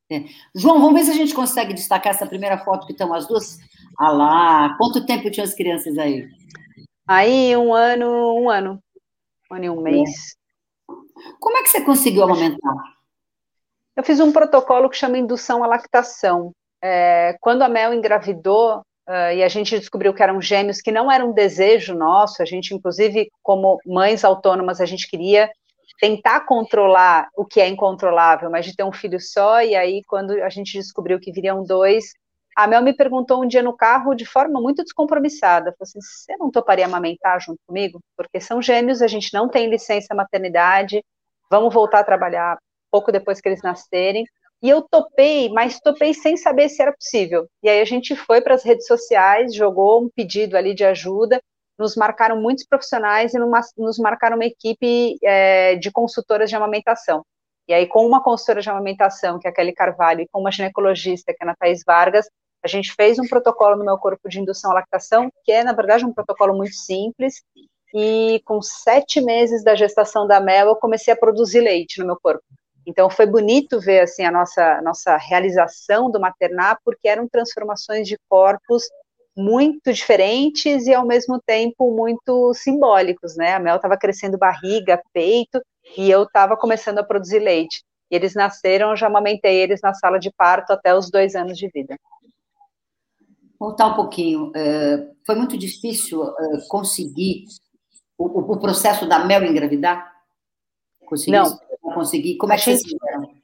É. 0.08 0.24
João, 0.54 0.80
vamos 0.80 0.94
ver 0.94 1.04
se 1.04 1.10
a 1.10 1.14
gente 1.14 1.34
consegue 1.34 1.74
destacar 1.74 2.14
essa 2.14 2.26
primeira 2.26 2.56
foto 2.58 2.86
que 2.86 2.92
estão 2.92 3.12
as 3.12 3.26
duas. 3.26 3.58
Ah 3.98 4.12
lá, 4.12 4.76
quanto 4.78 5.04
tempo 5.04 5.28
tinham 5.32 5.44
as 5.44 5.54
crianças 5.54 5.98
aí? 5.98 6.28
Aí, 7.08 7.56
um 7.56 7.74
ano, 7.74 8.06
um 8.40 8.48
ano. 8.48 8.80
Um 9.50 9.56
ano 9.56 9.64
e 9.64 9.70
um 9.70 9.82
mês. 9.82 10.08
É. 10.08 10.94
Como 11.40 11.56
é 11.58 11.62
que 11.62 11.70
você 11.70 11.80
conseguiu 11.84 12.22
amamentar? 12.22 12.74
Eu 13.96 14.04
fiz 14.04 14.20
um 14.20 14.30
protocolo 14.30 14.88
que 14.88 14.96
chama 14.96 15.18
indução 15.18 15.64
à 15.64 15.66
lactação. 15.66 16.52
É, 16.80 17.36
quando 17.40 17.62
a 17.62 17.68
Mel 17.68 17.92
engravidou, 17.92 18.82
uh, 19.08 19.34
e 19.34 19.42
a 19.42 19.48
gente 19.48 19.78
descobriu 19.78 20.14
que 20.14 20.22
eram 20.22 20.40
gêmeos, 20.40 20.80
que 20.80 20.92
não 20.92 21.10
era 21.10 21.24
um 21.24 21.32
desejo 21.32 21.94
nosso, 21.94 22.42
a 22.42 22.44
gente, 22.44 22.74
inclusive, 22.74 23.30
como 23.42 23.78
mães 23.86 24.24
autônomas, 24.24 24.80
a 24.80 24.86
gente 24.86 25.08
queria 25.08 25.50
tentar 26.00 26.40
controlar 26.40 27.28
o 27.36 27.44
que 27.44 27.60
é 27.60 27.66
incontrolável, 27.66 28.50
mas 28.50 28.64
de 28.64 28.76
ter 28.76 28.84
um 28.84 28.92
filho 28.92 29.18
só, 29.20 29.62
e 29.62 29.74
aí 29.74 30.02
quando 30.06 30.32
a 30.42 30.48
gente 30.48 30.78
descobriu 30.78 31.18
que 31.18 31.32
viriam 31.32 31.64
dois, 31.64 32.12
a 32.56 32.66
Mel 32.66 32.82
me 32.82 32.92
perguntou 32.92 33.42
um 33.42 33.46
dia 33.46 33.62
no 33.62 33.76
carro, 33.76 34.14
de 34.14 34.24
forma 34.24 34.60
muito 34.60 34.82
descompromissada, 34.82 35.72
falou 35.72 35.76
assim, 35.82 36.00
você 36.00 36.36
não 36.36 36.50
toparia 36.50 36.86
amamentar 36.86 37.40
junto 37.40 37.60
comigo? 37.66 38.00
Porque 38.16 38.40
são 38.40 38.60
gêmeos, 38.60 39.00
a 39.00 39.06
gente 39.06 39.32
não 39.32 39.48
tem 39.48 39.70
licença 39.70 40.14
maternidade, 40.14 41.04
vamos 41.50 41.72
voltar 41.72 42.00
a 42.00 42.04
trabalhar 42.04 42.58
pouco 42.90 43.12
depois 43.12 43.40
que 43.40 43.48
eles 43.48 43.62
nascerem, 43.62 44.24
e 44.62 44.68
eu 44.68 44.82
topei, 44.82 45.48
mas 45.50 45.80
topei 45.80 46.12
sem 46.12 46.36
saber 46.36 46.68
se 46.68 46.82
era 46.82 46.92
possível. 46.92 47.46
E 47.62 47.68
aí 47.68 47.80
a 47.80 47.84
gente 47.84 48.16
foi 48.16 48.40
para 48.40 48.54
as 48.54 48.64
redes 48.64 48.86
sociais, 48.86 49.54
jogou 49.54 50.02
um 50.04 50.08
pedido 50.08 50.56
ali 50.56 50.74
de 50.74 50.84
ajuda, 50.84 51.40
nos 51.78 51.94
marcaram 51.94 52.40
muitos 52.40 52.66
profissionais 52.66 53.34
e 53.34 53.38
numa, 53.38 53.60
nos 53.76 53.98
marcaram 53.98 54.36
uma 54.36 54.44
equipe 54.44 55.16
é, 55.22 55.76
de 55.76 55.92
consultoras 55.92 56.50
de 56.50 56.56
amamentação. 56.56 57.24
E 57.68 57.74
aí, 57.74 57.86
com 57.86 58.04
uma 58.06 58.22
consultora 58.22 58.60
de 58.60 58.70
amamentação, 58.70 59.38
que 59.38 59.46
é 59.46 59.50
a 59.50 59.54
Kelly 59.54 59.74
Carvalho, 59.74 60.22
e 60.22 60.28
com 60.28 60.40
uma 60.40 60.50
ginecologista, 60.50 61.32
que 61.32 61.44
é 61.44 61.46
a 61.46 61.50
Ana 61.50 61.74
Vargas, 61.86 62.26
a 62.64 62.66
gente 62.66 62.94
fez 62.94 63.18
um 63.18 63.28
protocolo 63.28 63.76
no 63.76 63.84
meu 63.84 63.98
corpo 63.98 64.28
de 64.28 64.40
indução 64.40 64.72
à 64.72 64.74
lactação, 64.74 65.30
que 65.44 65.52
é, 65.52 65.62
na 65.62 65.72
verdade, 65.72 66.04
um 66.04 66.12
protocolo 66.12 66.56
muito 66.56 66.74
simples, 66.74 67.42
e 67.94 68.40
com 68.44 68.60
sete 68.60 69.20
meses 69.20 69.62
da 69.62 69.74
gestação 69.74 70.26
da 70.26 70.40
Mel, 70.40 70.68
eu 70.68 70.76
comecei 70.76 71.12
a 71.12 71.16
produzir 71.16 71.60
leite 71.60 72.00
no 72.00 72.06
meu 72.06 72.18
corpo. 72.20 72.42
Então, 72.88 73.10
foi 73.10 73.26
bonito 73.26 73.78
ver, 73.78 74.00
assim, 74.00 74.24
a 74.24 74.32
nossa, 74.32 74.80
nossa 74.80 75.14
realização 75.18 76.10
do 76.10 76.18
maternar, 76.18 76.78
porque 76.82 77.06
eram 77.06 77.28
transformações 77.28 78.08
de 78.08 78.16
corpos 78.30 78.82
muito 79.36 79.92
diferentes 79.92 80.86
e 80.86 80.94
ao 80.94 81.06
mesmo 81.06 81.38
tempo 81.44 81.94
muito 81.94 82.54
simbólicos, 82.54 83.36
né? 83.36 83.52
A 83.52 83.60
Mel 83.60 83.76
estava 83.76 83.98
crescendo 83.98 84.38
barriga, 84.38 85.02
peito 85.12 85.60
e 85.98 86.10
eu 86.10 86.22
estava 86.22 86.56
começando 86.56 86.98
a 86.98 87.04
produzir 87.04 87.40
leite. 87.40 87.84
E 88.10 88.16
eles 88.16 88.34
nasceram, 88.34 88.88
eu 88.90 88.96
já 88.96 89.06
amamentei 89.06 89.56
eles 89.60 89.82
na 89.82 89.92
sala 89.92 90.18
de 90.18 90.32
parto 90.32 90.72
até 90.72 90.94
os 90.96 91.10
dois 91.10 91.36
anos 91.36 91.58
de 91.58 91.68
vida. 91.68 91.94
Voltar 93.60 93.88
um 93.88 93.94
pouquinho, 93.96 94.50
é, 94.56 95.08
foi 95.26 95.34
muito 95.34 95.58
difícil 95.58 96.24
é, 96.24 96.58
conseguir 96.68 97.44
o, 98.16 98.52
o, 98.54 98.58
processo 98.58 99.06
da 99.06 99.26
Mel 99.26 99.44
engravidar? 99.44 100.17
Conseguir 101.08 101.32
Não. 101.32 101.58
Conseguir? 101.94 102.36
Como 102.36 102.52
é 102.52 102.56
que 102.56 102.64
vocês 102.64 102.82
fizeram? 102.82 103.38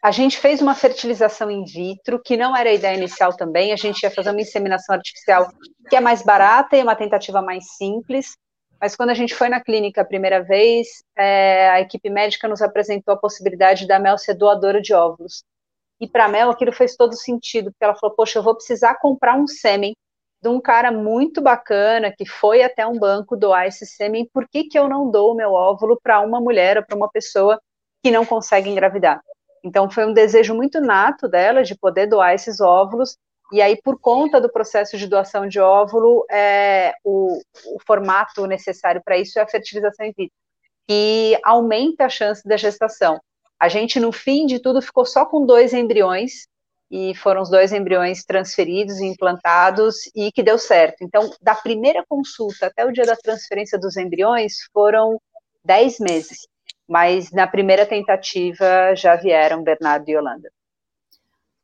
A 0.00 0.12
gente 0.12 0.38
fez 0.38 0.62
uma 0.62 0.76
fertilização 0.76 1.50
in 1.50 1.64
vitro, 1.64 2.22
que 2.22 2.36
não 2.36 2.56
era 2.56 2.70
a 2.70 2.72
ideia 2.72 2.96
inicial 2.96 3.36
também, 3.36 3.72
a 3.72 3.76
gente 3.76 4.00
ia 4.02 4.10
fazer 4.10 4.30
uma 4.30 4.40
inseminação 4.40 4.94
artificial, 4.94 5.50
que 5.90 5.96
é 5.96 6.00
mais 6.00 6.22
barata 6.22 6.76
e 6.76 6.82
uma 6.82 6.94
tentativa 6.94 7.42
mais 7.42 7.72
simples, 7.76 8.36
mas 8.80 8.94
quando 8.94 9.10
a 9.10 9.14
gente 9.14 9.34
foi 9.34 9.48
na 9.48 9.60
clínica 9.60 10.02
a 10.02 10.04
primeira 10.04 10.40
vez, 10.40 10.86
é, 11.16 11.68
a 11.70 11.80
equipe 11.80 12.08
médica 12.08 12.46
nos 12.46 12.62
apresentou 12.62 13.12
a 13.12 13.18
possibilidade 13.18 13.88
da 13.88 13.98
Mel 13.98 14.16
ser 14.16 14.34
doadora 14.34 14.80
de 14.80 14.94
óvulos. 14.94 15.42
E 16.00 16.06
para 16.06 16.26
a 16.26 16.28
Mel 16.28 16.48
aquilo 16.48 16.72
fez 16.72 16.94
todo 16.94 17.16
sentido, 17.16 17.72
porque 17.72 17.84
ela 17.84 17.96
falou, 17.96 18.14
poxa, 18.14 18.38
eu 18.38 18.42
vou 18.44 18.54
precisar 18.54 18.94
comprar 19.00 19.36
um 19.36 19.48
sêmen 19.48 19.96
de 20.40 20.48
um 20.48 20.60
cara 20.60 20.92
muito 20.92 21.40
bacana 21.40 22.12
que 22.16 22.24
foi 22.24 22.62
até 22.62 22.86
um 22.86 22.98
banco 22.98 23.36
doar 23.36 23.66
esse 23.66 23.84
sêmen, 23.84 24.28
por 24.32 24.48
que, 24.48 24.64
que 24.64 24.78
eu 24.78 24.88
não 24.88 25.10
dou 25.10 25.32
o 25.32 25.36
meu 25.36 25.52
óvulo 25.52 25.98
para 26.02 26.20
uma 26.20 26.40
mulher 26.40 26.78
ou 26.78 26.84
para 26.84 26.96
uma 26.96 27.10
pessoa 27.10 27.60
que 28.02 28.10
não 28.10 28.24
consegue 28.24 28.70
engravidar? 28.70 29.20
Então, 29.64 29.90
foi 29.90 30.06
um 30.06 30.12
desejo 30.12 30.54
muito 30.54 30.80
nato 30.80 31.28
dela 31.28 31.64
de 31.64 31.76
poder 31.76 32.06
doar 32.06 32.34
esses 32.34 32.60
óvulos, 32.60 33.16
e 33.50 33.62
aí, 33.62 33.80
por 33.82 33.98
conta 33.98 34.40
do 34.40 34.50
processo 34.50 34.98
de 34.98 35.06
doação 35.06 35.48
de 35.48 35.58
óvulo, 35.58 36.26
é, 36.30 36.92
o, 37.02 37.40
o 37.74 37.78
formato 37.86 38.46
necessário 38.46 39.00
para 39.02 39.16
isso 39.16 39.38
é 39.38 39.42
a 39.42 39.48
fertilização 39.48 40.04
in 40.04 40.12
vitro, 40.16 40.36
que 40.86 41.38
aumenta 41.42 42.04
a 42.04 42.08
chance 42.10 42.46
da 42.46 42.58
gestação. 42.58 43.18
A 43.58 43.68
gente, 43.68 43.98
no 43.98 44.12
fim 44.12 44.46
de 44.46 44.60
tudo, 44.60 44.82
ficou 44.82 45.04
só 45.06 45.24
com 45.24 45.46
dois 45.46 45.72
embriões, 45.72 46.46
e 46.90 47.14
foram 47.14 47.42
os 47.42 47.50
dois 47.50 47.72
embriões 47.72 48.24
transferidos 48.24 48.98
e 48.98 49.06
implantados, 49.06 49.96
e 50.14 50.32
que 50.32 50.42
deu 50.42 50.58
certo. 50.58 51.02
Então, 51.02 51.30
da 51.40 51.54
primeira 51.54 52.04
consulta 52.08 52.66
até 52.66 52.84
o 52.84 52.92
dia 52.92 53.04
da 53.04 53.16
transferência 53.16 53.78
dos 53.78 53.96
embriões, 53.96 54.54
foram 54.72 55.20
dez 55.64 55.98
meses 55.98 56.46
mas 56.88 57.30
na 57.30 57.46
primeira 57.46 57.84
tentativa 57.84 58.94
já 58.96 59.14
vieram 59.14 59.62
Bernardo 59.62 60.08
e 60.08 60.12
Yolanda. 60.12 60.50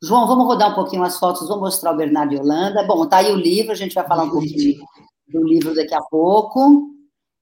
João, 0.03 0.27
vamos 0.27 0.45
rodar 0.45 0.71
um 0.71 0.75
pouquinho 0.75 1.03
as 1.03 1.19
fotos, 1.19 1.49
vamos 1.49 1.63
mostrar 1.63 1.93
o 1.93 1.97
Bernardo 1.97 2.35
e 2.35 2.37
Yolanda. 2.37 2.83
Bom, 2.83 3.07
tá 3.07 3.19
aí 3.19 3.33
o 3.33 3.37
livro, 3.37 3.73
a 3.73 3.77
gente 3.77 3.95
vai 3.95 4.07
falar 4.07 4.25
um 4.25 4.31
pouquinho 4.31 4.85
do 5.27 5.43
livro 5.43 5.75
daqui 5.75 5.95
a 5.95 6.03
pouco. 6.03 6.91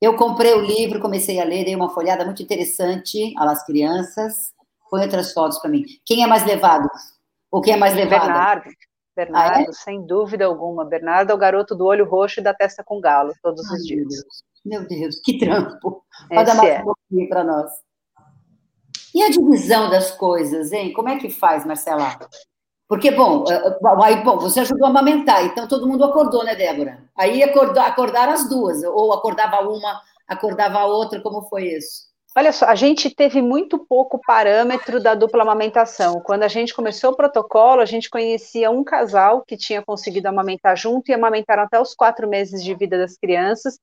Eu 0.01 0.17
comprei 0.17 0.55
o 0.55 0.61
livro, 0.61 1.01
comecei 1.01 1.41
a 1.41 1.45
ler, 1.45 1.65
dei 1.65 1.75
uma 1.75 1.91
folhada 1.91 2.25
muito 2.25 2.41
interessante 2.41 3.35
às 3.37 3.67
crianças. 3.67 4.53
Põe 4.89 5.03
outras 5.03 5.33
fotos 5.33 5.59
para 5.59 5.71
mim. 5.71 5.85
Quem 6.05 6.23
é 6.23 6.27
mais 6.27 6.45
levado? 6.45 6.89
Ou 7.53 7.61
quem 7.61 7.75
é 7.75 7.77
mais 7.77 7.95
levado? 7.95 8.27
Bernardo. 8.27 8.71
Bernardo, 9.15 9.59
ah, 9.59 9.63
é? 9.69 9.73
sem 9.73 10.07
dúvida 10.07 10.47
alguma. 10.47 10.87
Bernardo 10.87 11.31
é 11.31 11.35
o 11.35 11.39
garoto 11.39 11.75
do 11.75 11.85
olho 11.85 12.09
roxo 12.09 12.41
e 12.41 12.43
da 12.43 12.55
testa 12.55 12.83
com 12.83 12.99
galo, 12.99 13.35
todos 13.43 13.71
Ai, 13.71 13.77
os 13.77 13.85
dias. 13.85 14.25
Meu 14.65 14.87
Deus, 14.89 15.21
que 15.23 15.39
trampo. 15.39 16.03
Pode 16.31 16.47
dar 16.47 16.55
mais 16.55 16.71
é. 16.71 16.81
um 16.81 16.85
pouquinho 16.85 17.29
para 17.29 17.45
nós. 17.45 17.71
E 19.15 19.23
a 19.23 19.29
divisão 19.29 19.91
das 19.91 20.13
coisas, 20.13 20.73
hein? 20.73 20.95
Como 20.95 21.11
é 21.11 21.19
que 21.19 21.29
faz, 21.29 21.67
Marcela? 21.67 22.19
Porque, 22.89 23.11
bom, 23.11 23.45
eh, 23.47 23.55
eh, 23.55 23.79
aí, 24.03 24.25
bom, 24.25 24.39
você 24.39 24.61
ajudou 24.61 24.87
a 24.87 24.91
amamentar, 24.91 25.45
então 25.45 25.69
todo 25.69 25.87
mundo 25.87 26.05
acordou, 26.05 26.45
né, 26.45 26.55
Débora? 26.55 27.05
Aí 27.15 27.43
acordou, 27.43 27.83
acordaram 27.83 28.33
as 28.33 28.49
duas, 28.49 28.83
ou 28.83 29.13
acordava 29.13 29.61
uma, 29.69 30.01
acordava 30.27 30.79
a 30.79 30.87
outra, 30.87 31.21
como 31.21 31.43
foi 31.43 31.69
isso? 31.69 32.12
Olha 32.35 32.51
só, 32.51 32.65
a 32.65 32.75
gente 32.75 33.15
teve 33.15 33.43
muito 33.43 33.79
pouco 33.79 34.19
parâmetro 34.27 35.03
da 35.03 35.15
dupla 35.15 35.43
amamentação. 35.43 36.21
Quando 36.21 36.45
a 36.45 36.49
gente 36.49 36.73
começou 36.75 37.11
o 37.11 37.17
protocolo, 37.17 37.83
a 37.83 37.85
gente 37.85 38.09
conhecia 38.09 38.71
um 38.71 38.83
casal 38.83 39.45
que 39.47 39.57
tinha 39.57 39.83
conseguido 39.83 40.29
amamentar 40.29 40.77
junto 40.77 41.11
e 41.11 41.15
amamentaram 41.15 41.65
até 41.65 41.79
os 41.79 41.95
quatro 41.95 42.27
meses 42.27 42.65
de 42.65 42.75
vida 42.75 42.97
das 42.97 43.19
crianças, 43.19 43.79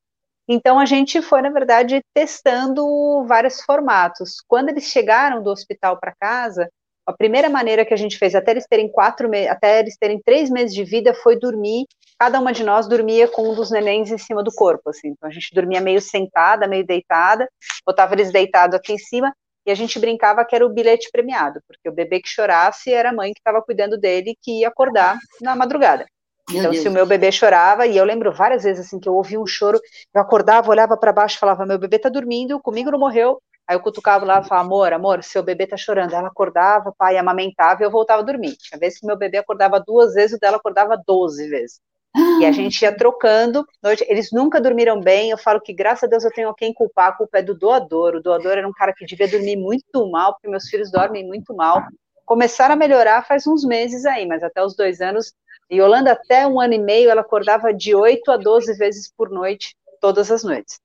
então 0.52 0.80
a 0.80 0.86
gente 0.88 1.22
foi, 1.22 1.44
na 1.44 1.52
verdade, 1.52 2.02
testando 2.12 3.24
vários 3.28 3.62
formatos. 3.62 4.42
Quando 4.48 4.70
eles 4.70 4.86
chegaram 4.86 5.44
do 5.44 5.52
hospital 5.52 6.00
para 6.00 6.16
casa, 6.20 6.68
a 7.06 7.14
primeira 7.14 7.52
maneira 7.52 7.86
que 7.86 7.94
a 7.94 7.98
gente 7.98 8.18
fez, 8.18 8.34
até 8.34 8.50
eles 8.50 8.66
terem 8.68 8.92
quatro 8.92 9.30
até 9.48 9.80
eles 9.80 9.96
terem 9.96 10.20
três 10.26 10.50
meses 10.50 10.74
de 10.74 10.84
vida, 10.84 11.14
foi 11.14 11.38
dormir. 11.38 11.86
Cada 12.20 12.38
uma 12.40 12.52
de 12.52 12.64
nós 12.64 12.86
dormia 12.86 13.30
com 13.30 13.50
um 13.50 13.56
dos 13.56 13.72
nenéns 13.72 14.12
em 14.12 14.18
cima 14.18 14.44
do 14.44 14.52
corpo, 14.52 14.90
assim. 14.90 15.10
Então 15.10 15.30
a 15.30 15.32
gente 15.32 15.54
dormia 15.54 15.80
meio 15.80 16.02
sentada, 16.02 16.68
meio 16.68 16.86
deitada, 16.86 17.50
botava 17.86 18.14
eles 18.14 18.32
deitados 18.32 18.76
aqui 18.76 18.92
em 18.92 18.98
cima 18.98 19.34
e 19.66 19.72
a 19.72 19.76
gente 19.76 19.98
brincava 20.00 20.44
que 20.44 20.56
era 20.56 20.66
o 20.66 20.70
bilhete 20.70 21.10
premiado, 21.12 21.62
porque 21.68 21.88
o 21.88 21.94
bebê 21.94 22.20
que 22.20 22.28
chorasse 22.28 22.92
era 22.92 23.10
a 23.10 23.14
mãe 23.14 23.32
que 23.32 23.40
estava 23.40 23.62
cuidando 23.62 23.98
dele 23.98 24.36
que 24.42 24.60
ia 24.60 24.68
acordar 24.68 25.18
na 25.42 25.56
madrugada. 25.56 26.06
Meu 26.50 26.60
então, 26.60 26.72
Deus. 26.72 26.82
se 26.82 26.90
o 26.90 26.92
meu 26.92 27.06
bebê 27.06 27.32
chorava, 27.32 27.86
e 27.86 27.96
eu 27.96 28.04
lembro 28.04 28.34
várias 28.34 28.64
vezes 28.64 28.88
assim 28.88 29.00
que 29.00 29.08
eu 29.08 29.14
ouvia 29.14 29.40
um 29.40 29.46
choro, 29.46 29.80
eu 30.14 30.22
acordava, 30.22 30.70
olhava 30.70 30.98
para 30.98 31.14
baixo 31.14 31.38
falava: 31.38 31.66
Meu 31.66 31.78
bebê 31.78 32.00
tá 32.00 32.10
dormindo, 32.10 32.60
comigo 32.60 32.92
não 32.92 33.00
morreu. 33.00 33.40
Aí 33.68 33.76
eu 33.76 33.80
cutucava 33.80 34.26
lá 34.26 34.42
e 34.42 34.48
falava: 34.48 34.66
Amor, 34.66 34.92
amor, 34.92 35.24
seu 35.24 35.44
bebê 35.44 35.68
tá 35.68 35.78
chorando. 35.78 36.14
Ela 36.14 36.28
acordava, 36.28 36.92
pai, 36.98 37.18
amamentava 37.18 37.84
e 37.84 37.86
eu 37.86 37.92
voltava 37.92 38.22
a 38.22 38.26
dormir. 38.26 38.58
Tinha 38.58 38.80
vezes 38.80 39.00
que 39.00 39.06
meu 39.06 39.16
bebê 39.16 39.38
acordava 39.38 39.80
duas 39.80 40.16
vezes, 40.16 40.38
o 40.38 40.40
dela 40.40 40.58
acordava 40.58 41.00
doze 41.06 41.48
vezes. 41.48 41.80
E 42.16 42.46
a 42.46 42.52
gente 42.52 42.82
ia 42.82 42.96
trocando. 42.96 43.66
Eles 44.08 44.32
nunca 44.32 44.60
dormiram 44.60 45.00
bem. 45.00 45.30
Eu 45.30 45.38
falo 45.38 45.62
que, 45.62 45.74
graças 45.74 46.04
a 46.04 46.08
Deus, 46.08 46.24
eu 46.24 46.32
tenho 46.32 46.54
quem 46.54 46.74
culpar. 46.74 47.10
A 47.10 47.12
culpa 47.14 47.40
é 47.40 47.42
do 47.42 47.54
doador. 47.54 48.16
O 48.16 48.22
doador 48.22 48.58
era 48.58 48.68
um 48.68 48.74
cara 48.74 48.94
que 48.94 49.06
devia 49.06 49.28
dormir 49.28 49.56
muito 49.56 50.10
mal, 50.10 50.34
porque 50.34 50.48
meus 50.48 50.68
filhos 50.68 50.92
dormem 50.92 51.26
muito 51.26 51.56
mal. 51.56 51.84
Começaram 52.26 52.74
a 52.74 52.78
melhorar 52.78 53.26
faz 53.26 53.46
uns 53.48 53.64
meses 53.64 54.06
aí, 54.06 54.26
mas 54.26 54.44
até 54.44 54.64
os 54.64 54.76
dois 54.76 55.02
anos. 55.02 55.34
E 55.70 55.82
Holanda, 55.82 56.14
até 56.14 56.48
um 56.48 56.60
ano 56.60 56.74
e 56.74 56.80
meio, 56.80 57.10
ela 57.10 57.22
acordava 57.22 57.74
de 57.74 57.94
8 57.94 58.32
a 58.32 58.38
12 58.38 58.74
vezes 58.74 59.12
por 59.16 59.30
noite, 59.30 59.76
todas 60.02 60.32
as 60.32 60.44
noites. 60.44 60.80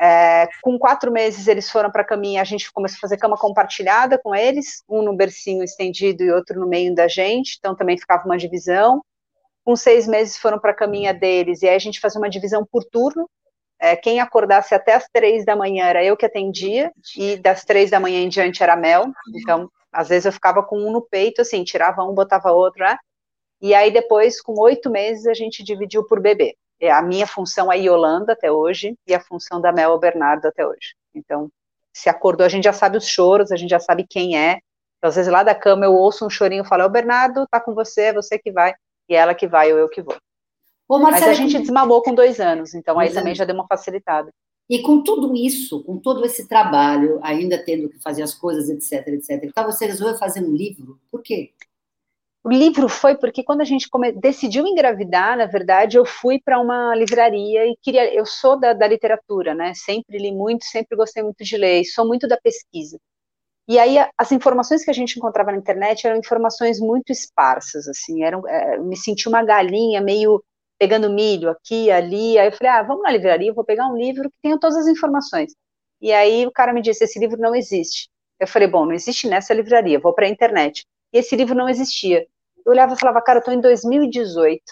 É, 0.00 0.48
com 0.62 0.78
quatro 0.78 1.12
meses, 1.12 1.46
eles 1.46 1.68
foram 1.68 1.90
para 1.90 2.00
a 2.00 2.06
caminha, 2.06 2.40
a 2.40 2.44
gente 2.44 2.72
começou 2.72 2.96
a 2.96 3.00
fazer 3.00 3.18
cama 3.18 3.36
compartilhada 3.36 4.18
com 4.18 4.34
eles, 4.34 4.82
um 4.88 5.02
no 5.02 5.14
bercinho 5.14 5.62
estendido 5.62 6.22
e 6.22 6.32
outro 6.32 6.58
no 6.58 6.66
meio 6.66 6.94
da 6.94 7.06
gente, 7.06 7.56
então 7.58 7.76
também 7.76 7.98
ficava 7.98 8.24
uma 8.24 8.38
divisão 8.38 9.02
com 9.70 9.76
seis 9.76 10.08
meses 10.08 10.36
foram 10.36 10.58
para 10.58 10.72
a 10.72 10.74
caminha 10.74 11.14
deles, 11.14 11.62
e 11.62 11.68
aí 11.68 11.76
a 11.76 11.78
gente 11.78 12.00
fazia 12.00 12.20
uma 12.20 12.28
divisão 12.28 12.66
por 12.68 12.82
turno, 12.82 13.30
é, 13.78 13.94
quem 13.94 14.18
acordasse 14.18 14.74
até 14.74 14.94
as 14.94 15.06
três 15.12 15.44
da 15.44 15.54
manhã 15.54 15.84
era 15.84 16.04
eu 16.04 16.16
que 16.16 16.26
atendia, 16.26 16.90
e 17.16 17.36
das 17.36 17.64
três 17.64 17.88
da 17.88 18.00
manhã 18.00 18.18
em 18.18 18.28
diante 18.28 18.64
era 18.64 18.74
Mel, 18.74 19.12
então 19.32 19.70
às 19.92 20.08
vezes 20.08 20.26
eu 20.26 20.32
ficava 20.32 20.60
com 20.60 20.76
um 20.76 20.90
no 20.90 21.00
peito, 21.00 21.42
assim, 21.42 21.62
tirava 21.62 22.02
um, 22.02 22.12
botava 22.12 22.50
outro, 22.50 22.82
né? 22.82 22.96
E 23.60 23.72
aí 23.72 23.92
depois, 23.92 24.40
com 24.40 24.58
oito 24.58 24.90
meses, 24.90 25.24
a 25.28 25.34
gente 25.34 25.62
dividiu 25.62 26.04
por 26.04 26.20
bebê. 26.20 26.56
A 26.90 27.00
minha 27.00 27.26
função 27.26 27.70
é 27.70 27.78
Yolanda 27.78 28.32
até 28.32 28.50
hoje, 28.50 28.96
e 29.06 29.14
a 29.14 29.20
função 29.20 29.60
da 29.60 29.70
Mel 29.70 29.92
é 29.92 29.94
o 29.94 30.00
Bernardo 30.00 30.46
até 30.46 30.66
hoje. 30.66 30.96
Então, 31.14 31.48
se 31.92 32.08
acordou, 32.08 32.44
a 32.44 32.48
gente 32.48 32.64
já 32.64 32.72
sabe 32.72 32.96
os 32.96 33.06
choros, 33.06 33.52
a 33.52 33.56
gente 33.56 33.70
já 33.70 33.78
sabe 33.78 34.04
quem 34.04 34.36
é. 34.36 34.58
Então, 34.98 35.08
às 35.10 35.14
vezes 35.14 35.30
lá 35.30 35.44
da 35.44 35.54
cama 35.54 35.84
eu 35.84 35.94
ouço 35.94 36.26
um 36.26 36.30
chorinho 36.30 36.64
e 36.64 36.66
falo, 36.66 36.82
é 36.82 36.86
o 36.86 36.90
Bernardo, 36.90 37.46
tá 37.48 37.60
com 37.60 37.72
você, 37.72 38.06
é 38.06 38.12
você 38.12 38.36
que 38.36 38.50
vai 38.50 38.74
e 39.10 39.14
ela 39.14 39.34
que 39.34 39.48
vai 39.48 39.72
ou 39.72 39.78
eu 39.78 39.88
que 39.88 40.00
vou. 40.00 40.16
Ô, 40.88 40.98
Marcela, 40.98 41.26
Mas 41.26 41.38
a 41.38 41.42
gente 41.42 41.58
desmamou 41.58 42.02
com 42.02 42.14
dois 42.14 42.40
anos, 42.40 42.74
então 42.74 42.98
aí 42.98 43.12
também 43.12 43.34
já 43.34 43.44
deu 43.44 43.54
uma 43.54 43.66
facilitada. 43.66 44.30
E 44.68 44.82
com 44.82 45.02
tudo 45.02 45.34
isso, 45.34 45.82
com 45.82 45.98
todo 45.98 46.24
esse 46.24 46.46
trabalho, 46.46 47.18
ainda 47.22 47.62
tendo 47.62 47.88
que 47.88 47.98
fazer 48.00 48.22
as 48.22 48.32
coisas, 48.32 48.68
etc, 48.68 49.08
etc, 49.08 49.42
então 49.44 49.64
você 49.64 49.84
resolveu 49.86 50.16
fazer 50.16 50.40
um 50.40 50.54
livro? 50.54 50.98
Por 51.10 51.22
quê? 51.22 51.52
O 52.42 52.48
livro 52.48 52.88
foi 52.88 53.16
porque 53.16 53.42
quando 53.42 53.60
a 53.60 53.64
gente 53.64 53.88
come... 53.88 54.12
decidiu 54.12 54.66
engravidar, 54.66 55.36
na 55.36 55.44
verdade, 55.44 55.98
eu 55.98 56.06
fui 56.06 56.40
para 56.40 56.58
uma 56.58 56.94
livraria 56.94 57.66
e 57.66 57.76
queria. 57.82 58.14
Eu 58.14 58.24
sou 58.24 58.58
da, 58.58 58.72
da 58.72 58.88
literatura, 58.88 59.54
né? 59.54 59.74
Sempre 59.74 60.16
li 60.16 60.32
muito, 60.32 60.64
sempre 60.64 60.96
gostei 60.96 61.22
muito 61.22 61.44
de 61.44 61.56
ler, 61.56 61.84
sou 61.84 62.06
muito 62.06 62.26
da 62.26 62.38
pesquisa. 62.38 62.98
E 63.68 63.78
aí 63.78 63.96
as 64.18 64.32
informações 64.32 64.84
que 64.84 64.90
a 64.90 64.94
gente 64.94 65.16
encontrava 65.16 65.52
na 65.52 65.58
internet 65.58 66.06
eram 66.06 66.18
informações 66.18 66.80
muito 66.80 67.12
esparsas, 67.12 67.86
assim, 67.86 68.24
eram, 68.24 68.46
é, 68.48 68.78
me 68.78 68.96
senti 68.96 69.28
uma 69.28 69.44
galinha 69.44 70.00
meio 70.00 70.42
pegando 70.78 71.10
milho 71.10 71.50
aqui, 71.50 71.90
ali, 71.90 72.38
aí 72.38 72.48
eu 72.48 72.52
falei, 72.52 72.72
ah, 72.72 72.82
vamos 72.82 73.02
na 73.02 73.10
livraria, 73.10 73.52
vou 73.52 73.64
pegar 73.64 73.86
um 73.86 73.96
livro 73.96 74.30
que 74.30 74.36
tenha 74.42 74.58
todas 74.58 74.78
as 74.78 74.86
informações. 74.86 75.52
E 76.00 76.10
aí 76.12 76.46
o 76.46 76.50
cara 76.50 76.72
me 76.72 76.80
disse, 76.80 77.04
esse 77.04 77.18
livro 77.18 77.38
não 77.38 77.54
existe. 77.54 78.08
Eu 78.40 78.46
falei, 78.48 78.66
bom, 78.66 78.86
não 78.86 78.94
existe 78.94 79.28
nessa 79.28 79.52
livraria, 79.52 80.00
vou 80.00 80.14
para 80.14 80.24
a 80.26 80.30
internet. 80.30 80.84
E 81.12 81.18
esse 81.18 81.36
livro 81.36 81.54
não 81.54 81.68
existia. 81.68 82.26
Eu 82.64 82.72
olhava 82.72 82.94
e 82.94 82.98
falava, 82.98 83.20
cara, 83.20 83.38
eu 83.38 83.40
estou 83.40 83.52
em 83.52 83.60
2018 83.60 84.62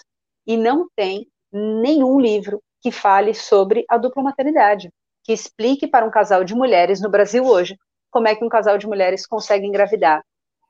e 0.47 0.57
não 0.57 0.87
tem 0.95 1.27
nenhum 1.51 2.19
livro 2.19 2.61
que 2.81 2.91
fale 2.91 3.33
sobre 3.35 3.85
a 3.87 3.97
dupla 3.97 4.23
maternidade, 4.23 4.91
que 5.23 5.31
explique 5.31 5.87
para 5.87 6.05
um 6.05 6.11
casal 6.11 6.43
de 6.43 6.55
mulheres 6.55 6.99
no 7.01 7.09
Brasil 7.09 7.45
hoje 7.45 7.77
como 8.09 8.27
é 8.27 8.35
que 8.35 8.43
um 8.43 8.49
casal 8.49 8.77
de 8.77 8.87
mulheres 8.87 9.25
consegue 9.25 9.65
engravidar. 9.65 10.23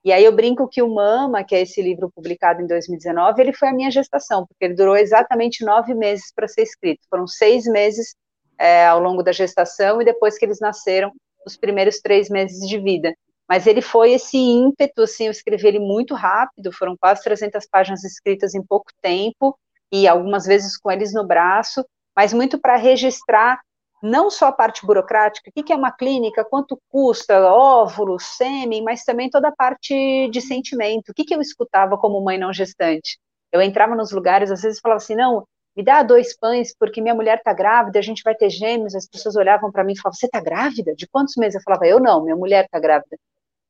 E 0.04 0.14
aí 0.14 0.24
eu 0.24 0.32
brinco 0.32 0.68
que 0.68 0.82
o 0.82 0.94
Mama, 0.94 1.44
que 1.44 1.54
é 1.54 1.62
esse 1.62 1.82
livro 1.82 2.10
publicado 2.10 2.62
em 2.62 2.68
2019, 2.68 3.42
ele 3.42 3.54
foi 3.54 3.68
a 3.68 3.74
minha 3.74 3.92
gestação, 3.92 4.46
porque 4.48 4.66
ele 4.66 4.74
durou 4.74 4.96
exatamente 4.96 5.66
nove 5.66 5.94
meses 5.94 6.32
para 6.34 6.48
ser 6.48 6.62
escrito. 6.62 7.02
Foram 7.10 7.28
seis 7.28 7.66
meses 7.66 8.16
é, 8.58 8.88
ao 8.88 9.00
longo 9.00 9.22
da 9.22 9.32
gestação 9.32 10.02
e 10.02 10.06
depois 10.06 10.38
que 10.38 10.46
eles 10.46 10.60
nasceram, 10.60 11.12
os 11.46 11.58
primeiros 11.58 12.00
três 12.00 12.30
meses 12.30 12.66
de 12.68 12.78
vida. 12.80 13.14
Mas 13.48 13.66
ele 13.66 13.82
foi 13.82 14.12
esse 14.12 14.38
ímpeto, 14.38 15.02
assim, 15.02 15.26
eu 15.26 15.32
escrevi 15.32 15.68
ele 15.68 15.80
muito 15.80 16.14
rápido, 16.14 16.72
foram 16.72 16.96
quase 16.96 17.24
300 17.24 17.66
páginas 17.68 18.04
escritas 18.04 18.54
em 18.54 18.64
pouco 18.64 18.92
tempo, 19.02 19.58
e 19.92 20.08
algumas 20.08 20.46
vezes 20.46 20.78
com 20.78 20.92
eles 20.92 21.14
no 21.14 21.26
braço, 21.26 21.84
mas 22.16 22.32
muito 22.32 22.60
para 22.60 22.76
registrar 22.76 23.60
não 24.02 24.30
só 24.30 24.48
a 24.48 24.52
parte 24.52 24.86
burocrática, 24.86 25.50
o 25.50 25.64
que 25.64 25.74
é 25.74 25.76
uma 25.76 25.92
clínica, 25.92 26.46
quanto 26.46 26.80
custa, 26.90 27.52
óvulo, 27.52 28.20
sêmen, 28.20 28.84
mas 28.84 29.04
também 29.04 29.30
toda 29.30 29.50
a 29.50 29.56
parte 29.56 30.30
de 30.30 30.42
sentimento. 30.42 31.10
O 31.10 31.14
que 31.14 31.34
eu 31.34 31.42
escutava 31.42 31.98
como 31.98 32.24
mãe 32.24 32.38
não 32.38 32.54
gestante? 32.54 33.20
Eu 33.52 33.62
entrava 33.62 33.96
nos 33.96 34.12
lugares, 34.12 34.52
às 34.52 34.62
vezes 34.62 34.80
falava 34.80 34.98
assim, 34.98 35.16
não, 35.16 35.46
me 35.76 35.84
dá 35.84 36.04
dois 36.04 36.38
pães 36.38 36.76
porque 36.78 37.02
minha 37.02 37.16
mulher 37.16 37.38
está 37.38 37.54
grávida, 37.54 38.00
a 38.00 38.02
gente 38.02 38.22
vai 38.24 38.36
ter 38.36 38.50
gêmeos. 38.50 38.96
As 38.96 39.08
pessoas 39.08 39.36
olhavam 39.36 39.72
para 39.72 39.84
mim 39.84 39.94
e 39.94 39.98
falavam, 39.98 40.18
você 40.18 40.26
está 40.26 40.40
grávida? 40.42 40.94
De 40.96 41.08
quantos 41.08 41.36
meses? 41.38 41.56
Eu 41.56 41.62
falava, 41.62 41.88
eu 41.88 42.00
não, 42.00 42.24
minha 42.24 42.36
mulher 42.36 42.66
está 42.66 42.80
grávida. 42.80 43.18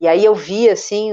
E 0.02 0.08
aí 0.08 0.24
eu 0.24 0.34
via, 0.34 0.74
assim, 0.74 1.12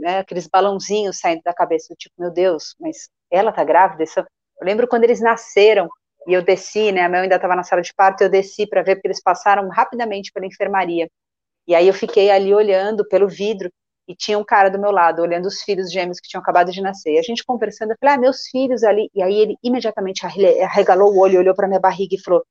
né, 0.00 0.20
aqueles 0.20 0.46
balãozinhos 0.46 1.18
saindo 1.18 1.42
da 1.42 1.52
cabeça, 1.52 1.94
tipo, 1.98 2.14
meu 2.18 2.30
Deus, 2.30 2.74
mas 2.80 3.10
ela 3.30 3.50
está 3.50 3.64
grávida? 3.64 4.04
Eu 4.16 4.24
lembro 4.62 4.88
quando 4.88 5.04
eles 5.04 5.20
nasceram, 5.20 5.88
e 6.26 6.32
eu 6.32 6.42
desci, 6.42 6.92
né, 6.92 7.02
a 7.02 7.08
Mel 7.08 7.22
ainda 7.22 7.36
estava 7.36 7.56
na 7.56 7.62
sala 7.62 7.82
de 7.82 7.94
parto, 7.94 8.22
eu 8.22 8.28
desci 8.28 8.66
para 8.66 8.82
ver, 8.82 8.96
porque 8.96 9.08
eles 9.08 9.22
passaram 9.22 9.68
rapidamente 9.68 10.32
pela 10.32 10.46
enfermaria, 10.46 11.08
e 11.66 11.74
aí 11.74 11.86
eu 11.86 11.94
fiquei 11.94 12.30
ali 12.30 12.52
olhando 12.52 13.06
pelo 13.08 13.28
vidro, 13.28 13.70
e 14.06 14.14
tinha 14.16 14.38
um 14.38 14.44
cara 14.44 14.70
do 14.70 14.78
meu 14.78 14.90
lado, 14.90 15.20
olhando 15.20 15.46
os 15.46 15.62
filhos 15.62 15.92
gêmeos 15.92 16.18
que 16.18 16.28
tinham 16.28 16.40
acabado 16.40 16.72
de 16.72 16.80
nascer, 16.80 17.14
e 17.14 17.18
a 17.18 17.22
gente 17.22 17.44
conversando, 17.44 17.90
eu 17.90 17.96
falei, 18.00 18.14
ah, 18.14 18.18
meus 18.18 18.46
filhos 18.48 18.82
ali, 18.82 19.10
e 19.14 19.22
aí 19.22 19.38
ele 19.38 19.56
imediatamente 19.62 20.24
arregalou 20.24 21.12
o 21.12 21.20
olho, 21.20 21.38
olhou 21.38 21.54
para 21.54 21.68
minha 21.68 21.78
barriga 21.78 22.14
e 22.14 22.22
falou, 22.22 22.42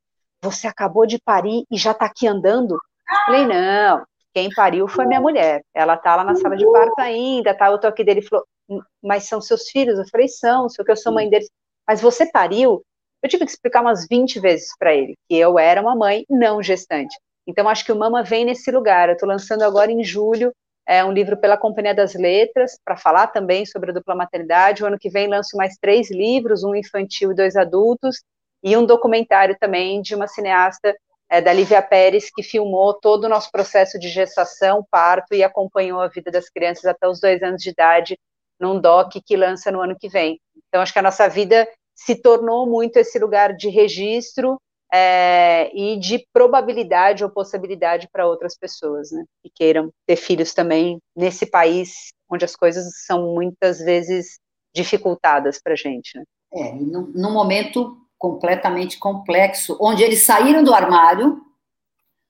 você 0.41 0.67
acabou 0.67 1.07
de 1.07 1.19
parir 1.19 1.65
e 1.71 1.77
já 1.77 1.91
está 1.91 2.05
aqui 2.05 2.27
andando? 2.27 2.73
Eu 2.73 3.17
falei, 3.25 3.45
não, 3.47 4.05
quem 4.33 4.49
pariu 4.53 4.87
foi 4.87 5.07
minha 5.07 5.19
mulher, 5.19 5.63
ela 5.73 5.95
está 5.95 6.15
lá 6.15 6.23
na 6.23 6.35
sala 6.35 6.55
de 6.55 6.71
parto 6.71 6.99
ainda, 6.99 7.55
tá, 7.55 7.71
eu 7.71 7.79
tô 7.79 7.87
aqui 7.87 8.03
dele, 8.03 8.19
ele 8.19 8.27
falou, 8.27 8.45
hum, 8.69 8.79
mas 9.01 9.23
são 9.27 9.41
seus 9.41 9.67
filhos? 9.69 9.97
Eu 9.97 10.05
falei, 10.11 10.27
são, 10.27 10.69
só 10.69 10.83
que 10.83 10.91
eu 10.91 10.95
sou 10.95 11.11
mãe 11.11 11.27
deles, 11.27 11.49
mas 11.87 12.01
você 12.01 12.29
pariu? 12.31 12.83
Eu 13.23 13.29
tive 13.29 13.45
que 13.45 13.51
explicar 13.51 13.81
umas 13.81 14.07
20 14.07 14.39
vezes 14.39 14.69
para 14.77 14.93
ele 14.93 15.15
que 15.27 15.35
eu 15.35 15.57
era 15.57 15.81
uma 15.81 15.95
mãe 15.95 16.25
não 16.29 16.61
gestante. 16.61 17.15
Então, 17.47 17.67
acho 17.67 17.85
que 17.85 17.91
o 17.91 17.95
Mama 17.95 18.23
vem 18.23 18.45
nesse 18.45 18.69
lugar. 18.71 19.09
Eu 19.09 19.13
estou 19.13 19.27
lançando 19.27 19.63
agora 19.63 19.91
em 19.91 20.03
julho 20.03 20.51
é, 20.87 21.03
um 21.03 21.11
livro 21.11 21.35
pela 21.35 21.57
Companhia 21.57 21.93
das 21.93 22.13
Letras, 22.13 22.79
para 22.83 22.95
falar 22.95 23.27
também 23.27 23.65
sobre 23.65 23.91
a 23.91 23.93
dupla 23.93 24.15
maternidade. 24.15 24.83
O 24.83 24.87
ano 24.87 24.97
que 24.97 25.09
vem 25.09 25.27
lanço 25.27 25.57
mais 25.57 25.75
três 25.77 26.09
livros, 26.09 26.63
um 26.63 26.73
infantil 26.73 27.31
e 27.31 27.35
dois 27.35 27.57
adultos, 27.57 28.21
e 28.63 28.75
um 28.77 28.85
documentário 28.85 29.57
também 29.59 30.01
de 30.01 30.15
uma 30.15 30.27
cineasta 30.27 30.95
é, 31.29 31.41
da 31.41 31.51
Lívia 31.51 31.81
Pérez, 31.81 32.29
que 32.33 32.41
filmou 32.41 32.93
todo 32.93 33.25
o 33.25 33.29
nosso 33.29 33.51
processo 33.51 33.99
de 33.99 34.07
gestação, 34.07 34.85
parto 34.89 35.33
e 35.35 35.43
acompanhou 35.43 35.99
a 35.99 36.07
vida 36.07 36.31
das 36.31 36.49
crianças 36.49 36.85
até 36.85 37.05
os 37.05 37.19
dois 37.19 37.43
anos 37.43 37.61
de 37.61 37.69
idade, 37.69 38.17
num 38.57 38.79
doc 38.79 39.11
que 39.25 39.35
lança 39.35 39.69
no 39.69 39.81
ano 39.81 39.97
que 39.99 40.07
vem. 40.07 40.39
Então, 40.69 40.81
acho 40.81 40.93
que 40.93 40.99
a 40.99 41.03
nossa 41.03 41.27
vida 41.27 41.67
se 41.97 42.15
tornou 42.15 42.67
muito 42.67 42.97
esse 42.97 43.17
lugar 43.17 43.55
de 43.55 43.69
registro 43.69 44.61
é, 44.93 45.69
e 45.75 45.99
de 45.99 46.25
probabilidade 46.31 47.23
ou 47.23 47.29
possibilidade 47.29 48.07
para 48.11 48.27
outras 48.27 48.57
pessoas, 48.57 49.11
né, 49.11 49.25
que 49.43 49.51
queiram 49.53 49.89
ter 50.05 50.15
filhos 50.15 50.53
também 50.53 50.99
nesse 51.15 51.45
país 51.45 52.13
onde 52.29 52.45
as 52.45 52.55
coisas 52.55 52.85
são 53.05 53.33
muitas 53.33 53.79
vezes 53.79 54.39
dificultadas 54.73 55.59
para 55.61 55.73
a 55.73 55.75
gente. 55.75 56.17
Né? 56.17 56.23
É, 56.53 56.73
num, 56.73 57.33
momento 57.33 57.97
completamente 58.17 58.97
complexo, 58.99 59.77
onde 59.81 60.03
eles 60.03 60.23
saíram 60.23 60.63
do 60.63 60.73
armário, 60.73 61.41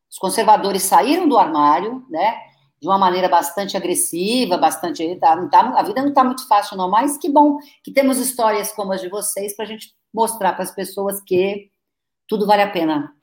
os 0.10 0.18
conservadores 0.18 0.84
saíram 0.84 1.27
do 1.27 1.38
armário, 1.38 2.06
né, 2.10 2.39
de 2.80 2.88
uma 2.88 2.98
maneira 2.98 3.28
bastante 3.28 3.76
agressiva, 3.76 4.58
bastante. 4.58 5.16
Tá, 5.20 5.36
tá, 5.48 5.60
a 5.78 5.84
vida 5.84 6.02
não 6.02 6.10
está 6.10 6.24
muito 6.24 6.48
fácil, 6.48 6.78
não, 6.78 6.90
mas 6.90 7.18
que 7.18 7.30
bom 7.30 7.58
que 7.84 7.91
temos 7.91 8.18
histórias 8.18 8.72
como 8.72 8.94
as 8.94 9.02
de 9.02 9.10
vocês 9.10 9.56
para 9.56 9.66
a 9.66 9.68
gente 9.68 9.94
mostrar 10.14 10.54
para 10.54 10.64
as 10.64 10.74
pessoas 10.74 11.22
que 11.22 11.70
tudo 12.28 12.45
vale 12.45 12.62
a 12.62 12.70
pena. 12.70 13.14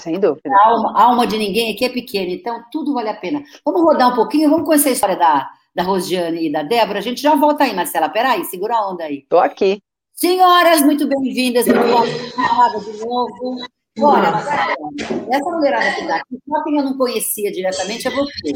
Sem 0.00 0.18
dúvida. 0.18 0.50
A 0.50 0.68
alma, 0.68 0.92
a 0.96 1.02
alma, 1.04 1.26
de 1.26 1.36
ninguém 1.36 1.72
aqui 1.72 1.84
é 1.84 1.88
pequena, 1.88 2.30
então 2.30 2.64
tudo 2.70 2.94
vale 2.94 3.10
a 3.10 3.14
pena. 3.14 3.42
Vamos 3.64 3.82
rodar 3.82 4.12
um 4.12 4.14
pouquinho, 4.14 4.50
vamos 4.50 4.66
conhecer 4.66 4.90
a 4.90 4.92
história 4.92 5.16
da, 5.16 5.50
da 5.74 5.82
Rosiane 5.82 6.46
e 6.48 6.52
da 6.52 6.62
Débora. 6.62 6.98
A 6.98 7.02
gente 7.02 7.20
já 7.20 7.34
volta 7.34 7.64
aí, 7.64 7.74
Marcela. 7.74 8.08
Peraí, 8.08 8.44
segura 8.44 8.76
a 8.76 8.90
onda 8.90 9.04
aí. 9.04 9.18
Estou 9.18 9.38
aqui. 9.38 9.82
Senhoras, 10.14 10.82
muito 10.82 11.06
bem-vindas, 11.06 11.66
muito 11.66 11.80
obrigada 11.80 12.80
de 12.80 13.04
novo. 13.04 13.56
Olha, 14.00 14.28
essa 15.30 15.50
mulherada 15.50 15.94
que 15.94 16.00
está 16.00 16.16
aqui, 16.16 16.38
só 16.48 16.64
quem 16.64 16.78
eu 16.78 16.84
não 16.84 16.96
conhecia 16.96 17.52
diretamente 17.52 18.08
é 18.08 18.10
você. 18.10 18.52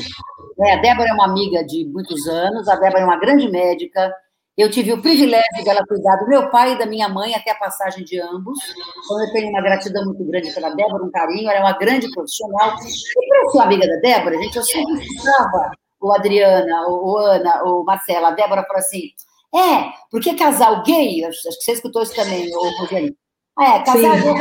É, 0.60 0.74
a 0.74 0.76
Débora 0.80 1.10
é 1.10 1.12
uma 1.12 1.26
amiga 1.26 1.62
de 1.64 1.84
muitos 1.86 2.26
anos, 2.26 2.66
a 2.68 2.76
Débora 2.76 3.02
é 3.02 3.04
uma 3.04 3.18
grande 3.18 3.50
médica, 3.50 4.10
Eu 4.56 4.70
tive 4.70 4.90
o 4.94 5.02
privilégio 5.02 5.64
dela 5.64 5.84
cuidar 5.86 6.16
do 6.16 6.28
meu 6.28 6.50
pai 6.50 6.72
e 6.72 6.78
da 6.78 6.86
minha 6.86 7.10
mãe 7.10 7.34
até 7.34 7.50
a 7.50 7.56
passagem 7.56 8.02
de 8.04 8.18
ambos. 8.18 8.58
Então, 9.04 9.22
eu 9.22 9.32
tenho 9.32 9.50
uma 9.50 9.60
gratidão 9.60 10.02
muito 10.06 10.24
grande 10.24 10.50
pela 10.54 10.70
Débora, 10.74 11.04
um 11.04 11.10
carinho. 11.10 11.50
Ela 11.50 11.58
é 11.58 11.60
uma 11.60 11.76
grande 11.76 12.10
profissional. 12.10 12.70
E 12.70 13.28
para 13.28 13.42
eu 13.42 13.50
ser 13.50 13.60
amiga 13.60 13.86
da 13.86 13.96
Débora, 13.96 14.38
gente, 14.38 14.56
eu 14.56 14.62
sempre 14.62 15.04
escutava 15.04 15.72
o 16.00 16.10
Adriana, 16.14 16.88
o 16.88 17.18
Ana, 17.18 17.64
o 17.64 17.84
Marcela. 17.84 18.28
A 18.28 18.30
Débora 18.30 18.64
falou 18.64 18.78
assim: 18.78 19.10
é, 19.54 19.92
porque 20.10 20.34
casal 20.34 20.82
gay, 20.82 21.22
acho 21.26 21.42
que 21.42 21.52
você 21.52 21.72
escutou 21.72 22.02
isso 22.02 22.14
também, 22.14 22.48
o 22.54 22.80
Rogério. 22.80 23.14
É, 23.60 23.78
casal 23.80 24.12
gay, 24.12 24.34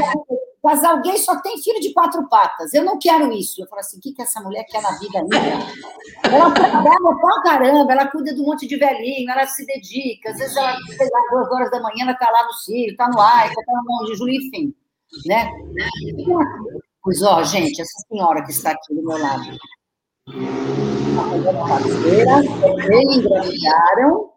casal 0.66 1.02
gay 1.02 1.18
só 1.18 1.40
tem 1.42 1.62
filho 1.62 1.80
de 1.80 1.94
quatro 1.94 2.28
patas. 2.28 2.74
Eu 2.74 2.84
não 2.84 2.98
quero 2.98 3.32
isso. 3.32 3.62
Eu 3.62 3.68
falo 3.68 3.82
assim: 3.82 3.98
o 3.98 4.02
que, 4.02 4.14
que 4.14 4.22
essa 4.22 4.42
mulher 4.42 4.66
quer 4.66 4.82
na 4.82 4.92
vida 4.98 5.20
ainda? 5.20 5.38
Ela 6.24 6.52
trabalha 6.52 7.16
pra 7.22 7.42
caramba, 7.44 7.92
ela 7.92 8.08
cuida 8.08 8.34
de 8.34 8.42
um 8.42 8.46
monte 8.46 8.68
de 8.68 8.76
velhinho, 8.78 9.30
ela 9.30 9.46
se 9.46 9.66
dedica. 9.66 10.32
Às 10.32 10.38
vezes 10.38 10.58
ela, 10.58 10.76
sei 10.98 11.10
lá, 11.12 11.20
duas 11.32 11.52
horas 11.52 11.72
da 11.72 11.80
manhã, 11.80 12.04
ela 12.04 12.12
está 12.14 12.30
lá 12.32 12.46
no 12.46 12.54
Círio, 12.54 12.92
está 12.92 13.08
no 13.08 13.20
ar, 13.20 13.48
está 13.48 13.62
na 13.68 13.84
mão 13.84 14.06
de 14.06 14.16
Júlio, 14.16 14.36
enfim. 14.36 14.74
Né? 15.26 15.50
Pois, 17.04 17.22
ó, 17.22 17.44
gente, 17.44 17.80
essa 17.80 18.08
senhora 18.10 18.44
que 18.44 18.52
está 18.52 18.72
aqui 18.72 18.96
do 18.96 19.04
meu 19.04 19.18
lado. 19.18 19.58
Uma 20.28 21.68
parceira, 21.68 22.44
engravidaram, 23.14 24.32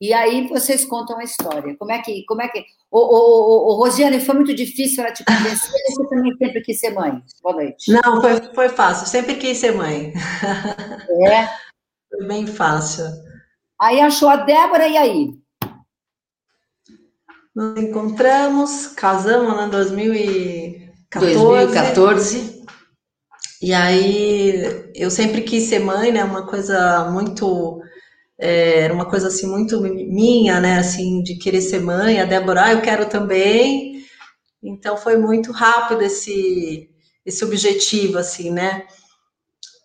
e 0.00 0.14
aí 0.14 0.48
vocês 0.48 0.84
contam 0.84 1.18
a 1.18 1.24
história. 1.24 1.76
Como 1.76 1.92
é 1.92 2.00
que. 2.00 2.24
Como 2.24 2.40
é 2.40 2.48
que... 2.48 2.64
Ô, 2.90 2.98
ô, 2.98 3.18
ô, 3.18 3.68
ô, 3.68 3.74
Rosiane, 3.76 4.18
foi 4.18 4.34
muito 4.34 4.54
difícil 4.54 5.04
ela 5.04 5.12
te 5.12 5.22
convencer, 5.24 5.70
você 5.88 6.08
também 6.08 6.34
sempre 6.38 6.62
quis 6.62 6.80
ser 6.80 6.90
mãe? 6.90 7.22
Boa 7.42 7.56
noite. 7.56 7.92
Não, 7.92 8.20
foi, 8.20 8.40
foi 8.54 8.68
fácil, 8.70 9.06
sempre 9.06 9.34
quis 9.34 9.58
ser 9.58 9.72
mãe. 9.72 10.12
É. 11.26 11.48
Foi 12.10 12.26
bem 12.26 12.44
fácil. 12.44 13.04
Aí 13.80 14.00
achou 14.00 14.28
a 14.28 14.34
Débora, 14.34 14.88
e 14.88 14.96
aí? 14.96 15.30
Nos 17.54 17.78
encontramos, 17.80 18.88
casamos 18.88 19.64
em 19.64 19.68
2014. 19.68 21.34
2014. 21.34 22.64
E 23.62 23.72
aí 23.72 24.90
eu 24.94 25.08
sempre 25.08 25.42
quis 25.42 25.64
ser 25.64 25.78
mãe, 25.78 26.10
né? 26.10 26.24
Uma 26.24 26.46
coisa 26.46 27.08
muito 27.10 27.80
era 28.40 28.94
uma 28.94 29.04
coisa 29.04 29.28
assim 29.28 29.46
muito 29.46 29.80
minha, 29.80 30.60
né? 30.60 30.78
Assim, 30.78 31.22
de 31.22 31.36
querer 31.36 31.60
ser 31.60 31.80
mãe. 31.80 32.20
A 32.20 32.24
Débora, 32.24 32.64
ah, 32.64 32.72
eu 32.72 32.80
quero 32.80 33.08
também. 33.08 34.04
Então 34.62 34.96
foi 34.96 35.16
muito 35.18 35.52
rápido 35.52 36.02
esse 36.02 36.88
esse 37.24 37.44
objetivo, 37.44 38.18
assim, 38.18 38.50
né? 38.50 38.86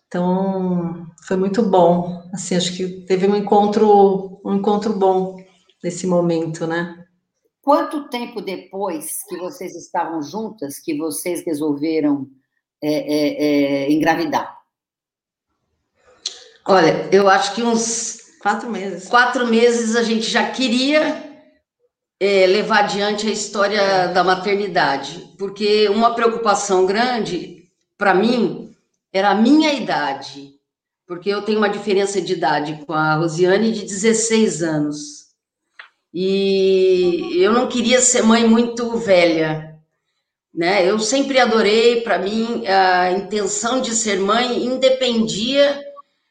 Então 0.06 1.06
foi 1.26 1.36
muito 1.36 1.62
bom. 1.62 2.22
Assim, 2.32 2.56
acho 2.56 2.74
que 2.74 3.04
teve 3.06 3.26
um 3.26 3.36
encontro 3.36 4.40
um 4.44 4.54
encontro 4.54 4.94
bom 4.94 5.36
nesse 5.84 6.06
momento, 6.06 6.66
né? 6.66 7.04
Quanto 7.60 8.08
tempo 8.08 8.40
depois 8.40 9.24
que 9.28 9.36
vocês 9.36 9.74
estavam 9.74 10.22
juntas 10.22 10.78
que 10.78 10.96
vocês 10.96 11.44
resolveram 11.44 12.26
é, 12.82 12.92
é, 12.92 13.84
é 13.84 13.92
engravidar? 13.92 14.56
Olha, 16.64 17.08
eu 17.12 17.28
acho 17.28 17.54
que 17.54 17.62
uns 17.62 18.15
Quatro 18.46 18.70
meses. 18.70 19.08
Quatro 19.08 19.46
meses 19.48 19.96
a 19.96 20.04
gente 20.04 20.30
já 20.30 20.48
queria 20.48 21.20
é, 22.20 22.46
levar 22.46 22.84
adiante 22.84 23.26
a 23.26 23.32
história 23.32 24.06
da 24.06 24.22
maternidade, 24.22 25.34
porque 25.36 25.88
uma 25.88 26.14
preocupação 26.14 26.86
grande 26.86 27.64
para 27.98 28.14
mim 28.14 28.72
era 29.12 29.30
a 29.30 29.34
minha 29.34 29.72
idade, 29.72 30.52
porque 31.08 31.28
eu 31.28 31.42
tenho 31.42 31.58
uma 31.58 31.68
diferença 31.68 32.20
de 32.20 32.34
idade 32.34 32.84
com 32.86 32.92
a 32.92 33.16
Rosiane 33.16 33.72
de 33.72 33.82
16 33.82 34.62
anos. 34.62 35.26
E 36.14 37.38
eu 37.38 37.52
não 37.52 37.66
queria 37.66 38.00
ser 38.00 38.22
mãe 38.22 38.46
muito 38.46 38.96
velha, 38.96 39.76
né? 40.54 40.88
Eu 40.88 41.00
sempre 41.00 41.40
adorei, 41.40 42.00
para 42.02 42.16
mim, 42.16 42.64
a 42.64 43.10
intenção 43.10 43.80
de 43.80 43.92
ser 43.92 44.20
mãe 44.20 44.64
independia 44.64 45.84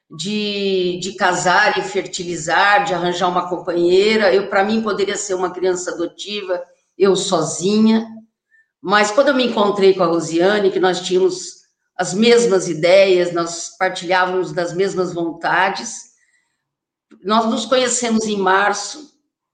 de, 0.10 0.99
de 1.02 1.14
casar 1.14 1.77
e 1.80 1.82
fertilizar, 1.82 2.86
de 2.86 2.94
arranjar 2.94 3.27
uma 3.27 3.49
companheira. 3.49 4.34
Eu, 4.34 4.49
para 4.49 4.64
mim, 4.64 4.82
poderia 4.82 5.18
ser 5.18 5.34
uma 5.34 5.52
criança 5.52 5.91
adotiva, 5.91 6.64
eu 6.98 7.15
sozinha. 7.15 8.07
Mas 8.82 9.11
quando 9.11 9.30
eu 9.30 9.36
me 9.36 9.45
encontrei 9.45 9.94
com 9.94 10.03
a 10.03 10.07
Rosiane, 10.07 10.72
que 10.72 10.80
nós 10.80 11.02
tínhamos 11.02 11.65
as 11.98 12.14
mesmas 12.14 12.68
ideias, 12.68 13.34
nós 13.34 13.76
partilhávamos 13.77 14.52
das 14.52 14.73
mesmas 14.73 15.14
vontades, 15.14 16.14
nós 17.23 17.45
nos 17.45 17.65
conhecemos 17.65 18.26
em 18.26 18.38
março, 18.38 19.14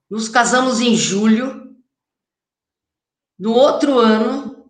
nos 0.10 0.28
casamos 0.28 0.82
em 0.82 0.96
julho. 0.96 1.74
No 3.38 3.54
outro 3.54 4.00
ano, 4.00 4.70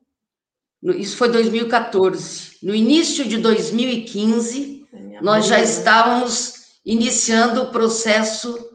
isso 0.84 1.18
foi 1.18 1.30
2014, 1.30 2.58
no 2.62 2.76
início 2.76 3.28
de 3.28 3.38
2015, 3.38 4.81
nós 5.22 5.45
já 5.47 5.59
estávamos 5.61 6.80
iniciando 6.85 7.61
o 7.61 7.72
processo. 7.72 8.69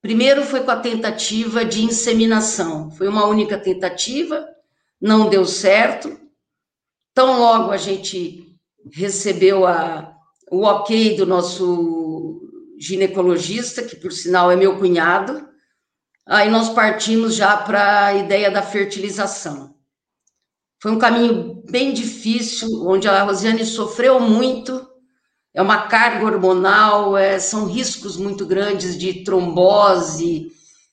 Primeiro 0.00 0.44
foi 0.44 0.60
com 0.60 0.70
a 0.70 0.80
tentativa 0.80 1.64
de 1.64 1.82
inseminação, 1.82 2.90
foi 2.90 3.08
uma 3.08 3.26
única 3.26 3.58
tentativa, 3.58 4.46
não 5.00 5.28
deu 5.28 5.44
certo. 5.44 6.18
Tão 7.12 7.38
logo 7.40 7.70
a 7.70 7.76
gente 7.76 8.56
recebeu 8.92 9.66
a, 9.66 10.14
o 10.50 10.62
ok 10.62 11.16
do 11.16 11.26
nosso 11.26 12.40
ginecologista, 12.78 13.82
que 13.82 13.96
por 13.96 14.12
sinal 14.12 14.50
é 14.50 14.56
meu 14.56 14.78
cunhado, 14.78 15.48
aí 16.26 16.50
nós 16.50 16.68
partimos 16.68 17.34
já 17.34 17.56
para 17.56 18.06
a 18.06 18.14
ideia 18.14 18.50
da 18.50 18.62
fertilização. 18.62 19.74
Foi 20.80 20.92
um 20.92 20.98
caminho 20.98 21.62
bem 21.68 21.92
difícil, 21.92 22.86
onde 22.86 23.08
a 23.08 23.22
Rosiane 23.22 23.64
sofreu 23.64 24.20
muito, 24.20 24.86
é 25.56 25.62
uma 25.62 25.88
carga 25.88 26.26
hormonal, 26.26 27.16
é, 27.16 27.38
são 27.38 27.64
riscos 27.64 28.18
muito 28.18 28.44
grandes 28.44 28.96
de 28.98 29.24
trombose. 29.24 30.52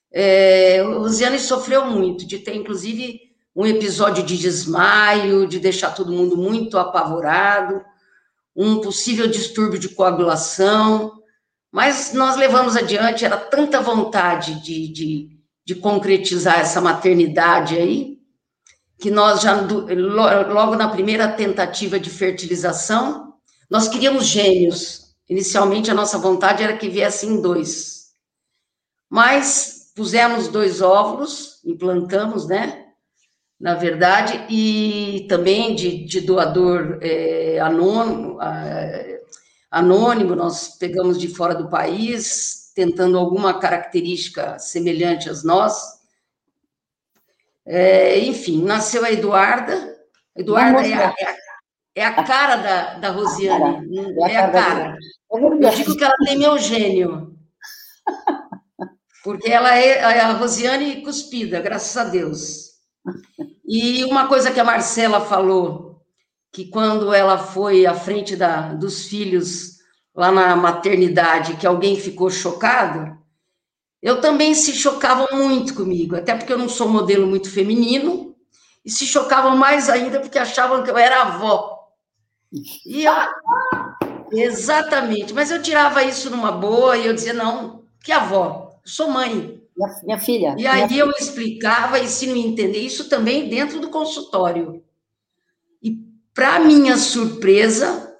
É, 0.10 0.82
o 0.82 1.06
Ziane 1.10 1.38
sofreu 1.38 1.86
muito, 1.86 2.26
de 2.26 2.40
ter, 2.40 2.56
inclusive, 2.56 3.20
um 3.54 3.66
episódio 3.66 4.24
de 4.24 4.38
desmaio, 4.38 5.46
de 5.46 5.60
deixar 5.60 5.92
todo 5.92 6.14
mundo 6.14 6.38
muito 6.38 6.78
apavorado, 6.78 7.84
um 8.56 8.80
possível 8.80 9.28
distúrbio 9.28 9.78
de 9.78 9.90
coagulação, 9.90 11.12
mas 11.70 12.14
nós 12.14 12.38
levamos 12.38 12.78
adiante, 12.78 13.26
era 13.26 13.36
tanta 13.36 13.82
vontade 13.82 14.64
de, 14.64 14.88
de, 14.88 15.30
de 15.66 15.76
concretizar 15.76 16.62
essa 16.62 16.80
maternidade 16.80 17.76
aí, 17.76 18.18
que 18.98 19.12
nós 19.12 19.42
já, 19.42 19.60
logo 19.60 20.76
na 20.78 20.88
primeira 20.88 21.28
tentativa 21.28 22.00
de 22.00 22.10
fertilização, 22.10 23.33
nós 23.74 23.88
queríamos 23.88 24.28
gêmeos. 24.28 25.16
Inicialmente, 25.28 25.90
a 25.90 25.96
nossa 25.96 26.20
vontade 26.20 26.62
era 26.62 26.78
que 26.78 26.88
viessem 26.88 27.42
dois. 27.42 28.12
Mas 29.10 29.92
pusemos 29.96 30.48
dois 30.48 30.80
óvulos, 30.80 31.60
implantamos, 31.66 32.48
né? 32.48 32.86
Na 33.60 33.74
verdade, 33.74 34.46
e 34.48 35.26
também 35.28 35.74
de, 35.74 36.06
de 36.06 36.22
doador 36.22 37.00
é, 37.02 37.60
anônimo, 37.62 38.38
anônimo, 39.72 40.36
nós 40.36 40.78
pegamos 40.78 41.20
de 41.20 41.30
fora 41.30 41.56
do 41.56 41.68
país, 41.68 42.72
tentando 42.76 43.18
alguma 43.18 43.60
característica 43.60 44.60
semelhante 44.60 45.32
às 45.32 45.44
nossas. 45.44 46.00
É, 47.66 48.20
enfim, 48.20 48.64
nasceu 48.64 49.04
a 49.04 49.12
Eduarda. 49.12 49.98
Eduarda 50.36 50.88
é 50.88 50.94
a, 50.94 51.16
é 51.18 51.26
a, 51.26 51.43
é 51.96 52.06
a 52.06 52.24
cara 52.24 52.56
da, 52.58 52.94
da 52.96 53.10
Rosiane. 53.10 53.88
É 54.30 54.38
a 54.38 54.52
cara. 54.52 54.98
Eu 55.32 55.70
digo 55.72 55.96
que 55.96 56.04
ela 56.04 56.16
tem 56.26 56.38
meu 56.38 56.58
gênio. 56.58 57.36
Porque 59.24 59.50
ela 59.50 59.78
é, 59.78 60.00
é 60.00 60.20
a 60.20 60.34
Rosiane 60.34 61.02
cuspida, 61.02 61.62
graças 61.62 61.96
a 61.96 62.04
Deus. 62.04 62.74
E 63.66 64.04
uma 64.06 64.28
coisa 64.28 64.52
que 64.52 64.60
a 64.60 64.66
Marcela 64.66 65.22
falou, 65.22 66.02
que 66.52 66.66
quando 66.66 67.14
ela 67.14 67.38
foi 67.38 67.86
à 67.86 67.94
frente 67.94 68.36
da, 68.36 68.74
dos 68.74 69.08
filhos 69.08 69.78
lá 70.14 70.32
na 70.32 70.56
maternidade, 70.56 71.56
que 71.56 71.66
alguém 71.66 71.96
ficou 71.96 72.30
chocado, 72.30 73.18
eu 74.02 74.20
também 74.20 74.54
se 74.54 74.74
chocavam 74.74 75.28
muito 75.32 75.74
comigo, 75.74 76.16
até 76.16 76.36
porque 76.36 76.52
eu 76.52 76.58
não 76.58 76.68
sou 76.68 76.90
modelo 76.90 77.26
muito 77.26 77.50
feminino, 77.50 78.36
e 78.86 78.92
se 78.92 79.06
chocavam 79.06 79.56
mais 79.56 79.90
ainda 79.90 80.20
porque 80.20 80.38
achavam 80.38 80.84
que 80.84 80.92
eu 80.92 80.98
era 80.98 81.22
avó. 81.22 81.73
E 82.86 83.04
eu, 83.04 83.14
exatamente, 84.32 85.34
mas 85.34 85.50
eu 85.50 85.62
tirava 85.62 86.04
isso 86.04 86.30
numa 86.30 86.52
boa 86.52 86.96
e 86.96 87.08
eu 87.08 87.14
dizia, 87.14 87.34
não, 87.34 87.84
que 88.04 88.12
avó, 88.12 88.80
sou 88.86 89.10
mãe. 89.10 89.60
Minha, 89.76 90.02
minha 90.04 90.20
filha. 90.20 90.56
E 90.58 90.68
aí 90.68 91.00
eu 91.00 91.10
explicava, 91.10 92.00
e 92.00 92.08
se 92.08 92.28
não 92.28 92.36
entender, 92.36 92.78
isso 92.78 93.10
também 93.10 93.50
dentro 93.50 93.80
do 93.80 93.90
consultório. 93.90 94.84
E, 95.82 95.98
para 96.32 96.60
minha 96.60 96.96
surpresa, 96.96 98.16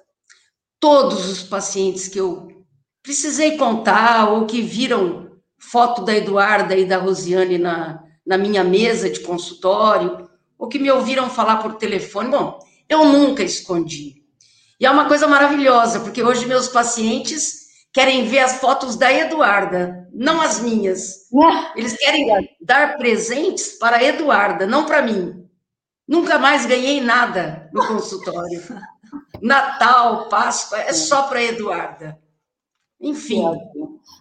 todos 0.80 1.30
os 1.30 1.42
pacientes 1.44 2.08
que 2.08 2.18
eu 2.18 2.48
precisei 3.04 3.56
contar 3.56 4.32
ou 4.32 4.46
que 4.46 4.60
viram 4.60 5.30
foto 5.56 6.02
da 6.02 6.16
Eduarda 6.16 6.74
e 6.76 6.84
da 6.84 6.98
Rosiane 6.98 7.56
na, 7.56 8.02
na 8.26 8.36
minha 8.36 8.64
mesa 8.64 9.08
de 9.08 9.20
consultório, 9.20 10.28
ou 10.58 10.66
que 10.66 10.78
me 10.78 10.90
ouviram 10.90 11.30
falar 11.30 11.58
por 11.58 11.74
telefone. 11.74 12.30
Bom, 12.30 12.58
eu 12.88 13.04
nunca 13.04 13.44
escondi. 13.44 14.23
E 14.80 14.86
é 14.86 14.90
uma 14.90 15.06
coisa 15.06 15.26
maravilhosa, 15.26 16.00
porque 16.00 16.22
hoje 16.22 16.46
meus 16.46 16.68
pacientes 16.68 17.64
querem 17.92 18.26
ver 18.26 18.40
as 18.40 18.60
fotos 18.60 18.96
da 18.96 19.12
Eduarda, 19.12 20.08
não 20.12 20.40
as 20.40 20.60
minhas. 20.60 21.28
Eles 21.76 21.96
querem 21.96 22.26
dar 22.60 22.96
presentes 22.96 23.78
para 23.78 23.98
a 23.98 24.04
Eduarda, 24.04 24.66
não 24.66 24.84
para 24.84 25.02
mim. 25.02 25.48
Nunca 26.06 26.38
mais 26.38 26.66
ganhei 26.66 27.00
nada 27.00 27.70
no 27.72 27.86
consultório. 27.86 28.62
Natal, 29.40 30.28
Páscoa, 30.28 30.78
é 30.80 30.92
só 30.92 31.22
para 31.22 31.38
a 31.38 31.44
Eduarda. 31.44 32.18
Enfim. 33.00 33.42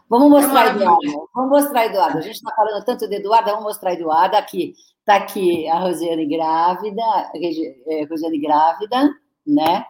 Vamos 0.10 0.30
mostrar, 0.30 0.68
é 0.68 0.70
Eduarda. 0.70 1.08
Vamos 1.34 1.50
mostrar, 1.50 1.86
Eduarda. 1.86 2.20
A 2.20 2.22
gente 2.22 2.36
está 2.36 2.54
falando 2.56 2.86
tanto 2.86 3.08
de 3.08 3.16
Eduarda, 3.16 3.52
vamos 3.52 3.66
mostrar 3.66 3.92
a 3.92 3.94
Eduarda 3.94 4.38
aqui. 4.38 4.76
Está 5.00 5.16
aqui 5.16 5.68
a 5.68 5.80
Rosiane 5.80 6.26
grávida, 6.28 7.02
é, 7.88 8.06
Rosiane 8.06 8.40
grávida, 8.40 9.10
né? 9.46 9.86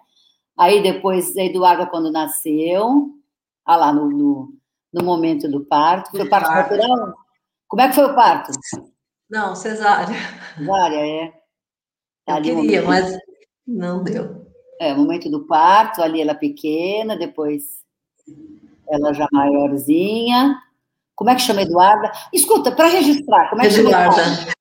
Aí 0.58 0.84
depois 0.84 1.36
a 1.36 1.44
Eduarda 1.44 1.86
quando 1.88 2.12
nasceu, 2.12 3.10
ah 3.66 3.76
lá, 3.76 3.94
no, 3.94 4.10
no, 4.10 4.54
no 4.94 5.04
momento 5.04 5.50
do 5.50 5.66
parto. 5.66 6.12
Foi 6.12 6.28
parto 6.28 6.50
natural? 6.50 7.14
Como 7.68 7.82
é 7.82 7.88
que 7.88 7.96
foi 7.96 8.06
o 8.06 8.16
parto? 8.16 8.52
Não, 9.30 9.56
cesárea. 9.56 10.16
Cesárea, 10.58 11.08
é. 11.08 11.34
Tá 12.26 12.38
Eu 12.38 12.62
queria, 12.62 12.84
mas 12.84 13.18
não 13.66 14.04
deu. 14.04 14.46
É, 14.80 14.94
o 14.94 14.98
momento 14.98 15.30
do 15.30 15.46
parto, 15.46 16.02
ali 16.02 16.22
ela 16.22 16.36
pequena, 16.36 17.18
depois 17.18 17.64
ela 18.88 19.14
já 19.14 19.28
maiorzinha. 19.32 20.58
Como 21.16 21.30
é 21.30 21.36
que 21.36 21.42
chama 21.42 21.62
Eduarda? 21.62 22.12
Escuta, 22.32 22.72
para 22.72 22.88
registrar, 22.88 23.50
como 23.50 23.62
é 23.62 23.68
que 23.70 23.76
Eduarda. 23.76 24.12
chama 24.12 24.34
Eduarda? 24.34 24.54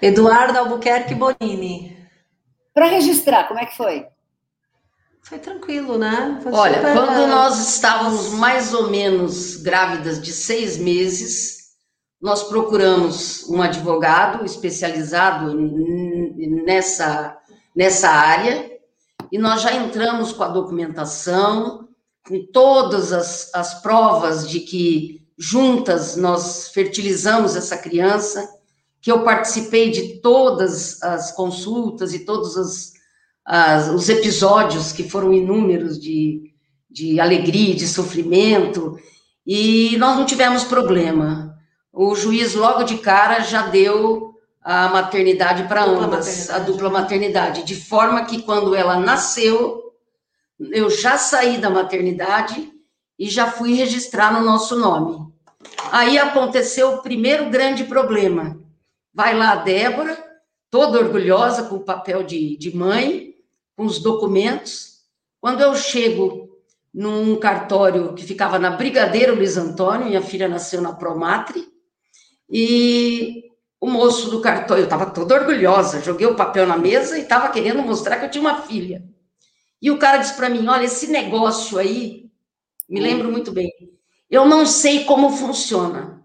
Eduarda 0.00 0.58
Albuquerque 0.60 1.14
Bonini. 1.14 1.96
Para 2.72 2.86
registrar, 2.86 3.48
como 3.48 3.60
é 3.60 3.66
que 3.66 3.76
foi? 3.76 4.06
Foi 5.28 5.38
tranquilo, 5.38 5.98
né? 5.98 6.40
Foi 6.42 6.50
Olha, 6.52 6.76
super... 6.76 6.94
quando 6.94 7.26
nós 7.26 7.74
estávamos 7.74 8.30
mais 8.30 8.72
ou 8.72 8.88
menos 8.88 9.56
grávidas 9.56 10.22
de 10.22 10.32
seis 10.32 10.78
meses, 10.78 11.58
nós 12.18 12.44
procuramos 12.44 13.46
um 13.46 13.60
advogado 13.60 14.42
especializado 14.46 15.54
nessa, 16.64 17.36
nessa 17.76 18.08
área 18.08 18.70
e 19.30 19.36
nós 19.36 19.60
já 19.60 19.74
entramos 19.74 20.32
com 20.32 20.44
a 20.44 20.48
documentação, 20.48 21.86
com 22.26 22.46
todas 22.50 23.12
as, 23.12 23.54
as 23.54 23.82
provas 23.82 24.48
de 24.48 24.60
que 24.60 25.28
juntas 25.36 26.16
nós 26.16 26.70
fertilizamos 26.70 27.54
essa 27.54 27.76
criança, 27.76 28.48
que 28.98 29.12
eu 29.12 29.22
participei 29.24 29.90
de 29.90 30.20
todas 30.22 31.02
as 31.02 31.32
consultas 31.32 32.14
e 32.14 32.24
todos 32.24 32.56
os, 32.56 32.92
as, 33.50 33.88
os 33.88 34.10
episódios 34.10 34.92
que 34.92 35.08
foram 35.08 35.32
inúmeros 35.32 35.98
de, 35.98 36.52
de 36.90 37.18
alegria, 37.18 37.74
de 37.74 37.88
sofrimento, 37.88 38.98
e 39.46 39.96
nós 39.96 40.18
não 40.18 40.26
tivemos 40.26 40.64
problema. 40.64 41.56
O 41.90 42.14
juiz, 42.14 42.54
logo 42.54 42.82
de 42.82 42.98
cara, 42.98 43.40
já 43.40 43.68
deu 43.68 44.34
a 44.62 44.88
maternidade 44.90 45.66
para 45.66 45.82
ambas, 45.82 46.26
maternidade. 46.26 46.52
a 46.52 46.58
dupla 46.58 46.90
maternidade, 46.90 47.64
de 47.64 47.74
forma 47.74 48.26
que 48.26 48.42
quando 48.42 48.74
ela 48.74 49.00
nasceu, 49.00 49.94
eu 50.70 50.90
já 50.90 51.16
saí 51.16 51.56
da 51.56 51.70
maternidade 51.70 52.70
e 53.18 53.30
já 53.30 53.50
fui 53.50 53.72
registrar 53.72 54.30
no 54.30 54.44
nosso 54.44 54.76
nome. 54.76 55.26
Aí 55.90 56.18
aconteceu 56.18 56.92
o 56.92 57.02
primeiro 57.02 57.48
grande 57.48 57.84
problema. 57.84 58.60
Vai 59.14 59.34
lá 59.34 59.52
a 59.52 59.56
Débora, 59.56 60.22
toda 60.70 60.98
orgulhosa 60.98 61.62
com 61.62 61.76
o 61.76 61.84
papel 61.84 62.22
de, 62.22 62.54
de 62.58 62.76
mãe, 62.76 63.27
com 63.78 63.86
os 63.86 64.00
documentos. 64.00 65.04
Quando 65.40 65.60
eu 65.60 65.72
chego 65.76 66.48
num 66.92 67.36
cartório 67.36 68.12
que 68.12 68.24
ficava 68.24 68.58
na 68.58 68.70
Brigadeiro 68.70 69.36
Luiz 69.36 69.56
Antônio, 69.56 70.08
minha 70.08 70.20
filha 70.20 70.48
nasceu 70.48 70.82
na 70.82 70.92
Promatre, 70.92 71.64
e 72.50 73.44
o 73.80 73.88
moço 73.88 74.30
do 74.30 74.40
cartório, 74.40 74.80
eu 74.80 74.86
estava 74.86 75.06
toda 75.06 75.36
orgulhosa, 75.36 76.02
joguei 76.02 76.26
o 76.26 76.34
papel 76.34 76.66
na 76.66 76.76
mesa 76.76 77.16
e 77.16 77.22
estava 77.22 77.50
querendo 77.50 77.80
mostrar 77.82 78.18
que 78.18 78.24
eu 78.24 78.30
tinha 78.32 78.40
uma 78.40 78.62
filha. 78.62 79.04
E 79.80 79.92
o 79.92 79.98
cara 79.98 80.18
disse 80.18 80.34
para 80.34 80.50
mim: 80.50 80.66
Olha, 80.66 80.86
esse 80.86 81.06
negócio 81.06 81.78
aí, 81.78 82.28
me 82.88 82.98
lembro 82.98 83.30
muito 83.30 83.52
bem, 83.52 83.70
eu 84.28 84.44
não 84.44 84.66
sei 84.66 85.04
como 85.04 85.30
funciona. 85.30 86.20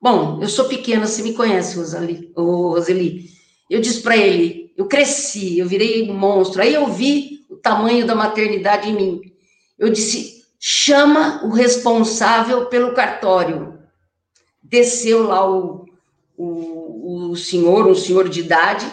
Bom, 0.00 0.40
eu 0.40 0.48
sou 0.48 0.66
pequena, 0.66 1.04
você 1.08 1.20
me 1.20 1.32
conhece, 1.32 1.76
Roseli. 1.76 2.32
Roseli. 2.36 3.28
Eu 3.68 3.80
disse 3.80 4.02
para 4.02 4.16
ele: 4.16 4.65
eu 4.76 4.86
cresci, 4.86 5.58
eu 5.58 5.66
virei 5.66 6.06
monstro. 6.12 6.62
Aí 6.62 6.74
eu 6.74 6.86
vi 6.86 7.44
o 7.48 7.56
tamanho 7.56 8.06
da 8.06 8.14
maternidade 8.14 8.90
em 8.90 8.94
mim. 8.94 9.20
Eu 9.78 9.90
disse: 9.90 10.44
chama 10.58 11.44
o 11.44 11.50
responsável 11.50 12.66
pelo 12.66 12.94
cartório. 12.94 13.78
Desceu 14.62 15.22
lá 15.22 15.48
o, 15.48 15.86
o, 16.36 17.30
o 17.30 17.36
senhor, 17.36 17.86
um 17.86 17.94
senhor 17.94 18.28
de 18.28 18.40
idade. 18.40 18.86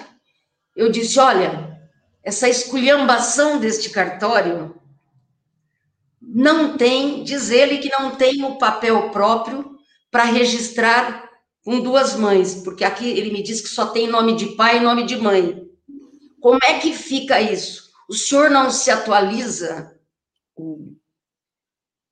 Eu 0.76 0.90
disse: 0.90 1.20
olha, 1.20 1.80
essa 2.24 2.48
esculhambação 2.48 3.60
deste 3.60 3.90
cartório 3.90 4.76
não 6.22 6.78
tem, 6.78 7.24
diz 7.24 7.50
ele 7.50 7.80
que 7.80 7.90
não 7.90 8.16
tem 8.16 8.44
o 8.46 8.58
papel 8.58 9.10
próprio 9.10 9.78
para 10.10 10.24
registrar 10.24 11.30
com 11.64 11.80
duas 11.80 12.16
mães, 12.16 12.56
porque 12.56 12.84
aqui 12.84 13.10
ele 13.10 13.32
me 13.32 13.42
diz 13.42 13.62
que 13.62 13.68
só 13.68 13.88
tem 13.88 14.08
nome 14.08 14.36
de 14.36 14.48
pai 14.56 14.78
e 14.78 14.82
nome 14.82 15.06
de 15.06 15.18
mãe. 15.18 15.63
Como 16.44 16.60
é 16.62 16.78
que 16.78 16.92
fica 16.92 17.40
isso? 17.40 17.90
O 18.10 18.14
senhor 18.14 18.50
não 18.50 18.70
se 18.70 18.92
atualiza? 18.92 19.98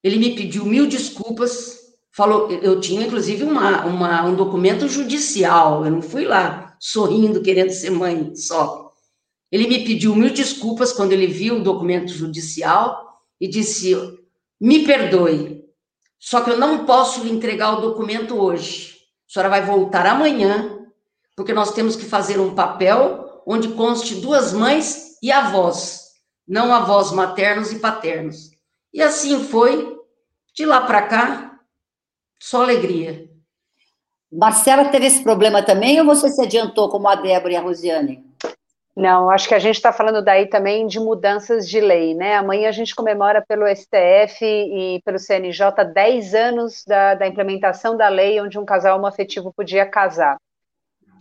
Ele 0.01 0.15
me 0.15 0.33
pediu 0.33 0.63
mil 0.63 0.87
desculpas, 0.87 1.77
falou, 2.13 2.49
eu 2.49 2.79
tinha 2.79 3.05
inclusive 3.05 3.43
uma, 3.43 3.83
uma, 3.85 4.23
um 4.23 4.33
documento 4.33 4.87
judicial, 4.87 5.83
eu 5.83 5.91
não 5.91 6.01
fui 6.01 6.23
lá 6.23 6.77
sorrindo, 6.79 7.41
querendo 7.41 7.71
ser 7.71 7.89
mãe 7.89 8.33
só. 8.33 8.93
Ele 9.51 9.67
me 9.67 9.83
pediu 9.83 10.15
mil 10.15 10.31
desculpas 10.31 10.93
quando 10.93 11.11
ele 11.11 11.27
viu 11.27 11.57
o 11.57 11.63
documento 11.63 12.13
judicial 12.13 13.21
e 13.37 13.49
disse: 13.49 13.93
me 14.61 14.85
perdoe, 14.85 15.61
só 16.17 16.39
que 16.39 16.51
eu 16.51 16.57
não 16.57 16.85
posso 16.85 17.21
lhe 17.21 17.29
entregar 17.29 17.77
o 17.77 17.81
documento 17.81 18.41
hoje. 18.41 18.95
A 19.29 19.33
senhora 19.33 19.49
vai 19.49 19.65
voltar 19.65 20.05
amanhã, 20.05 20.87
porque 21.35 21.51
nós 21.51 21.73
temos 21.73 21.97
que 21.97 22.05
fazer 22.05 22.39
um 22.39 22.55
papel 22.55 23.27
onde 23.45 23.69
conste 23.69 24.15
duas 24.15 24.53
mães 24.53 25.17
e 25.21 25.31
avós, 25.31 26.11
não 26.47 26.73
avós 26.73 27.11
maternos 27.11 27.71
e 27.71 27.79
paternos. 27.79 28.51
E 28.93 29.01
assim 29.01 29.43
foi, 29.43 29.97
de 30.53 30.65
lá 30.65 30.81
para 30.81 31.03
cá, 31.03 31.59
só 32.39 32.63
alegria. 32.63 33.29
Marcela 34.31 34.85
teve 34.85 35.07
esse 35.07 35.23
problema 35.23 35.61
também 35.61 35.99
ou 35.99 36.05
você 36.05 36.29
se 36.29 36.41
adiantou 36.41 36.89
como 36.89 37.07
a 37.07 37.15
Débora 37.15 37.53
e 37.53 37.55
a 37.55 37.61
Rosiane? 37.61 38.25
Não, 38.95 39.29
acho 39.29 39.47
que 39.47 39.55
a 39.55 39.59
gente 39.59 39.75
está 39.75 39.93
falando 39.93 40.21
daí 40.23 40.47
também 40.47 40.85
de 40.85 40.99
mudanças 40.99 41.67
de 41.67 41.79
lei, 41.79 42.13
né? 42.13 42.35
Amanhã 42.35 42.67
a 42.67 42.73
gente 42.73 42.93
comemora 42.93 43.43
pelo 43.45 43.65
STF 43.73 44.43
e 44.43 45.01
pelo 45.05 45.17
CNJ 45.17 45.85
10 45.93 46.35
anos 46.35 46.83
da, 46.85 47.15
da 47.15 47.27
implementação 47.27 47.95
da 47.95 48.09
lei 48.09 48.41
onde 48.41 48.59
um 48.59 48.65
casal 48.65 48.97
homoafetivo 48.97 49.53
podia 49.53 49.85
casar. 49.85 50.37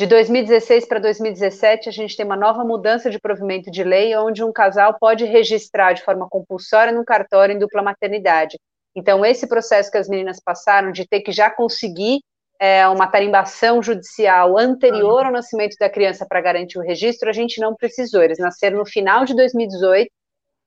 De 0.01 0.07
2016 0.07 0.89
para 0.89 0.99
2017, 0.99 1.87
a 1.87 1.93
gente 1.93 2.17
tem 2.17 2.25
uma 2.25 2.35
nova 2.35 2.65
mudança 2.65 3.11
de 3.11 3.21
provimento 3.21 3.71
de 3.71 3.85
lei, 3.85 4.17
onde 4.17 4.43
um 4.43 4.51
casal 4.51 4.97
pode 4.99 5.27
registrar 5.27 5.93
de 5.93 6.03
forma 6.03 6.27
compulsória 6.27 6.91
num 6.91 7.05
cartório 7.05 7.55
em 7.55 7.59
dupla 7.59 7.83
maternidade. 7.83 8.59
Então, 8.97 9.27
esse 9.27 9.47
processo 9.47 9.91
que 9.91 9.99
as 9.99 10.09
meninas 10.09 10.41
passaram 10.43 10.91
de 10.91 11.07
ter 11.07 11.21
que 11.21 11.31
já 11.31 11.51
conseguir 11.51 12.21
é, 12.59 12.89
uma 12.89 13.09
tarimbação 13.09 13.83
judicial 13.83 14.57
anterior 14.57 15.27
ao 15.27 15.33
nascimento 15.33 15.77
da 15.79 15.91
criança 15.91 16.25
para 16.27 16.41
garantir 16.41 16.79
o 16.79 16.83
registro, 16.83 17.29
a 17.29 17.35
gente 17.35 17.61
não 17.61 17.77
precisou. 17.77 18.23
Eles 18.23 18.39
nasceram 18.39 18.79
no 18.79 18.87
final 18.87 19.27
de 19.27 19.37
2018, 19.37 20.11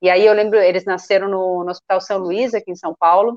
e 0.00 0.10
aí 0.10 0.24
eu 0.24 0.32
lembro, 0.32 0.60
eles 0.60 0.84
nasceram 0.84 1.28
no, 1.28 1.64
no 1.64 1.70
Hospital 1.72 2.00
São 2.00 2.18
Luís, 2.18 2.54
aqui 2.54 2.70
em 2.70 2.76
São 2.76 2.94
Paulo, 2.96 3.36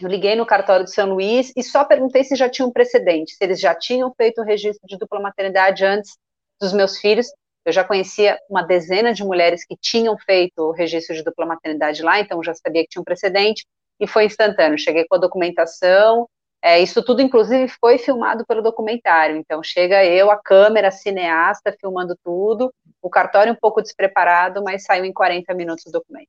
eu 0.00 0.08
liguei 0.08 0.34
no 0.34 0.46
cartório 0.46 0.84
de 0.84 0.92
São 0.92 1.10
Luís 1.10 1.52
e 1.56 1.62
só 1.62 1.84
perguntei 1.84 2.24
se 2.24 2.34
já 2.34 2.48
tinham 2.48 2.68
um 2.68 2.72
precedente, 2.72 3.34
se 3.34 3.44
eles 3.44 3.60
já 3.60 3.74
tinham 3.74 4.12
feito 4.16 4.40
o 4.40 4.44
registro 4.44 4.86
de 4.86 4.96
dupla 4.96 5.20
maternidade 5.20 5.84
antes 5.84 6.16
dos 6.60 6.72
meus 6.72 6.98
filhos. 6.98 7.28
Eu 7.64 7.72
já 7.72 7.84
conhecia 7.84 8.38
uma 8.48 8.62
dezena 8.62 9.12
de 9.12 9.22
mulheres 9.22 9.64
que 9.64 9.76
tinham 9.76 10.16
feito 10.18 10.60
o 10.62 10.72
registro 10.72 11.14
de 11.14 11.22
dupla 11.22 11.44
maternidade 11.44 12.02
lá, 12.02 12.18
então 12.18 12.42
já 12.42 12.54
sabia 12.54 12.82
que 12.82 12.88
tinha 12.88 13.02
um 13.02 13.04
precedente 13.04 13.66
e 13.98 14.06
foi 14.06 14.24
instantâneo. 14.24 14.78
Cheguei 14.78 15.04
com 15.06 15.16
a 15.16 15.18
documentação, 15.18 16.26
é, 16.62 16.78
isso 16.78 17.02
tudo, 17.02 17.22
inclusive, 17.22 17.68
foi 17.80 17.96
filmado 17.96 18.44
pelo 18.46 18.62
documentário. 18.62 19.36
Então, 19.36 19.62
chega 19.62 20.04
eu, 20.04 20.30
a 20.30 20.36
câmera, 20.36 20.88
a 20.88 20.92
cineasta, 20.92 21.74
filmando 21.80 22.14
tudo, 22.22 22.72
o 23.00 23.08
cartório 23.08 23.52
um 23.52 23.56
pouco 23.56 23.80
despreparado, 23.80 24.62
mas 24.62 24.84
saiu 24.84 25.04
em 25.04 25.12
40 25.12 25.54
minutos 25.54 25.86
o 25.86 25.90
documento. 25.90 26.28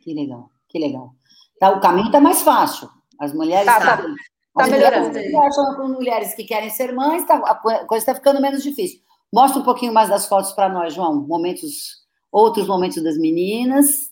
Que 0.00 0.14
legal, 0.14 0.48
que 0.68 0.78
legal. 0.78 1.12
Tá, 1.60 1.70
o 1.70 1.80
caminho 1.80 2.06
está 2.06 2.20
mais 2.20 2.42
fácil. 2.42 2.88
As 3.18 3.32
mulheres. 3.32 3.66
Tá, 3.66 3.80
tá. 3.80 4.04
Está 4.58 4.70
melhorando. 4.70 5.08
Mulheres, 5.08 5.56
com 5.76 5.88
mulheres 5.88 6.34
que 6.34 6.44
querem 6.44 6.70
ser 6.70 6.92
mães, 6.92 7.26
tá, 7.26 7.36
a 7.36 7.54
coisa 7.54 8.02
está 8.02 8.14
ficando 8.14 8.40
menos 8.40 8.62
difícil. 8.62 9.00
Mostra 9.32 9.60
um 9.60 9.64
pouquinho 9.64 9.92
mais 9.92 10.08
das 10.08 10.26
fotos 10.26 10.52
para 10.52 10.68
nós, 10.68 10.94
João. 10.94 11.14
Momentos, 11.26 11.98
outros 12.32 12.66
momentos 12.66 13.02
das 13.02 13.16
meninas. 13.18 14.10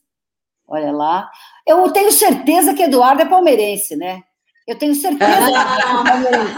Olha 0.68 0.92
lá. 0.92 1.30
Eu 1.66 1.90
tenho 1.92 2.12
certeza 2.12 2.74
que 2.74 2.82
Eduardo 2.82 3.22
é 3.22 3.24
palmeirense, 3.24 3.96
né? 3.96 4.22
Eu 4.66 4.76
tenho 4.76 4.94
certeza 4.94 5.46
que 5.46 5.54
é 5.54 5.82
palmeirense. 5.82 6.56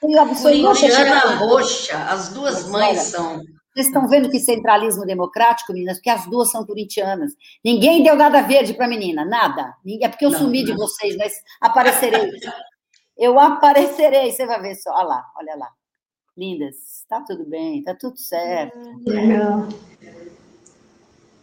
Corintiana 0.00 1.36
roxa, 1.36 1.98
as 2.04 2.28
duas 2.28 2.68
mães 2.68 2.98
são. 3.00 3.42
Vocês 3.78 3.86
estão 3.86 4.08
vendo 4.08 4.28
que 4.28 4.40
centralismo 4.40 5.06
democrático, 5.06 5.72
meninas? 5.72 5.98
Porque 5.98 6.10
as 6.10 6.26
duas 6.26 6.50
são 6.50 6.66
corintianas. 6.66 7.30
Ninguém 7.64 8.02
deu 8.02 8.16
nada 8.16 8.42
verde 8.42 8.74
para 8.74 8.86
a 8.86 8.88
menina, 8.88 9.24
nada. 9.24 9.72
É 10.02 10.08
porque 10.08 10.26
eu 10.26 10.32
não, 10.32 10.38
sumi 10.40 10.64
não. 10.64 10.66
de 10.66 10.76
vocês, 10.76 11.16
mas 11.16 11.32
aparecerei. 11.60 12.28
Eu 13.16 13.38
aparecerei, 13.38 14.32
você 14.32 14.46
vai 14.46 14.60
ver 14.60 14.74
só. 14.74 14.90
Olha 14.90 15.06
lá, 15.06 15.24
olha 15.36 15.56
lá. 15.56 15.70
Lindas, 16.36 17.04
tá 17.08 17.20
tudo 17.20 17.44
bem, 17.44 17.84
tá 17.84 17.94
tudo 17.94 18.18
certo. 18.18 18.76
Legal. 19.06 19.68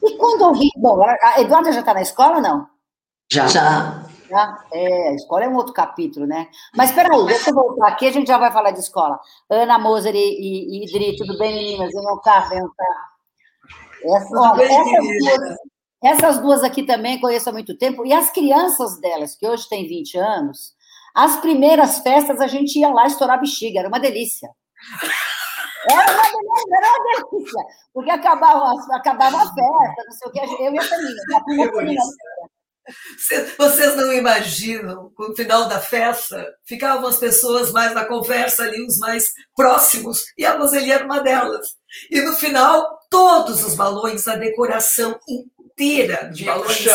E 0.03 0.17
quando 0.17 0.41
eu 0.41 0.53
vi. 0.55 0.69
Bom, 0.75 1.01
a 1.01 1.39
Eduarda 1.39 1.71
já 1.71 1.79
está 1.79 1.93
na 1.93 2.01
escola, 2.01 2.41
não? 2.41 2.67
Já. 3.31 3.47
Já. 3.47 4.05
Já? 4.35 4.65
É, 4.73 5.09
a 5.09 5.13
escola 5.13 5.45
é 5.45 5.47
um 5.47 5.55
outro 5.55 5.71
capítulo, 5.71 6.27
né? 6.27 6.49
Mas 6.75 6.91
peraí, 6.91 7.25
deixa 7.25 7.51
eu 7.51 7.55
voltar 7.55 7.87
aqui, 7.87 8.05
a 8.05 8.11
gente 8.11 8.27
já 8.27 8.37
vai 8.37 8.51
falar 8.51 8.71
de 8.71 8.79
escola. 8.79 9.17
Ana 9.49 9.79
Moser 9.79 10.13
e, 10.13 10.19
e, 10.19 10.79
e 10.79 10.83
Idri, 10.83 11.15
tudo 11.15 11.37
bem, 11.37 11.55
meninas? 11.55 11.93
Venham 11.93 12.19
cá, 12.19 12.41
venham 12.41 12.69
cá. 12.75 12.85
Essa, 14.03 14.37
ó, 14.37 14.55
bem, 14.55 14.67
essas, 14.67 15.07
duas, 15.07 15.57
essas 16.03 16.39
duas 16.39 16.63
aqui 16.63 16.83
também 16.83 17.19
conheço 17.19 17.49
há 17.49 17.53
muito 17.53 17.77
tempo, 17.77 18.05
e 18.05 18.11
as 18.11 18.29
crianças 18.29 18.99
delas, 18.99 19.35
que 19.35 19.47
hoje 19.47 19.69
têm 19.69 19.87
20 19.87 20.17
anos, 20.17 20.75
as 21.15 21.37
primeiras 21.37 21.99
festas 21.99 22.41
a 22.41 22.47
gente 22.47 22.77
ia 22.77 22.89
lá 22.89 23.07
estourar 23.07 23.39
bexiga, 23.39 23.79
era 23.79 23.87
uma 23.87 23.99
delícia. 23.99 24.49
Era 25.87 26.01
uma 26.01 26.23
delícia, 26.23 26.77
era 26.77 26.87
uma 26.87 27.29
delícia. 27.29 27.63
Porque 27.93 28.09
acabava, 28.09 28.73
acabava 28.91 29.37
a 29.37 29.41
festa, 29.41 30.03
não 30.03 30.11
sei 30.13 30.27
o 30.27 30.31
que, 30.31 30.63
eu 30.63 30.73
e 30.73 30.79
a 30.79 30.81
família 30.81 31.21
vocês 33.57 33.95
não 33.95 34.13
imaginam, 34.13 35.11
no 35.17 35.35
final 35.35 35.67
da 35.67 35.79
festa, 35.79 36.45
ficavam 36.65 37.07
as 37.07 37.17
pessoas 37.17 37.71
mais 37.71 37.93
na 37.93 38.05
conversa 38.05 38.63
ali, 38.63 38.85
os 38.85 38.97
mais 38.99 39.31
próximos, 39.55 40.23
e 40.37 40.45
a 40.45 40.57
Roseli 40.57 40.91
era 40.91 41.05
uma 41.05 41.21
delas. 41.21 41.67
E 42.11 42.21
no 42.21 42.33
final, 42.35 42.99
todos 43.09 43.63
os 43.63 43.75
balões, 43.75 44.27
a 44.27 44.35
decoração 44.35 45.17
inteira 45.77 46.29
de 46.33 46.45
balões, 46.45 46.85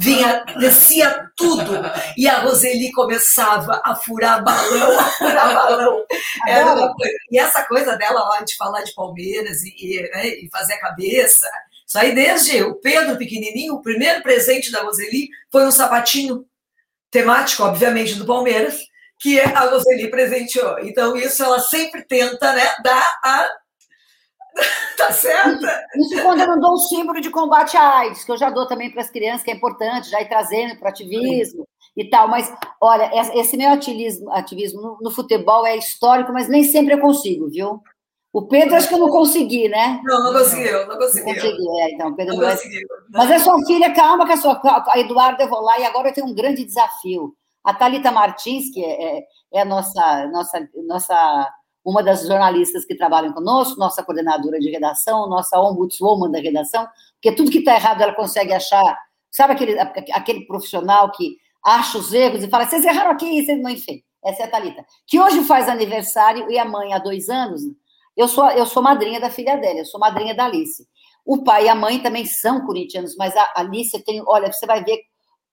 vinha, 0.00 0.44
descia 0.58 1.30
tudo. 1.36 1.72
E 2.16 2.28
a 2.28 2.40
Roseli 2.40 2.92
começava 2.92 3.80
a 3.84 3.94
furar 3.94 4.42
balão, 4.44 4.98
a 4.98 5.04
furar 5.04 5.54
balão. 5.54 6.04
e 7.30 7.38
essa 7.38 7.64
coisa 7.64 7.96
dela 7.96 8.20
ó, 8.22 8.42
de 8.42 8.56
falar 8.56 8.82
de 8.82 8.94
Palmeiras 8.94 9.62
e, 9.62 9.74
e, 9.76 10.02
né, 10.10 10.28
e 10.28 10.48
fazer 10.50 10.74
a 10.74 10.80
cabeça 10.80 11.48
isso 11.90 11.98
aí 11.98 12.14
desde 12.14 12.62
o 12.62 12.76
Pedro 12.76 13.18
pequenininho, 13.18 13.74
o 13.74 13.82
primeiro 13.82 14.22
presente 14.22 14.70
da 14.70 14.80
Roseli 14.80 15.28
foi 15.50 15.66
um 15.66 15.72
sapatinho 15.72 16.46
temático, 17.10 17.64
obviamente, 17.64 18.14
do 18.14 18.24
Palmeiras, 18.24 18.78
que 19.18 19.40
a 19.40 19.68
Roseli 19.68 20.08
presenteou. 20.08 20.78
Então, 20.84 21.16
isso 21.16 21.42
ela 21.42 21.58
sempre 21.58 22.04
tenta 22.06 22.52
né, 22.52 22.62
dar 22.84 23.18
a. 23.24 23.48
tá 24.96 25.10
certa? 25.10 25.84
Isso 25.96 26.22
quando 26.22 26.38
eu 26.38 26.46
não 26.46 26.60
dou 26.60 26.74
o 26.74 26.78
símbolo 26.78 27.20
de 27.20 27.28
combate 27.28 27.76
à 27.76 27.98
AIDS, 27.98 28.22
que 28.22 28.30
eu 28.30 28.38
já 28.38 28.50
dou 28.50 28.68
também 28.68 28.92
para 28.92 29.02
as 29.02 29.10
crianças, 29.10 29.42
que 29.42 29.50
é 29.50 29.54
importante, 29.54 30.10
já 30.10 30.20
ir 30.20 30.28
trazendo 30.28 30.76
para 30.76 30.86
o 30.86 30.90
ativismo 30.90 31.66
e 31.96 32.08
tal. 32.08 32.28
Mas, 32.28 32.54
olha, 32.80 33.10
esse 33.34 33.56
meu 33.56 33.72
ativismo, 33.72 34.30
ativismo 34.30 34.80
no, 34.80 34.98
no 35.00 35.10
futebol 35.10 35.66
é 35.66 35.76
histórico, 35.76 36.32
mas 36.32 36.48
nem 36.48 36.62
sempre 36.62 36.94
eu 36.94 37.00
consigo, 37.00 37.50
viu? 37.50 37.82
O 38.32 38.46
Pedro 38.46 38.76
acho 38.76 38.88
que 38.88 38.94
eu 38.94 38.98
não 38.98 39.08
consegui, 39.08 39.68
né? 39.68 40.00
Não, 40.04 40.22
não 40.22 40.32
conseguiu, 40.32 40.86
não 40.86 40.96
conseguiu. 40.96 41.26
Não 41.26 41.34
consegui, 41.34 41.80
é, 41.80 41.90
então, 41.94 42.14
Pedro 42.14 42.36
não, 42.36 42.42
não 42.42 42.50
conseguiu. 42.50 42.88
Mas 43.10 43.30
é 43.30 43.38
sua 43.40 43.66
filha, 43.66 43.92
calma 43.92 44.24
que 44.24 44.32
a 44.32 44.36
sua. 44.36 44.60
A 44.88 44.98
Eduardo 45.00 45.42
eu 45.42 45.48
vou 45.48 45.60
lá 45.60 45.80
e 45.80 45.84
agora 45.84 46.08
eu 46.08 46.14
tenho 46.14 46.28
um 46.28 46.34
grande 46.34 46.64
desafio. 46.64 47.34
A 47.64 47.74
Thalita 47.74 48.12
Martins, 48.12 48.72
que 48.72 48.84
é, 48.84 49.18
é, 49.18 49.24
é 49.54 49.60
a 49.62 49.64
nossa, 49.64 50.26
nossa, 50.28 50.68
nossa, 50.86 51.52
uma 51.84 52.04
das 52.04 52.26
jornalistas 52.26 52.84
que 52.84 52.94
trabalham 52.94 53.32
conosco, 53.32 53.78
nossa 53.78 54.02
coordenadora 54.02 54.60
de 54.60 54.70
redação, 54.70 55.28
nossa 55.28 55.60
ombudswoman 55.60 56.30
da 56.30 56.38
redação, 56.38 56.86
porque 57.14 57.34
tudo 57.34 57.50
que 57.50 57.58
está 57.58 57.74
errado 57.74 58.00
ela 58.00 58.14
consegue 58.14 58.52
achar. 58.52 58.96
Sabe 59.28 59.54
aquele, 59.54 59.78
aquele 59.78 60.46
profissional 60.46 61.10
que 61.10 61.36
acha 61.64 61.98
os 61.98 62.12
erros 62.12 62.44
e 62.44 62.48
fala, 62.48 62.66
vocês 62.66 62.84
erraram 62.84 63.10
aqui, 63.10 63.44
vocês 63.44 63.60
não, 63.60 63.70
enfim. 63.70 64.02
Essa 64.24 64.42
é 64.42 64.46
a 64.46 64.50
Thalita. 64.50 64.84
Que 65.06 65.20
hoje 65.20 65.42
faz 65.44 65.68
aniversário 65.68 66.50
e 66.50 66.58
a 66.58 66.64
mãe 66.64 66.92
há 66.92 66.98
dois 66.98 67.28
anos 67.28 67.62
eu 68.20 68.28
sou, 68.28 68.50
eu 68.50 68.66
sou 68.66 68.82
madrinha 68.82 69.18
da 69.18 69.30
filha 69.30 69.56
dela, 69.56 69.78
eu 69.78 69.84
sou 69.86 69.98
madrinha 69.98 70.34
da 70.34 70.44
Alice. 70.44 70.86
O 71.24 71.42
pai 71.42 71.64
e 71.64 71.68
a 71.68 71.74
mãe 71.74 72.00
também 72.00 72.26
são 72.26 72.66
corintianos, 72.66 73.16
mas 73.16 73.34
a 73.34 73.50
Alice 73.56 73.98
tem, 74.04 74.22
olha, 74.26 74.52
você 74.52 74.66
vai 74.66 74.84
ver, 74.84 74.98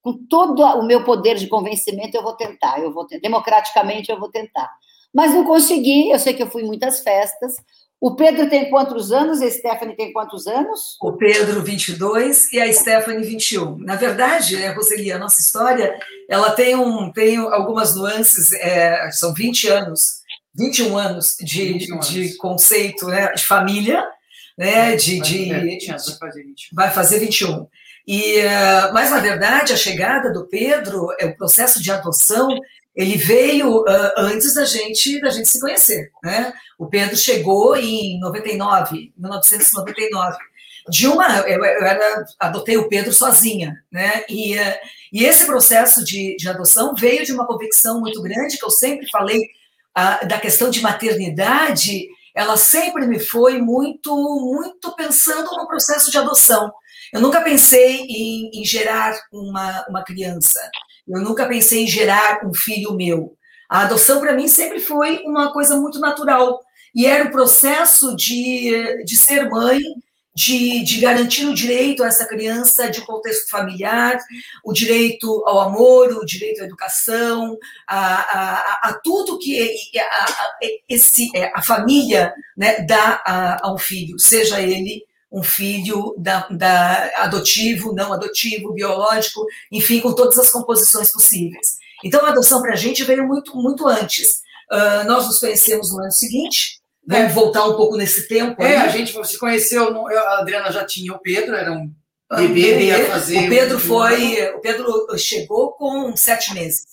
com 0.02 0.14
todo 0.30 0.61
o 0.61 0.85
meu 0.85 1.03
poder 1.03 1.35
de 1.35 1.48
convencimento, 1.48 2.15
eu 2.15 2.23
vou 2.23 2.34
tentar, 2.34 2.80
eu 2.80 2.94
vou 2.94 3.07
democraticamente 3.22 4.11
eu 4.11 4.19
vou 4.19 4.30
tentar. 4.30 4.69
Mas 5.14 5.34
não 5.34 5.45
consegui, 5.45 6.11
eu 6.11 6.19
sei 6.19 6.34
que 6.34 6.44
eu 6.44 6.49
fui 6.49 6.64
em 6.64 6.68
muitas 6.68 6.99
festas. 6.99 7.56
O 7.99 8.15
Pedro 8.15 8.49
tem 8.49 8.69
quantos 8.69 9.11
anos? 9.11 9.41
A 9.41 9.49
Stephanie 9.49 9.95
tem 9.95 10.14
quantos 10.14 10.45
anos? 10.45 10.98
O 11.02 11.14
Pedro, 11.14 11.64
22, 11.64 12.53
e 12.53 12.61
a 12.61 12.72
Stephanie, 12.72 13.26
21. 13.26 13.77
Na 13.80 13.95
verdade, 13.95 14.57
né, 14.57 14.69
Roseli, 14.69 15.11
a 15.11 15.18
nossa 15.18 15.41
história, 15.41 15.98
ela 16.30 16.52
tem, 16.52 16.76
um, 16.76 17.11
tem 17.11 17.38
algumas 17.38 17.95
nuances, 17.95 18.52
é, 18.53 19.10
são 19.11 19.34
20 19.34 19.68
anos 19.69 20.18
21 20.58 20.98
anos 20.98 21.36
de, 21.40 21.74
21 21.74 21.94
anos. 21.94 22.10
de 22.10 22.38
conceito 22.38 23.08
né, 23.08 23.32
de 23.34 23.46
família, 23.46 24.04
né, 24.58 24.96
de, 24.96 25.20
de, 25.22 25.52
é, 25.52 25.60
20 25.60 25.92
anos, 25.92 26.06
vai 26.08 26.30
fazer 26.30 26.44
21. 26.44 26.76
Vai 26.76 26.92
fazer 26.92 27.20
21. 27.20 27.68
E, 28.08 28.40
uh, 28.40 28.94
mas, 28.94 29.12
na 29.12 29.20
verdade, 29.20 29.74
a 29.74 29.78
chegada 29.78 30.32
do 30.32 30.48
Pedro, 30.48 31.10
é 31.20 31.26
o 31.26 31.36
processo 31.36 31.82
de 31.84 31.92
adoção, 31.92 32.58
ele 32.96 33.18
veio 33.18 33.82
uh, 33.82 34.14
antes 34.18 34.56
da 34.56 34.64
gente, 34.64 35.20
da 35.20 35.30
gente 35.30 35.50
se 35.50 35.60
conhecer. 35.60 36.10
Né? 36.24 36.54
O 36.80 36.88
Pedro 36.88 37.18
chegou 37.18 37.76
em 37.76 38.18
99, 38.20 39.12
1999. 39.18 40.38
De 40.90 41.06
uma, 41.06 41.40
eu, 41.42 41.64
eu 41.64 41.86
era, 41.86 42.26
adotei 42.40 42.78
o 42.78 42.88
Pedro 42.88 43.12
sozinha, 43.12 43.76
né? 43.92 44.24
E, 44.30 44.58
uh, 44.58 44.74
e 45.12 45.26
esse 45.26 45.46
processo 45.46 46.02
de, 46.04 46.38
de 46.38 46.48
adoção 46.48 46.96
veio 46.96 47.26
de 47.26 47.34
uma 47.34 47.46
convicção 47.46 48.00
muito 48.00 48.22
grande 48.22 48.58
que 48.58 48.64
eu 48.64 48.72
sempre 48.72 49.06
falei 49.10 49.42
a, 49.98 50.24
da 50.26 50.40
questão 50.40 50.69
de 50.69 50.80
maternidade, 50.80 52.07
ela 52.36 52.56
sempre 52.56 53.07
me 53.07 53.18
foi 53.18 53.60
muito, 53.60 54.15
muito 54.15 54.95
pensando 54.95 55.49
no 55.57 55.68
processo 55.68 56.11
de 56.11 56.19
adoção. 56.19 56.72
Eu 57.11 57.19
nunca 57.19 57.41
pensei 57.41 58.02
em, 58.02 58.52
em 58.53 58.64
gerar 58.64 59.19
uma, 59.34 59.88
uma 59.90 60.03
criança. 60.03 60.60
Eu 61.07 61.19
nunca 61.22 61.48
pensei 61.48 61.84
em 61.84 61.88
gerar 61.88 62.45
um 62.45 62.53
filho 62.53 62.94
meu. 62.94 63.36
A 63.68 63.82
adoção, 63.82 64.19
para 64.19 64.34
mim, 64.34 64.48
sempre 64.48 64.80
foi 64.80 65.24
uma 65.26 65.52
coisa 65.52 65.76
muito 65.76 65.99
natural. 65.99 66.60
E 66.94 67.07
era 67.07 67.28
o 67.28 67.32
processo 67.32 68.15
de, 68.15 69.03
de 69.03 69.18
ser 69.18 69.49
mãe 69.49 69.82
de, 70.38 70.84
de, 70.84 71.00
garantir 71.00 71.48
o 71.48 71.54
direito 71.54 72.04
a 72.04 72.08
essa 72.08 72.28
criança 72.28 72.92
de 72.92 73.02
contexto 73.02 73.50
familiar, 73.50 74.20
o 74.64 74.72
direito 74.72 75.44
ao 75.48 75.62
amor, 75.62 76.10
o 76.10 76.24
direito 76.24 76.62
à 76.62 76.66
educação, 76.66 77.58
a, 77.88 77.98
a, 77.98 78.90
a 78.90 78.94
tudo 79.04 79.40
que 79.40 79.58
a, 79.98 80.04
a, 80.04 80.58
esse, 80.88 81.36
é, 81.36 81.52
a 81.56 81.64
família 81.64 82.32
né, 82.56 82.82
dá 82.82 83.20
a, 83.26 83.68
a, 83.68 83.74
um 83.74 83.80
filho, 83.80 84.20
seja 84.20 84.62
ele 84.62 85.04
um 85.32 85.42
filho 85.42 86.14
da, 86.20 86.48
da 86.52 87.12
adotivo, 87.24 87.92
não 87.94 88.14
adotivo, 88.14 88.74
biológico, 88.74 89.44
enfim, 89.72 90.00
com 90.00 90.14
todas 90.14 90.38
as 90.38 90.52
composições 90.52 91.12
possíveis. 91.12 91.80
Então, 92.06 92.24
a 92.24 92.30
adoção 92.30 92.62
para 92.62 92.74
a 92.74 92.78
gente 92.78 93.04
veio 93.04 93.28
muito, 93.28 93.56
muito 93.56 93.88
antes. 93.88 94.42
Uh, 94.72 95.08
nós 95.08 95.26
nos 95.26 95.40
conhecemos 95.40 95.92
no 95.92 96.00
ano 96.00 96.12
seguinte, 96.12 96.77
Vamos 97.08 97.34
voltar 97.34 97.66
um 97.66 97.78
pouco 97.78 97.96
nesse 97.96 98.28
tempo. 98.28 98.62
É, 98.62 98.76
a 98.76 98.90
gente 98.90 99.14
se 99.26 99.40
conheceu, 99.40 100.06
a 100.10 100.40
Adriana 100.40 100.70
já 100.74 100.86
tinha 100.86 101.14
o 101.14 101.20
Pedro, 101.20 101.56
era 101.56 101.72
um 101.72 101.90
bebê, 102.30 102.84
ia 102.84 103.06
fazer. 103.06 103.46
O 103.46 103.50
Pedro 103.50 103.80
foi, 103.80 104.50
o 104.50 104.60
Pedro 104.60 105.18
chegou 105.18 105.72
com 105.72 106.16
sete 106.18 106.54
meses. 106.54 106.86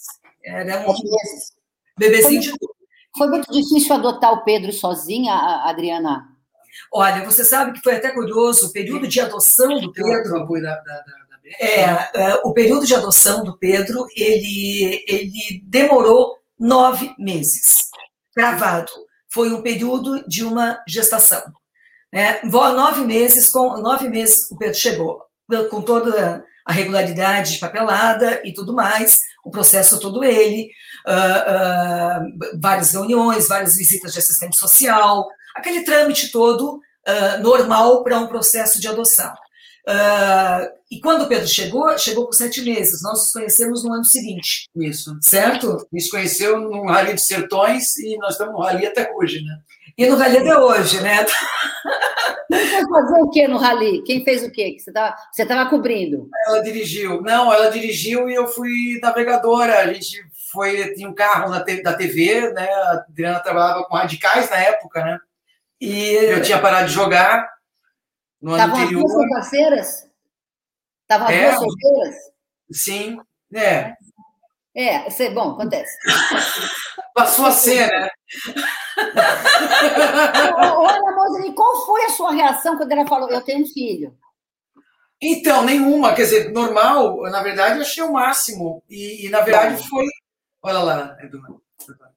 Era 0.45 0.89
um 0.89 0.95
sete 0.95 1.03
meses. 1.03 1.53
bebezinho 1.99 2.41
de 2.41 2.51
tudo. 2.51 2.75
Foi 3.19 3.27
muito 3.29 3.51
difícil 3.51 3.93
adotar 3.93 4.33
o 4.33 4.45
Pedro 4.45 4.73
sozinha, 4.73 5.35
Adriana? 5.65 6.29
Olha, 6.93 7.25
você 7.25 7.45
sabe 7.45 7.73
que 7.73 7.81
foi 7.81 7.97
até 7.97 8.11
curioso, 8.11 8.69
o 8.69 8.73
período 8.73 9.09
de 9.09 9.21
adoção 9.21 9.81
do 9.81 9.93
Pedro. 9.93 10.47
Da, 10.47 10.75
da, 10.77 10.81
da, 10.81 11.05
é, 11.61 11.83
é, 12.15 12.35
o 12.45 12.53
período 12.53 12.87
de 12.87 12.95
adoção 12.95 13.43
do 13.43 13.59
Pedro, 13.59 14.07
ele, 14.17 15.05
ele 15.09 15.61
demorou 15.65 16.37
nove 16.59 17.13
meses, 17.19 17.79
gravado 18.37 18.93
foi 19.35 19.53
um 19.53 19.61
período 19.61 20.25
de 20.29 20.45
uma 20.45 20.81
gestação. 20.87 21.43
Né? 22.13 22.41
Nove 22.45 23.05
meses, 23.05 23.51
com 23.51 23.77
nove 23.79 24.09
meses 24.09 24.49
o 24.49 24.57
Pedro 24.57 24.79
chegou, 24.79 25.23
com 25.69 25.83
toda 25.83 26.45
a 26.65 26.73
regularidade 26.73 27.55
de 27.55 27.59
papelada 27.59 28.41
e 28.45 28.55
tudo 28.55 28.73
mais, 28.73 29.19
o 29.45 29.51
processo 29.51 29.99
todo 29.99 30.23
ele, 30.23 30.71
uh, 31.07 32.23
uh, 32.23 32.61
várias 32.61 32.93
reuniões, 32.93 33.49
várias 33.49 33.77
visitas 33.77 34.13
de 34.13 34.21
assistente 34.21 34.57
social, 34.57 35.27
aquele 35.55 35.83
trâmite 35.83 36.31
todo 36.31 36.77
uh, 36.77 37.43
normal 37.43 38.05
para 38.05 38.19
um 38.19 38.29
processo 38.29 38.81
de 38.81 38.87
adoção. 38.87 39.35
E 40.91 41.01
quando 41.01 41.23
o 41.23 41.29
Pedro 41.29 41.47
chegou, 41.47 41.97
chegou 41.99 42.27
por 42.27 42.35
sete 42.35 42.63
meses. 42.63 43.03
Nós 43.03 43.19
nos 43.19 43.33
conhecemos 43.33 43.85
no 43.85 43.93
ano 43.93 44.05
seguinte. 44.05 44.69
Isso. 44.77 45.17
Certo? 45.21 45.87
Nos 45.93 46.09
conheceu 46.09 46.59
no 46.59 46.87
Rally 46.87 47.15
dos 47.15 47.27
Sertões 47.27 47.97
e 47.99 48.17
nós 48.19 48.33
estamos 48.33 48.55
no 48.55 48.61
Rally 48.61 48.87
até 48.87 49.11
hoje, 49.13 49.43
né? 49.43 49.59
E 49.97 50.07
no 50.07 50.17
Rally 50.17 50.39
até 50.39 50.59
hoje, 50.59 51.01
né? 51.01 51.25
Você 52.51 52.69
foi 52.69 52.89
fazer 52.89 53.21
o 53.21 53.31
que 53.31 53.49
no 53.49 53.59
Rally? 53.59 54.03
Quem 54.05 54.25
fez 54.25 54.43
o 54.43 54.51
quê? 54.51 54.77
Você 54.79 54.91
estava 54.91 55.15
você 55.33 55.47
tava 55.47 55.69
cobrindo? 55.69 56.29
Ela 56.47 56.61
dirigiu. 56.61 57.21
Não, 57.21 57.53
ela 57.53 57.71
dirigiu 57.71 58.29
e 58.29 58.35
eu 58.35 58.47
fui 58.47 58.99
navegadora. 59.03 59.81
A 59.81 59.93
gente 59.93 60.23
foi, 60.53 60.95
tinha 60.95 61.09
um 61.09 61.15
carro 61.15 61.51
na, 61.51 61.59
da 61.59 61.95
TV, 61.95 62.53
né? 62.53 62.69
A 62.69 62.93
Adriana 63.09 63.41
trabalhava 63.41 63.85
com 63.85 63.97
radicais 63.97 64.49
na 64.49 64.57
época, 64.57 65.05
né? 65.05 65.19
E 65.81 66.15
eu 66.15 66.41
tinha 66.43 66.59
parado 66.59 66.89
de 66.89 66.95
jogar 66.95 67.54
no 68.45 68.53
ano 68.53 68.75
anterior. 68.75 69.05
Estavam 69.05 69.07
as 69.07 69.13
duas 69.15 69.31
parceiras? 69.31 70.11
Estavam 71.03 71.27
as 71.29 71.35
é, 71.35 71.45
duas 71.45 71.57
solteiras? 71.57 72.17
Sim, 72.71 73.21
é. 73.55 73.97
É, 74.77 75.09
sei, 75.11 75.31
bom, 75.31 75.53
acontece. 75.53 75.97
Passou 77.15 77.47
a 77.47 77.53
ser, 77.53 77.87
né? 77.87 78.09
Olha, 80.57 81.13
Moseli, 81.13 81.55
qual 81.55 81.87
foi 81.87 82.05
a 82.05 82.11
sua 82.11 82.33
reação 82.33 82.77
quando 82.77 82.93
ela 82.93 83.07
falou, 83.07 83.31
eu 83.31 83.41
tenho 83.41 83.65
um 83.65 83.67
filho? 83.67 84.15
Então, 85.23 85.65
nenhuma. 85.65 86.15
Quer 86.15 86.23
dizer, 86.25 86.53
normal, 86.53 87.23
na 87.31 87.43
verdade, 87.43 87.77
eu 87.77 87.83
achei 87.83 88.03
o 88.03 88.13
máximo. 88.13 88.83
E, 88.91 89.27
e 89.27 89.31
na 89.31 89.41
verdade, 89.41 89.89
foi. 89.89 90.05
Olha 90.61 90.81
lá, 90.81 91.17
Eduardo. 91.23 91.63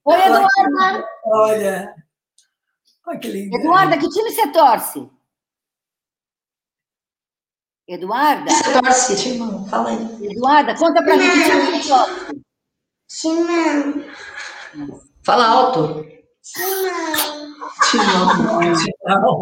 Oi, 0.04 0.20
Eduarda. 0.20 1.08
Olha. 1.26 1.96
Olha 3.06 3.20
que 3.20 3.28
lindo. 3.28 3.56
Eduarda, 3.56 3.98
que 3.98 4.10
time 4.10 4.32
você 4.32 4.52
torce? 4.52 5.17
Eduarda? 7.88 8.52
Você 8.52 8.82
torce, 8.82 9.30
irmão? 9.30 9.66
Fala 9.68 9.90
aí. 9.90 10.30
Eduarda, 10.32 10.76
conta 10.76 11.02
pra 11.02 11.16
mim 11.16 11.30
que 11.30 11.44
time 11.44 11.82
você 11.82 11.90
torce. 11.90 12.48
Timão. 13.08 14.04
Fala 15.24 15.48
alto. 15.48 16.06
Timão. 16.44 17.48
Timão. 17.90 18.28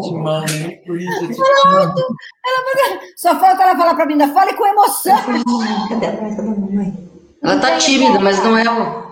Timão. 0.00 0.44
Fala 1.36 1.80
alto. 1.80 2.02
Ela, 2.46 3.00
só 3.16 3.40
falta 3.40 3.62
ela 3.64 3.76
falar 3.76 3.94
pra 3.96 4.06
mim, 4.06 4.12
ainda 4.12 4.32
fale 4.32 4.54
com 4.54 4.66
emoção. 4.66 5.16
Cadê 5.88 6.06
a 6.06 6.42
mamãe? 6.42 7.06
Ela 7.42 7.60
tá 7.60 7.78
tímida, 7.78 8.20
mas 8.20 8.42
não 8.44 8.56
é 8.56 8.64
o. 8.70 9.06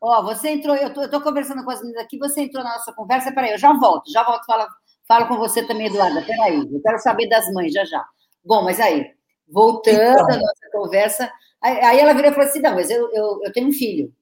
Ó, 0.00 0.22
você 0.22 0.50
entrou, 0.50 0.76
eu 0.76 0.92
tô, 0.92 1.02
eu 1.02 1.10
tô 1.10 1.20
conversando 1.20 1.64
com 1.64 1.70
as 1.70 1.80
meninas 1.80 2.04
aqui, 2.04 2.18
você 2.18 2.42
entrou 2.42 2.62
na 2.62 2.74
nossa 2.74 2.92
conversa, 2.92 3.32
peraí, 3.32 3.52
eu 3.52 3.58
já 3.58 3.72
volto, 3.72 4.12
já 4.12 4.22
volto, 4.22 4.44
falo, 4.44 4.66
falo 5.08 5.28
com 5.28 5.38
você 5.38 5.66
também, 5.66 5.86
Eduarda, 5.86 6.20
peraí, 6.20 6.58
eu 6.58 6.82
quero 6.82 6.98
saber 6.98 7.26
das 7.26 7.50
mães, 7.54 7.72
já 7.72 7.86
já. 7.86 8.04
Bom, 8.44 8.62
mas 8.62 8.78
aí, 8.80 9.06
voltando 9.48 9.96
então, 9.96 10.26
à 10.26 10.36
nossa 10.36 10.70
conversa, 10.72 11.32
aí, 11.62 11.98
ela 11.98 12.12
virou 12.12 12.30
e 12.30 12.34
falou 12.34 12.48
assim, 12.48 12.60
não, 12.60 12.74
mas 12.74 12.90
eu, 12.90 13.10
eu, 13.12 13.40
eu 13.44 13.52
tenho 13.52 13.68
um 13.68 13.72
filho. 13.72 14.12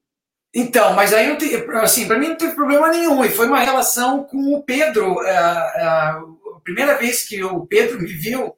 Então, 0.55 0.93
mas 0.95 1.13
aí, 1.13 1.37
assim, 1.83 2.07
para 2.07 2.19
mim 2.19 2.29
não 2.29 2.37
teve 2.37 2.55
problema 2.55 2.89
nenhum, 2.89 3.25
e 3.25 3.31
foi 3.31 3.47
uma 3.47 3.61
relação 3.61 4.25
com 4.25 4.55
o 4.55 4.63
Pedro, 4.63 5.19
a, 5.21 5.31
a, 5.31 6.11
a 6.57 6.61
primeira 6.63 6.97
vez 6.99 7.27
que 7.27 7.43
o 7.43 7.67
Pedro 7.67 8.01
me 8.01 8.13
viu, 8.13 8.55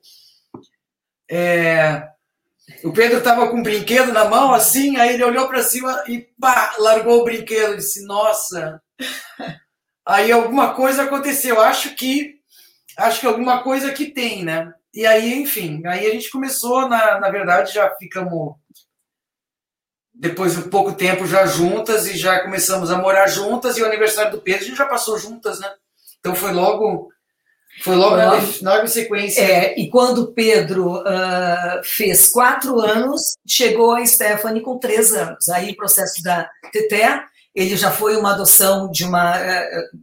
é, 1.30 2.08
o 2.82 2.92
Pedro 2.92 3.18
estava 3.18 3.48
com 3.48 3.58
um 3.58 3.62
brinquedo 3.62 4.12
na 4.12 4.24
mão, 4.24 4.52
assim, 4.52 4.96
aí 4.96 5.14
ele 5.14 5.24
olhou 5.24 5.46
para 5.48 5.62
cima 5.62 6.02
e 6.06 6.20
pá, 6.40 6.74
largou 6.78 7.20
o 7.20 7.24
brinquedo. 7.24 7.76
Disse, 7.76 8.04
nossa. 8.06 8.80
Aí 10.06 10.32
alguma 10.32 10.74
coisa 10.74 11.02
aconteceu. 11.02 11.60
Acho 11.60 11.94
que 11.94 12.34
acho 12.96 13.20
que 13.20 13.26
alguma 13.26 13.62
coisa 13.62 13.92
que 13.92 14.06
tem, 14.06 14.44
né? 14.44 14.72
E 14.94 15.04
aí, 15.04 15.34
enfim, 15.34 15.82
aí 15.86 16.06
a 16.06 16.10
gente 16.10 16.30
começou, 16.30 16.88
na, 16.88 17.18
na 17.18 17.28
verdade, 17.28 17.74
já 17.74 17.90
ficamos 17.96 18.54
depois 20.14 20.52
de 20.52 20.60
um 20.60 20.70
pouco 20.70 20.92
tempo 20.92 21.26
já 21.26 21.44
juntas 21.44 22.06
e 22.06 22.16
já 22.16 22.40
começamos 22.40 22.90
a 22.90 22.96
morar 22.96 23.26
juntas 23.26 23.76
e 23.76 23.82
o 23.82 23.86
aniversário 23.86 24.30
do 24.30 24.40
Pedro 24.40 24.62
a 24.62 24.68
gente 24.68 24.78
já 24.78 24.86
passou 24.86 25.18
juntas, 25.18 25.58
né? 25.58 25.68
Então 26.20 26.36
foi 26.36 26.52
logo 26.52 27.12
foi 27.82 27.96
logo 27.96 28.16
na, 28.16 28.40
na 28.62 28.86
sequência. 28.86 29.40
É, 29.40 29.74
e 29.76 29.90
quando 29.90 30.32
Pedro 30.32 31.00
uh, 31.00 31.82
fez 31.82 32.30
quatro 32.30 32.78
anos, 32.78 33.36
chegou 33.46 33.92
a 33.92 34.06
Stephanie 34.06 34.62
com 34.62 34.78
três 34.78 35.12
anos. 35.12 35.48
Aí, 35.48 35.72
o 35.72 35.76
processo 35.76 36.22
da 36.22 36.48
Teté, 36.72 37.24
ele 37.52 37.76
já 37.76 37.90
foi 37.90 38.16
uma 38.16 38.32
adoção 38.32 38.88
de 38.88 39.04
uma, 39.04 39.36
uh, 39.38 39.98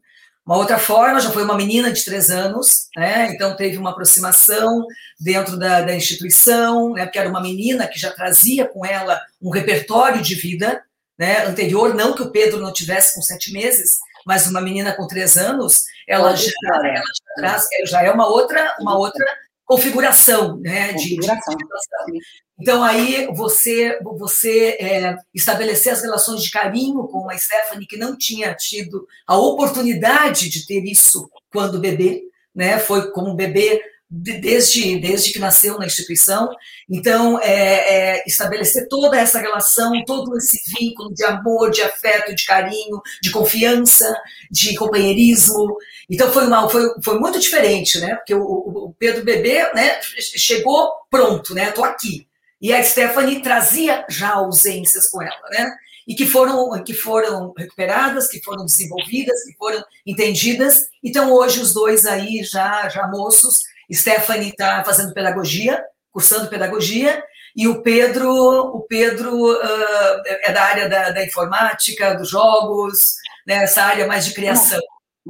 uma 0.45 0.57
outra 0.57 0.79
forma, 0.79 1.19
já 1.19 1.29
foi 1.29 1.43
uma 1.43 1.55
menina 1.55 1.91
de 1.91 2.03
três 2.03 2.29
anos, 2.29 2.87
né? 2.95 3.31
então 3.31 3.55
teve 3.55 3.77
uma 3.77 3.91
aproximação 3.91 4.85
dentro 5.19 5.57
da, 5.57 5.81
da 5.81 5.95
instituição, 5.95 6.93
né? 6.93 7.05
porque 7.05 7.19
era 7.19 7.29
uma 7.29 7.41
menina 7.41 7.87
que 7.87 7.99
já 7.99 8.11
trazia 8.11 8.65
com 8.65 8.85
ela 8.85 9.21
um 9.41 9.51
repertório 9.51 10.21
de 10.21 10.35
vida 10.35 10.83
né? 11.17 11.45
anterior, 11.45 11.93
não 11.93 12.15
que 12.15 12.23
o 12.23 12.31
Pedro 12.31 12.59
não 12.59 12.73
tivesse 12.73 13.13
com 13.13 13.21
sete 13.21 13.53
meses, 13.53 13.99
mas 14.25 14.47
uma 14.47 14.61
menina 14.61 14.93
com 14.93 15.07
três 15.07 15.37
anos, 15.37 15.83
ela, 16.07 16.35
já, 16.35 16.51
ela 16.73 16.83
já, 16.85 17.35
traz, 17.35 17.67
já 17.85 18.03
é 18.03 18.11
uma 18.11 18.27
outra, 18.27 18.75
uma 18.79 18.97
outra 18.97 19.25
configuração, 19.71 20.59
né? 20.59 20.91
Configuração. 20.93 21.55
De, 21.55 22.11
de 22.11 22.19
então 22.59 22.83
aí 22.83 23.27
você 23.33 23.97
você 24.17 24.77
é, 24.79 25.15
estabelecer 25.33 25.93
as 25.93 26.01
relações 26.01 26.43
de 26.43 26.51
carinho 26.51 27.07
com 27.07 27.29
a 27.29 27.37
Stephanie 27.37 27.87
que 27.87 27.95
não 27.95 28.17
tinha 28.17 28.53
tido 28.53 29.07
a 29.25 29.37
oportunidade 29.37 30.49
de 30.49 30.65
ter 30.65 30.83
isso 30.83 31.29
quando 31.49 31.79
bebê, 31.79 32.21
né? 32.53 32.79
Foi 32.79 33.11
como 33.11 33.33
bebê 33.33 33.81
desde, 34.11 34.99
desde 34.99 35.31
que 35.31 35.39
nasceu 35.39 35.79
na 35.79 35.85
instituição. 35.85 36.49
Então, 36.89 37.39
é, 37.41 38.17
é, 38.17 38.23
estabelecer 38.27 38.89
toda 38.89 39.17
essa 39.17 39.39
relação, 39.39 39.93
todo 40.05 40.37
esse 40.37 40.59
vínculo 40.77 41.13
de 41.13 41.23
amor, 41.23 41.71
de 41.71 41.81
afeto, 41.81 42.35
de 42.35 42.45
carinho, 42.45 43.01
de 43.21 43.31
confiança, 43.31 44.13
de 44.51 44.75
companheirismo. 44.75 45.77
Então, 46.11 46.29
foi, 46.29 46.45
uma, 46.45 46.69
foi, 46.69 46.83
foi 47.01 47.19
muito 47.19 47.39
diferente, 47.39 47.97
né? 48.01 48.15
Porque 48.15 48.35
o, 48.35 48.41
o 48.41 48.95
Pedro 48.99 49.23
Bebê 49.23 49.71
né, 49.73 50.01
chegou 50.19 50.91
pronto, 51.09 51.55
né? 51.55 51.69
Estou 51.69 51.85
aqui. 51.85 52.27
E 52.61 52.73
a 52.73 52.83
Stephanie 52.83 53.41
trazia 53.41 54.05
já 54.09 54.33
ausências 54.33 55.09
com 55.09 55.21
ela, 55.21 55.49
né? 55.49 55.73
E 56.05 56.13
que 56.13 56.25
foram, 56.25 56.83
que 56.83 56.93
foram 56.93 57.53
recuperadas, 57.57 58.27
que 58.27 58.43
foram 58.43 58.65
desenvolvidas, 58.65 59.41
que 59.45 59.53
foram 59.57 59.81
entendidas. 60.05 60.89
Então, 61.01 61.31
hoje, 61.31 61.61
os 61.61 61.73
dois 61.73 62.05
aí, 62.05 62.43
já, 62.43 62.89
já 62.89 63.07
moços, 63.07 63.59
Stephanie 63.91 64.49
está 64.49 64.83
fazendo 64.83 65.13
pedagogia, 65.13 65.81
cursando 66.11 66.49
pedagogia, 66.49 67.23
e 67.55 67.69
o 67.69 67.81
Pedro, 67.81 68.29
o 68.29 68.81
Pedro 68.81 69.53
uh, 69.53 70.21
é 70.25 70.51
da 70.51 70.63
área 70.63 70.89
da, 70.89 71.11
da, 71.11 71.23
informática, 71.23 72.15
dos 72.15 72.29
jogos, 72.29 73.15
né, 73.47 73.63
essa 73.63 73.83
área 73.83 74.07
mais 74.07 74.25
de 74.25 74.33
criação. 74.33 74.79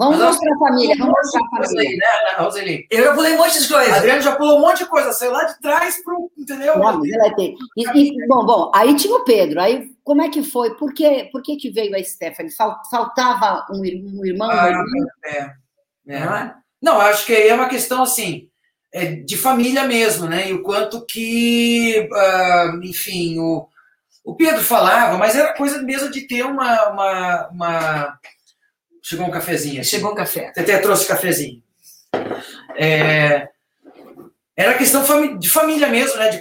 Vamos 0.01 0.17
Mas 0.17 0.29
mostrar 0.29 0.55
a 0.55 0.57
família, 0.57 0.95
vamos 0.97 1.13
mostrar 1.13 1.41
a 1.41 1.67
família. 1.67 1.91
Aí, 1.91 1.97
né, 1.97 2.43
Roseli? 2.43 2.87
Eu 2.89 3.03
já 3.03 3.13
pulei 3.13 3.33
um 3.33 3.37
monte 3.37 3.61
de 3.61 3.67
coisa. 3.67 3.95
Adriano 3.95 4.21
já 4.23 4.35
pulou 4.35 4.57
um 4.57 4.61
monte 4.61 4.77
de 4.79 4.85
coisa, 4.87 5.13
saiu 5.13 5.31
lá 5.31 5.43
de 5.43 5.61
trás 5.61 6.03
para 6.03 6.15
entendeu? 6.35 6.79
Não, 6.79 6.99
mas 6.99 7.11
ela 7.11 7.35
tem. 7.35 7.55
E, 7.77 7.83
e, 7.83 8.27
bom, 8.27 8.43
bom, 8.43 8.71
aí 8.73 8.95
tinha 8.95 9.15
o 9.15 9.23
Pedro, 9.23 9.61
aí 9.61 9.91
como 10.03 10.23
é 10.23 10.29
que 10.29 10.41
foi? 10.41 10.73
Por 10.75 10.91
que, 10.91 11.25
por 11.25 11.43
que, 11.43 11.55
que 11.55 11.69
veio 11.69 11.95
a 11.95 12.03
Stephanie? 12.03 12.51
Faltava 12.89 13.67
um, 13.69 13.81
um 13.81 14.25
irmão? 14.25 14.49
Ah, 14.49 14.71
um 14.83 15.29
é, 15.29 15.55
é. 16.07 16.53
Não, 16.81 16.99
acho 16.99 17.23
que 17.27 17.35
é 17.35 17.53
uma 17.53 17.69
questão 17.69 18.01
assim, 18.01 18.49
é, 18.91 19.05
de 19.05 19.37
família 19.37 19.83
mesmo, 19.83 20.25
né? 20.25 20.49
E 20.49 20.53
o 20.53 20.63
quanto 20.63 21.05
que, 21.05 22.09
uh, 22.11 22.83
enfim, 22.83 23.37
o, 23.37 23.67
o 24.23 24.35
Pedro 24.35 24.63
falava, 24.63 25.15
mas 25.15 25.35
era 25.35 25.53
coisa 25.53 25.79
mesmo 25.83 26.09
de 26.09 26.21
ter 26.21 26.43
uma. 26.43 26.89
uma, 26.89 27.47
uma... 27.49 28.19
Chegou 29.01 29.27
um 29.27 29.31
cafezinho. 29.31 29.83
Chegou 29.83 30.11
um 30.11 30.15
café. 30.15 30.51
Até 30.55 30.77
trouxe 30.77 31.07
cafezinho. 31.07 31.61
É, 32.77 33.49
era 34.55 34.77
questão 34.77 35.03
de 35.37 35.49
família 35.49 35.87
mesmo, 35.87 36.17
né? 36.17 36.29
De, 36.29 36.39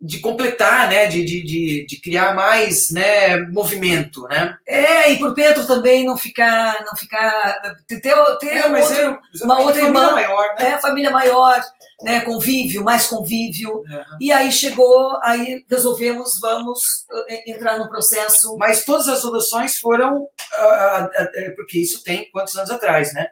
de 0.00 0.20
completar, 0.20 0.88
né? 0.88 1.06
De, 1.06 1.24
de, 1.24 1.86
de, 1.86 2.00
criar 2.00 2.34
mais 2.34 2.90
né? 2.90 3.36
movimento, 3.48 4.22
né? 4.28 4.56
É, 4.66 5.12
e 5.12 5.18
por 5.18 5.34
Pedro 5.34 5.66
também 5.66 6.04
não 6.04 6.16
ficar. 6.16 6.84
Não 6.84 6.96
ficar 6.96 7.60
ter 7.86 8.00
ter 8.00 8.10
é, 8.10 8.66
outra, 8.66 9.18
uma 9.42 9.60
outra 9.60 9.82
irmã. 9.82 10.12
Maior, 10.12 10.54
né? 10.58 10.70
É, 10.70 10.78
família 10.78 11.10
maior 11.10 11.60
né, 12.02 12.20
convívio, 12.20 12.84
mais 12.84 13.06
convívio. 13.06 13.78
Uhum. 13.78 14.18
E 14.20 14.30
aí 14.30 14.52
chegou, 14.52 15.18
aí 15.22 15.64
resolvemos, 15.68 16.38
vamos 16.40 16.80
eh, 17.28 17.50
entrar 17.50 17.78
no 17.78 17.88
processo. 17.88 18.56
Mas 18.56 18.84
todas 18.84 19.08
as 19.08 19.20
soluções 19.20 19.78
foram, 19.78 20.22
uh, 20.22 21.04
uh, 21.04 21.56
porque 21.56 21.80
isso 21.80 22.02
tem 22.04 22.30
quantos 22.30 22.56
anos 22.56 22.70
atrás, 22.70 23.12
né? 23.12 23.28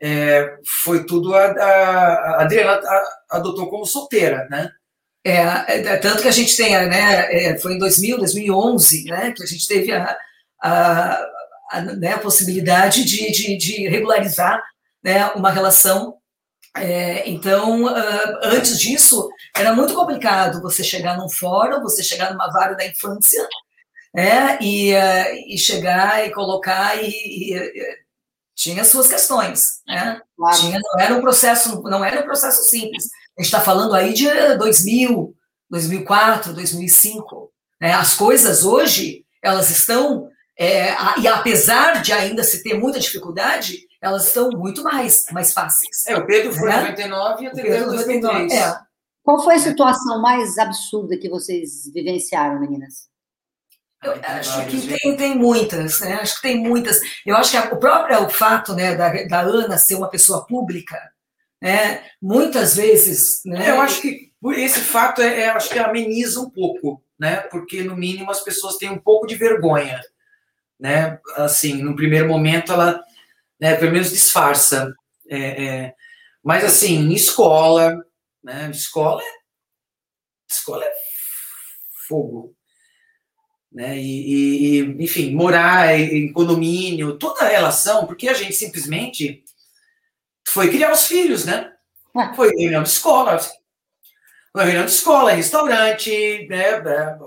É, 0.00 0.56
foi 0.82 1.04
tudo 1.04 1.34
a, 1.34 1.46
a, 1.46 2.12
a 2.36 2.42
Adriana 2.42 2.80
adotou 3.30 3.68
como 3.68 3.84
solteira, 3.84 4.46
né? 4.48 4.70
É, 5.24 5.90
é, 5.90 5.96
tanto 5.98 6.22
que 6.22 6.28
a 6.28 6.32
gente 6.32 6.56
tem, 6.56 6.70
né, 6.88 7.34
é, 7.34 7.58
foi 7.58 7.74
em 7.74 7.78
2000, 7.78 8.18
2011, 8.18 9.04
né, 9.04 9.32
que 9.32 9.42
a 9.42 9.46
gente 9.46 9.66
teve 9.66 9.92
a, 9.92 10.16
a, 10.62 11.26
a, 11.70 11.80
né, 11.82 12.14
a 12.14 12.18
possibilidade 12.18 13.04
de, 13.04 13.30
de, 13.30 13.56
de, 13.58 13.88
regularizar 13.88 14.62
né, 15.02 15.26
uma 15.32 15.50
relação. 15.50 16.16
É, 16.76 17.28
então, 17.28 17.84
uh, 17.84 18.38
antes 18.44 18.78
disso, 18.78 19.28
era 19.54 19.74
muito 19.74 19.94
complicado 19.94 20.62
você 20.62 20.84
chegar 20.84 21.18
num 21.18 21.28
fórum, 21.28 21.82
você 21.82 22.02
chegar 22.02 22.32
numa 22.32 22.50
vara 22.52 22.74
da 22.74 22.86
infância, 22.86 23.46
né, 24.14 24.58
e, 24.62 24.94
uh, 24.94 25.34
e 25.48 25.58
chegar 25.58 26.26
e 26.26 26.30
colocar 26.30 26.96
e, 27.02 27.08
e 27.10 27.78
tinha 28.58 28.84
suas 28.84 29.06
questões, 29.06 29.60
né? 29.86 30.20
Claro. 30.36 30.58
Tinha, 30.58 30.80
não 30.82 31.00
era 31.00 31.14
um 31.14 31.20
processo, 31.20 31.80
não 31.84 32.04
era 32.04 32.20
um 32.20 32.24
processo 32.24 32.64
simples. 32.64 33.04
A 33.38 33.40
gente 33.40 33.46
está 33.46 33.60
falando 33.60 33.94
aí 33.94 34.12
de 34.12 34.26
2000, 34.56 35.32
2004, 35.70 36.52
2005. 36.52 37.52
Né? 37.80 37.92
As 37.92 38.14
coisas 38.14 38.64
hoje, 38.64 39.24
elas 39.40 39.70
estão, 39.70 40.28
é, 40.58 40.88
e 41.20 41.28
apesar 41.28 42.02
de 42.02 42.12
ainda 42.12 42.42
se 42.42 42.64
ter 42.64 42.74
muita 42.74 42.98
dificuldade, 42.98 43.78
elas 44.02 44.26
estão 44.26 44.50
muito 44.50 44.82
mais, 44.82 45.24
mais 45.30 45.52
fáceis. 45.52 46.04
É, 46.08 46.16
o 46.16 46.26
Pedro 46.26 46.52
foi 46.52 46.68
em 46.68 46.72
né? 46.72 46.80
99 46.80 47.44
e 47.44 47.46
a 47.46 47.50
em 47.52 47.86
2003. 47.86 48.52
É. 48.52 48.80
Qual 49.22 49.44
foi 49.44 49.54
a 49.54 49.60
situação 49.60 50.20
mais 50.20 50.58
absurda 50.58 51.16
que 51.16 51.28
vocês 51.28 51.88
vivenciaram, 51.94 52.58
meninas? 52.58 53.07
Eu 54.02 54.12
acho 54.22 54.66
que 54.66 54.86
tem, 54.86 55.16
tem 55.16 55.34
muitas, 55.36 56.00
né? 56.00 56.14
Acho 56.14 56.36
que 56.36 56.42
tem 56.42 56.58
muitas. 56.58 57.00
Eu 57.26 57.36
acho 57.36 57.50
que 57.50 57.74
o 57.74 57.78
próprio 57.78 58.24
o 58.24 58.30
fato 58.30 58.72
né, 58.74 58.94
da, 58.94 59.24
da 59.24 59.40
Ana 59.40 59.76
ser 59.76 59.96
uma 59.96 60.08
pessoa 60.08 60.46
pública, 60.46 60.96
né, 61.60 62.04
muitas 62.22 62.76
vezes. 62.76 63.40
Né, 63.44 63.70
eu 63.70 63.80
acho 63.80 64.00
que 64.00 64.32
por 64.40 64.54
esse 64.54 64.80
fato 64.80 65.20
é, 65.20 65.40
é, 65.40 65.48
acho 65.48 65.70
que 65.70 65.78
ameniza 65.78 66.40
um 66.40 66.48
pouco, 66.48 67.02
né? 67.18 67.38
Porque 67.50 67.82
no 67.82 67.96
mínimo 67.96 68.30
as 68.30 68.40
pessoas 68.40 68.76
têm 68.76 68.90
um 68.90 69.00
pouco 69.00 69.26
de 69.26 69.34
vergonha, 69.34 70.00
né? 70.78 71.18
Assim, 71.34 71.82
no 71.82 71.96
primeiro 71.96 72.28
momento 72.28 72.72
ela, 72.72 73.02
né, 73.60 73.74
pelo 73.74 73.92
menos 73.92 74.10
disfarça. 74.10 74.92
É, 75.28 75.64
é, 75.66 75.94
mas 76.42 76.64
assim, 76.64 76.94
em 76.98 77.12
escola, 77.14 77.96
né? 78.44 78.70
Escola 78.70 79.20
é, 79.20 79.38
escola 80.48 80.84
é 80.84 80.92
fogo, 82.08 82.54
né? 83.78 83.96
E, 83.96 84.80
e, 84.80 85.04
enfim, 85.04 85.32
morar 85.32 85.96
em 85.96 86.32
condomínio, 86.32 87.16
toda 87.16 87.42
a 87.42 87.48
relação, 87.48 88.06
porque 88.06 88.28
a 88.28 88.34
gente 88.34 88.52
simplesmente 88.52 89.44
foi 90.48 90.68
criar 90.68 90.90
os 90.90 91.06
filhos, 91.06 91.44
né? 91.44 91.70
Foi 92.34 92.50
reunião 92.56 92.82
de 92.82 92.88
escola, 92.88 93.38
uma 94.52 94.64
reunião 94.64 94.84
de 94.84 94.90
escola, 94.90 95.30
restaurante, 95.30 96.10
né? 96.50 96.70
É, 96.70 97.18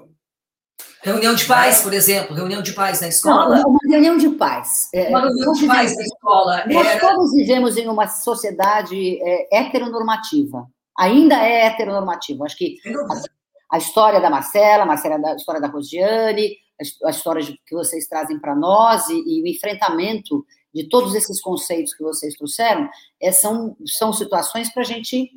reunião 1.03 1.33
de 1.33 1.45
pais, 1.45 1.79
por 1.79 1.93
exemplo, 1.93 2.35
reunião 2.35 2.61
de 2.61 2.73
pais 2.73 2.99
na 2.99 3.07
escola. 3.07 3.59
Não, 3.59 3.69
uma 3.69 3.79
reunião 3.89 4.17
de 4.17 4.31
pais. 4.31 4.89
É, 4.93 5.07
uma 5.07 5.21
reunião 5.21 5.53
de 5.53 5.67
pais 5.67 5.95
na 5.95 6.03
escola. 6.03 6.65
Nós 6.67 6.85
era... 6.85 6.99
todos 6.99 7.31
vivemos 7.31 7.77
em 7.77 7.87
uma 7.87 8.09
sociedade 8.09 9.17
é, 9.23 9.57
heteronormativa. 9.57 10.67
Ainda 10.99 11.35
é 11.35 11.67
heteronormativa. 11.67 12.43
Acho 12.43 12.57
que 12.57 12.75
a, 13.71 13.77
história 13.77 14.19
da 14.19 14.29
Marcela, 14.29 14.83
a, 14.83 14.85
Marcela, 14.85 15.31
a 15.31 15.35
história 15.35 15.61
da 15.61 15.67
Rosiane, 15.67 16.57
a, 16.79 17.07
a 17.07 17.11
história 17.11 17.41
de, 17.41 17.59
que 17.65 17.75
vocês 17.75 18.07
trazem 18.07 18.39
para 18.39 18.55
nós 18.55 19.07
e, 19.09 19.13
e, 19.13 19.41
o 19.41 19.47
enfrentamento 19.47 20.45
de 20.73 20.87
todos 20.87 21.15
esses 21.15 21.41
conceitos 21.41 21.93
que 21.93 22.03
vocês 22.03 22.35
trouxeram 22.35 22.89
é, 23.21 23.31
são, 23.31 23.75
são 23.85 24.13
situações 24.13 24.71
para 24.73 24.83
a 24.83 24.85
gente 24.85 25.31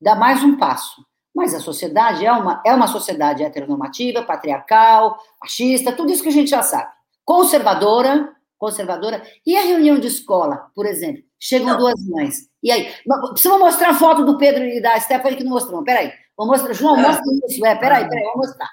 dar 0.00 0.16
mais 0.16 0.42
um 0.42 0.56
passo. 0.56 1.04
Mas 1.34 1.54
a 1.54 1.60
sociedade 1.60 2.24
é 2.24 2.32
uma, 2.32 2.62
é 2.66 2.74
uma 2.74 2.88
sociedade 2.88 3.44
heteronormativa, 3.44 4.22
patriarcal, 4.22 5.18
machista, 5.40 5.92
tudo 5.92 6.10
isso 6.10 6.22
que 6.22 6.28
a 6.28 6.32
gente 6.32 6.50
já 6.50 6.62
sabe. 6.62 6.90
Conservadora, 7.24 8.34
conservadora. 8.58 9.22
E 9.46 9.56
a 9.56 9.62
reunião 9.62 9.98
de 9.98 10.08
escola, 10.08 10.70
por 10.74 10.86
exemplo? 10.86 11.22
Chegam 11.38 11.68
não. 11.68 11.78
duas 11.78 12.04
mães. 12.08 12.48
E 12.62 12.72
aí? 12.72 12.92
Precisa 13.30 13.56
mostrar 13.58 13.90
a 13.90 13.94
foto 13.94 14.24
do 14.24 14.36
Pedro 14.36 14.64
e 14.64 14.80
da 14.80 14.98
Stephanie 14.98 15.36
que 15.36 15.44
não 15.44 15.52
mostrou. 15.52 15.84
Peraí. 15.84 16.12
Vou 16.38 16.46
mostrar. 16.46 16.72
João, 16.72 16.96
mostra 16.96 17.24
isso. 17.48 17.66
É, 17.66 17.74
peraí, 17.74 18.08
peraí, 18.08 18.24
vou 18.26 18.36
mostrar. 18.36 18.70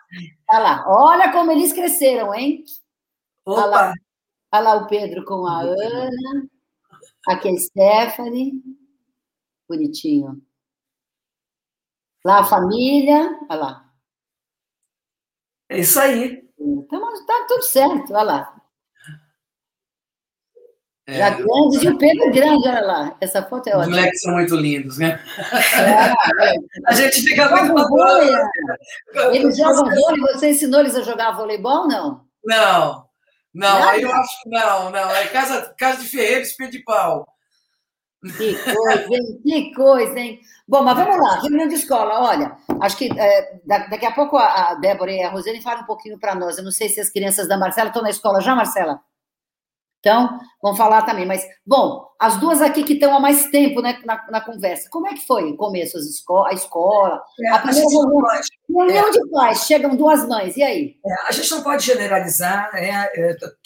Olha 0.52 0.60
lá. 0.60 0.86
Olha 0.88 1.32
como 1.32 1.52
eles 1.52 1.74
cresceram, 1.74 2.32
hein? 2.36 2.64
Opa. 3.44 3.62
Olha 3.62 3.66
lá, 3.66 3.94
olha 4.54 4.64
lá 4.64 4.76
o 4.76 4.88
Pedro 4.88 5.26
com 5.26 5.48
a 5.48 5.62
Ana. 5.62 6.48
Aqui 7.28 7.50
a 7.50 7.58
Stephanie. 7.58 8.62
Bonitinho. 9.68 10.40
Lá 12.24 12.42
a 12.42 12.44
família, 12.44 13.40
olha 13.50 13.60
lá. 13.60 13.94
É 15.68 15.80
isso 15.80 16.00
aí. 16.00 16.48
Então, 16.60 17.26
tá 17.26 17.46
tudo 17.48 17.64
certo, 17.64 18.14
olha 18.14 18.24
lá. 18.24 18.55
É, 21.08 21.20
Já 21.20 21.30
grandes 21.30 21.84
e 21.84 21.88
o 21.88 21.98
Pedro 21.98 22.32
grande, 22.32 22.68
olha 22.68 22.82
lá. 22.82 23.18
Essa 23.22 23.44
foto 23.44 23.68
é 23.68 23.78
ótima. 23.78 23.84
Os 23.84 23.90
moleques 23.90 24.22
são 24.22 24.34
muito 24.34 24.56
lindos, 24.56 24.98
né? 24.98 25.20
É, 25.76 26.10
é. 26.10 26.56
A 26.88 26.94
gente 26.94 27.22
fica 27.22 27.48
muito 27.50 27.88
vôlei. 27.88 28.34
Eles 29.32 29.56
jogam 29.56 29.86
vôlei, 29.86 30.22
você 30.34 30.50
ensinou 30.50 30.82
eles 30.82 30.96
a 30.96 31.02
jogar 31.02 31.32
voleibol, 31.32 31.88
não? 31.88 32.26
Não, 32.44 33.06
não, 33.54 33.84
aí 33.88 34.02
eu 34.02 34.12
acho 34.12 34.44
que 34.44 34.50
não, 34.50 34.90
não. 34.90 35.10
É 35.12 35.28
casa, 35.28 35.74
casa 35.78 36.02
de 36.02 36.10
ferreiro, 36.10 36.42
espelho 36.42 36.72
de 36.72 36.80
pau. 36.80 37.26
Que 38.38 38.56
coisa, 38.56 39.14
hein? 39.14 39.42
Que 39.44 39.74
coisa, 39.74 40.20
hein? 40.20 40.40
Bom, 40.68 40.84
mas 40.84 40.98
vamos 40.98 41.18
lá, 41.18 41.40
reunião 41.42 41.68
de 41.68 41.76
escola. 41.76 42.20
Olha, 42.22 42.58
acho 42.82 42.98
que 42.98 43.10
é, 43.18 43.60
daqui 43.66 44.06
a 44.06 44.12
pouco 44.12 44.38
a 44.38 44.74
Débora 44.76 45.12
e 45.12 45.22
a 45.22 45.30
Rosane 45.30 45.62
falam 45.62 45.84
um 45.84 45.86
pouquinho 45.86 46.20
para 46.20 46.36
nós. 46.36 46.58
Eu 46.58 46.64
não 46.64 46.72
sei 46.72 46.90
se 46.90 47.00
as 47.00 47.10
crianças 47.10 47.48
da 47.48 47.58
Marcela 47.58 47.90
estão 47.90 48.02
na 48.02 48.10
escola 48.10 48.42
já, 48.42 48.56
Marcela? 48.56 49.00
Então, 50.06 50.38
vão 50.62 50.76
falar 50.76 51.02
também. 51.02 51.26
Mas, 51.26 51.44
bom, 51.66 52.06
as 52.22 52.40
duas 52.40 52.62
aqui 52.62 52.84
que 52.84 52.94
estão 52.94 53.16
há 53.16 53.20
mais 53.20 53.48
tempo 53.48 53.82
né, 53.82 54.00
na, 54.06 54.24
na 54.30 54.40
conversa, 54.40 54.88
como 54.92 55.08
é 55.08 55.16
que 55.16 55.26
foi 55.26 55.46
o 55.46 55.58
começo, 55.58 55.98
as 55.98 56.06
esco 56.06 56.46
a 56.46 56.54
escola? 56.54 57.20
É, 57.42 57.50
a 57.50 57.58
primeira 57.58 57.90
reunião, 57.90 58.42
reunião 58.70 59.08
é. 59.08 59.12
de 59.12 59.30
pais, 59.32 59.66
chegam 59.66 59.96
duas 59.96 60.28
mães, 60.28 60.56
e 60.58 60.62
aí? 60.62 60.96
É, 61.04 61.28
a 61.28 61.32
gente 61.32 61.50
não 61.50 61.64
pode 61.64 61.84
generalizar, 61.84 62.72
né, 62.72 63.08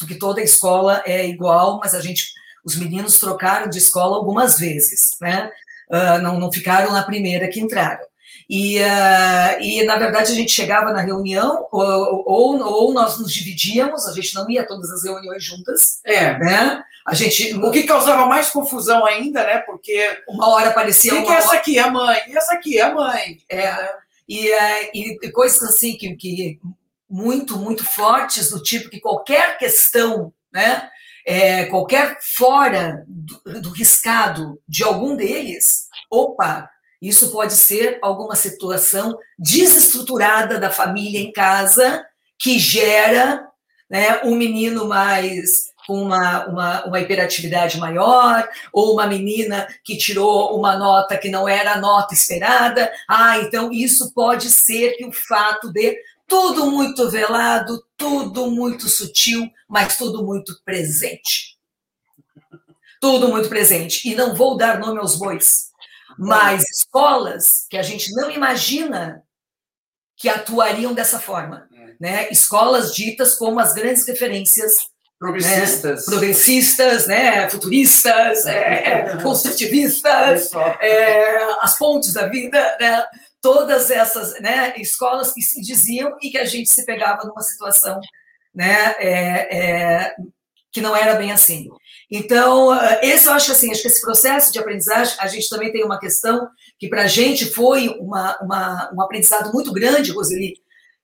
que 0.08 0.16
toda 0.16 0.42
escola 0.42 1.04
é 1.06 1.28
igual, 1.28 1.78
mas 1.84 1.94
a 1.94 2.00
gente 2.00 2.32
os 2.64 2.78
meninos 2.78 3.20
trocaram 3.20 3.70
de 3.70 3.78
escola 3.78 4.16
algumas 4.16 4.58
vezes, 4.60 5.18
né? 5.22 5.50
Uh, 5.90 6.22
não, 6.22 6.40
não 6.40 6.52
ficaram 6.52 6.92
na 6.92 7.04
primeira 7.04 7.48
que 7.48 7.60
entraram. 7.60 8.06
E, 8.50 8.80
uh, 8.80 9.62
e, 9.62 9.84
na 9.84 9.96
verdade, 9.96 10.32
a 10.32 10.36
gente 10.36 10.52
chegava 10.52 10.92
na 10.92 11.02
reunião, 11.02 11.68
ou, 11.72 12.24
ou, 12.26 12.60
ou, 12.60 12.94
nós 12.94 13.20
nos 13.20 13.32
dividíamos, 13.32 14.08
a 14.08 14.14
gente 14.14 14.34
não 14.34 14.50
ia 14.50 14.66
todas 14.66 14.90
as 14.90 15.04
reuniões 15.04 15.44
juntas. 15.44 16.00
É. 16.04 16.38
Né? 16.40 16.84
A 17.06 17.14
gente, 17.14 17.54
o 17.56 17.70
que 17.70 17.84
causava 17.84 18.26
mais 18.26 18.50
confusão 18.50 19.06
ainda, 19.06 19.44
né? 19.44 19.60
Porque 19.60 20.24
uma 20.28 20.50
hora 20.50 20.70
aparecia. 20.70 21.14
E 21.14 21.24
que 21.24 21.32
essa 21.32 21.56
aqui 21.56 21.78
é 21.78 21.82
a 21.84 21.92
mãe, 21.92 22.20
e 22.28 22.36
essa 22.36 22.56
aqui 22.56 22.80
é 22.80 22.82
a 22.82 22.94
mãe. 22.94 23.38
É, 23.48 23.94
e, 24.28 24.50
uh, 24.50 24.90
e 24.94 25.32
coisas 25.32 25.62
assim 25.62 25.96
que, 25.96 26.16
que 26.16 26.60
muito, 27.08 27.56
muito 27.58 27.86
fortes, 27.86 28.50
do 28.50 28.64
tipo 28.64 28.90
que 28.90 29.00
qualquer 29.00 29.60
questão, 29.60 30.34
né? 30.52 30.90
é, 31.30 31.66
qualquer 31.66 32.18
fora 32.22 33.06
do, 33.08 33.62
do 33.62 33.70
riscado 33.70 34.60
de 34.68 34.84
algum 34.84 35.16
deles, 35.16 35.88
opa, 36.10 36.68
isso 37.02 37.32
pode 37.32 37.54
ser 37.54 37.98
alguma 38.02 38.36
situação 38.36 39.18
desestruturada 39.38 40.60
da 40.60 40.70
família 40.70 41.20
em 41.20 41.32
casa 41.32 42.06
que 42.38 42.60
gera 42.60 43.48
né, 43.90 44.22
um 44.24 44.36
menino 44.36 44.86
mais 44.86 45.70
com 45.88 46.04
uma, 46.04 46.46
uma, 46.46 46.86
uma 46.86 47.00
hiperatividade 47.00 47.80
maior, 47.80 48.48
ou 48.72 48.94
uma 48.94 49.08
menina 49.08 49.68
que 49.84 49.98
tirou 49.98 50.56
uma 50.56 50.78
nota 50.78 51.18
que 51.18 51.30
não 51.30 51.50
era 51.50 51.74
a 51.74 51.82
nota 51.82 52.14
esperada. 52.14 52.92
Ah, 53.10 53.40
então 53.40 53.72
isso 53.72 54.14
pode 54.14 54.52
ser 54.52 54.92
que 54.98 55.06
o 55.06 55.12
fato 55.12 55.74
de 55.74 55.98
tudo 56.28 56.70
muito 56.70 57.10
velado, 57.10 57.84
tudo 57.98 58.52
muito 58.52 58.88
sutil, 58.88 59.50
mas 59.68 59.98
tudo 59.98 60.24
muito 60.24 60.62
presente. 60.64 61.58
Tudo 63.02 63.30
muito 63.30 63.50
presente. 63.50 64.08
E 64.08 64.14
não 64.14 64.36
vou 64.36 64.56
dar 64.56 64.80
nome 64.80 65.00
aos 65.00 65.16
bois, 65.16 65.69
mas 66.20 66.64
escolas 66.70 67.66
que 67.70 67.78
a 67.78 67.82
gente 67.82 68.12
não 68.14 68.30
imagina 68.30 69.24
que 70.18 70.28
atuariam 70.28 70.94
dessa 70.94 71.20
forma. 71.20 71.68
É. 71.74 71.96
Né? 72.00 72.30
Escolas 72.30 72.94
ditas 72.94 73.36
como 73.36 73.60
as 73.60 73.74
grandes 73.74 74.06
referências 74.06 74.74
progressistas, 75.18 76.00
né? 76.00 76.06
progressistas, 76.06 77.08
né? 77.08 77.50
futuristas, 77.50 78.46
é, 78.46 79.18
construtivistas, 79.24 80.52
é, 80.82 81.38
as 81.62 81.78
pontes 81.78 82.14
da 82.14 82.28
vida, 82.28 82.78
né? 82.80 83.04
todas 83.42 83.90
essas 83.90 84.40
né, 84.42 84.74
escolas 84.78 85.34
que 85.34 85.42
se 85.42 85.62
diziam 85.62 86.18
e 86.22 86.30
que 86.30 86.38
a 86.38 86.46
gente 86.46 86.70
se 86.70 86.86
pegava 86.86 87.24
numa 87.26 87.42
situação 87.42 88.00
né, 88.54 88.96
é, 88.98 89.58
é, 89.58 90.16
que 90.72 90.82
não 90.82 90.96
era 90.96 91.16
bem 91.16 91.32
assim. 91.32 91.70
Então, 92.12 92.74
eh, 92.74 93.02
esse 93.04 93.28
eu 93.28 93.34
acho 93.34 93.52
assim, 93.52 93.72
acho 93.72 93.82
que 93.82 93.88
esse 93.88 94.02
processo 94.02 94.52
de 94.52 94.58
aprendizagem, 94.58 95.16
a 95.20 95.28
gente 95.28 95.48
também 95.48 95.72
tem 95.72 95.84
uma 95.84 96.00
questão 96.00 96.50
que 96.80 96.90
para 96.90 97.04
a 97.04 97.08
gente 97.08 97.46
foi 97.46 97.90
uma, 98.00 98.38
uma, 98.42 98.92
um 98.94 99.02
aprendizado 99.02 99.54
muito 99.54 99.72
grande, 99.72 100.12
Roseli, 100.12 100.56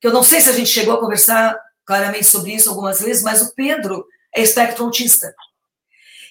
que 0.01 0.07
eu 0.07 0.13
não 0.13 0.23
sei 0.23 0.41
se 0.41 0.49
a 0.49 0.53
gente 0.53 0.69
chegou 0.69 0.95
a 0.95 0.99
conversar 0.99 1.59
claramente 1.85 2.25
sobre 2.25 2.53
isso 2.53 2.69
algumas 2.69 2.99
vezes, 2.99 3.21
mas 3.21 3.41
o 3.41 3.53
Pedro 3.53 4.05
é 4.35 4.41
espectro 4.41 4.83
autista. 4.83 5.33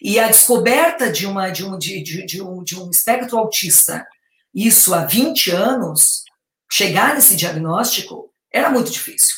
E 0.02 0.18
a 0.18 0.26
descoberta 0.26 1.10
de, 1.10 1.26
uma, 1.26 1.50
de, 1.50 1.64
um, 1.64 1.78
de, 1.78 2.02
de, 2.02 2.26
de, 2.26 2.42
um, 2.42 2.62
de 2.64 2.78
um 2.78 2.90
espectro 2.90 3.38
autista, 3.38 4.04
isso 4.52 4.92
há 4.92 5.04
20 5.04 5.52
anos, 5.52 6.24
chegar 6.70 7.14
nesse 7.14 7.36
diagnóstico 7.36 8.30
era 8.52 8.70
muito 8.70 8.90
difícil. 8.90 9.36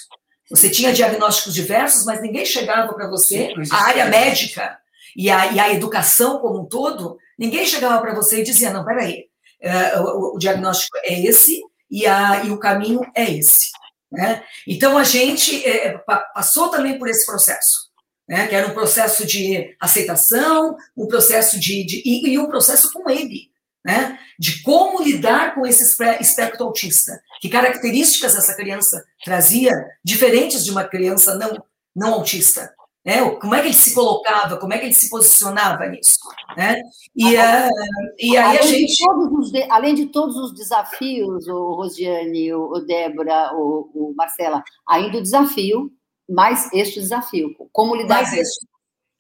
Você 0.51 0.71
tinha 0.71 0.93
diagnósticos 0.93 1.55
diversos, 1.55 2.05
mas 2.05 2.23
ninguém 2.23 2.47
chegava 2.47 2.93
para 2.95 3.09
você, 3.09 3.53
a 3.71 3.85
área 3.85 4.07
médica 4.07 4.79
e 5.17 5.31
a, 5.31 5.51
e 5.51 5.59
a, 5.59 5.73
educação 5.73 6.39
como 6.41 6.61
um 6.61 6.67
todo, 6.67 7.17
ninguém 7.39 7.67
chegava 7.67 7.99
para 8.03 8.15
você 8.15 8.41
e 8.41 8.45
dizia: 8.45 8.71
não, 8.71 8.85
peraí, 8.85 9.25
uh, 9.63 10.03
o, 10.03 10.37
o, 10.37 10.39
diagnóstico 10.39 10.99
é 11.03 11.19
esse 11.27 11.63
e, 11.91 12.07
a, 12.07 12.45
e 12.45 12.51
o 12.51 12.59
caminho 12.59 13.01
é 13.15 13.31
esse. 13.31 13.71
Né? 14.13 14.45
Então 14.69 14.99
a 14.99 15.05
gente 15.05 15.67
é, 15.67 15.99
passou 16.35 16.69
também 16.69 16.99
por 16.99 17.09
esse 17.09 17.25
processo. 17.25 17.87
Né, 18.29 18.49
que 18.49 18.57
era 18.57 18.67
um 18.67 18.75
processo 18.75 19.25
de 19.25 19.77
aceitação, 19.81 20.77
um 20.97 21.07
processo 21.07 21.61
de, 21.61 21.87
de 21.87 22.03
e, 22.05 22.33
e, 22.33 22.39
um 22.41 22.49
processo 22.49 22.93
com 22.93 23.09
ele, 23.09 23.53
né, 23.85 24.19
de 24.37 24.65
como 24.65 25.01
lidar 25.01 25.55
com 25.55 25.65
esse 25.65 25.97
espectro 26.21 26.65
autista, 26.65 27.23
que 27.41 27.49
características 27.49 28.35
essa 28.35 28.53
criança 28.57 29.01
trazia 29.25 29.71
diferentes 30.05 30.65
de 30.65 30.73
uma 30.73 30.83
criança 30.83 31.37
não, 31.37 31.65
não 31.95 32.15
autista. 32.15 32.75
Né? 33.07 33.31
Como 33.37 33.55
é 33.55 33.61
que 33.61 33.69
ele 33.69 33.75
se 33.75 33.95
colocava, 33.95 34.57
como 34.57 34.75
é 34.75 34.79
que 34.79 34.87
ele 34.87 34.95
se 34.95 35.09
posicionava 35.09 35.87
nisso. 35.87 36.19
Né? 36.57 36.83
E, 37.15 37.37
uh, 37.37 37.71
e 38.19 38.37
aí 38.37 38.59
além 38.59 38.59
a 38.59 38.63
gente. 38.63 38.97
De 38.97 39.53
de, 39.53 39.71
além 39.71 39.95
de 39.95 40.07
todos 40.07 40.35
os 40.35 40.53
desafios, 40.53 41.47
o 41.47 41.75
Rosiane, 41.75 42.53
o, 42.53 42.65
o 42.65 42.81
Débora, 42.81 43.53
o, 43.55 43.89
o, 43.95 44.15
Marcela, 44.17 44.61
ainda 44.89 45.19
o 45.19 45.23
desafio, 45.23 45.89
mais 46.29 46.69
este 46.73 46.99
desafio, 46.99 47.55
como 47.71 47.95
lidar 47.95 48.17
mais 48.17 48.31
com 48.31 48.37
isso. 48.43 48.67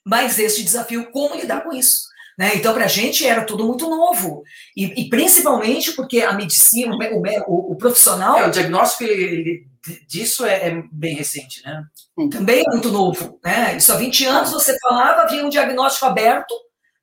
Mais 0.04 0.38
este 0.40 0.64
desafio, 0.64 1.08
como 1.12 1.36
lidar 1.36 1.62
com 1.62 1.72
isso. 1.72 2.08
Né? 2.36 2.56
Então, 2.56 2.74
para 2.74 2.86
a 2.86 2.88
gente 2.88 3.24
era 3.24 3.44
tudo 3.44 3.64
muito 3.64 3.88
novo. 3.88 4.42
E, 4.76 5.00
e 5.00 5.08
principalmente 5.08 5.92
porque 5.92 6.22
a 6.22 6.32
medicina, 6.32 6.94
o, 6.94 7.22
o, 7.46 7.72
o 7.72 7.76
profissional. 7.76 8.36
É, 8.36 8.48
o 8.48 8.50
diagnóstico 8.50 9.04
ele, 9.04 9.24
ele, 9.24 9.66
disso 10.08 10.44
é, 10.44 10.68
é, 10.68 10.82
bem 10.92 11.14
recente, 11.14 11.62
né? 11.64 11.82
Também 12.30 12.60
é 12.60 12.70
muito 12.70 12.90
novo. 12.90 13.38
Né? 13.44 13.76
Isso 13.76 13.92
há 13.92 13.96
20 13.96 14.24
anos 14.26 14.50
você 14.50 14.76
falava, 14.80 15.22
havia 15.22 15.44
um 15.44 15.48
diagnóstico 15.48 16.06
aberto. 16.06 16.54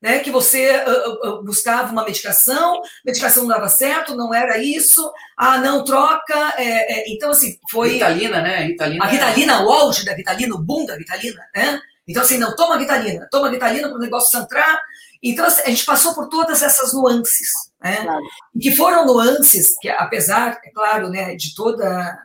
Né, 0.02 0.18
que 0.18 0.30
você 0.30 0.70
uh, 0.70 1.28
uh, 1.28 1.42
buscava 1.42 1.90
uma 1.90 2.04
medicação, 2.04 2.82
medicação 3.02 3.44
não 3.44 3.48
dava 3.48 3.70
certo, 3.70 4.14
não 4.14 4.34
era 4.34 4.58
isso, 4.58 5.10
ah, 5.34 5.56
não, 5.56 5.82
troca. 5.82 6.52
É, 6.58 6.92
é, 6.92 7.04
então, 7.10 7.30
assim, 7.30 7.56
foi. 7.70 7.92
Ritalina, 7.92 8.42
né? 8.42 8.64
Ritalina 8.64 9.02
a 9.02 9.08
Ritalina, 9.08 9.64
o 9.64 9.72
auge 9.72 10.04
da 10.04 10.12
Ritalina, 10.12 10.56
o 10.56 10.62
boom 10.62 10.84
da 10.84 10.94
Ritalina, 10.94 11.40
né? 11.56 11.80
Então, 12.06 12.22
assim, 12.22 12.36
não, 12.36 12.54
toma 12.54 12.76
Ritalina, 12.76 13.26
toma 13.30 13.48
Ritalina 13.48 13.88
para 13.88 13.96
o 13.96 14.00
negócio 14.00 14.38
entrar, 14.38 14.78
então, 15.24 15.46
assim, 15.46 15.62
a 15.62 15.70
gente 15.70 15.86
passou 15.86 16.14
por 16.14 16.28
todas 16.28 16.62
essas 16.62 16.92
nuances, 16.92 17.48
né? 17.82 17.96
Claro. 18.02 18.22
que 18.60 18.76
foram 18.76 19.06
nuances 19.06 19.74
que, 19.80 19.88
apesar, 19.88 20.60
é 20.62 20.70
claro, 20.70 21.08
né, 21.08 21.34
de 21.34 21.54
toda 21.54 22.18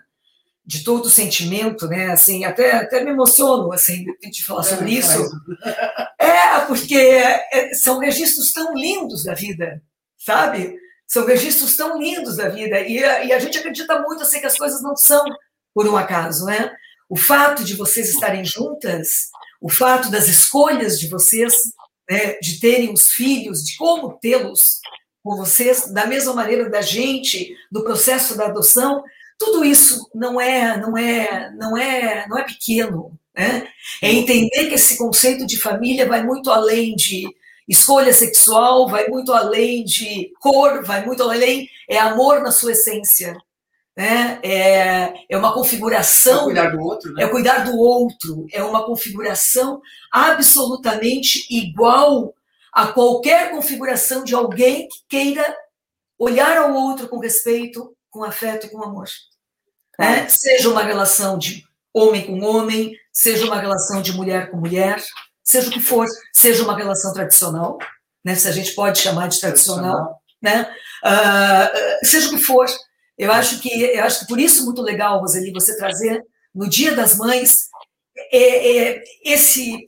de 0.69 0.83
todo 0.83 1.07
o 1.07 1.09
sentimento, 1.09 1.87
né, 1.87 2.11
assim, 2.11 2.45
até, 2.45 2.73
até 2.73 3.03
me 3.03 3.09
emociono, 3.09 3.73
assim, 3.73 4.05
de 4.21 4.45
falar 4.45 4.61
sobre 4.61 4.91
é, 4.95 4.99
isso. 4.99 5.31
É, 6.19 6.59
porque 6.67 6.95
é, 6.95 7.73
são 7.73 7.97
registros 7.97 8.51
tão 8.51 8.75
lindos 8.75 9.23
da 9.23 9.33
vida, 9.33 9.81
sabe? 10.15 10.75
São 11.07 11.25
registros 11.25 11.75
tão 11.75 11.99
lindos 11.99 12.37
da 12.37 12.49
vida, 12.49 12.81
e, 12.81 12.99
e 12.99 13.33
a 13.33 13.39
gente 13.39 13.57
acredita 13.57 13.99
muito, 13.99 14.21
assim, 14.21 14.39
que 14.39 14.45
as 14.45 14.59
coisas 14.59 14.79
não 14.83 14.95
são 14.95 15.25
por 15.73 15.87
um 15.87 15.97
acaso, 15.97 16.45
né? 16.45 16.71
O 17.09 17.17
fato 17.17 17.63
de 17.63 17.75
vocês 17.75 18.07
estarem 18.07 18.45
juntas, 18.45 19.31
o 19.59 19.71
fato 19.71 20.11
das 20.11 20.27
escolhas 20.27 20.99
de 20.99 21.07
vocês 21.07 21.51
né, 22.07 22.37
de 22.39 22.59
terem 22.59 22.93
os 22.93 23.07
filhos, 23.07 23.63
de 23.63 23.75
como 23.75 24.19
tê-los 24.19 24.81
com 25.23 25.35
vocês, 25.35 25.91
da 25.91 26.05
mesma 26.05 26.35
maneira 26.35 26.69
da 26.69 26.81
gente, 26.81 27.55
do 27.71 27.83
processo 27.83 28.37
da 28.37 28.45
adoção, 28.45 29.03
tudo 29.39 29.63
isso 29.63 30.09
não 30.13 30.39
é, 30.39 30.77
não 30.77 30.97
é, 30.97 31.51
não 31.55 31.77
é, 31.77 32.27
não 32.27 32.37
é 32.37 32.43
pequeno, 32.43 33.17
né? 33.35 33.67
É 34.01 34.11
entender 34.11 34.67
que 34.67 34.75
esse 34.75 34.97
conceito 34.97 35.47
de 35.47 35.57
família 35.57 36.05
vai 36.05 36.21
muito 36.21 36.51
além 36.51 36.93
de 36.93 37.25
escolha 37.67 38.11
sexual, 38.11 38.89
vai 38.89 39.07
muito 39.07 39.31
além 39.31 39.85
de 39.85 40.31
cor, 40.39 40.83
vai 40.83 41.05
muito 41.05 41.23
além, 41.23 41.69
é 41.87 41.97
amor 41.97 42.41
na 42.41 42.51
sua 42.51 42.73
essência, 42.73 43.37
né? 43.95 44.39
É, 44.43 45.13
é 45.29 45.37
uma 45.37 45.53
configuração. 45.53 46.41
É 46.41 46.43
cuidar 46.45 46.69
do 46.71 46.81
outro, 46.81 47.13
né? 47.13 47.23
É 47.23 47.27
cuidar 47.27 47.59
do 47.59 47.77
outro, 47.77 48.45
é 48.51 48.61
uma 48.61 48.85
configuração 48.85 49.81
absolutamente 50.11 51.45
igual 51.49 52.33
a 52.73 52.87
qualquer 52.87 53.51
configuração 53.51 54.23
de 54.23 54.35
alguém 54.35 54.87
que 54.89 54.99
queira 55.07 55.55
olhar 56.17 56.57
ao 56.57 56.73
outro 56.73 57.07
com 57.07 57.19
respeito, 57.19 57.95
com 58.09 58.23
afeto 58.23 58.67
e 58.67 58.69
com 58.69 58.83
amor. 58.83 59.07
Né? 59.97 60.27
Seja 60.29 60.69
uma 60.69 60.83
relação 60.83 61.37
de 61.37 61.63
homem 61.93 62.25
com 62.25 62.41
homem, 62.41 62.95
seja 63.11 63.45
uma 63.45 63.59
relação 63.59 64.01
de 64.01 64.13
mulher 64.13 64.49
com 64.49 64.57
mulher, 64.57 65.03
seja 65.43 65.69
o 65.69 65.71
que 65.71 65.81
for, 65.81 66.07
seja 66.35 66.63
uma 66.63 66.77
relação 66.77 67.13
tradicional, 67.13 67.77
né? 68.23 68.35
se 68.35 68.47
a 68.47 68.51
gente 68.51 68.73
pode 68.73 68.99
chamar 68.99 69.27
de 69.27 69.39
tradicional, 69.39 70.21
né? 70.41 70.73
Uh, 71.03 72.05
seja 72.05 72.27
o 72.27 72.29
que 72.31 72.43
for, 72.43 72.65
eu 73.17 73.31
acho 73.31 73.59
que 73.59 73.69
eu 73.69 74.03
acho 74.03 74.21
que 74.21 74.27
por 74.27 74.39
isso 74.39 74.65
muito 74.65 74.81
legal, 74.81 75.19
Roseli, 75.19 75.51
você 75.51 75.77
trazer 75.77 76.23
no 76.55 76.69
Dia 76.69 76.95
das 76.95 77.17
Mães 77.17 77.67
é, 78.31 78.77
é, 78.77 79.03
esse 79.23 79.85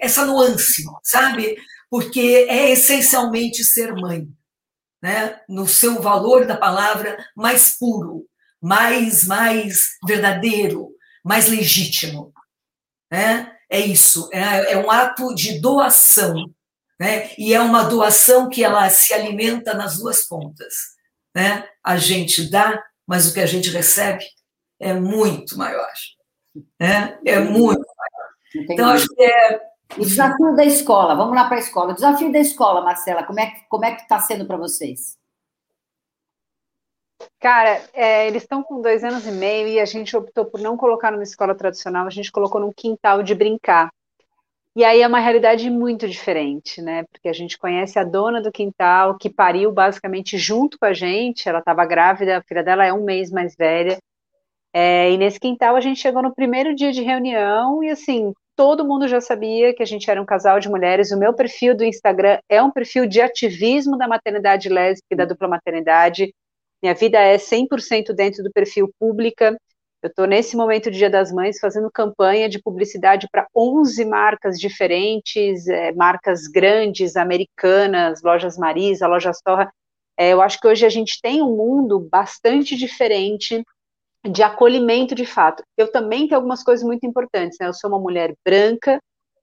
essa 0.00 0.24
nuance, 0.26 0.84
sabe? 1.02 1.56
Porque 1.90 2.46
é 2.48 2.70
essencialmente 2.70 3.64
ser 3.64 3.94
mãe, 3.94 4.28
né? 5.04 5.38
No 5.46 5.68
seu 5.68 6.00
valor 6.00 6.46
da 6.46 6.56
palavra 6.56 7.22
mais 7.36 7.76
puro, 7.78 8.26
mais 8.58 9.26
mais 9.26 9.90
verdadeiro, 10.06 10.88
mais 11.22 11.46
legítimo, 11.48 12.32
né? 13.12 13.52
É 13.70 13.78
isso, 13.78 14.30
é, 14.32 14.72
é 14.72 14.78
um 14.78 14.90
ato 14.90 15.34
de 15.34 15.60
doação, 15.60 16.34
né? 16.98 17.30
E 17.36 17.52
é 17.52 17.60
uma 17.60 17.84
doação 17.84 18.48
que 18.48 18.64
ela 18.64 18.88
se 18.88 19.12
alimenta 19.12 19.74
nas 19.74 19.98
duas 19.98 20.26
pontas 20.26 20.94
né? 21.34 21.68
A 21.82 21.96
gente 21.96 22.48
dá, 22.48 22.82
mas 23.06 23.28
o 23.28 23.34
que 23.34 23.40
a 23.40 23.46
gente 23.46 23.68
recebe 23.70 24.24
é 24.78 24.94
muito 24.94 25.58
maior. 25.58 25.92
Né? 26.80 27.18
É 27.26 27.40
muito 27.40 27.80
maior. 27.80 28.70
Então, 28.70 28.88
acho 28.90 29.08
que 29.08 29.22
é. 29.22 29.73
O 29.96 30.00
desafio 30.00 30.56
da 30.56 30.64
escola, 30.64 31.14
vamos 31.14 31.36
lá 31.36 31.44
para 31.44 31.56
a 31.56 31.60
escola. 31.60 31.92
O 31.92 31.94
desafio 31.94 32.32
da 32.32 32.38
escola, 32.38 32.82
Marcela, 32.82 33.22
como 33.22 33.38
é, 33.38 33.52
como 33.68 33.84
é 33.84 33.94
que 33.94 34.02
está 34.02 34.18
sendo 34.18 34.46
para 34.46 34.56
vocês? 34.56 35.16
Cara, 37.38 37.80
é, 37.92 38.26
eles 38.26 38.42
estão 38.42 38.62
com 38.62 38.80
dois 38.80 39.04
anos 39.04 39.26
e 39.26 39.30
meio 39.30 39.68
e 39.68 39.80
a 39.80 39.84
gente 39.84 40.16
optou 40.16 40.46
por 40.46 40.60
não 40.60 40.76
colocar 40.76 41.10
numa 41.10 41.22
escola 41.22 41.54
tradicional, 41.54 42.06
a 42.06 42.10
gente 42.10 42.32
colocou 42.32 42.60
num 42.60 42.72
quintal 42.72 43.22
de 43.22 43.34
brincar. 43.34 43.90
E 44.76 44.84
aí 44.84 45.02
é 45.02 45.06
uma 45.06 45.20
realidade 45.20 45.70
muito 45.70 46.08
diferente, 46.08 46.82
né? 46.82 47.04
Porque 47.12 47.28
a 47.28 47.32
gente 47.32 47.56
conhece 47.56 47.96
a 47.98 48.02
dona 48.02 48.42
do 48.42 48.50
quintal, 48.50 49.16
que 49.16 49.30
pariu 49.30 49.70
basicamente 49.70 50.36
junto 50.36 50.76
com 50.78 50.86
a 50.86 50.92
gente, 50.92 51.48
ela 51.48 51.60
estava 51.60 51.84
grávida, 51.86 52.38
a 52.38 52.42
filha 52.42 52.64
dela 52.64 52.84
é 52.84 52.92
um 52.92 53.04
mês 53.04 53.30
mais 53.30 53.54
velha. 53.54 53.98
É, 54.72 55.12
e 55.12 55.16
nesse 55.16 55.38
quintal 55.38 55.76
a 55.76 55.80
gente 55.80 56.00
chegou 56.00 56.22
no 56.22 56.34
primeiro 56.34 56.74
dia 56.74 56.90
de 56.92 57.02
reunião 57.02 57.84
e 57.84 57.90
assim, 57.90 58.32
todo 58.56 58.86
mundo 58.86 59.08
já 59.08 59.20
sabia 59.20 59.74
que 59.74 59.82
a 59.82 59.86
gente 59.86 60.10
era 60.10 60.20
um 60.20 60.26
casal 60.26 60.60
de 60.60 60.68
mulheres. 60.68 61.10
O 61.10 61.18
meu 61.18 61.34
perfil 61.34 61.76
do 61.76 61.84
Instagram 61.84 62.38
é 62.48 62.62
um 62.62 62.70
perfil 62.70 63.06
de 63.06 63.20
ativismo 63.20 63.98
da 63.98 64.08
maternidade 64.08 64.68
lésbica 64.68 65.08
e 65.12 65.16
da 65.16 65.24
dupla 65.24 65.48
maternidade. 65.48 66.34
Minha 66.82 66.94
vida 66.94 67.18
é 67.18 67.36
100% 67.36 68.12
dentro 68.14 68.42
do 68.42 68.52
perfil 68.52 68.90
pública. 68.98 69.56
Eu 70.02 70.08
estou 70.08 70.26
nesse 70.26 70.54
momento 70.56 70.90
do 70.90 70.96
Dia 70.96 71.08
das 71.08 71.32
Mães 71.32 71.58
fazendo 71.58 71.90
campanha 71.90 72.48
de 72.48 72.60
publicidade 72.60 73.26
para 73.32 73.46
11 73.56 74.04
marcas 74.04 74.58
diferentes, 74.58 75.66
é, 75.66 75.92
marcas 75.92 76.46
grandes, 76.46 77.16
americanas, 77.16 78.22
lojas 78.22 78.58
Marisa, 78.58 79.06
lojas 79.06 79.40
Torra. 79.42 79.72
É, 80.18 80.32
eu 80.32 80.42
acho 80.42 80.60
que 80.60 80.68
hoje 80.68 80.84
a 80.84 80.90
gente 80.90 81.18
tem 81.22 81.42
um 81.42 81.56
mundo 81.56 82.06
bastante 82.10 82.76
diferente 82.76 83.64
de 84.24 84.42
acolhimento 84.42 85.14
de 85.14 85.26
fato. 85.26 85.62
Eu 85.76 85.90
também 85.90 86.26
tenho 86.26 86.36
algumas 86.36 86.62
coisas 86.62 86.84
muito 86.84 87.06
importantes. 87.06 87.58
Né? 87.60 87.66
Eu 87.66 87.74
sou 87.74 87.90
uma 87.90 87.98
mulher 87.98 88.34
branca, 88.44 88.98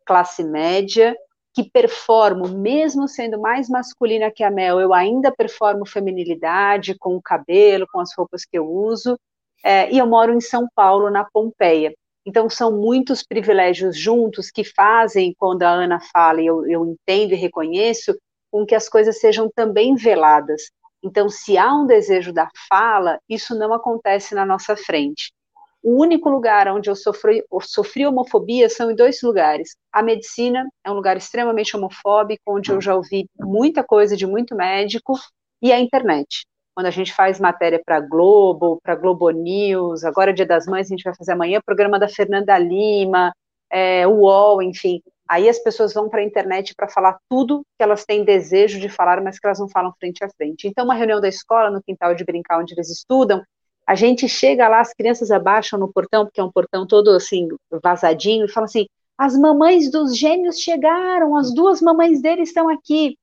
classe 0.05 0.43
média, 0.43 1.15
que 1.53 1.63
performo, 1.69 2.47
mesmo 2.47 3.07
sendo 3.07 3.39
mais 3.39 3.69
masculina 3.69 4.31
que 4.31 4.43
a 4.43 4.49
Mel, 4.49 4.79
eu 4.79 4.93
ainda 4.93 5.31
performo 5.31 5.85
feminilidade 5.85 6.95
com 6.97 7.15
o 7.15 7.21
cabelo, 7.21 7.85
com 7.91 7.99
as 7.99 8.15
roupas 8.15 8.45
que 8.45 8.57
eu 8.57 8.65
uso 8.65 9.17
é, 9.63 9.91
e 9.91 9.97
eu 9.97 10.07
moro 10.07 10.33
em 10.33 10.41
São 10.41 10.67
Paulo, 10.75 11.09
na 11.09 11.23
Pompeia. 11.23 11.93
Então, 12.25 12.49
são 12.49 12.71
muitos 12.71 13.23
privilégios 13.23 13.97
juntos 13.97 14.51
que 14.51 14.63
fazem, 14.63 15.33
quando 15.37 15.63
a 15.63 15.69
Ana 15.69 15.99
fala, 16.13 16.41
e 16.41 16.45
eu, 16.45 16.67
eu 16.67 16.85
entendo 16.85 17.33
e 17.33 17.35
reconheço, 17.35 18.15
com 18.51 18.65
que 18.65 18.75
as 18.75 18.87
coisas 18.87 19.19
sejam 19.19 19.49
também 19.55 19.95
veladas. 19.95 20.63
Então, 21.03 21.29
se 21.29 21.57
há 21.57 21.73
um 21.73 21.85
desejo 21.85 22.31
da 22.31 22.47
fala, 22.69 23.19
isso 23.27 23.57
não 23.57 23.73
acontece 23.73 24.35
na 24.35 24.45
nossa 24.45 24.75
frente. 24.75 25.31
O 25.83 25.99
único 25.99 26.29
lugar 26.29 26.67
onde 26.67 26.89
eu 26.89 26.95
sofri, 26.95 27.43
eu 27.51 27.59
sofri 27.59 28.05
homofobia 28.05 28.69
são 28.69 28.91
em 28.91 28.95
dois 28.95 29.19
lugares. 29.23 29.75
A 29.91 30.03
medicina 30.03 30.67
é 30.83 30.91
um 30.91 30.93
lugar 30.93 31.17
extremamente 31.17 31.75
homofóbico, 31.75 32.43
onde 32.47 32.71
eu 32.71 32.79
já 32.79 32.95
ouvi 32.95 33.27
muita 33.39 33.83
coisa 33.83 34.15
de 34.15 34.27
muito 34.27 34.55
médico, 34.55 35.13
e 35.61 35.71
a 35.71 35.79
internet. 35.79 36.45
Quando 36.73 36.87
a 36.87 36.91
gente 36.91 37.13
faz 37.13 37.39
matéria 37.39 37.81
para 37.83 37.99
Globo, 37.99 38.79
para 38.81 38.95
Globo 38.95 39.29
News, 39.29 40.03
agora 40.03 40.31
é 40.31 40.33
Dia 40.33 40.45
das 40.45 40.65
Mães, 40.65 40.87
a 40.87 40.89
gente 40.89 41.03
vai 41.03 41.15
fazer 41.15 41.33
amanhã 41.33 41.59
programa 41.65 41.99
da 41.99 42.07
Fernanda 42.07 42.57
Lima, 42.57 43.33
é, 43.69 44.07
o 44.07 44.21
UOL, 44.21 44.61
enfim. 44.61 45.01
Aí 45.31 45.47
as 45.47 45.59
pessoas 45.59 45.93
vão 45.93 46.09
para 46.09 46.19
a 46.19 46.25
internet 46.25 46.75
para 46.75 46.89
falar 46.89 47.17
tudo 47.29 47.61
que 47.77 47.81
elas 47.81 48.03
têm 48.03 48.25
desejo 48.25 48.81
de 48.81 48.89
falar, 48.89 49.23
mas 49.23 49.39
que 49.39 49.47
elas 49.47 49.61
não 49.61 49.69
falam 49.69 49.93
frente 49.97 50.21
a 50.25 50.29
frente. 50.29 50.67
Então, 50.67 50.83
uma 50.83 50.93
reunião 50.93 51.21
da 51.21 51.29
escola, 51.29 51.71
no 51.71 51.81
quintal 51.81 52.13
de 52.13 52.25
brincar, 52.25 52.59
onde 52.59 52.73
eles 52.73 52.89
estudam, 52.89 53.41
a 53.87 53.95
gente 53.95 54.27
chega 54.27 54.67
lá, 54.67 54.81
as 54.81 54.93
crianças 54.93 55.31
abaixam 55.31 55.79
no 55.79 55.89
portão, 55.89 56.25
porque 56.25 56.41
é 56.41 56.43
um 56.43 56.51
portão 56.51 56.85
todo 56.85 57.11
assim, 57.11 57.47
vazadinho, 57.81 58.43
e 58.43 58.51
fala 58.51 58.65
assim: 58.65 58.85
as 59.17 59.33
mamães 59.37 59.89
dos 59.89 60.17
gêmeos 60.17 60.59
chegaram, 60.59 61.37
as 61.37 61.53
duas 61.53 61.81
mamães 61.81 62.21
deles 62.21 62.49
estão 62.49 62.67
aqui. 62.67 63.17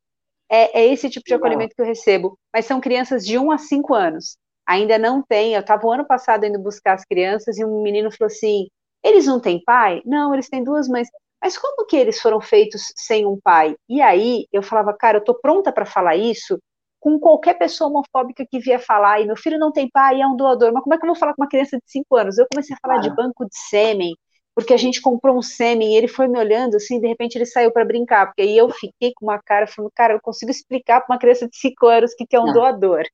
É, 0.50 0.80
é 0.80 0.86
esse 0.86 1.10
tipo 1.10 1.26
de 1.26 1.34
acolhimento 1.34 1.74
que 1.76 1.82
eu 1.82 1.86
recebo. 1.86 2.38
Mas 2.54 2.64
são 2.64 2.80
crianças 2.80 3.26
de 3.26 3.36
1 3.36 3.50
a 3.50 3.58
5 3.58 3.94
anos. 3.94 4.38
Ainda 4.66 4.96
não 4.98 5.22
tem. 5.22 5.52
Eu 5.52 5.60
estava 5.60 5.86
o 5.86 5.92
ano 5.92 6.06
passado 6.06 6.46
indo 6.46 6.58
buscar 6.58 6.94
as 6.94 7.04
crianças 7.04 7.58
e 7.58 7.64
um 7.66 7.82
menino 7.82 8.10
falou 8.10 8.32
assim: 8.32 8.66
eles 9.04 9.26
não 9.26 9.38
têm 9.38 9.62
pai? 9.62 10.00
Não, 10.06 10.32
eles 10.32 10.48
têm 10.48 10.64
duas 10.64 10.88
mães. 10.88 11.06
Mas 11.42 11.56
como 11.56 11.86
que 11.86 11.96
eles 11.96 12.20
foram 12.20 12.40
feitos 12.40 12.92
sem 12.96 13.26
um 13.26 13.38
pai? 13.40 13.76
E 13.88 14.00
aí 14.00 14.46
eu 14.52 14.62
falava, 14.62 14.92
cara, 14.92 15.18
eu 15.18 15.24
tô 15.24 15.34
pronta 15.34 15.72
para 15.72 15.86
falar 15.86 16.16
isso, 16.16 16.58
com 17.00 17.18
qualquer 17.18 17.54
pessoa 17.54 17.90
homofóbica 17.90 18.44
que 18.50 18.58
vier 18.58 18.80
falar, 18.80 19.20
e 19.20 19.26
meu 19.26 19.36
filho 19.36 19.58
não 19.58 19.72
tem 19.72 19.88
pai, 19.88 20.20
é 20.20 20.26
um 20.26 20.36
doador, 20.36 20.72
mas 20.72 20.82
como 20.82 20.94
é 20.94 20.98
que 20.98 21.04
eu 21.04 21.08
vou 21.08 21.16
falar 21.16 21.34
com 21.34 21.42
uma 21.42 21.48
criança 21.48 21.76
de 21.76 21.84
5 21.86 22.16
anos? 22.16 22.38
Eu 22.38 22.46
comecei 22.50 22.74
a 22.74 22.78
falar 22.82 22.98
de 22.98 23.14
banco 23.14 23.44
de 23.44 23.56
sêmen, 23.56 24.16
porque 24.54 24.74
a 24.74 24.76
gente 24.76 25.00
comprou 25.00 25.36
um 25.38 25.42
sêmen, 25.42 25.94
e 25.94 25.96
ele 25.96 26.08
foi 26.08 26.26
me 26.26 26.38
olhando 26.38 26.76
assim, 26.76 27.00
de 27.00 27.06
repente 27.06 27.36
ele 27.36 27.46
saiu 27.46 27.70
para 27.72 27.84
brincar, 27.84 28.26
porque 28.26 28.42
aí 28.42 28.56
eu 28.56 28.68
fiquei 28.70 29.12
com 29.14 29.26
uma 29.26 29.40
cara, 29.40 29.66
falando, 29.68 29.92
cara, 29.94 30.14
eu 30.14 30.20
consigo 30.20 30.50
explicar 30.50 31.00
para 31.00 31.14
uma 31.14 31.20
criança 31.20 31.48
de 31.48 31.56
5 31.56 31.86
anos 31.86 32.12
o 32.12 32.16
que, 32.16 32.26
que 32.26 32.36
é 32.36 32.40
um 32.40 32.46
não. 32.46 32.54
doador, 32.54 33.04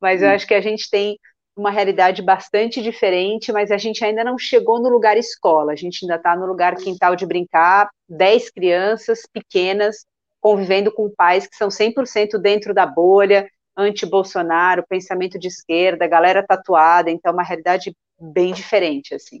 mas 0.00 0.22
eu 0.22 0.28
acho 0.28 0.46
que 0.46 0.54
a 0.54 0.60
gente 0.60 0.88
tem 0.88 1.18
uma 1.56 1.70
realidade 1.70 2.20
bastante 2.20 2.82
diferente, 2.82 3.52
mas 3.52 3.70
a 3.70 3.78
gente 3.78 4.04
ainda 4.04 4.24
não 4.24 4.36
chegou 4.36 4.80
no 4.80 4.88
lugar 4.88 5.16
escola, 5.16 5.72
a 5.72 5.76
gente 5.76 6.04
ainda 6.04 6.16
está 6.16 6.36
no 6.36 6.46
lugar 6.46 6.74
quintal 6.76 7.14
de 7.14 7.24
brincar, 7.24 7.88
10 8.08 8.50
crianças 8.50 9.20
pequenas, 9.32 10.04
convivendo 10.40 10.92
com 10.92 11.08
pais 11.08 11.46
que 11.46 11.56
são 11.56 11.68
100% 11.68 12.38
dentro 12.38 12.74
da 12.74 12.86
bolha, 12.86 13.48
anti-Bolsonaro, 13.76 14.84
pensamento 14.88 15.38
de 15.38 15.48
esquerda, 15.48 16.06
galera 16.06 16.44
tatuada, 16.46 17.10
então 17.10 17.30
é 17.30 17.34
uma 17.34 17.42
realidade 17.42 17.94
bem 18.20 18.52
diferente, 18.52 19.14
assim. 19.14 19.40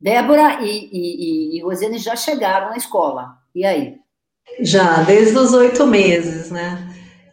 Débora 0.00 0.60
e, 0.62 0.88
e, 0.92 1.58
e 1.58 1.62
Rosiane 1.62 1.98
já 1.98 2.16
chegaram 2.16 2.70
na 2.70 2.76
escola, 2.76 3.38
e 3.54 3.64
aí? 3.64 3.98
Já, 4.60 5.02
desde 5.02 5.38
os 5.38 5.52
oito 5.52 5.86
meses, 5.86 6.50
né? 6.50 6.88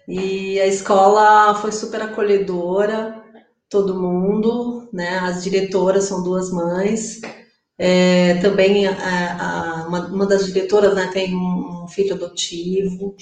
E 0.07 0.60
a 0.60 0.68
escola 0.68 1.56
foi 1.56 1.72
super 1.72 2.01
acolhedora, 2.01 3.18
todo 3.69 3.99
mundo, 3.99 4.89
né? 4.91 5.19
As 5.19 5.43
diretoras 5.43 6.05
são 6.05 6.23
duas 6.23 6.51
mães, 6.51 7.21
é, 7.77 8.33
também 8.41 8.87
a, 8.87 8.91
a, 8.91 9.87
uma, 9.87 10.07
uma, 10.07 10.25
das 10.25 10.45
diretoras 10.47 10.93
né, 10.93 11.09
tem 11.13 11.33
um, 11.33 11.83
um 11.83 11.87
filho 11.87 12.13
adotivo. 12.15 13.15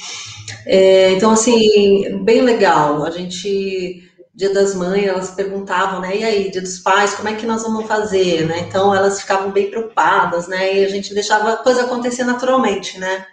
É, 0.65 1.11
então, 1.11 1.31
assim, 1.31 2.23
bem 2.23 2.41
legal. 2.41 3.03
A 3.03 3.11
gente, 3.11 4.01
dia 4.33 4.51
das 4.51 4.73
mães, 4.73 5.05
elas 5.05 5.31
perguntavam, 5.31 6.01
né? 6.01 6.17
E 6.17 6.23
aí, 6.23 6.51
dia 6.51 6.61
dos 6.61 6.79
pais, 6.79 7.13
como 7.13 7.29
é 7.29 7.35
que 7.35 7.45
nós 7.45 7.61
vamos 7.61 7.85
fazer, 7.85 8.47
né? 8.47 8.61
Então, 8.67 8.95
elas 8.95 9.21
ficavam 9.21 9.51
bem 9.51 9.69
preocupadas, 9.69 10.47
né? 10.47 10.79
E 10.79 10.85
a 10.85 10.89
gente 10.89 11.13
deixava 11.13 11.53
a 11.53 11.57
coisa 11.57 11.83
acontecer 11.83 12.23
naturalmente, 12.23 12.99
né? 12.99 13.27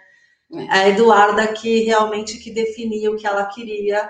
A 0.69 0.87
Eduarda 0.89 1.47
que 1.47 1.79
realmente 1.85 2.37
que 2.37 2.51
definia 2.51 3.11
o 3.11 3.17
que 3.17 3.25
ela 3.25 3.45
queria 3.45 4.07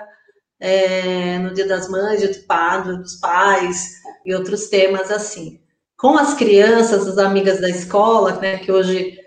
é, 0.60 1.38
no 1.38 1.54
dia 1.54 1.66
das 1.66 1.88
mães, 1.88 2.20
dia 2.20 2.32
do 2.32 2.46
padre, 2.46 2.96
dos 2.96 3.16
pais 3.16 3.94
e 4.24 4.34
outros 4.34 4.68
temas 4.68 5.10
assim 5.10 5.60
com 5.96 6.16
as 6.16 6.34
crianças, 6.34 7.06
as 7.08 7.18
amigas 7.18 7.60
da 7.60 7.70
escola, 7.70 8.32
né, 8.36 8.58
que 8.58 8.70
hoje 8.70 9.18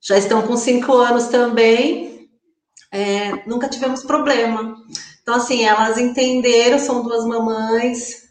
já 0.00 0.16
estão 0.16 0.42
com 0.42 0.56
cinco 0.56 0.92
anos 0.92 1.26
também, 1.26 2.28
é, 2.92 3.46
nunca 3.46 3.68
tivemos 3.68 4.04
problema. 4.04 4.76
Então, 5.22 5.34
assim, 5.34 5.64
elas 5.64 5.98
entenderam, 5.98 6.78
são 6.78 7.02
duas 7.02 7.24
mamães, 7.24 8.24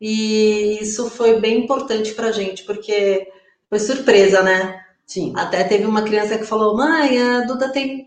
e 0.00 0.78
isso 0.82 1.08
foi 1.08 1.40
bem 1.40 1.64
importante 1.64 2.12
para 2.12 2.28
a 2.28 2.32
gente, 2.32 2.64
porque 2.64 3.26
foi 3.70 3.78
surpresa, 3.78 4.42
né? 4.42 4.80
Sim. 5.06 5.32
Até 5.36 5.64
teve 5.64 5.86
uma 5.86 6.02
criança 6.02 6.36
que 6.36 6.44
falou: 6.44 6.76
mãe, 6.76 7.20
a 7.22 7.42
Duda 7.42 7.70
tem 7.70 8.06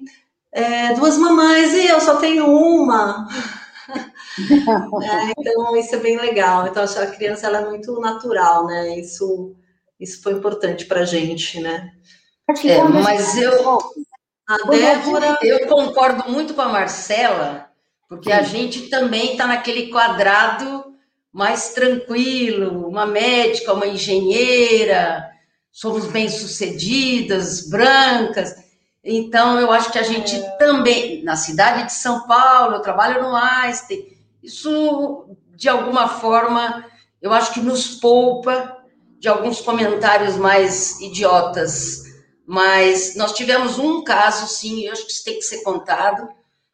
é, 0.52 0.94
duas 0.94 1.18
mamães 1.18 1.74
e 1.74 1.88
eu 1.88 2.02
só 2.02 2.18
tenho 2.18 2.46
uma. 2.48 3.28
É, 4.40 5.34
então, 5.40 5.76
isso 5.76 5.96
é 5.96 6.00
bem 6.00 6.18
legal. 6.18 6.68
Então, 6.68 6.84
a 6.84 7.08
criança 7.08 7.48
ela 7.48 7.60
é 7.60 7.66
muito 7.66 8.00
natural, 8.00 8.66
né? 8.66 8.98
Isso, 9.00 9.56
isso 10.00 10.22
foi 10.22 10.34
importante 10.34 10.86
para 10.86 11.02
a 11.02 11.06
gente, 11.06 11.60
né? 11.60 11.92
É, 12.64 12.82
mas 12.84 13.38
eu, 13.38 13.80
a 14.48 14.58
Débora, 14.70 15.38
eu 15.42 15.68
concordo 15.68 16.32
muito 16.32 16.54
com 16.54 16.62
a 16.62 16.70
Marcela, 16.70 17.70
porque 18.08 18.32
a 18.32 18.42
gente 18.42 18.90
também 18.90 19.34
está 19.34 19.46
naquele 19.46 19.90
quadrado 19.90 20.96
mais 21.34 21.74
tranquilo, 21.74 22.88
uma 22.88 23.06
médica, 23.06 23.74
uma 23.74 23.86
engenheira, 23.86 25.30
somos 25.72 26.08
bem-sucedidas, 26.08 27.70
brancas. 27.70 28.56
Então, 29.04 29.60
eu 29.60 29.72
acho 29.72 29.92
que 29.92 30.00
a 30.00 30.04
gente 30.04 30.36
é. 30.36 30.50
também, 30.58 31.24
na 31.24 31.36
cidade 31.36 31.86
de 31.86 31.94
São 31.94 32.26
Paulo, 32.26 32.76
eu 32.76 32.82
trabalho 32.82 33.22
no 33.22 33.36
Einstein, 33.36 34.17
isso, 34.48 35.26
de 35.56 35.68
alguma 35.68 36.08
forma, 36.08 36.86
eu 37.22 37.34
acho 37.34 37.54
que 37.54 37.60
nos 37.60 37.96
poupa 37.96 38.78
de 39.20 39.28
alguns 39.28 39.60
comentários 39.62 40.38
mais 40.38 41.00
idiotas. 41.02 42.04
Mas 42.48 43.16
nós 43.16 43.34
tivemos 43.34 43.78
um 43.78 44.04
caso, 44.04 44.48
sim, 44.48 44.86
eu 44.86 44.94
acho 44.94 45.06
que 45.06 45.12
isso 45.12 45.26
tem 45.26 45.36
que 45.36 45.42
ser 45.42 45.64
contado. 45.64 46.30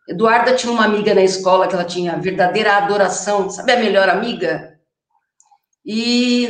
Eduarda 0.08 0.54
tinha 0.54 0.72
uma 0.72 0.86
amiga 0.86 1.16
na 1.16 1.24
escola 1.24 1.68
que 1.68 1.74
ela 1.74 1.84
tinha 1.84 2.18
verdadeira 2.18 2.78
adoração, 2.78 3.50
sabe 3.50 3.72
a 3.72 3.80
melhor 3.80 4.08
amiga? 4.08 4.78
E 5.84 6.48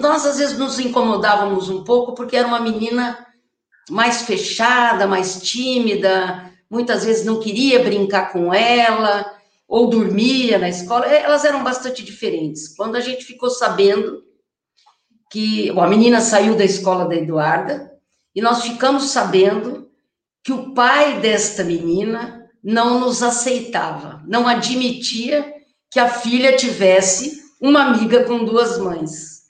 nós, 0.00 0.24
às 0.24 0.38
vezes, 0.38 0.56
nos 0.56 0.78
incomodávamos 0.78 1.68
um 1.68 1.84
pouco, 1.84 2.14
porque 2.14 2.36
era 2.36 2.48
uma 2.48 2.60
menina 2.60 3.26
mais 3.90 4.22
fechada, 4.22 5.06
mais 5.06 5.42
tímida, 5.42 6.50
muitas 6.70 7.04
vezes 7.04 7.26
não 7.26 7.40
queria 7.40 7.82
brincar 7.82 8.32
com 8.32 8.54
ela, 8.54 9.30
ou 9.72 9.88
dormia 9.88 10.58
na 10.58 10.68
escola, 10.68 11.06
é, 11.06 11.22
elas 11.22 11.46
eram 11.46 11.64
bastante 11.64 12.04
diferentes. 12.04 12.76
Quando 12.76 12.94
a 12.94 13.00
gente 13.00 13.24
ficou 13.24 13.48
sabendo 13.48 14.22
que 15.30 15.72
bom, 15.72 15.80
a 15.80 15.88
menina 15.88 16.20
saiu 16.20 16.54
da 16.54 16.62
escola 16.62 17.08
da 17.08 17.14
Eduarda, 17.14 17.90
e 18.34 18.42
nós 18.42 18.60
ficamos 18.60 19.04
sabendo 19.04 19.90
que 20.44 20.52
o 20.52 20.74
pai 20.74 21.20
desta 21.20 21.64
menina 21.64 22.50
não 22.62 23.00
nos 23.00 23.22
aceitava, 23.22 24.22
não 24.28 24.46
admitia 24.46 25.54
que 25.90 25.98
a 25.98 26.10
filha 26.10 26.54
tivesse 26.54 27.42
uma 27.58 27.82
amiga 27.82 28.24
com 28.24 28.44
duas 28.44 28.78
mães. 28.78 29.44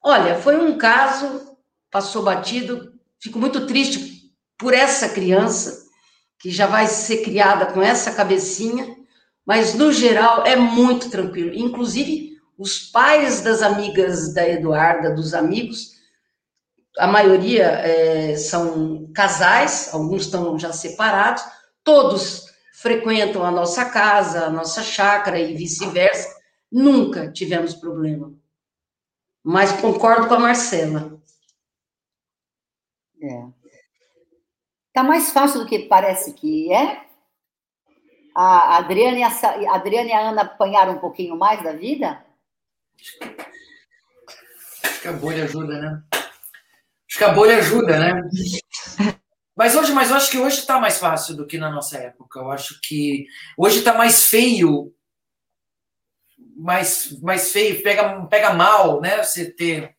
Olha, 0.00 0.38
foi 0.38 0.56
um 0.64 0.78
caso, 0.78 1.58
passou 1.90 2.22
batido, 2.22 2.92
fico 3.20 3.40
muito 3.40 3.66
triste 3.66 4.32
por 4.56 4.72
essa 4.72 5.08
criança, 5.08 5.88
que 6.38 6.52
já 6.52 6.68
vai 6.68 6.86
ser 6.86 7.24
criada 7.24 7.66
com 7.66 7.82
essa 7.82 8.12
cabecinha, 8.12 9.02
mas 9.46 9.74
no 9.74 9.92
geral 9.92 10.44
é 10.46 10.56
muito 10.56 11.10
tranquilo. 11.10 11.52
Inclusive, 11.54 12.38
os 12.56 12.78
pais 12.78 13.40
das 13.42 13.62
amigas 13.62 14.32
da 14.32 14.48
Eduarda, 14.48 15.14
dos 15.14 15.34
amigos, 15.34 15.94
a 16.98 17.06
maioria 17.06 17.64
é, 17.64 18.36
são 18.36 19.10
casais, 19.12 19.92
alguns 19.92 20.22
estão 20.22 20.58
já 20.58 20.72
separados, 20.72 21.42
todos 21.82 22.44
frequentam 22.74 23.44
a 23.44 23.50
nossa 23.50 23.84
casa, 23.86 24.46
a 24.46 24.50
nossa 24.50 24.82
chácara 24.82 25.38
e 25.38 25.54
vice-versa. 25.54 26.28
Nunca 26.70 27.30
tivemos 27.32 27.74
problema. 27.74 28.32
Mas 29.42 29.72
concordo 29.80 30.28
com 30.28 30.34
a 30.34 30.40
Marcela. 30.40 31.20
É. 33.22 33.46
Tá 34.92 35.02
mais 35.02 35.30
fácil 35.30 35.60
do 35.60 35.66
que 35.66 35.80
parece 35.80 36.32
que 36.32 36.72
é? 36.72 37.04
A 38.34 38.78
Adriana 38.78 39.18
e 39.18 39.22
a, 39.22 39.74
Adriana 39.74 40.08
e 40.08 40.12
a 40.12 40.28
Ana 40.30 40.42
apanharam 40.42 40.94
um 40.94 40.98
pouquinho 40.98 41.36
mais 41.36 41.62
da 41.62 41.72
vida? 41.72 42.24
que 45.04 45.08
a 45.08 45.12
bolha 45.12 45.44
ajuda, 45.44 45.78
né? 45.78 46.02
Acho 46.12 47.18
que 47.18 47.24
a 47.24 47.32
bolha 47.32 47.58
ajuda, 47.58 47.98
né? 47.98 48.22
Mas 49.54 49.76
hoje, 49.76 49.92
mas 49.92 50.10
eu 50.10 50.16
acho 50.16 50.30
que 50.30 50.38
hoje 50.38 50.60
está 50.60 50.80
mais 50.80 50.98
fácil 50.98 51.36
do 51.36 51.46
que 51.46 51.58
na 51.58 51.70
nossa 51.70 51.98
época. 51.98 52.40
Eu 52.40 52.50
acho 52.50 52.80
que 52.82 53.26
hoje 53.58 53.80
está 53.80 53.92
mais 53.92 54.24
feio, 54.24 54.92
mais, 56.56 57.20
mais 57.20 57.52
feio, 57.52 57.82
pega, 57.82 58.26
pega 58.26 58.54
mal, 58.54 59.00
né? 59.02 59.22
Você 59.22 59.50
ter 59.50 59.94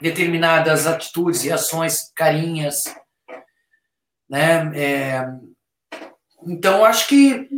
determinadas 0.00 0.86
atitudes 0.86 1.44
ações 1.52 2.10
carinhas, 2.16 2.84
né? 4.28 4.72
É, 4.74 5.26
então, 6.46 6.84
acho 6.84 7.08
que 7.08 7.48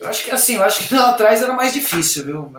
eu 0.00 0.08
acho 0.08 0.24
que 0.24 0.30
assim, 0.30 0.56
eu 0.56 0.64
acho 0.64 0.88
que 0.88 0.94
lá 0.94 1.10
atrás 1.10 1.42
era 1.42 1.52
mais 1.52 1.72
difícil, 1.74 2.24
viu? 2.24 2.52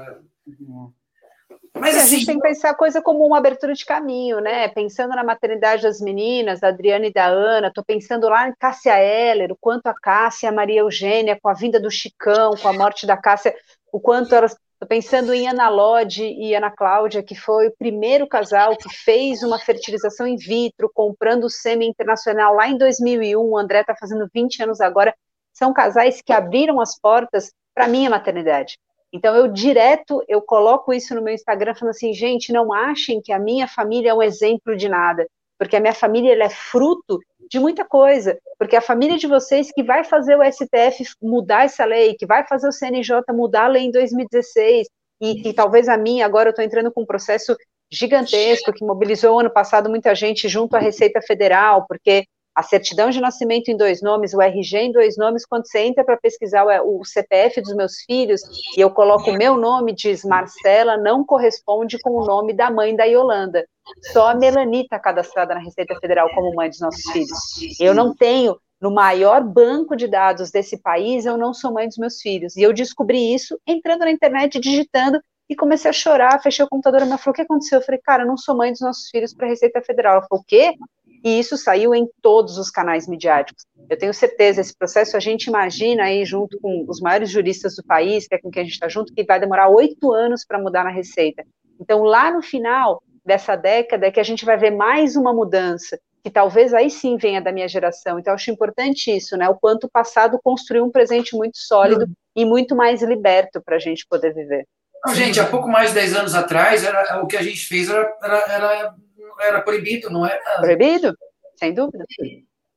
Mas 1.74 1.98
assim, 1.98 2.04
a 2.04 2.18
gente 2.18 2.26
tem 2.28 2.36
que 2.36 2.48
pensar 2.48 2.70
a 2.70 2.76
coisa 2.76 3.02
como 3.02 3.26
uma 3.26 3.40
abertura 3.40 3.74
de 3.74 3.84
caminho, 3.84 4.40
né? 4.40 4.68
Pensando 4.68 5.16
na 5.16 5.24
maternidade 5.24 5.82
das 5.82 6.00
meninas, 6.00 6.60
da 6.60 6.68
Adriana 6.68 7.08
e 7.08 7.14
da 7.14 7.26
Ana, 7.26 7.70
estou 7.70 7.84
pensando 7.84 8.30
lá 8.30 8.48
em 8.48 8.54
Cássia 8.60 9.00
Heller, 9.00 9.52
o 9.52 9.58
quanto 9.60 9.88
a 9.88 9.94
Cássia 9.94 10.46
e 10.46 10.50
a 10.50 10.52
Maria 10.52 10.82
Eugênia, 10.82 11.40
com 11.42 11.50
a 11.50 11.54
vinda 11.54 11.80
do 11.80 11.90
Chicão, 11.90 12.52
com 12.62 12.68
a 12.68 12.74
morte 12.74 13.08
da 13.08 13.18
Cássia, 13.18 13.56
o 13.92 14.00
quanto 14.00 14.36
elas. 14.36 14.56
Estou 14.82 14.98
pensando 14.98 15.32
em 15.32 15.48
Ana 15.48 15.70
Lodge 15.70 16.24
e 16.24 16.56
Ana 16.56 16.72
Cláudia, 16.72 17.22
que 17.22 17.36
foi 17.36 17.68
o 17.68 17.78
primeiro 17.78 18.28
casal 18.28 18.76
que 18.76 18.90
fez 18.90 19.44
uma 19.44 19.60
fertilização 19.60 20.26
in 20.26 20.38
vitro, 20.38 20.90
comprando 20.92 21.44
o 21.44 21.50
sêmen 21.52 21.88
internacional 21.88 22.56
lá 22.56 22.68
em 22.68 22.76
2001. 22.76 23.40
O 23.40 23.56
André 23.60 23.82
está 23.82 23.96
fazendo 23.96 24.28
20 24.34 24.64
anos 24.64 24.82
agora. 24.82 25.14
São 25.54 25.72
casais 25.72 26.20
que 26.20 26.34
abriram 26.34 26.82
as 26.82 27.00
portas 27.00 27.52
para 27.76 27.86
a 27.86 27.88
minha 27.88 28.10
maternidade. 28.10 28.80
Então 29.14 29.36
eu 29.36 29.50
direto 29.50 30.24
eu 30.28 30.42
coloco 30.42 30.92
isso 30.92 31.14
no 31.14 31.22
meu 31.22 31.36
Instagram 31.36 31.76
falando 31.76 31.94
assim, 31.94 32.12
gente, 32.12 32.52
não 32.52 32.74
achem 32.74 33.22
que 33.22 33.32
a 33.32 33.38
minha 33.38 33.68
família 33.68 34.10
é 34.10 34.14
um 34.16 34.24
exemplo 34.24 34.76
de 34.76 34.90
nada, 34.90 35.28
porque 35.60 35.76
a 35.76 35.80
minha 35.80 35.94
família 35.94 36.34
é 36.44 36.50
fruto 36.50 37.20
de 37.52 37.60
muita 37.60 37.84
coisa, 37.84 38.40
porque 38.58 38.78
a 38.78 38.82
família 38.82 39.18
de 39.18 39.28
vocês 39.28 39.72
que 39.74 39.84
vai 39.84 40.06
fazer 40.06 40.38
o 40.38 40.44
STF 40.44 41.04
mudar 41.22 41.66
essa 41.66 41.84
lei, 41.84 42.16
que 42.16 42.26
vai 42.26 42.48
fazer 42.48 42.68
o 42.68 42.72
CNJ 42.72 43.24
mudar 43.32 43.66
a 43.66 43.68
lei 43.68 43.84
em 43.84 43.92
2016, 43.92 44.88
e 45.20 45.36
que 45.42 45.54
talvez 45.54 45.90
a 45.90 45.98
minha, 45.98 46.26
agora 46.26 46.48
eu 46.48 46.52
estou 46.52 46.64
entrando 46.64 46.92
com 46.92 47.02
um 47.02 47.06
processo 47.06 47.56
gigantesco 47.92 48.72
que 48.72 48.86
mobilizou 48.86 49.40
ano 49.40 49.52
passado 49.52 49.90
muita 49.90 50.16
gente 50.16 50.48
junto 50.48 50.76
à 50.76 50.80
Receita 50.80 51.22
Federal, 51.22 51.86
porque 51.88 52.26
a 52.56 52.64
certidão 52.64 53.10
de 53.10 53.22
nascimento 53.22 53.70
em 53.70 53.78
dois 53.78 54.02
nomes, 54.02 54.34
o 54.34 54.42
RG 54.42 54.78
em 54.78 54.92
dois 54.92 55.18
nomes, 55.18 55.46
quando 55.46 55.66
você 55.68 55.80
entra 55.80 56.04
para 56.04 56.18
pesquisar 56.18 56.66
o, 56.84 57.04
CPF 57.06 57.62
dos 57.62 57.74
meus 57.76 58.02
filhos 58.06 58.42
e 58.78 58.82
eu 58.82 58.90
coloco 58.92 59.32
o 59.32 59.38
meu 59.38 59.56
nome, 59.58 59.94
diz 59.94 60.24
Marcela, 60.24 60.98
não 60.98 61.24
corresponde 61.24 61.98
com 62.00 62.12
o 62.12 62.26
nome 62.26 62.54
da 62.54 62.70
mãe 62.70 62.96
da 62.96 63.06
Yolanda. 63.06 63.66
Só 64.12 64.30
a 64.30 64.36
Melanie 64.36 64.84
está 64.84 65.00
cadastrada 65.00 65.54
na 65.54 65.62
Receita 65.62 65.96
Federal 66.00 66.30
como 66.36 66.54
mãe 66.54 66.70
dos 66.70 66.80
nossos 66.80 67.04
filhos. 67.12 67.80
Eu 67.80 67.94
não 67.94 68.14
tenho, 68.14 68.58
no 68.82 68.92
maior 68.92 69.44
banco 69.44 69.96
de 69.96 70.08
dados 70.08 70.52
desse 70.52 70.78
país, 70.78 71.26
eu 71.26 71.38
não 71.38 71.54
sou 71.54 71.74
mãe 71.74 71.88
dos 71.88 71.98
meus 71.98 72.22
filhos. 72.22 72.56
E 72.58 72.62
eu 72.62 72.74
descobri 72.74 73.34
isso 73.34 73.60
entrando 73.66 74.02
na 74.02 74.12
internet, 74.12 74.60
digitando, 74.60 75.20
e 75.52 75.56
comecei 75.56 75.90
a 75.90 75.94
chorar, 75.94 76.42
fechei 76.42 76.64
o 76.64 76.70
computador, 76.70 77.02
e 77.02 77.06
me 77.06 77.18
falou, 77.18 77.32
o 77.32 77.34
que 77.34 77.42
aconteceu? 77.42 77.80
Eu 77.80 77.86
falei, 77.86 78.00
cara, 78.02 78.24
eu 78.24 78.28
não 78.28 78.38
sou 78.38 78.56
mãe 78.56 78.72
dos 78.72 78.80
nossos 78.80 79.10
filhos 79.10 79.34
para 79.34 79.48
a 79.48 79.50
Receita 79.50 79.82
Federal. 79.82 80.14
Ela 80.14 80.28
falou, 80.28 80.42
o 80.42 80.46
quê? 80.48 80.76
E 81.24 81.40
isso 81.40 81.56
saiu 81.56 81.94
em 81.94 82.08
todos 82.22 82.58
os 82.58 82.70
canais 82.70 83.08
midiáticos. 83.08 83.66
Eu 83.90 83.98
tenho 83.98 84.14
certeza, 84.14 84.62
esse 84.62 84.76
processo 84.76 85.16
a 85.16 85.20
gente 85.20 85.46
imagina 85.46 86.04
aí, 86.04 86.26
junto 86.26 86.60
com 86.60 86.86
os 86.88 87.00
maiores 87.00 87.30
juristas 87.30 87.76
do 87.76 87.84
país, 87.84 88.28
que 88.28 88.36
é 88.36 88.40
com 88.40 88.50
quem 88.50 88.62
a 88.62 88.64
gente 88.64 88.74
está 88.74 88.88
junto, 88.88 89.14
que 89.14 89.24
vai 89.24 89.40
demorar 89.40 89.70
oito 89.70 90.12
anos 90.12 90.44
para 90.46 90.60
mudar 90.60 90.84
na 90.84 90.90
Receita. 90.90 91.44
Então, 91.80 92.04
lá 92.04 92.32
no 92.32 92.42
final 92.42 93.04
dessa 93.24 93.56
década, 93.56 94.08
é 94.08 94.12
que 94.12 94.20
a 94.20 94.24
gente 94.24 94.46
vai 94.46 94.58
ver 94.58 94.72
mais 94.72 95.16
uma 95.16 95.34
mudança, 95.34 96.00
que 96.24 96.30
talvez 96.30 96.74
aí 96.74 96.90
sim 96.90 97.18
venha 97.18 97.42
da 97.42 97.52
minha 97.52 97.68
geração. 97.68 98.18
Então, 98.18 98.32
eu 98.32 98.36
acho 98.36 98.52
importante 98.52 99.16
isso, 99.16 99.38
né? 99.38 99.48
O 99.48 99.56
quanto 99.56 99.86
o 99.86 99.90
passado 99.90 100.40
construiu 100.44 100.84
um 100.84 100.92
presente 100.92 101.36
muito 101.36 101.58
sólido 101.58 102.06
uhum. 102.06 102.14
e 102.36 102.46
muito 102.46 102.76
mais 102.76 103.02
liberto 103.04 103.62
para 103.64 103.76
a 103.76 103.80
gente 103.80 104.06
poder 104.08 104.34
viver. 104.34 104.66
Não, 105.06 105.16
gente, 105.16 105.40
há 105.40 105.46
pouco 105.46 105.68
mais 105.68 105.90
de 105.90 105.96
10 105.96 106.16
anos 106.16 106.36
atrás, 106.36 106.84
era, 106.84 107.22
o 107.24 107.28
que 107.28 107.36
a 107.36 107.42
gente 107.42 107.66
fez 107.66 107.90
era, 107.90 108.16
era, 108.22 108.46
era 108.48 108.96
era 109.40 109.62
proibido, 109.62 110.10
não 110.10 110.26
era. 110.26 110.40
Proibido, 110.60 111.16
sem 111.56 111.74
dúvida. 111.74 112.06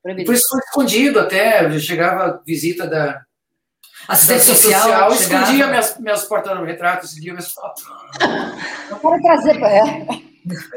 Proibido. 0.02 0.26
Por 0.26 0.34
isso 0.34 0.48
foi 0.48 0.60
escondido 0.60 1.20
até, 1.20 1.78
chegava 1.78 2.42
visita 2.46 2.86
da. 2.86 3.22
Assistente 4.06 4.42
social, 4.42 4.82
social 4.82 5.12
escondia 5.14 5.66
minhas, 5.66 5.98
minhas 5.98 6.24
porta-retratos, 6.26 7.10
escondia 7.10 7.32
minhas 7.32 7.52
fotos. 7.52 7.82
Eu 8.90 8.98
quero 8.98 9.22
trazer 9.22 9.58
para 9.58 9.70
ela. 9.70 9.88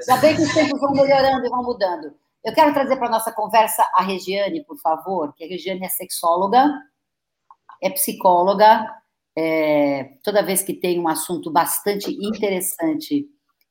Já 0.08 0.16
bem 0.18 0.34
que 0.34 0.44
os 0.44 0.54
tempos 0.54 0.80
vão 0.80 0.94
melhorando 0.94 1.45
e 1.45 1.49
vão 1.49 1.62
mudando. 1.62 2.14
Eu 2.44 2.54
quero 2.54 2.74
trazer 2.74 2.95
para 2.95 3.08
a 3.08 3.12
nossa 3.12 3.32
conversa 3.34 3.86
a 3.94 4.02
Regiane, 4.02 4.64
por 4.64 4.80
favor, 4.80 5.34
que 5.36 5.44
a 5.44 5.48
Regiane 5.48 5.86
é 5.86 5.90
sexóloga, 5.90 6.66
é 7.84 7.90
psicóloga, 7.90 8.88
é, 9.38 10.12
toda 10.24 10.45
vez 10.45 10.64
que 10.64 10.74
tem 10.74 10.99
um 10.99 11.10
assunto 11.10 11.52
bastante 11.52 12.10
interessante 12.10 13.28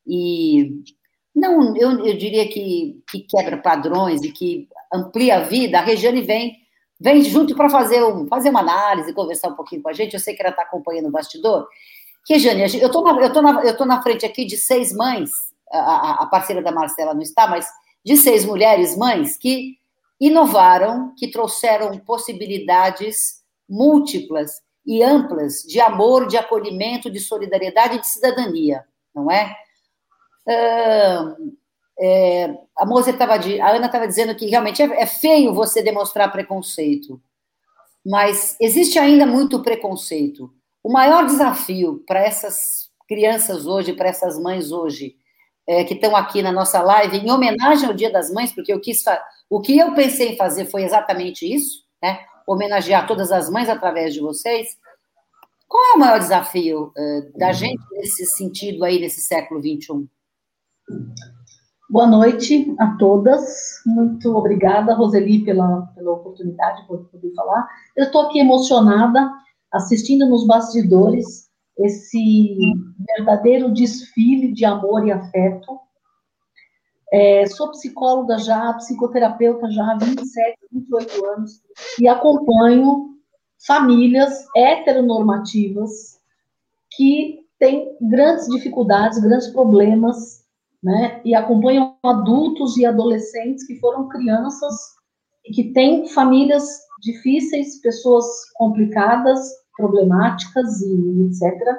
e 0.07 0.83
não, 1.37 1.77
eu, 1.77 2.05
eu 2.05 2.17
diria 2.17 2.49
que, 2.49 3.03
que 3.09 3.21
quebra 3.21 3.59
padrões 3.59 4.23
e 4.23 4.33
que 4.33 4.67
amplia 4.93 5.37
a 5.37 5.41
vida, 5.41 5.79
a 5.79 5.83
Regiane 5.83 6.23
vem 6.23 6.65
vem 6.99 7.23
junto 7.23 7.55
para 7.55 7.69
fazer, 7.69 8.03
um, 8.03 8.27
fazer 8.27 8.49
uma 8.49 8.61
análise, 8.61 9.13
conversar 9.13 9.49
um 9.49 9.55
pouquinho 9.55 9.83
com 9.83 9.91
a 9.91 9.93
gente. 9.93 10.15
Eu 10.15 10.21
sei 10.21 10.35
que 10.35 10.41
ela 10.41 10.49
está 10.49 10.63
acompanhando 10.63 11.09
o 11.09 11.11
bastidor. 11.11 11.69
Regiane, 12.27 12.63
eu 12.63 12.87
estou 12.87 13.05
na, 13.05 13.53
na, 13.53 13.87
na 13.87 14.03
frente 14.03 14.25
aqui 14.25 14.47
de 14.47 14.57
seis 14.57 14.95
mães, 14.95 15.31
a, 15.71 16.23
a 16.23 16.27
parceira 16.27 16.63
da 16.63 16.73
Marcela 16.73 17.13
não 17.13 17.21
está, 17.21 17.47
mas 17.47 17.67
de 18.03 18.17
seis 18.17 18.47
mulheres 18.47 18.97
mães 18.97 19.37
que 19.37 19.77
inovaram, 20.19 21.13
que 21.19 21.31
trouxeram 21.31 21.99
possibilidades 21.99 23.43
múltiplas 23.69 24.63
e 24.87 25.03
amplas 25.03 25.63
de 25.63 25.81
amor, 25.81 26.27
de 26.27 26.37
acolhimento, 26.37 27.11
de 27.11 27.21
solidariedade 27.21 27.97
e 27.97 28.01
de 28.01 28.07
cidadania, 28.07 28.85
não 29.15 29.31
é? 29.31 29.55
É, 30.48 32.55
a 32.77 32.86
moça 32.86 33.10
estava 33.10 33.35
a 33.35 33.70
Ana 33.70 33.86
estava 33.86 34.06
dizendo 34.06 34.35
que 34.35 34.47
realmente 34.47 34.82
é, 34.82 35.02
é 35.02 35.06
feio 35.06 35.55
você 35.55 35.82
demonstrar 35.82 36.31
preconceito, 36.31 37.20
mas 38.05 38.56
existe 38.60 38.98
ainda 38.98 39.27
muito 39.27 39.62
preconceito. 39.62 40.52
O 40.82 40.93
maior 40.93 41.27
desafio 41.27 42.05
para 42.06 42.20
essas 42.20 42.56
crianças 43.09 43.66
hoje, 43.66 43.93
para 43.93 44.09
essas 44.09 44.39
mães 44.39 44.70
hoje, 44.70 45.16
é, 45.66 45.85
que 45.85 45.94
estão 45.94 46.14
aqui 46.14 46.43
na 46.43 46.52
nossa 46.52 46.81
live, 46.81 47.18
em 47.18 47.31
homenagem 47.31 47.89
ao 47.89 47.94
Dia 47.94 48.10
das 48.10 48.31
Mães, 48.31 48.52
porque 48.52 48.73
eu 48.73 48.81
quis 48.81 49.02
o 49.51 49.60
que 49.60 49.78
eu 49.78 49.94
pensei 49.94 50.32
em 50.32 50.36
fazer 50.36 50.66
foi 50.66 50.85
exatamente 50.85 51.52
isso, 51.52 51.85
né? 52.02 52.20
homenagear 52.47 53.06
todas 53.06 53.32
as 53.32 53.51
mães 53.51 53.68
através 53.68 54.14
de 54.14 54.20
vocês. 54.20 54.78
Qual 55.66 55.93
é 55.93 55.97
o 55.97 55.98
maior 55.98 56.18
desafio 56.18 56.93
uh, 56.97 57.39
da 57.39 57.52
gente 57.52 57.82
nesse 57.90 58.24
sentido 58.27 58.85
aí, 58.85 59.01
nesse 59.01 59.20
século 59.20 59.60
XXI? 59.60 60.09
Boa 61.89 62.07
noite 62.07 62.75
a 62.79 62.97
todas. 62.97 63.81
Muito 63.87 64.37
obrigada, 64.37 64.95
Roseli, 64.95 65.45
pela, 65.45 65.83
pela 65.95 66.13
oportunidade 66.13 66.83
de 66.83 66.89
poder 66.89 67.33
falar. 67.35 67.69
Eu 67.97 68.05
estou 68.05 68.23
aqui 68.23 68.39
emocionada, 68.39 69.31
assistindo 69.73 70.29
nos 70.29 70.47
bastidores 70.47 71.47
esse 71.79 72.57
verdadeiro 73.17 73.73
desfile 73.73 74.53
de 74.53 74.65
amor 74.65 75.07
e 75.07 75.13
afeto. 75.13 75.79
É, 77.13 77.47
sou 77.47 77.71
psicóloga 77.71 78.39
já, 78.39 78.73
psicoterapeuta 78.75 79.71
já 79.71 79.93
há 79.93 79.97
27, 79.97 80.59
28 80.73 81.27
anos 81.27 81.63
e 82.01 82.09
acompanho 82.09 83.17
famílias 83.65 84.45
heteronormativas 84.57 86.21
que 86.91 87.47
têm 87.59 87.97
grandes 88.01 88.49
dificuldades, 88.49 89.19
grandes 89.21 89.49
problemas 89.49 90.45
né? 90.87 91.21
E 91.25 91.35
acompanham 91.35 91.97
adultos 92.05 92.77
e 92.77 92.87
adolescentes 92.87 93.67
que 93.67 93.75
foram 93.81 94.09
crianças 94.09 94.73
e 95.45 95.53
que 95.53 95.73
têm 95.73 96.07
famílias 96.07 96.65
difíceis, 97.03 97.81
pessoas 97.81 98.25
complicadas, 98.55 99.41
problemáticas 99.77 100.81
e 100.83 101.23
etc. 101.23 101.77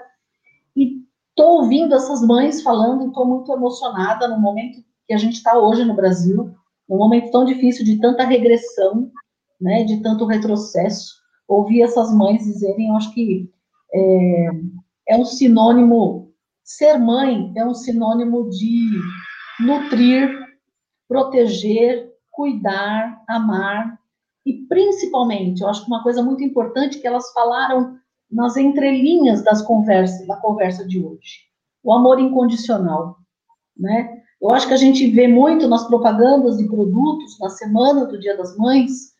E 0.76 1.04
estou 1.30 1.62
ouvindo 1.62 1.96
essas 1.96 2.22
mães 2.22 2.62
falando 2.62 3.06
e 3.06 3.08
estou 3.08 3.26
muito 3.26 3.50
emocionada 3.54 4.28
no 4.28 4.42
momento 4.42 4.84
que 5.08 5.14
a 5.14 5.18
gente 5.18 5.36
está 5.36 5.58
hoje 5.58 5.86
no 5.86 5.96
Brasil, 5.96 6.54
num 6.90 6.98
momento 6.98 7.32
tão 7.32 7.46
difícil 7.46 7.86
de 7.86 8.02
tanta 8.02 8.26
regressão, 8.26 9.10
né, 9.60 9.86
de 9.86 10.02
tanto 10.02 10.26
retrocesso. 10.26 11.14
Ouvir 11.48 11.82
essas 11.82 12.14
mães 12.14 12.44
dizerem, 12.44 12.90
eu 12.90 12.96
acho 12.98 13.14
que 13.14 13.50
é, 13.94 14.50
é 15.12 15.16
um 15.16 15.24
sinônimo 15.24 16.27
Ser 16.68 16.98
mãe 16.98 17.54
é 17.56 17.66
um 17.66 17.74
sinônimo 17.74 18.50
de 18.50 18.92
nutrir, 19.58 20.30
proteger, 21.08 22.12
cuidar, 22.30 23.24
amar 23.26 23.98
e 24.46 24.66
principalmente, 24.68 25.62
eu 25.62 25.70
acho 25.70 25.86
que 25.86 25.88
uma 25.88 26.04
coisa 26.04 26.22
muito 26.22 26.44
importante 26.44 27.00
que 27.00 27.08
elas 27.08 27.32
falaram 27.32 27.98
nas 28.30 28.58
entrelinhas 28.58 29.42
das 29.46 29.62
conversas, 29.62 30.28
da 30.28 30.36
conversa 30.36 30.86
de 30.86 31.02
hoje, 31.02 31.46
o 31.82 31.94
amor 31.94 32.20
incondicional. 32.20 33.16
né? 33.78 34.22
Eu 34.42 34.52
acho 34.52 34.68
que 34.68 34.74
a 34.74 34.78
gente 34.78 35.08
vê 35.08 35.26
muito 35.26 35.70
nas 35.70 35.88
propagandas 35.88 36.58
de 36.58 36.68
produtos 36.68 37.40
na 37.40 37.50
semana 37.50 38.06
do 38.08 38.20
Dia 38.20 38.36
das 38.36 38.58
Mães, 38.58 39.14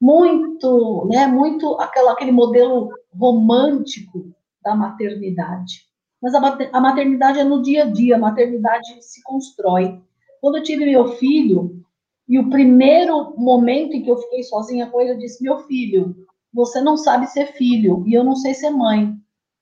muito, 0.00 1.06
né, 1.08 1.28
muito 1.28 1.78
aquela, 1.78 2.14
aquele 2.14 2.32
modelo 2.32 2.90
romântico 3.14 4.34
da 4.60 4.74
maternidade. 4.74 5.89
Mas 6.20 6.34
a, 6.34 6.80
maternidade 6.80 7.38
é 7.38 7.44
no 7.44 7.62
dia 7.62 7.84
a 7.84 7.90
dia, 7.90 8.16
a 8.16 8.18
maternidade 8.18 9.02
se 9.02 9.22
constrói. 9.22 10.00
Quando 10.40 10.58
eu 10.58 10.62
tive 10.62 10.84
meu 10.84 11.08
filho, 11.16 11.82
e 12.28 12.38
o 12.38 12.48
primeiro 12.48 13.34
momento 13.36 13.94
em 13.94 14.02
que 14.02 14.10
eu 14.10 14.18
fiquei 14.18 14.42
sozinha 14.42 14.88
com 14.88 15.00
ele, 15.00 15.12
eu 15.12 15.18
disse: 15.18 15.42
Meu 15.42 15.58
filho, 15.66 16.14
você 16.52 16.80
não 16.80 16.96
sabe 16.96 17.26
ser 17.26 17.46
filho 17.54 18.04
e 18.06 18.14
eu 18.14 18.22
não 18.22 18.36
sei 18.36 18.54
ser 18.54 18.70
mãe. 18.70 19.14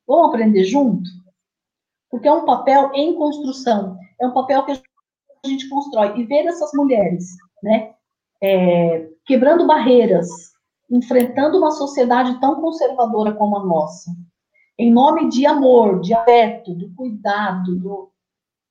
Vamos 0.06 0.28
aprender 0.28 0.64
junto? 0.64 1.08
Porque 2.10 2.26
é 2.26 2.32
um 2.32 2.44
papel 2.44 2.90
em 2.94 3.14
construção, 3.14 3.96
é 4.20 4.26
um 4.26 4.32
papel 4.32 4.64
que 4.64 4.72
a 4.72 5.48
gente 5.48 5.68
constrói. 5.68 6.18
E 6.18 6.24
ver 6.24 6.46
essas 6.46 6.70
mulheres, 6.74 7.24
né, 7.62 7.94
é, 8.42 9.08
quebrando 9.24 9.66
barreiras, 9.66 10.28
enfrentando 10.90 11.58
uma 11.58 11.70
sociedade 11.70 12.40
tão 12.40 12.60
conservadora 12.60 13.34
como 13.34 13.58
a 13.58 13.64
nossa, 13.64 14.10
em 14.78 14.92
nome 14.92 15.28
de 15.28 15.44
amor, 15.44 16.00
de 16.00 16.14
afeto, 16.14 16.72
do 16.74 16.94
cuidado, 16.94 17.74
do, 17.76 18.10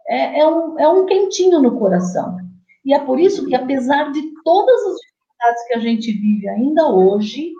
é, 0.08 0.40
é, 0.40 0.48
um, 0.48 0.80
é 0.80 0.88
um 0.88 1.06
quentinho 1.06 1.62
no 1.62 1.78
coração. 1.78 2.38
E 2.86 2.94
é 2.94 3.00
por 3.00 3.20
isso 3.20 3.46
que, 3.46 3.54
apesar 3.54 4.12
de 4.14 4.22
todas 4.44 4.82
as 4.86 4.96
dificuldades 4.96 5.68
que 5.68 5.74
a 5.74 5.80
gente 5.80 6.12
vive 6.14 6.48
ainda 6.48 6.88
hoje, 6.88 7.52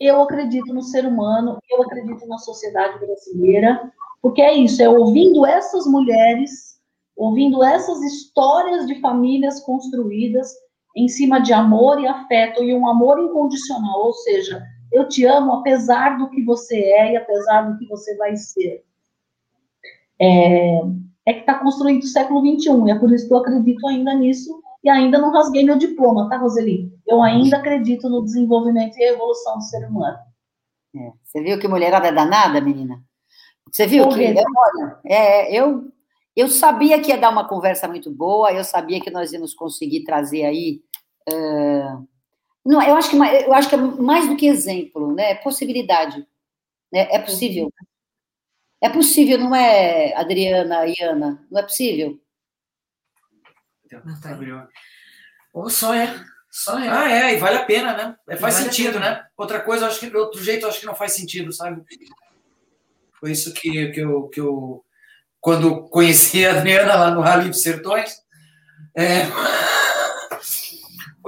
eu 0.00 0.20
acredito 0.22 0.74
no 0.74 0.82
ser 0.82 1.06
humano, 1.06 1.58
eu 1.70 1.82
acredito 1.82 2.26
na 2.26 2.38
sociedade 2.38 2.98
brasileira, 2.98 3.92
porque 4.20 4.42
é 4.42 4.52
isso, 4.52 4.82
é 4.82 4.88
ouvindo 4.88 5.46
essas 5.46 5.86
mulheres, 5.86 6.80
ouvindo 7.16 7.62
essas 7.62 8.02
histórias 8.02 8.86
de 8.88 9.00
famílias 9.00 9.60
construídas 9.60 10.52
em 10.96 11.06
cima 11.06 11.40
de 11.40 11.52
amor 11.52 12.00
e 12.00 12.06
afeto, 12.06 12.64
e 12.64 12.74
um 12.74 12.88
amor 12.88 13.20
incondicional, 13.20 14.06
ou 14.06 14.12
seja, 14.12 14.60
eu 14.94 15.08
te 15.08 15.26
amo 15.26 15.54
apesar 15.54 16.16
do 16.16 16.30
que 16.30 16.42
você 16.42 16.76
é 16.76 17.12
e 17.12 17.16
apesar 17.16 17.62
do 17.62 17.76
que 17.76 17.86
você 17.86 18.16
vai 18.16 18.36
ser. 18.36 18.84
É, 20.20 20.78
é 21.26 21.32
que 21.32 21.40
está 21.40 21.58
construído 21.58 22.04
o 22.04 22.06
século 22.06 22.40
XXI, 22.40 22.86
e 22.86 22.90
é 22.92 22.98
por 22.98 23.12
isso 23.12 23.26
que 23.26 23.34
eu 23.34 23.38
acredito 23.38 23.84
ainda 23.88 24.14
nisso, 24.14 24.62
e 24.84 24.88
ainda 24.88 25.18
não 25.18 25.32
rasguei 25.32 25.64
meu 25.64 25.76
diploma, 25.76 26.28
tá, 26.28 26.36
Roseli? 26.36 26.92
Eu 27.06 27.20
ainda 27.22 27.56
acredito 27.56 28.08
no 28.08 28.22
desenvolvimento 28.22 28.96
e 28.96 29.02
evolução 29.02 29.56
do 29.56 29.64
ser 29.64 29.84
humano. 29.88 30.18
É, 30.94 31.12
você 31.24 31.42
viu 31.42 31.58
que 31.58 31.66
mulherada 31.66 32.06
é 32.06 32.12
danada, 32.12 32.60
menina? 32.60 33.02
Você 33.72 33.86
viu 33.86 34.08
que, 34.10 34.22
olha, 34.22 34.98
é, 35.04 35.58
eu, 35.58 35.90
eu 36.36 36.46
sabia 36.46 37.00
que 37.00 37.10
ia 37.10 37.18
dar 37.18 37.30
uma 37.30 37.48
conversa 37.48 37.88
muito 37.88 38.12
boa, 38.12 38.52
eu 38.52 38.62
sabia 38.62 39.00
que 39.00 39.10
nós 39.10 39.32
íamos 39.32 39.54
conseguir 39.54 40.04
trazer 40.04 40.44
aí... 40.44 40.80
Uh, 41.28 42.13
não, 42.64 42.82
eu 42.82 42.96
acho 42.96 43.10
que 43.10 43.16
eu 43.16 43.52
acho 43.52 43.68
que 43.68 43.74
é 43.74 43.78
mais 43.78 44.28
do 44.28 44.36
que 44.36 44.46
exemplo, 44.46 45.14
né? 45.14 45.32
É 45.32 45.34
possibilidade, 45.34 46.26
né? 46.92 47.08
É 47.10 47.18
possível. 47.18 47.72
É 48.80 48.88
possível, 48.88 49.38
não 49.38 49.54
é, 49.54 50.14
Adriana 50.14 50.86
e 50.86 50.94
Ana? 51.02 51.46
Não 51.50 51.60
é 51.60 51.62
possível? 51.62 52.18
Ou 55.52 55.70
só 55.70 55.94
é. 55.94 56.14
Só 56.50 56.78
é. 56.78 56.88
Ah, 56.88 57.10
é, 57.10 57.34
e 57.34 57.38
vale 57.38 57.58
a 57.58 57.64
pena, 57.64 57.96
né? 57.96 58.16
É, 58.28 58.36
faz 58.36 58.54
vale 58.54 58.66
sentido, 58.66 58.98
né? 59.00 59.26
Outra 59.36 59.60
coisa, 59.60 59.86
acho 59.86 60.00
que 60.00 60.16
outro 60.16 60.42
jeito, 60.42 60.66
acho 60.66 60.80
que 60.80 60.86
não 60.86 60.94
faz 60.94 61.12
sentido, 61.12 61.52
sabe? 61.52 61.82
Foi 63.18 63.32
isso 63.32 63.52
que, 63.52 63.88
que, 63.88 64.00
eu, 64.00 64.28
que 64.28 64.40
eu. 64.40 64.84
Quando 65.40 65.88
conheci 65.88 66.46
a 66.46 66.52
Adriana 66.52 66.94
lá 66.94 67.10
no 67.10 67.20
Rally 67.20 67.50
dos 67.50 67.62
Sertões, 67.62 68.22
é, 68.96 69.24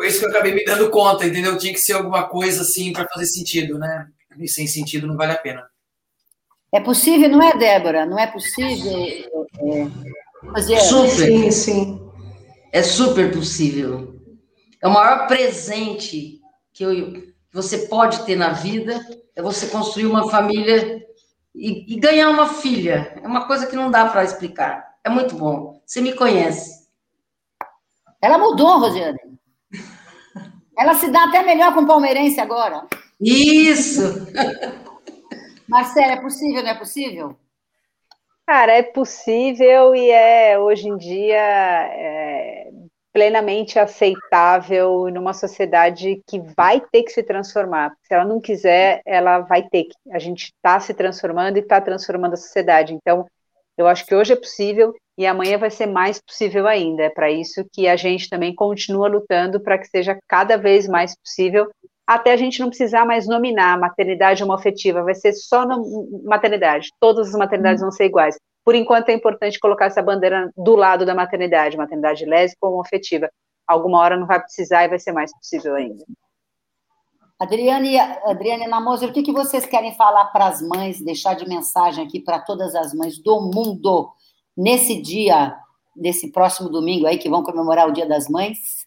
isso 0.05 0.19
que 0.19 0.27
eu 0.27 0.31
acabei 0.31 0.55
me 0.55 0.65
dando 0.65 0.91
conta, 0.91 1.25
entendeu? 1.25 1.57
Tinha 1.57 1.73
que 1.73 1.81
ser 1.81 1.95
alguma 1.95 2.29
coisa 2.29 2.63
assim 2.63 2.93
para 2.93 3.09
fazer 3.09 3.27
sentido, 3.27 3.79
né? 3.79 4.09
E 4.39 4.47
sem 4.47 4.67
sentido 4.67 5.07
não 5.07 5.17
vale 5.17 5.33
a 5.33 5.39
pena. 5.39 5.67
É 6.73 6.81
possível, 6.81 7.29
não 7.31 7.43
é, 7.43 7.57
Débora? 7.57 8.05
Não 8.05 8.19
é 8.19 8.27
possível 8.27 8.93
é, 8.93 9.89
fazer. 10.53 10.81
Super. 10.81 11.09
Sim, 11.09 11.51
sim. 11.51 12.11
É 12.73 12.83
super 12.83 13.33
possível. 13.33 14.21
É 14.83 14.87
o 14.87 14.93
maior 14.93 15.27
presente 15.27 16.41
que, 16.73 16.85
eu, 16.85 17.13
que 17.13 17.35
você 17.53 17.87
pode 17.87 18.25
ter 18.27 18.37
na 18.37 18.51
vida 18.51 19.01
é 19.35 19.41
você 19.41 19.69
construir 19.69 20.07
uma 20.07 20.31
família 20.31 21.03
e, 21.55 21.95
e 21.95 21.99
ganhar 21.99 22.29
uma 22.29 22.49
filha. 22.49 23.19
É 23.23 23.27
uma 23.27 23.47
coisa 23.47 23.67
que 23.67 23.77
não 23.77 23.91
dá 23.91 24.07
para 24.07 24.25
explicar. 24.25 24.97
É 25.03 25.09
muito 25.09 25.35
bom. 25.37 25.81
Você 25.87 26.01
me 26.01 26.13
conhece. 26.13 26.87
Ela 28.21 28.37
mudou, 28.39 28.79
Rosiane. 28.79 29.19
Ela 30.79 30.95
se 30.95 31.09
dá 31.11 31.25
até 31.25 31.43
melhor 31.43 31.75
com 31.75 31.81
o 31.81 31.87
palmeirense 31.87 32.41
agora. 32.41 32.87
Isso! 33.21 34.03
Marcela, 35.69 36.13
é 36.13 36.21
possível, 36.21 36.63
não 36.63 36.71
é 36.71 36.75
possível? 36.75 37.37
Cara, 38.47 38.73
é 38.73 38.83
possível 38.83 39.95
e 39.95 40.09
é 40.11 40.57
hoje 40.59 40.89
em 40.89 40.97
dia 40.97 41.37
é, 41.37 42.71
plenamente 43.13 43.79
aceitável 43.79 45.09
numa 45.11 45.33
sociedade 45.33 46.23
que 46.29 46.39
vai 46.57 46.81
ter 46.81 47.03
que 47.03 47.11
se 47.11 47.25
transformar. 47.25 47.93
Se 48.03 48.15
ela 48.15 48.25
não 48.25 48.41
quiser, 48.41 49.01
ela 49.05 49.41
vai 49.41 49.63
ter 49.69 49.85
que. 49.85 49.95
A 50.13 50.19
gente 50.19 50.53
está 50.55 50.79
se 50.79 50.95
transformando 50.95 51.57
e 51.57 51.61
está 51.61 51.81
transformando 51.81 52.35
a 52.35 52.37
sociedade. 52.37 52.95
Então, 52.95 53.27
eu 53.77 53.89
acho 53.89 54.07
que 54.07 54.15
hoje 54.15 54.35
é 54.35 54.37
possível 54.37 54.95
e 55.17 55.27
amanhã 55.27 55.59
vai 55.59 55.71
ser 55.71 55.87
mais 55.87 56.21
possível 56.21 56.67
ainda. 56.67 57.05
É 57.05 57.11
para 57.11 57.31
isso 57.31 57.65
que 57.73 57.89
a 57.89 57.97
gente 57.97 58.29
também 58.29 58.55
continua 58.55 59.09
lutando 59.09 59.61
para 59.61 59.79
que 59.79 59.87
seja 59.87 60.19
cada 60.29 60.57
vez 60.57 60.87
mais 60.87 61.17
possível 61.17 61.71
até 62.07 62.33
a 62.33 62.37
gente 62.37 62.61
não 62.61 62.69
precisar 62.69 63.05
mais 63.05 63.27
nominar 63.27 63.79
maternidade 63.79 64.43
homoafetiva, 64.43 65.03
vai 65.03 65.15
ser 65.15 65.33
só 65.33 65.67
maternidade. 66.25 66.91
Todas 67.01 67.29
as 67.29 67.35
maternidades 67.35 67.81
vão 67.81 67.91
ser 67.91 68.05
iguais. 68.05 68.39
Por 68.65 68.75
enquanto 68.77 69.09
é 69.09 69.13
importante 69.13 69.59
colocar 69.59 69.87
essa 69.87 70.03
bandeira 70.03 70.51
do 70.57 70.77
lado 70.77 71.05
da 71.05 71.15
maternidade, 71.15 71.77
maternidade 71.77 72.25
lésbica 72.25 72.67
ou 72.67 72.75
homoafetiva. 72.75 73.29
Alguma 73.67 73.99
hora 73.99 74.17
não 74.17 74.27
vai 74.27 74.41
precisar 74.41 74.85
e 74.85 74.89
vai 74.89 75.01
ser 75.01 75.11
mais 75.11 75.33
possível 75.37 75.75
ainda. 75.75 76.05
Adriane, 77.39 77.99
Adriane 77.99 78.67
Namoser, 78.67 79.11
o 79.11 79.13
que, 79.13 79.23
que 79.23 79.33
vocês 79.33 79.67
querem 79.67 79.95
falar 79.95 80.27
para 80.27 80.47
as 80.47 80.63
mães, 80.63 81.05
deixar 81.05 81.35
de 81.35 81.47
mensagem 81.47 82.07
aqui 82.07 82.21
para 82.21 82.39
todas 82.39 82.75
as 82.75 82.95
mães 82.95 83.19
do 83.19 83.41
mundo, 83.41 84.11
nesse 84.57 85.01
dia, 85.01 85.55
nesse 85.97 86.31
próximo 86.33 86.69
domingo 86.69 87.07
aí, 87.07 87.19
que 87.19 87.29
vão 87.29 87.43
comemorar 87.43 87.89
o 87.89 87.93
Dia 87.93 88.07
das 88.07 88.29
Mães? 88.29 88.87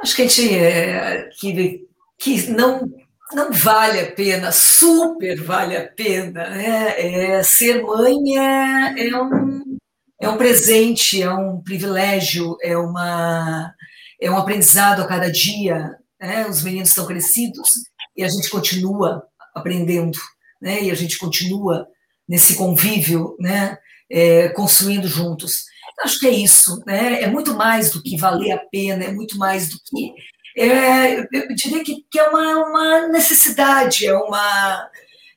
Acho 0.00 0.16
que 0.16 0.22
a 0.22 0.26
gente 0.26 0.54
é, 0.54 1.28
que, 1.38 1.86
que 2.18 2.50
não 2.50 2.88
não 3.32 3.52
vale 3.52 4.00
a 4.00 4.12
pena, 4.12 4.50
super 4.50 5.40
vale 5.40 5.76
a 5.76 5.86
pena. 5.86 6.50
Né? 6.50 6.94
É, 7.36 7.42
ser 7.42 7.82
mãe 7.82 8.36
é, 8.36 9.08
é, 9.08 9.22
um, 9.22 9.78
é 10.20 10.28
um 10.28 10.36
presente, 10.36 11.22
é 11.22 11.32
um 11.32 11.62
privilégio, 11.62 12.56
é, 12.62 12.76
uma, 12.76 13.72
é 14.20 14.30
um 14.30 14.36
aprendizado 14.36 15.02
a 15.02 15.06
cada 15.06 15.30
dia. 15.30 15.96
Né? 16.20 16.46
Os 16.46 16.62
meninos 16.62 16.88
estão 16.88 17.06
crescidos 17.06 17.68
e 18.16 18.24
a 18.24 18.28
gente 18.28 18.50
continua 18.50 19.22
aprendendo, 19.54 20.18
né? 20.60 20.82
e 20.82 20.90
a 20.90 20.94
gente 20.94 21.18
continua 21.18 21.86
nesse 22.28 22.54
convívio, 22.54 23.36
né? 23.40 23.76
É, 24.10 24.48
construindo 24.50 25.06
juntos. 25.06 25.64
Acho 26.02 26.18
que 26.18 26.26
é 26.26 26.30
isso, 26.30 26.82
né? 26.86 27.22
É 27.22 27.26
muito 27.26 27.54
mais 27.54 27.90
do 27.90 28.02
que 28.02 28.16
valer 28.16 28.52
a 28.52 28.58
pena, 28.58 29.04
é 29.04 29.12
muito 29.12 29.36
mais 29.38 29.70
do 29.70 29.76
que. 29.84 30.12
É, 30.56 31.20
eu 31.20 31.54
diria 31.54 31.84
que, 31.84 32.04
que 32.10 32.18
é 32.18 32.28
uma, 32.28 32.66
uma 32.66 33.08
necessidade, 33.08 34.06
é 34.06 34.14
uma, 34.14 34.90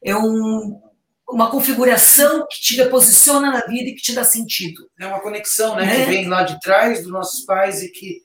é 0.04 0.16
um, 0.16 0.82
uma 1.30 1.50
configuração 1.50 2.46
que 2.50 2.62
te 2.62 2.86
posiciona 2.86 3.52
na 3.52 3.62
vida 3.62 3.90
e 3.90 3.96
que 3.96 4.02
te 4.02 4.14
dá 4.14 4.24
sentido. 4.24 4.90
É 5.00 5.06
uma 5.06 5.22
conexão, 5.22 5.76
né? 5.76 6.02
É. 6.02 6.06
Que 6.06 6.12
vem 6.12 6.28
lá 6.28 6.44
de 6.44 6.60
trás 6.60 7.04
dos 7.04 7.12
nossos 7.12 7.46
pais 7.46 7.84
e 7.84 7.92
que 7.92 8.22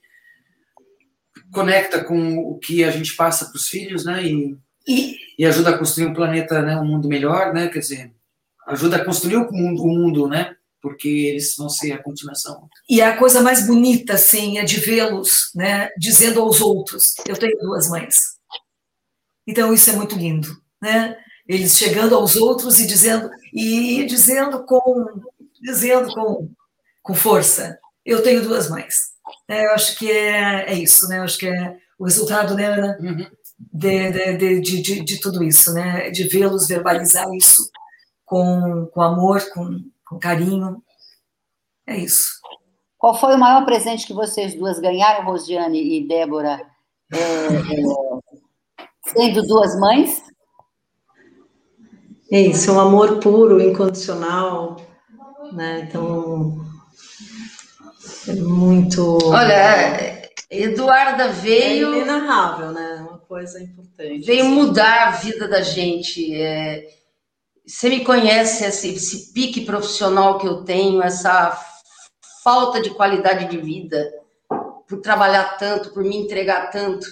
conecta 1.53 2.05
com 2.05 2.39
o 2.39 2.59
que 2.59 2.85
a 2.85 2.91
gente 2.91 3.15
passa 3.17 3.47
para 3.47 3.57
os 3.57 3.69
filhos, 3.69 4.05
né? 4.05 4.23
E, 4.25 4.57
e, 4.87 5.17
e, 5.39 5.47
ajuda 5.47 5.71
a 5.71 5.79
construir 5.79 6.07
um 6.07 6.15
planeta, 6.15 6.63
né? 6.63 6.77
Um 6.77 6.87
mundo 6.87 7.09
melhor, 7.09 7.53
né? 7.53 7.69
Quer 7.69 7.81
dizer, 7.81 8.13
ajuda 8.69 8.97
a 8.97 9.05
construir 9.05 9.37
o 9.37 9.51
mundo, 9.53 9.83
o 9.83 9.89
mundo 9.89 10.29
né? 10.29 10.55
porque 10.81 11.09
eles 11.09 11.57
vão 11.57 11.69
ser 11.69 11.93
a 11.93 12.03
continuação. 12.03 12.69
E 12.89 13.03
a 13.03 13.17
coisa 13.17 13.41
mais 13.41 13.67
bonita, 13.67 14.15
assim, 14.15 14.59
é 14.59 14.65
de 14.65 14.81
vê-los, 14.81 15.51
né, 15.55 15.89
dizendo 15.99 16.41
aos 16.41 16.61
outros: 16.61 17.15
eu 17.27 17.37
tenho 17.37 17.59
duas 17.59 17.89
mães. 17.89 18.21
Então 19.47 19.73
isso 19.73 19.91
é 19.91 19.95
muito 19.95 20.17
lindo, 20.17 20.49
né? 20.81 21.17
Eles 21.47 21.77
chegando 21.77 22.15
aos 22.15 22.37
outros 22.37 22.79
e 22.79 22.87
dizendo 22.87 23.31
e 23.53 24.05
dizendo 24.07 24.65
com 24.65 25.07
dizendo 25.61 26.13
com, 26.15 26.51
com 27.03 27.15
força: 27.15 27.79
eu 28.05 28.23
tenho 28.23 28.43
duas 28.43 28.69
mães. 28.69 28.95
É, 29.49 29.67
eu 29.67 29.73
acho 29.73 29.97
que 29.99 30.11
é, 30.11 30.71
é 30.71 30.75
isso, 30.75 31.09
né? 31.09 31.19
Eu 31.19 31.23
acho 31.23 31.39
que 31.39 31.47
é 31.47 31.77
o 31.99 32.05
resultado, 32.05 32.55
né, 32.55 32.67
Ana? 32.67 32.99
Uhum. 33.01 33.27
De, 33.59 34.13
de, 34.13 34.61
de, 34.61 34.83
de, 34.83 35.05
de, 35.05 35.21
tudo 35.21 35.43
isso, 35.43 35.73
né? 35.73 36.11
De 36.11 36.29
vê-los 36.29 36.69
verbalizar 36.69 37.27
isso 37.35 37.69
com, 38.29 38.87
com 38.93 39.01
amor, 39.01 39.41
com, 39.53 39.81
com 40.07 40.19
carinho. 40.19 40.83
É 41.87 41.97
isso. 41.97 42.29
Qual 42.99 43.15
foi 43.15 43.35
o 43.35 43.39
maior 43.39 43.65
presente 43.65 44.07
que 44.07 44.13
vocês 44.13 44.55
duas 44.55 44.79
ganharam, 44.79 45.25
Rosiane 45.25 45.97
e 45.97 46.07
Débora, 46.07 46.61
é, 47.13 47.17
é, 47.17 48.83
sendo 49.07 49.43
duas 49.47 49.79
mães? 49.81 50.23
É 52.31 52.43
isso, 52.43 52.71
um 52.73 52.79
amor 52.79 53.19
puro, 53.21 53.63
incondicional, 53.63 54.77
né? 55.53 55.89
Então, 55.89 56.59
é 58.29 58.35
muito. 58.35 59.19
Olha, 59.25 60.29
Eduarda 60.51 61.29
veio. 61.29 61.95
É 61.95 61.97
inenarrável, 61.99 62.73
né? 62.73 63.07
Uma 63.09 63.19
coisa 63.19 63.63
importante. 63.63 64.27
Veio 64.27 64.45
assim. 64.45 64.55
mudar 64.55 65.09
a 65.09 65.11
vida 65.13 65.49
da 65.49 65.63
gente. 65.63 66.35
É, 66.35 66.98
você 67.69 67.91
me 67.91 68.03
conhece, 68.03 68.65
esse, 68.65 68.95
esse 68.95 69.33
pique 69.33 69.61
profissional 69.61 70.39
que 70.39 70.47
eu 70.47 70.65
tenho, 70.65 71.03
essa 71.03 71.57
falta 72.43 72.81
de 72.81 72.91
qualidade 72.91 73.47
de 73.47 73.59
vida, 73.59 74.11
por 74.89 75.01
trabalhar 75.03 75.59
tanto, 75.59 75.91
por 75.91 76.03
me 76.03 76.17
entregar 76.17 76.71
tanto. 76.71 77.07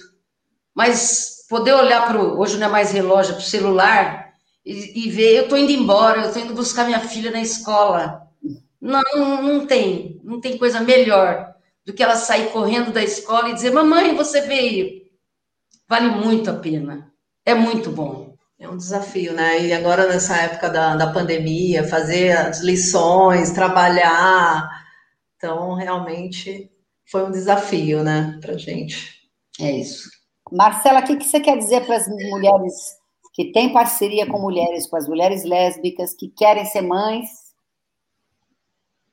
Mas 0.74 1.45
poder 1.49 1.74
olhar 1.74 2.07
para 2.07 2.19
o. 2.19 2.41
Hoje 2.41 2.57
não 2.57 2.69
é 2.69 2.70
mais 2.70 2.91
relógio, 2.91 3.35
para 3.35 3.43
o 3.43 3.45
celular 3.45 4.33
e, 4.65 5.05
e 5.05 5.11
ver, 5.11 5.37
eu 5.37 5.43
estou 5.45 5.59
indo 5.59 5.73
embora, 5.73 6.23
eu 6.23 6.28
estou 6.28 6.43
indo 6.43 6.55
buscar 6.55 6.87
minha 6.87 7.01
filha 7.01 7.31
na 7.31 7.41
escola. 7.41 8.27
Não, 8.81 9.03
não 9.43 9.66
tem, 9.66 10.20
não 10.24 10.41
tem 10.41 10.57
coisa 10.57 10.81
melhor 10.81 11.55
do 11.85 11.93
que 11.93 12.03
ela 12.03 12.16
sair 12.16 12.51
correndo 12.51 12.93
da 12.93 13.05
escola 13.05 13.51
e 13.51 13.55
dizer: 13.55 13.73
Mamãe, 13.73 14.16
você 14.16 14.41
veio. 14.41 15.03
Vale 15.87 16.09
muito 16.09 16.51
a 16.51 16.55
pena. 16.55 17.12
É 17.45 17.55
muito 17.55 17.91
bom. 17.91 18.26
É 18.59 18.69
um 18.69 18.77
desafio, 18.77 19.35
né? 19.35 19.61
E 19.66 19.73
agora, 19.73 20.09
nessa 20.09 20.37
época 20.37 20.70
da, 20.70 20.97
da 20.97 21.12
pandemia, 21.12 21.87
fazer 21.87 22.33
as 22.33 22.61
lições, 22.61 23.53
trabalhar. 23.53 24.69
Então, 25.37 25.74
realmente 25.74 26.70
foi 27.11 27.24
um 27.24 27.31
desafio, 27.31 28.03
né, 28.03 28.39
para 28.41 28.57
gente. 28.57 29.31
É 29.61 29.70
isso. 29.70 30.09
Marcela, 30.51 31.01
o 31.01 31.05
que, 31.05 31.16
que 31.16 31.24
você 31.24 31.41
quer 31.41 31.59
dizer 31.59 31.85
para 31.85 31.97
as 31.97 32.09
mulheres 32.09 32.97
que 33.35 33.53
têm 33.53 33.73
parceria 33.73 34.27
com 34.27 34.41
mulheres, 34.41 34.87
com 34.89 34.97
as 34.97 35.07
mulheres 35.07 35.45
lésbicas, 35.45 36.15
que 36.15 36.28
querem 36.28 36.65
ser 36.65 36.83
mães? 36.83 37.28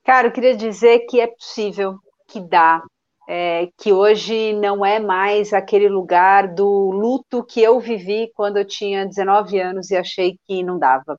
Cara, 0.04 0.28
eu 0.28 0.32
queria 0.32 0.56
dizer 0.56 1.00
que 1.10 1.20
é 1.20 1.28
possível, 1.28 1.98
que 2.28 2.40
dá, 2.40 2.82
é, 3.28 3.70
que 3.78 3.94
hoje 3.94 4.54
não 4.54 4.86
é 4.86 5.00
mais 5.00 5.54
aquele 5.54 5.88
lugar 5.88 6.54
do 6.54 6.92
luto 6.92 7.44
que 7.44 7.62
eu 7.62 7.80
vivi 7.80 8.32
quando 8.36 8.58
eu 8.58 8.66
tinha 8.66 9.06
19 9.06 9.60
anos 9.60 9.92
e 9.92 9.96
achei 9.96 10.38
que 10.46 10.64
não 10.64 10.78
dava. 10.78 11.18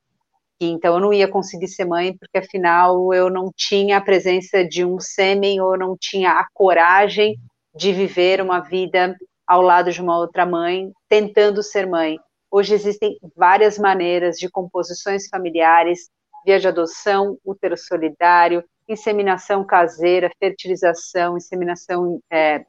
então 0.61 0.95
eu 0.95 1.01
não 1.01 1.13
ia 1.13 1.29
conseguir 1.29 1.69
ser 1.69 1.85
mãe, 1.85 2.17
porque 2.17 2.39
afinal 2.39 3.13
eu 3.13 3.31
não 3.31 3.51
tinha 3.57 3.99
a 3.99 4.01
presença 4.01 4.65
de 4.65 4.85
um 4.85 5.01
sêmen 5.01 5.61
ou 5.61 5.79
não 5.79 5.97
tinha 5.99 6.33
a 6.33 6.47
coragem 6.53 7.37
de 7.75 7.93
viver 7.93 8.41
uma 8.41 8.61
vida 8.61 9.17
ao 9.47 9.61
lado 9.63 9.91
de 9.91 10.01
uma 10.01 10.17
outra 10.19 10.47
mãe, 10.47 10.91
tentando 11.09 11.63
ser 11.63 11.87
mãe. 11.87 12.19
Hoje 12.51 12.75
existem 12.75 13.19
várias 13.37 13.79
maneiras 13.79 14.37
de 14.37 14.49
composições 14.49 15.29
familiares, 15.29 16.09
via 16.45 16.61
de 16.61 16.69
adoção, 16.69 17.37
útero 17.45 17.77
solidário, 17.77 18.65
inseminação 18.89 19.65
caseira, 19.65 20.31
fertilização, 20.39 21.37
inseminação. 21.37 22.21
É, 22.31 22.65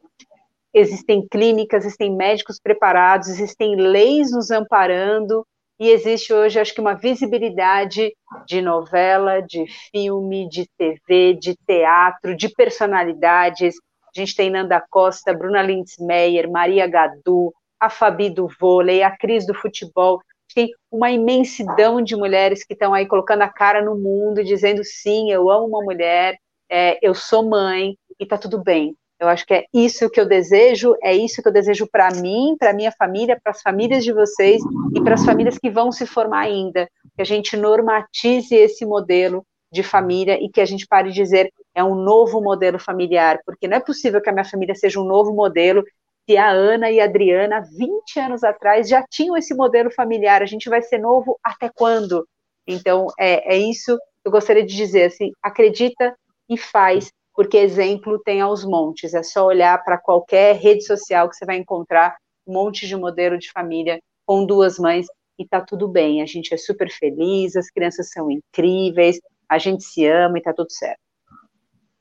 existem 0.73 1.25
clínicas, 1.29 1.85
existem 1.85 2.15
médicos 2.15 2.59
preparados, 2.59 3.29
existem 3.29 3.75
leis 3.75 4.31
nos 4.31 4.51
amparando, 4.51 5.45
e 5.79 5.89
existe 5.89 6.33
hoje, 6.33 6.59
acho 6.59 6.73
que, 6.73 6.79
uma 6.79 6.93
visibilidade 6.93 8.13
de 8.47 8.61
novela, 8.61 9.41
de 9.41 9.65
filme, 9.91 10.47
de 10.47 10.65
TV, 10.77 11.33
de 11.33 11.55
teatro, 11.67 12.35
de 12.35 12.47
personalidades. 12.49 13.75
A 14.15 14.19
gente 14.19 14.35
tem 14.35 14.49
Nanda 14.49 14.81
Costa, 14.89 15.33
Bruna 15.33 15.61
Lindsmeyer, 15.61 16.49
Maria 16.49 16.87
Gadu, 16.87 17.53
a 17.77 17.89
Fabi 17.89 18.29
do 18.29 18.47
vôlei, 18.59 19.03
a 19.03 19.15
Cris 19.15 19.45
do 19.45 19.53
futebol 19.53 20.21
tem 20.55 20.71
uma 20.89 21.11
imensidão 21.11 22.01
de 22.01 22.15
mulheres 22.15 22.63
que 22.63 22.73
estão 22.73 22.93
aí 22.93 23.05
colocando 23.05 23.41
a 23.41 23.49
cara 23.49 23.83
no 23.83 23.95
mundo, 23.95 24.41
dizendo 24.41 24.81
sim, 24.85 25.29
eu 25.29 25.49
amo 25.49 25.67
uma 25.67 25.83
mulher, 25.83 26.37
é, 26.71 26.97
eu 27.05 27.13
sou 27.13 27.47
mãe 27.47 27.97
e 28.17 28.25
tá 28.25 28.37
tudo 28.37 28.63
bem. 28.63 28.95
Eu 29.19 29.27
acho 29.27 29.45
que 29.45 29.53
é 29.53 29.65
isso 29.73 30.09
que 30.09 30.19
eu 30.19 30.25
desejo, 30.25 30.95
é 31.03 31.13
isso 31.13 31.41
que 31.41 31.47
eu 31.47 31.53
desejo 31.53 31.87
para 31.87 32.09
mim, 32.15 32.55
para 32.57 32.73
minha 32.73 32.91
família, 32.91 33.39
para 33.41 33.51
as 33.51 33.61
famílias 33.61 34.03
de 34.03 34.13
vocês 34.13 34.61
e 34.95 35.01
para 35.01 35.15
as 35.15 35.25
famílias 35.25 35.57
que 35.57 35.69
vão 35.69 35.91
se 35.91 36.05
formar 36.05 36.41
ainda. 36.41 36.89
Que 37.15 37.21
a 37.21 37.25
gente 37.25 37.55
normatize 37.57 38.55
esse 38.55 38.85
modelo 38.85 39.45
de 39.71 39.83
família 39.83 40.37
e 40.41 40.49
que 40.49 40.61
a 40.61 40.65
gente 40.65 40.87
pare 40.87 41.09
de 41.09 41.15
dizer 41.15 41.51
é 41.73 41.83
um 41.83 41.95
novo 41.95 42.41
modelo 42.41 42.79
familiar, 42.79 43.39
porque 43.45 43.67
não 43.67 43.77
é 43.77 43.79
possível 43.81 44.21
que 44.21 44.29
a 44.29 44.33
minha 44.33 44.45
família 44.45 44.73
seja 44.73 44.99
um 44.99 45.05
novo 45.05 45.33
modelo 45.33 45.83
se 46.27 46.37
a 46.37 46.49
Ana 46.49 46.89
e 46.89 46.99
a 46.99 47.05
Adriana, 47.05 47.61
20 47.61 48.19
anos 48.19 48.43
atrás, 48.43 48.89
já 48.89 49.03
tinham 49.09 49.37
esse 49.37 49.53
modelo 49.53 49.91
familiar. 49.91 50.41
A 50.41 50.47
gente 50.47 50.67
vai 50.67 50.81
ser 50.81 50.97
novo 50.97 51.39
até 51.43 51.69
quando? 51.73 52.27
Então, 52.67 53.07
é, 53.19 53.55
é 53.55 53.57
isso 53.57 53.95
que 53.97 54.27
eu 54.27 54.31
gostaria 54.31 54.65
de 54.65 54.75
dizer, 54.75 55.03
assim, 55.03 55.31
acredita 55.41 56.15
e 56.49 56.57
faz, 56.57 57.11
porque 57.33 57.57
exemplo 57.57 58.19
tem 58.19 58.41
aos 58.41 58.65
montes. 58.65 59.13
É 59.13 59.21
só 59.21 59.45
olhar 59.45 59.83
para 59.83 59.99
qualquer 59.99 60.55
rede 60.55 60.83
social 60.83 61.29
que 61.29 61.35
você 61.35 61.45
vai 61.45 61.57
encontrar 61.57 62.15
um 62.47 62.53
monte 62.53 62.87
de 62.87 62.95
modelo 62.95 63.37
de 63.37 63.51
família 63.51 63.99
com 64.25 64.45
duas 64.45 64.79
mães 64.79 65.05
e 65.37 65.47
tá 65.47 65.61
tudo 65.61 65.87
bem. 65.87 66.23
A 66.23 66.25
gente 66.25 66.53
é 66.53 66.57
super 66.57 66.89
feliz, 66.89 67.55
as 67.55 67.69
crianças 67.69 68.09
são 68.09 68.31
incríveis, 68.31 69.19
a 69.47 69.59
gente 69.59 69.83
se 69.83 70.05
ama 70.07 70.39
e 70.39 70.41
tá 70.41 70.53
tudo 70.53 70.71
certo. 70.71 70.99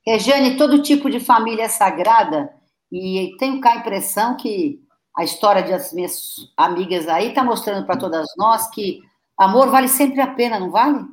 Rejane, 0.07 0.57
todo 0.57 0.83
tipo 0.83 1.11
de 1.11 1.21
família 1.21 1.65
é 1.65 1.69
sagrada 1.69 2.51
e 2.97 3.37
tenho 3.39 3.61
a 3.67 3.77
impressão 3.77 4.37
que 4.37 4.81
a 5.17 5.25
história 5.25 5.65
das 5.65 5.93
minhas 5.93 6.37
amigas 6.57 7.09
aí 7.09 7.31
está 7.31 7.43
mostrando 7.43 7.85
para 7.85 7.97
todas 7.97 8.25
nós 8.37 8.71
que 8.71 9.01
amor 9.37 9.69
vale 9.69 9.89
sempre 9.89 10.21
a 10.21 10.33
pena, 10.33 10.61
não 10.61 10.71
vale? 10.71 11.05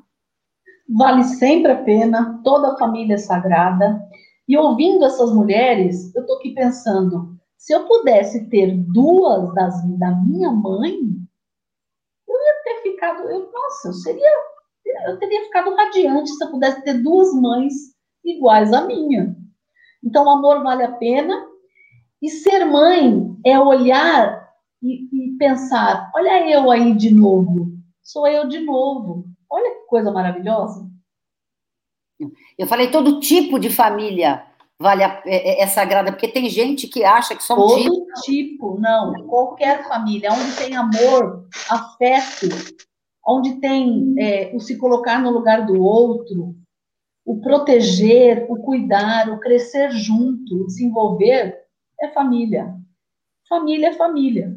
Vale 0.88 1.24
sempre 1.24 1.72
a 1.72 1.84
pena, 1.84 2.40
toda 2.44 2.74
a 2.74 2.78
família 2.78 3.16
é 3.16 3.18
sagrada. 3.18 4.00
E 4.48 4.56
ouvindo 4.56 5.04
essas 5.06 5.34
mulheres, 5.34 6.14
eu 6.14 6.22
estou 6.22 6.38
aqui 6.38 6.54
pensando, 6.54 7.36
se 7.58 7.74
eu 7.74 7.88
pudesse 7.88 8.48
ter 8.50 8.78
duas 8.78 9.52
das, 9.56 9.82
da 9.98 10.12
minha 10.12 10.52
mãe, 10.52 11.00
eu 12.28 12.36
ia 12.36 12.64
ter 12.64 12.82
ficado, 12.84 13.24
eu, 13.24 13.52
nossa, 13.52 13.88
eu 13.88 13.94
seria, 13.94 14.32
eu 15.08 15.18
teria 15.18 15.46
ficado 15.46 15.74
radiante 15.74 16.30
se 16.30 16.44
eu 16.44 16.52
pudesse 16.52 16.84
ter 16.84 17.02
duas 17.02 17.34
mães 17.34 17.74
iguais 18.24 18.72
à 18.72 18.86
minha. 18.86 19.36
Então, 20.04 20.30
amor 20.30 20.62
vale 20.62 20.84
a 20.84 20.92
pena 20.92 21.51
e 22.22 22.30
ser 22.30 22.66
mãe 22.66 23.36
é 23.46 23.60
olhar 23.60 24.50
e, 24.82 25.08
e, 25.12 25.38
pensar: 25.38 26.12
olha 26.16 26.50
eu 26.50 26.70
aí 26.70 26.94
de 26.94 27.14
novo, 27.14 27.74
sou 28.02 28.28
eu 28.28 28.48
de 28.48 28.60
novo. 28.60 29.26
Olha 29.50 29.70
que 29.72 29.88
coisa 29.88 30.12
maravilhosa. 30.12 30.90
Eu 32.58 32.68
falei 32.68 32.92
todo 32.92 33.20
tipo 33.20 33.60
de 33.60 33.70
família 33.70 34.46
vale 34.82 35.04
a, 35.04 35.22
é, 35.26 35.62
é, 35.62 35.64
é 35.64 35.68
sagrada, 35.68 36.12
porque 36.12 36.28
tem 36.28 36.50
gente 36.50 36.88
que 36.88 37.04
acha 37.04 37.36
que 37.36 37.44
só 37.44 37.54
um 37.54 37.58
todo 37.58 37.84
tipo. 37.84 38.22
tipo, 38.24 38.80
não, 38.80 39.14
qualquer 39.28 39.88
família, 39.88 40.34
onde 40.34 40.56
tem 40.56 40.76
amor, 40.76 41.48
afeto, 41.70 42.48
onde 43.26 43.60
tem 43.62 44.16
é, 44.18 44.52
o 44.56 44.60
se 44.60 44.78
colocar 44.78 45.22
no 45.22 45.30
lugar 45.30 45.66
do 45.66 45.80
outro, 45.82 46.56
o 47.24 47.40
proteger, 47.40 48.48
o 48.50 48.58
cuidar, 48.58 49.30
o 49.30 49.40
crescer 49.40 49.92
junto, 49.92 50.64
o 50.64 50.66
desenvolver, 50.66 51.61
é 52.02 52.08
família. 52.10 52.76
Família 53.48 53.90
é 53.90 53.94
família. 53.94 54.56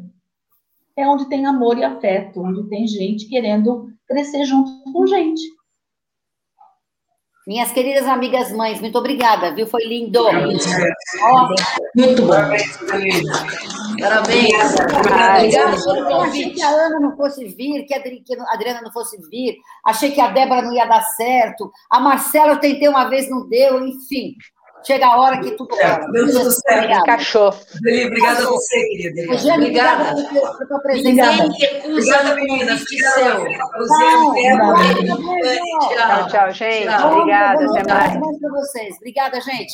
É 0.97 1.07
onde 1.07 1.27
tem 1.27 1.45
amor 1.45 1.77
e 1.77 1.83
afeto, 1.83 2.41
onde 2.41 2.67
tem 2.69 2.87
gente 2.87 3.27
querendo 3.27 3.89
crescer 4.07 4.45
junto 4.45 4.71
com 4.91 5.05
gente. 5.05 5.41
Minhas 7.47 7.71
queridas 7.71 8.07
amigas 8.07 8.51
mães, 8.51 8.81
muito 8.81 8.97
obrigada, 8.97 9.53
viu? 9.53 9.67
Foi 9.67 9.83
lindo. 9.85 10.23
Muito 11.95 12.21
bom. 12.23 12.33
Parabéns. 13.99 14.75
Obrigada 14.97 15.77
pelo 15.83 16.07
convite. 16.07 16.39
Achei 16.39 16.53
que 16.53 16.63
a 16.63 16.69
Ana 16.69 16.99
não 16.99 17.15
fosse 17.15 17.45
vir, 17.45 17.85
que 17.85 17.93
a 17.93 18.01
Adriana 18.49 18.81
não 18.81 18.91
fosse 18.91 19.17
vir. 19.29 19.57
Achei 19.85 20.11
que 20.11 20.19
a 20.19 20.31
Débora 20.31 20.63
não 20.63 20.73
ia 20.73 20.85
dar 20.85 21.03
certo. 21.03 21.71
A 21.87 21.99
Marcela 21.99 22.53
eu 22.53 22.59
tentei 22.59 22.87
uma 22.87 23.07
vez, 23.09 23.29
não 23.29 23.47
deu, 23.47 23.85
enfim. 23.85 24.33
Chega 24.85 25.07
a 25.07 25.19
hora 25.19 25.39
que 25.41 25.51
tudo 25.51 25.75
rola. 25.75 26.07
Deu 26.11 26.31
tudo 26.31 26.51
certo. 26.51 26.99
Encaixou. 26.99 27.53
Obrigada 27.77 28.43
a 28.43 28.49
você, 28.49 28.87
querida. 28.89 29.21
Eugênio, 29.21 29.55
obrigada 29.55 30.15
pela 30.15 30.67
tua 30.67 30.79
presença. 30.79 31.43
Ninguém 31.43 31.59
recusa 31.59 32.77
seu. 32.77 33.45
Tchau, 35.95 36.27
tchau, 36.27 36.51
gente. 36.51 36.87
Obrigada. 36.87 37.65
Até 37.65 37.93
mais. 37.93 38.97
Obrigada, 38.97 39.41
gente. 39.41 39.73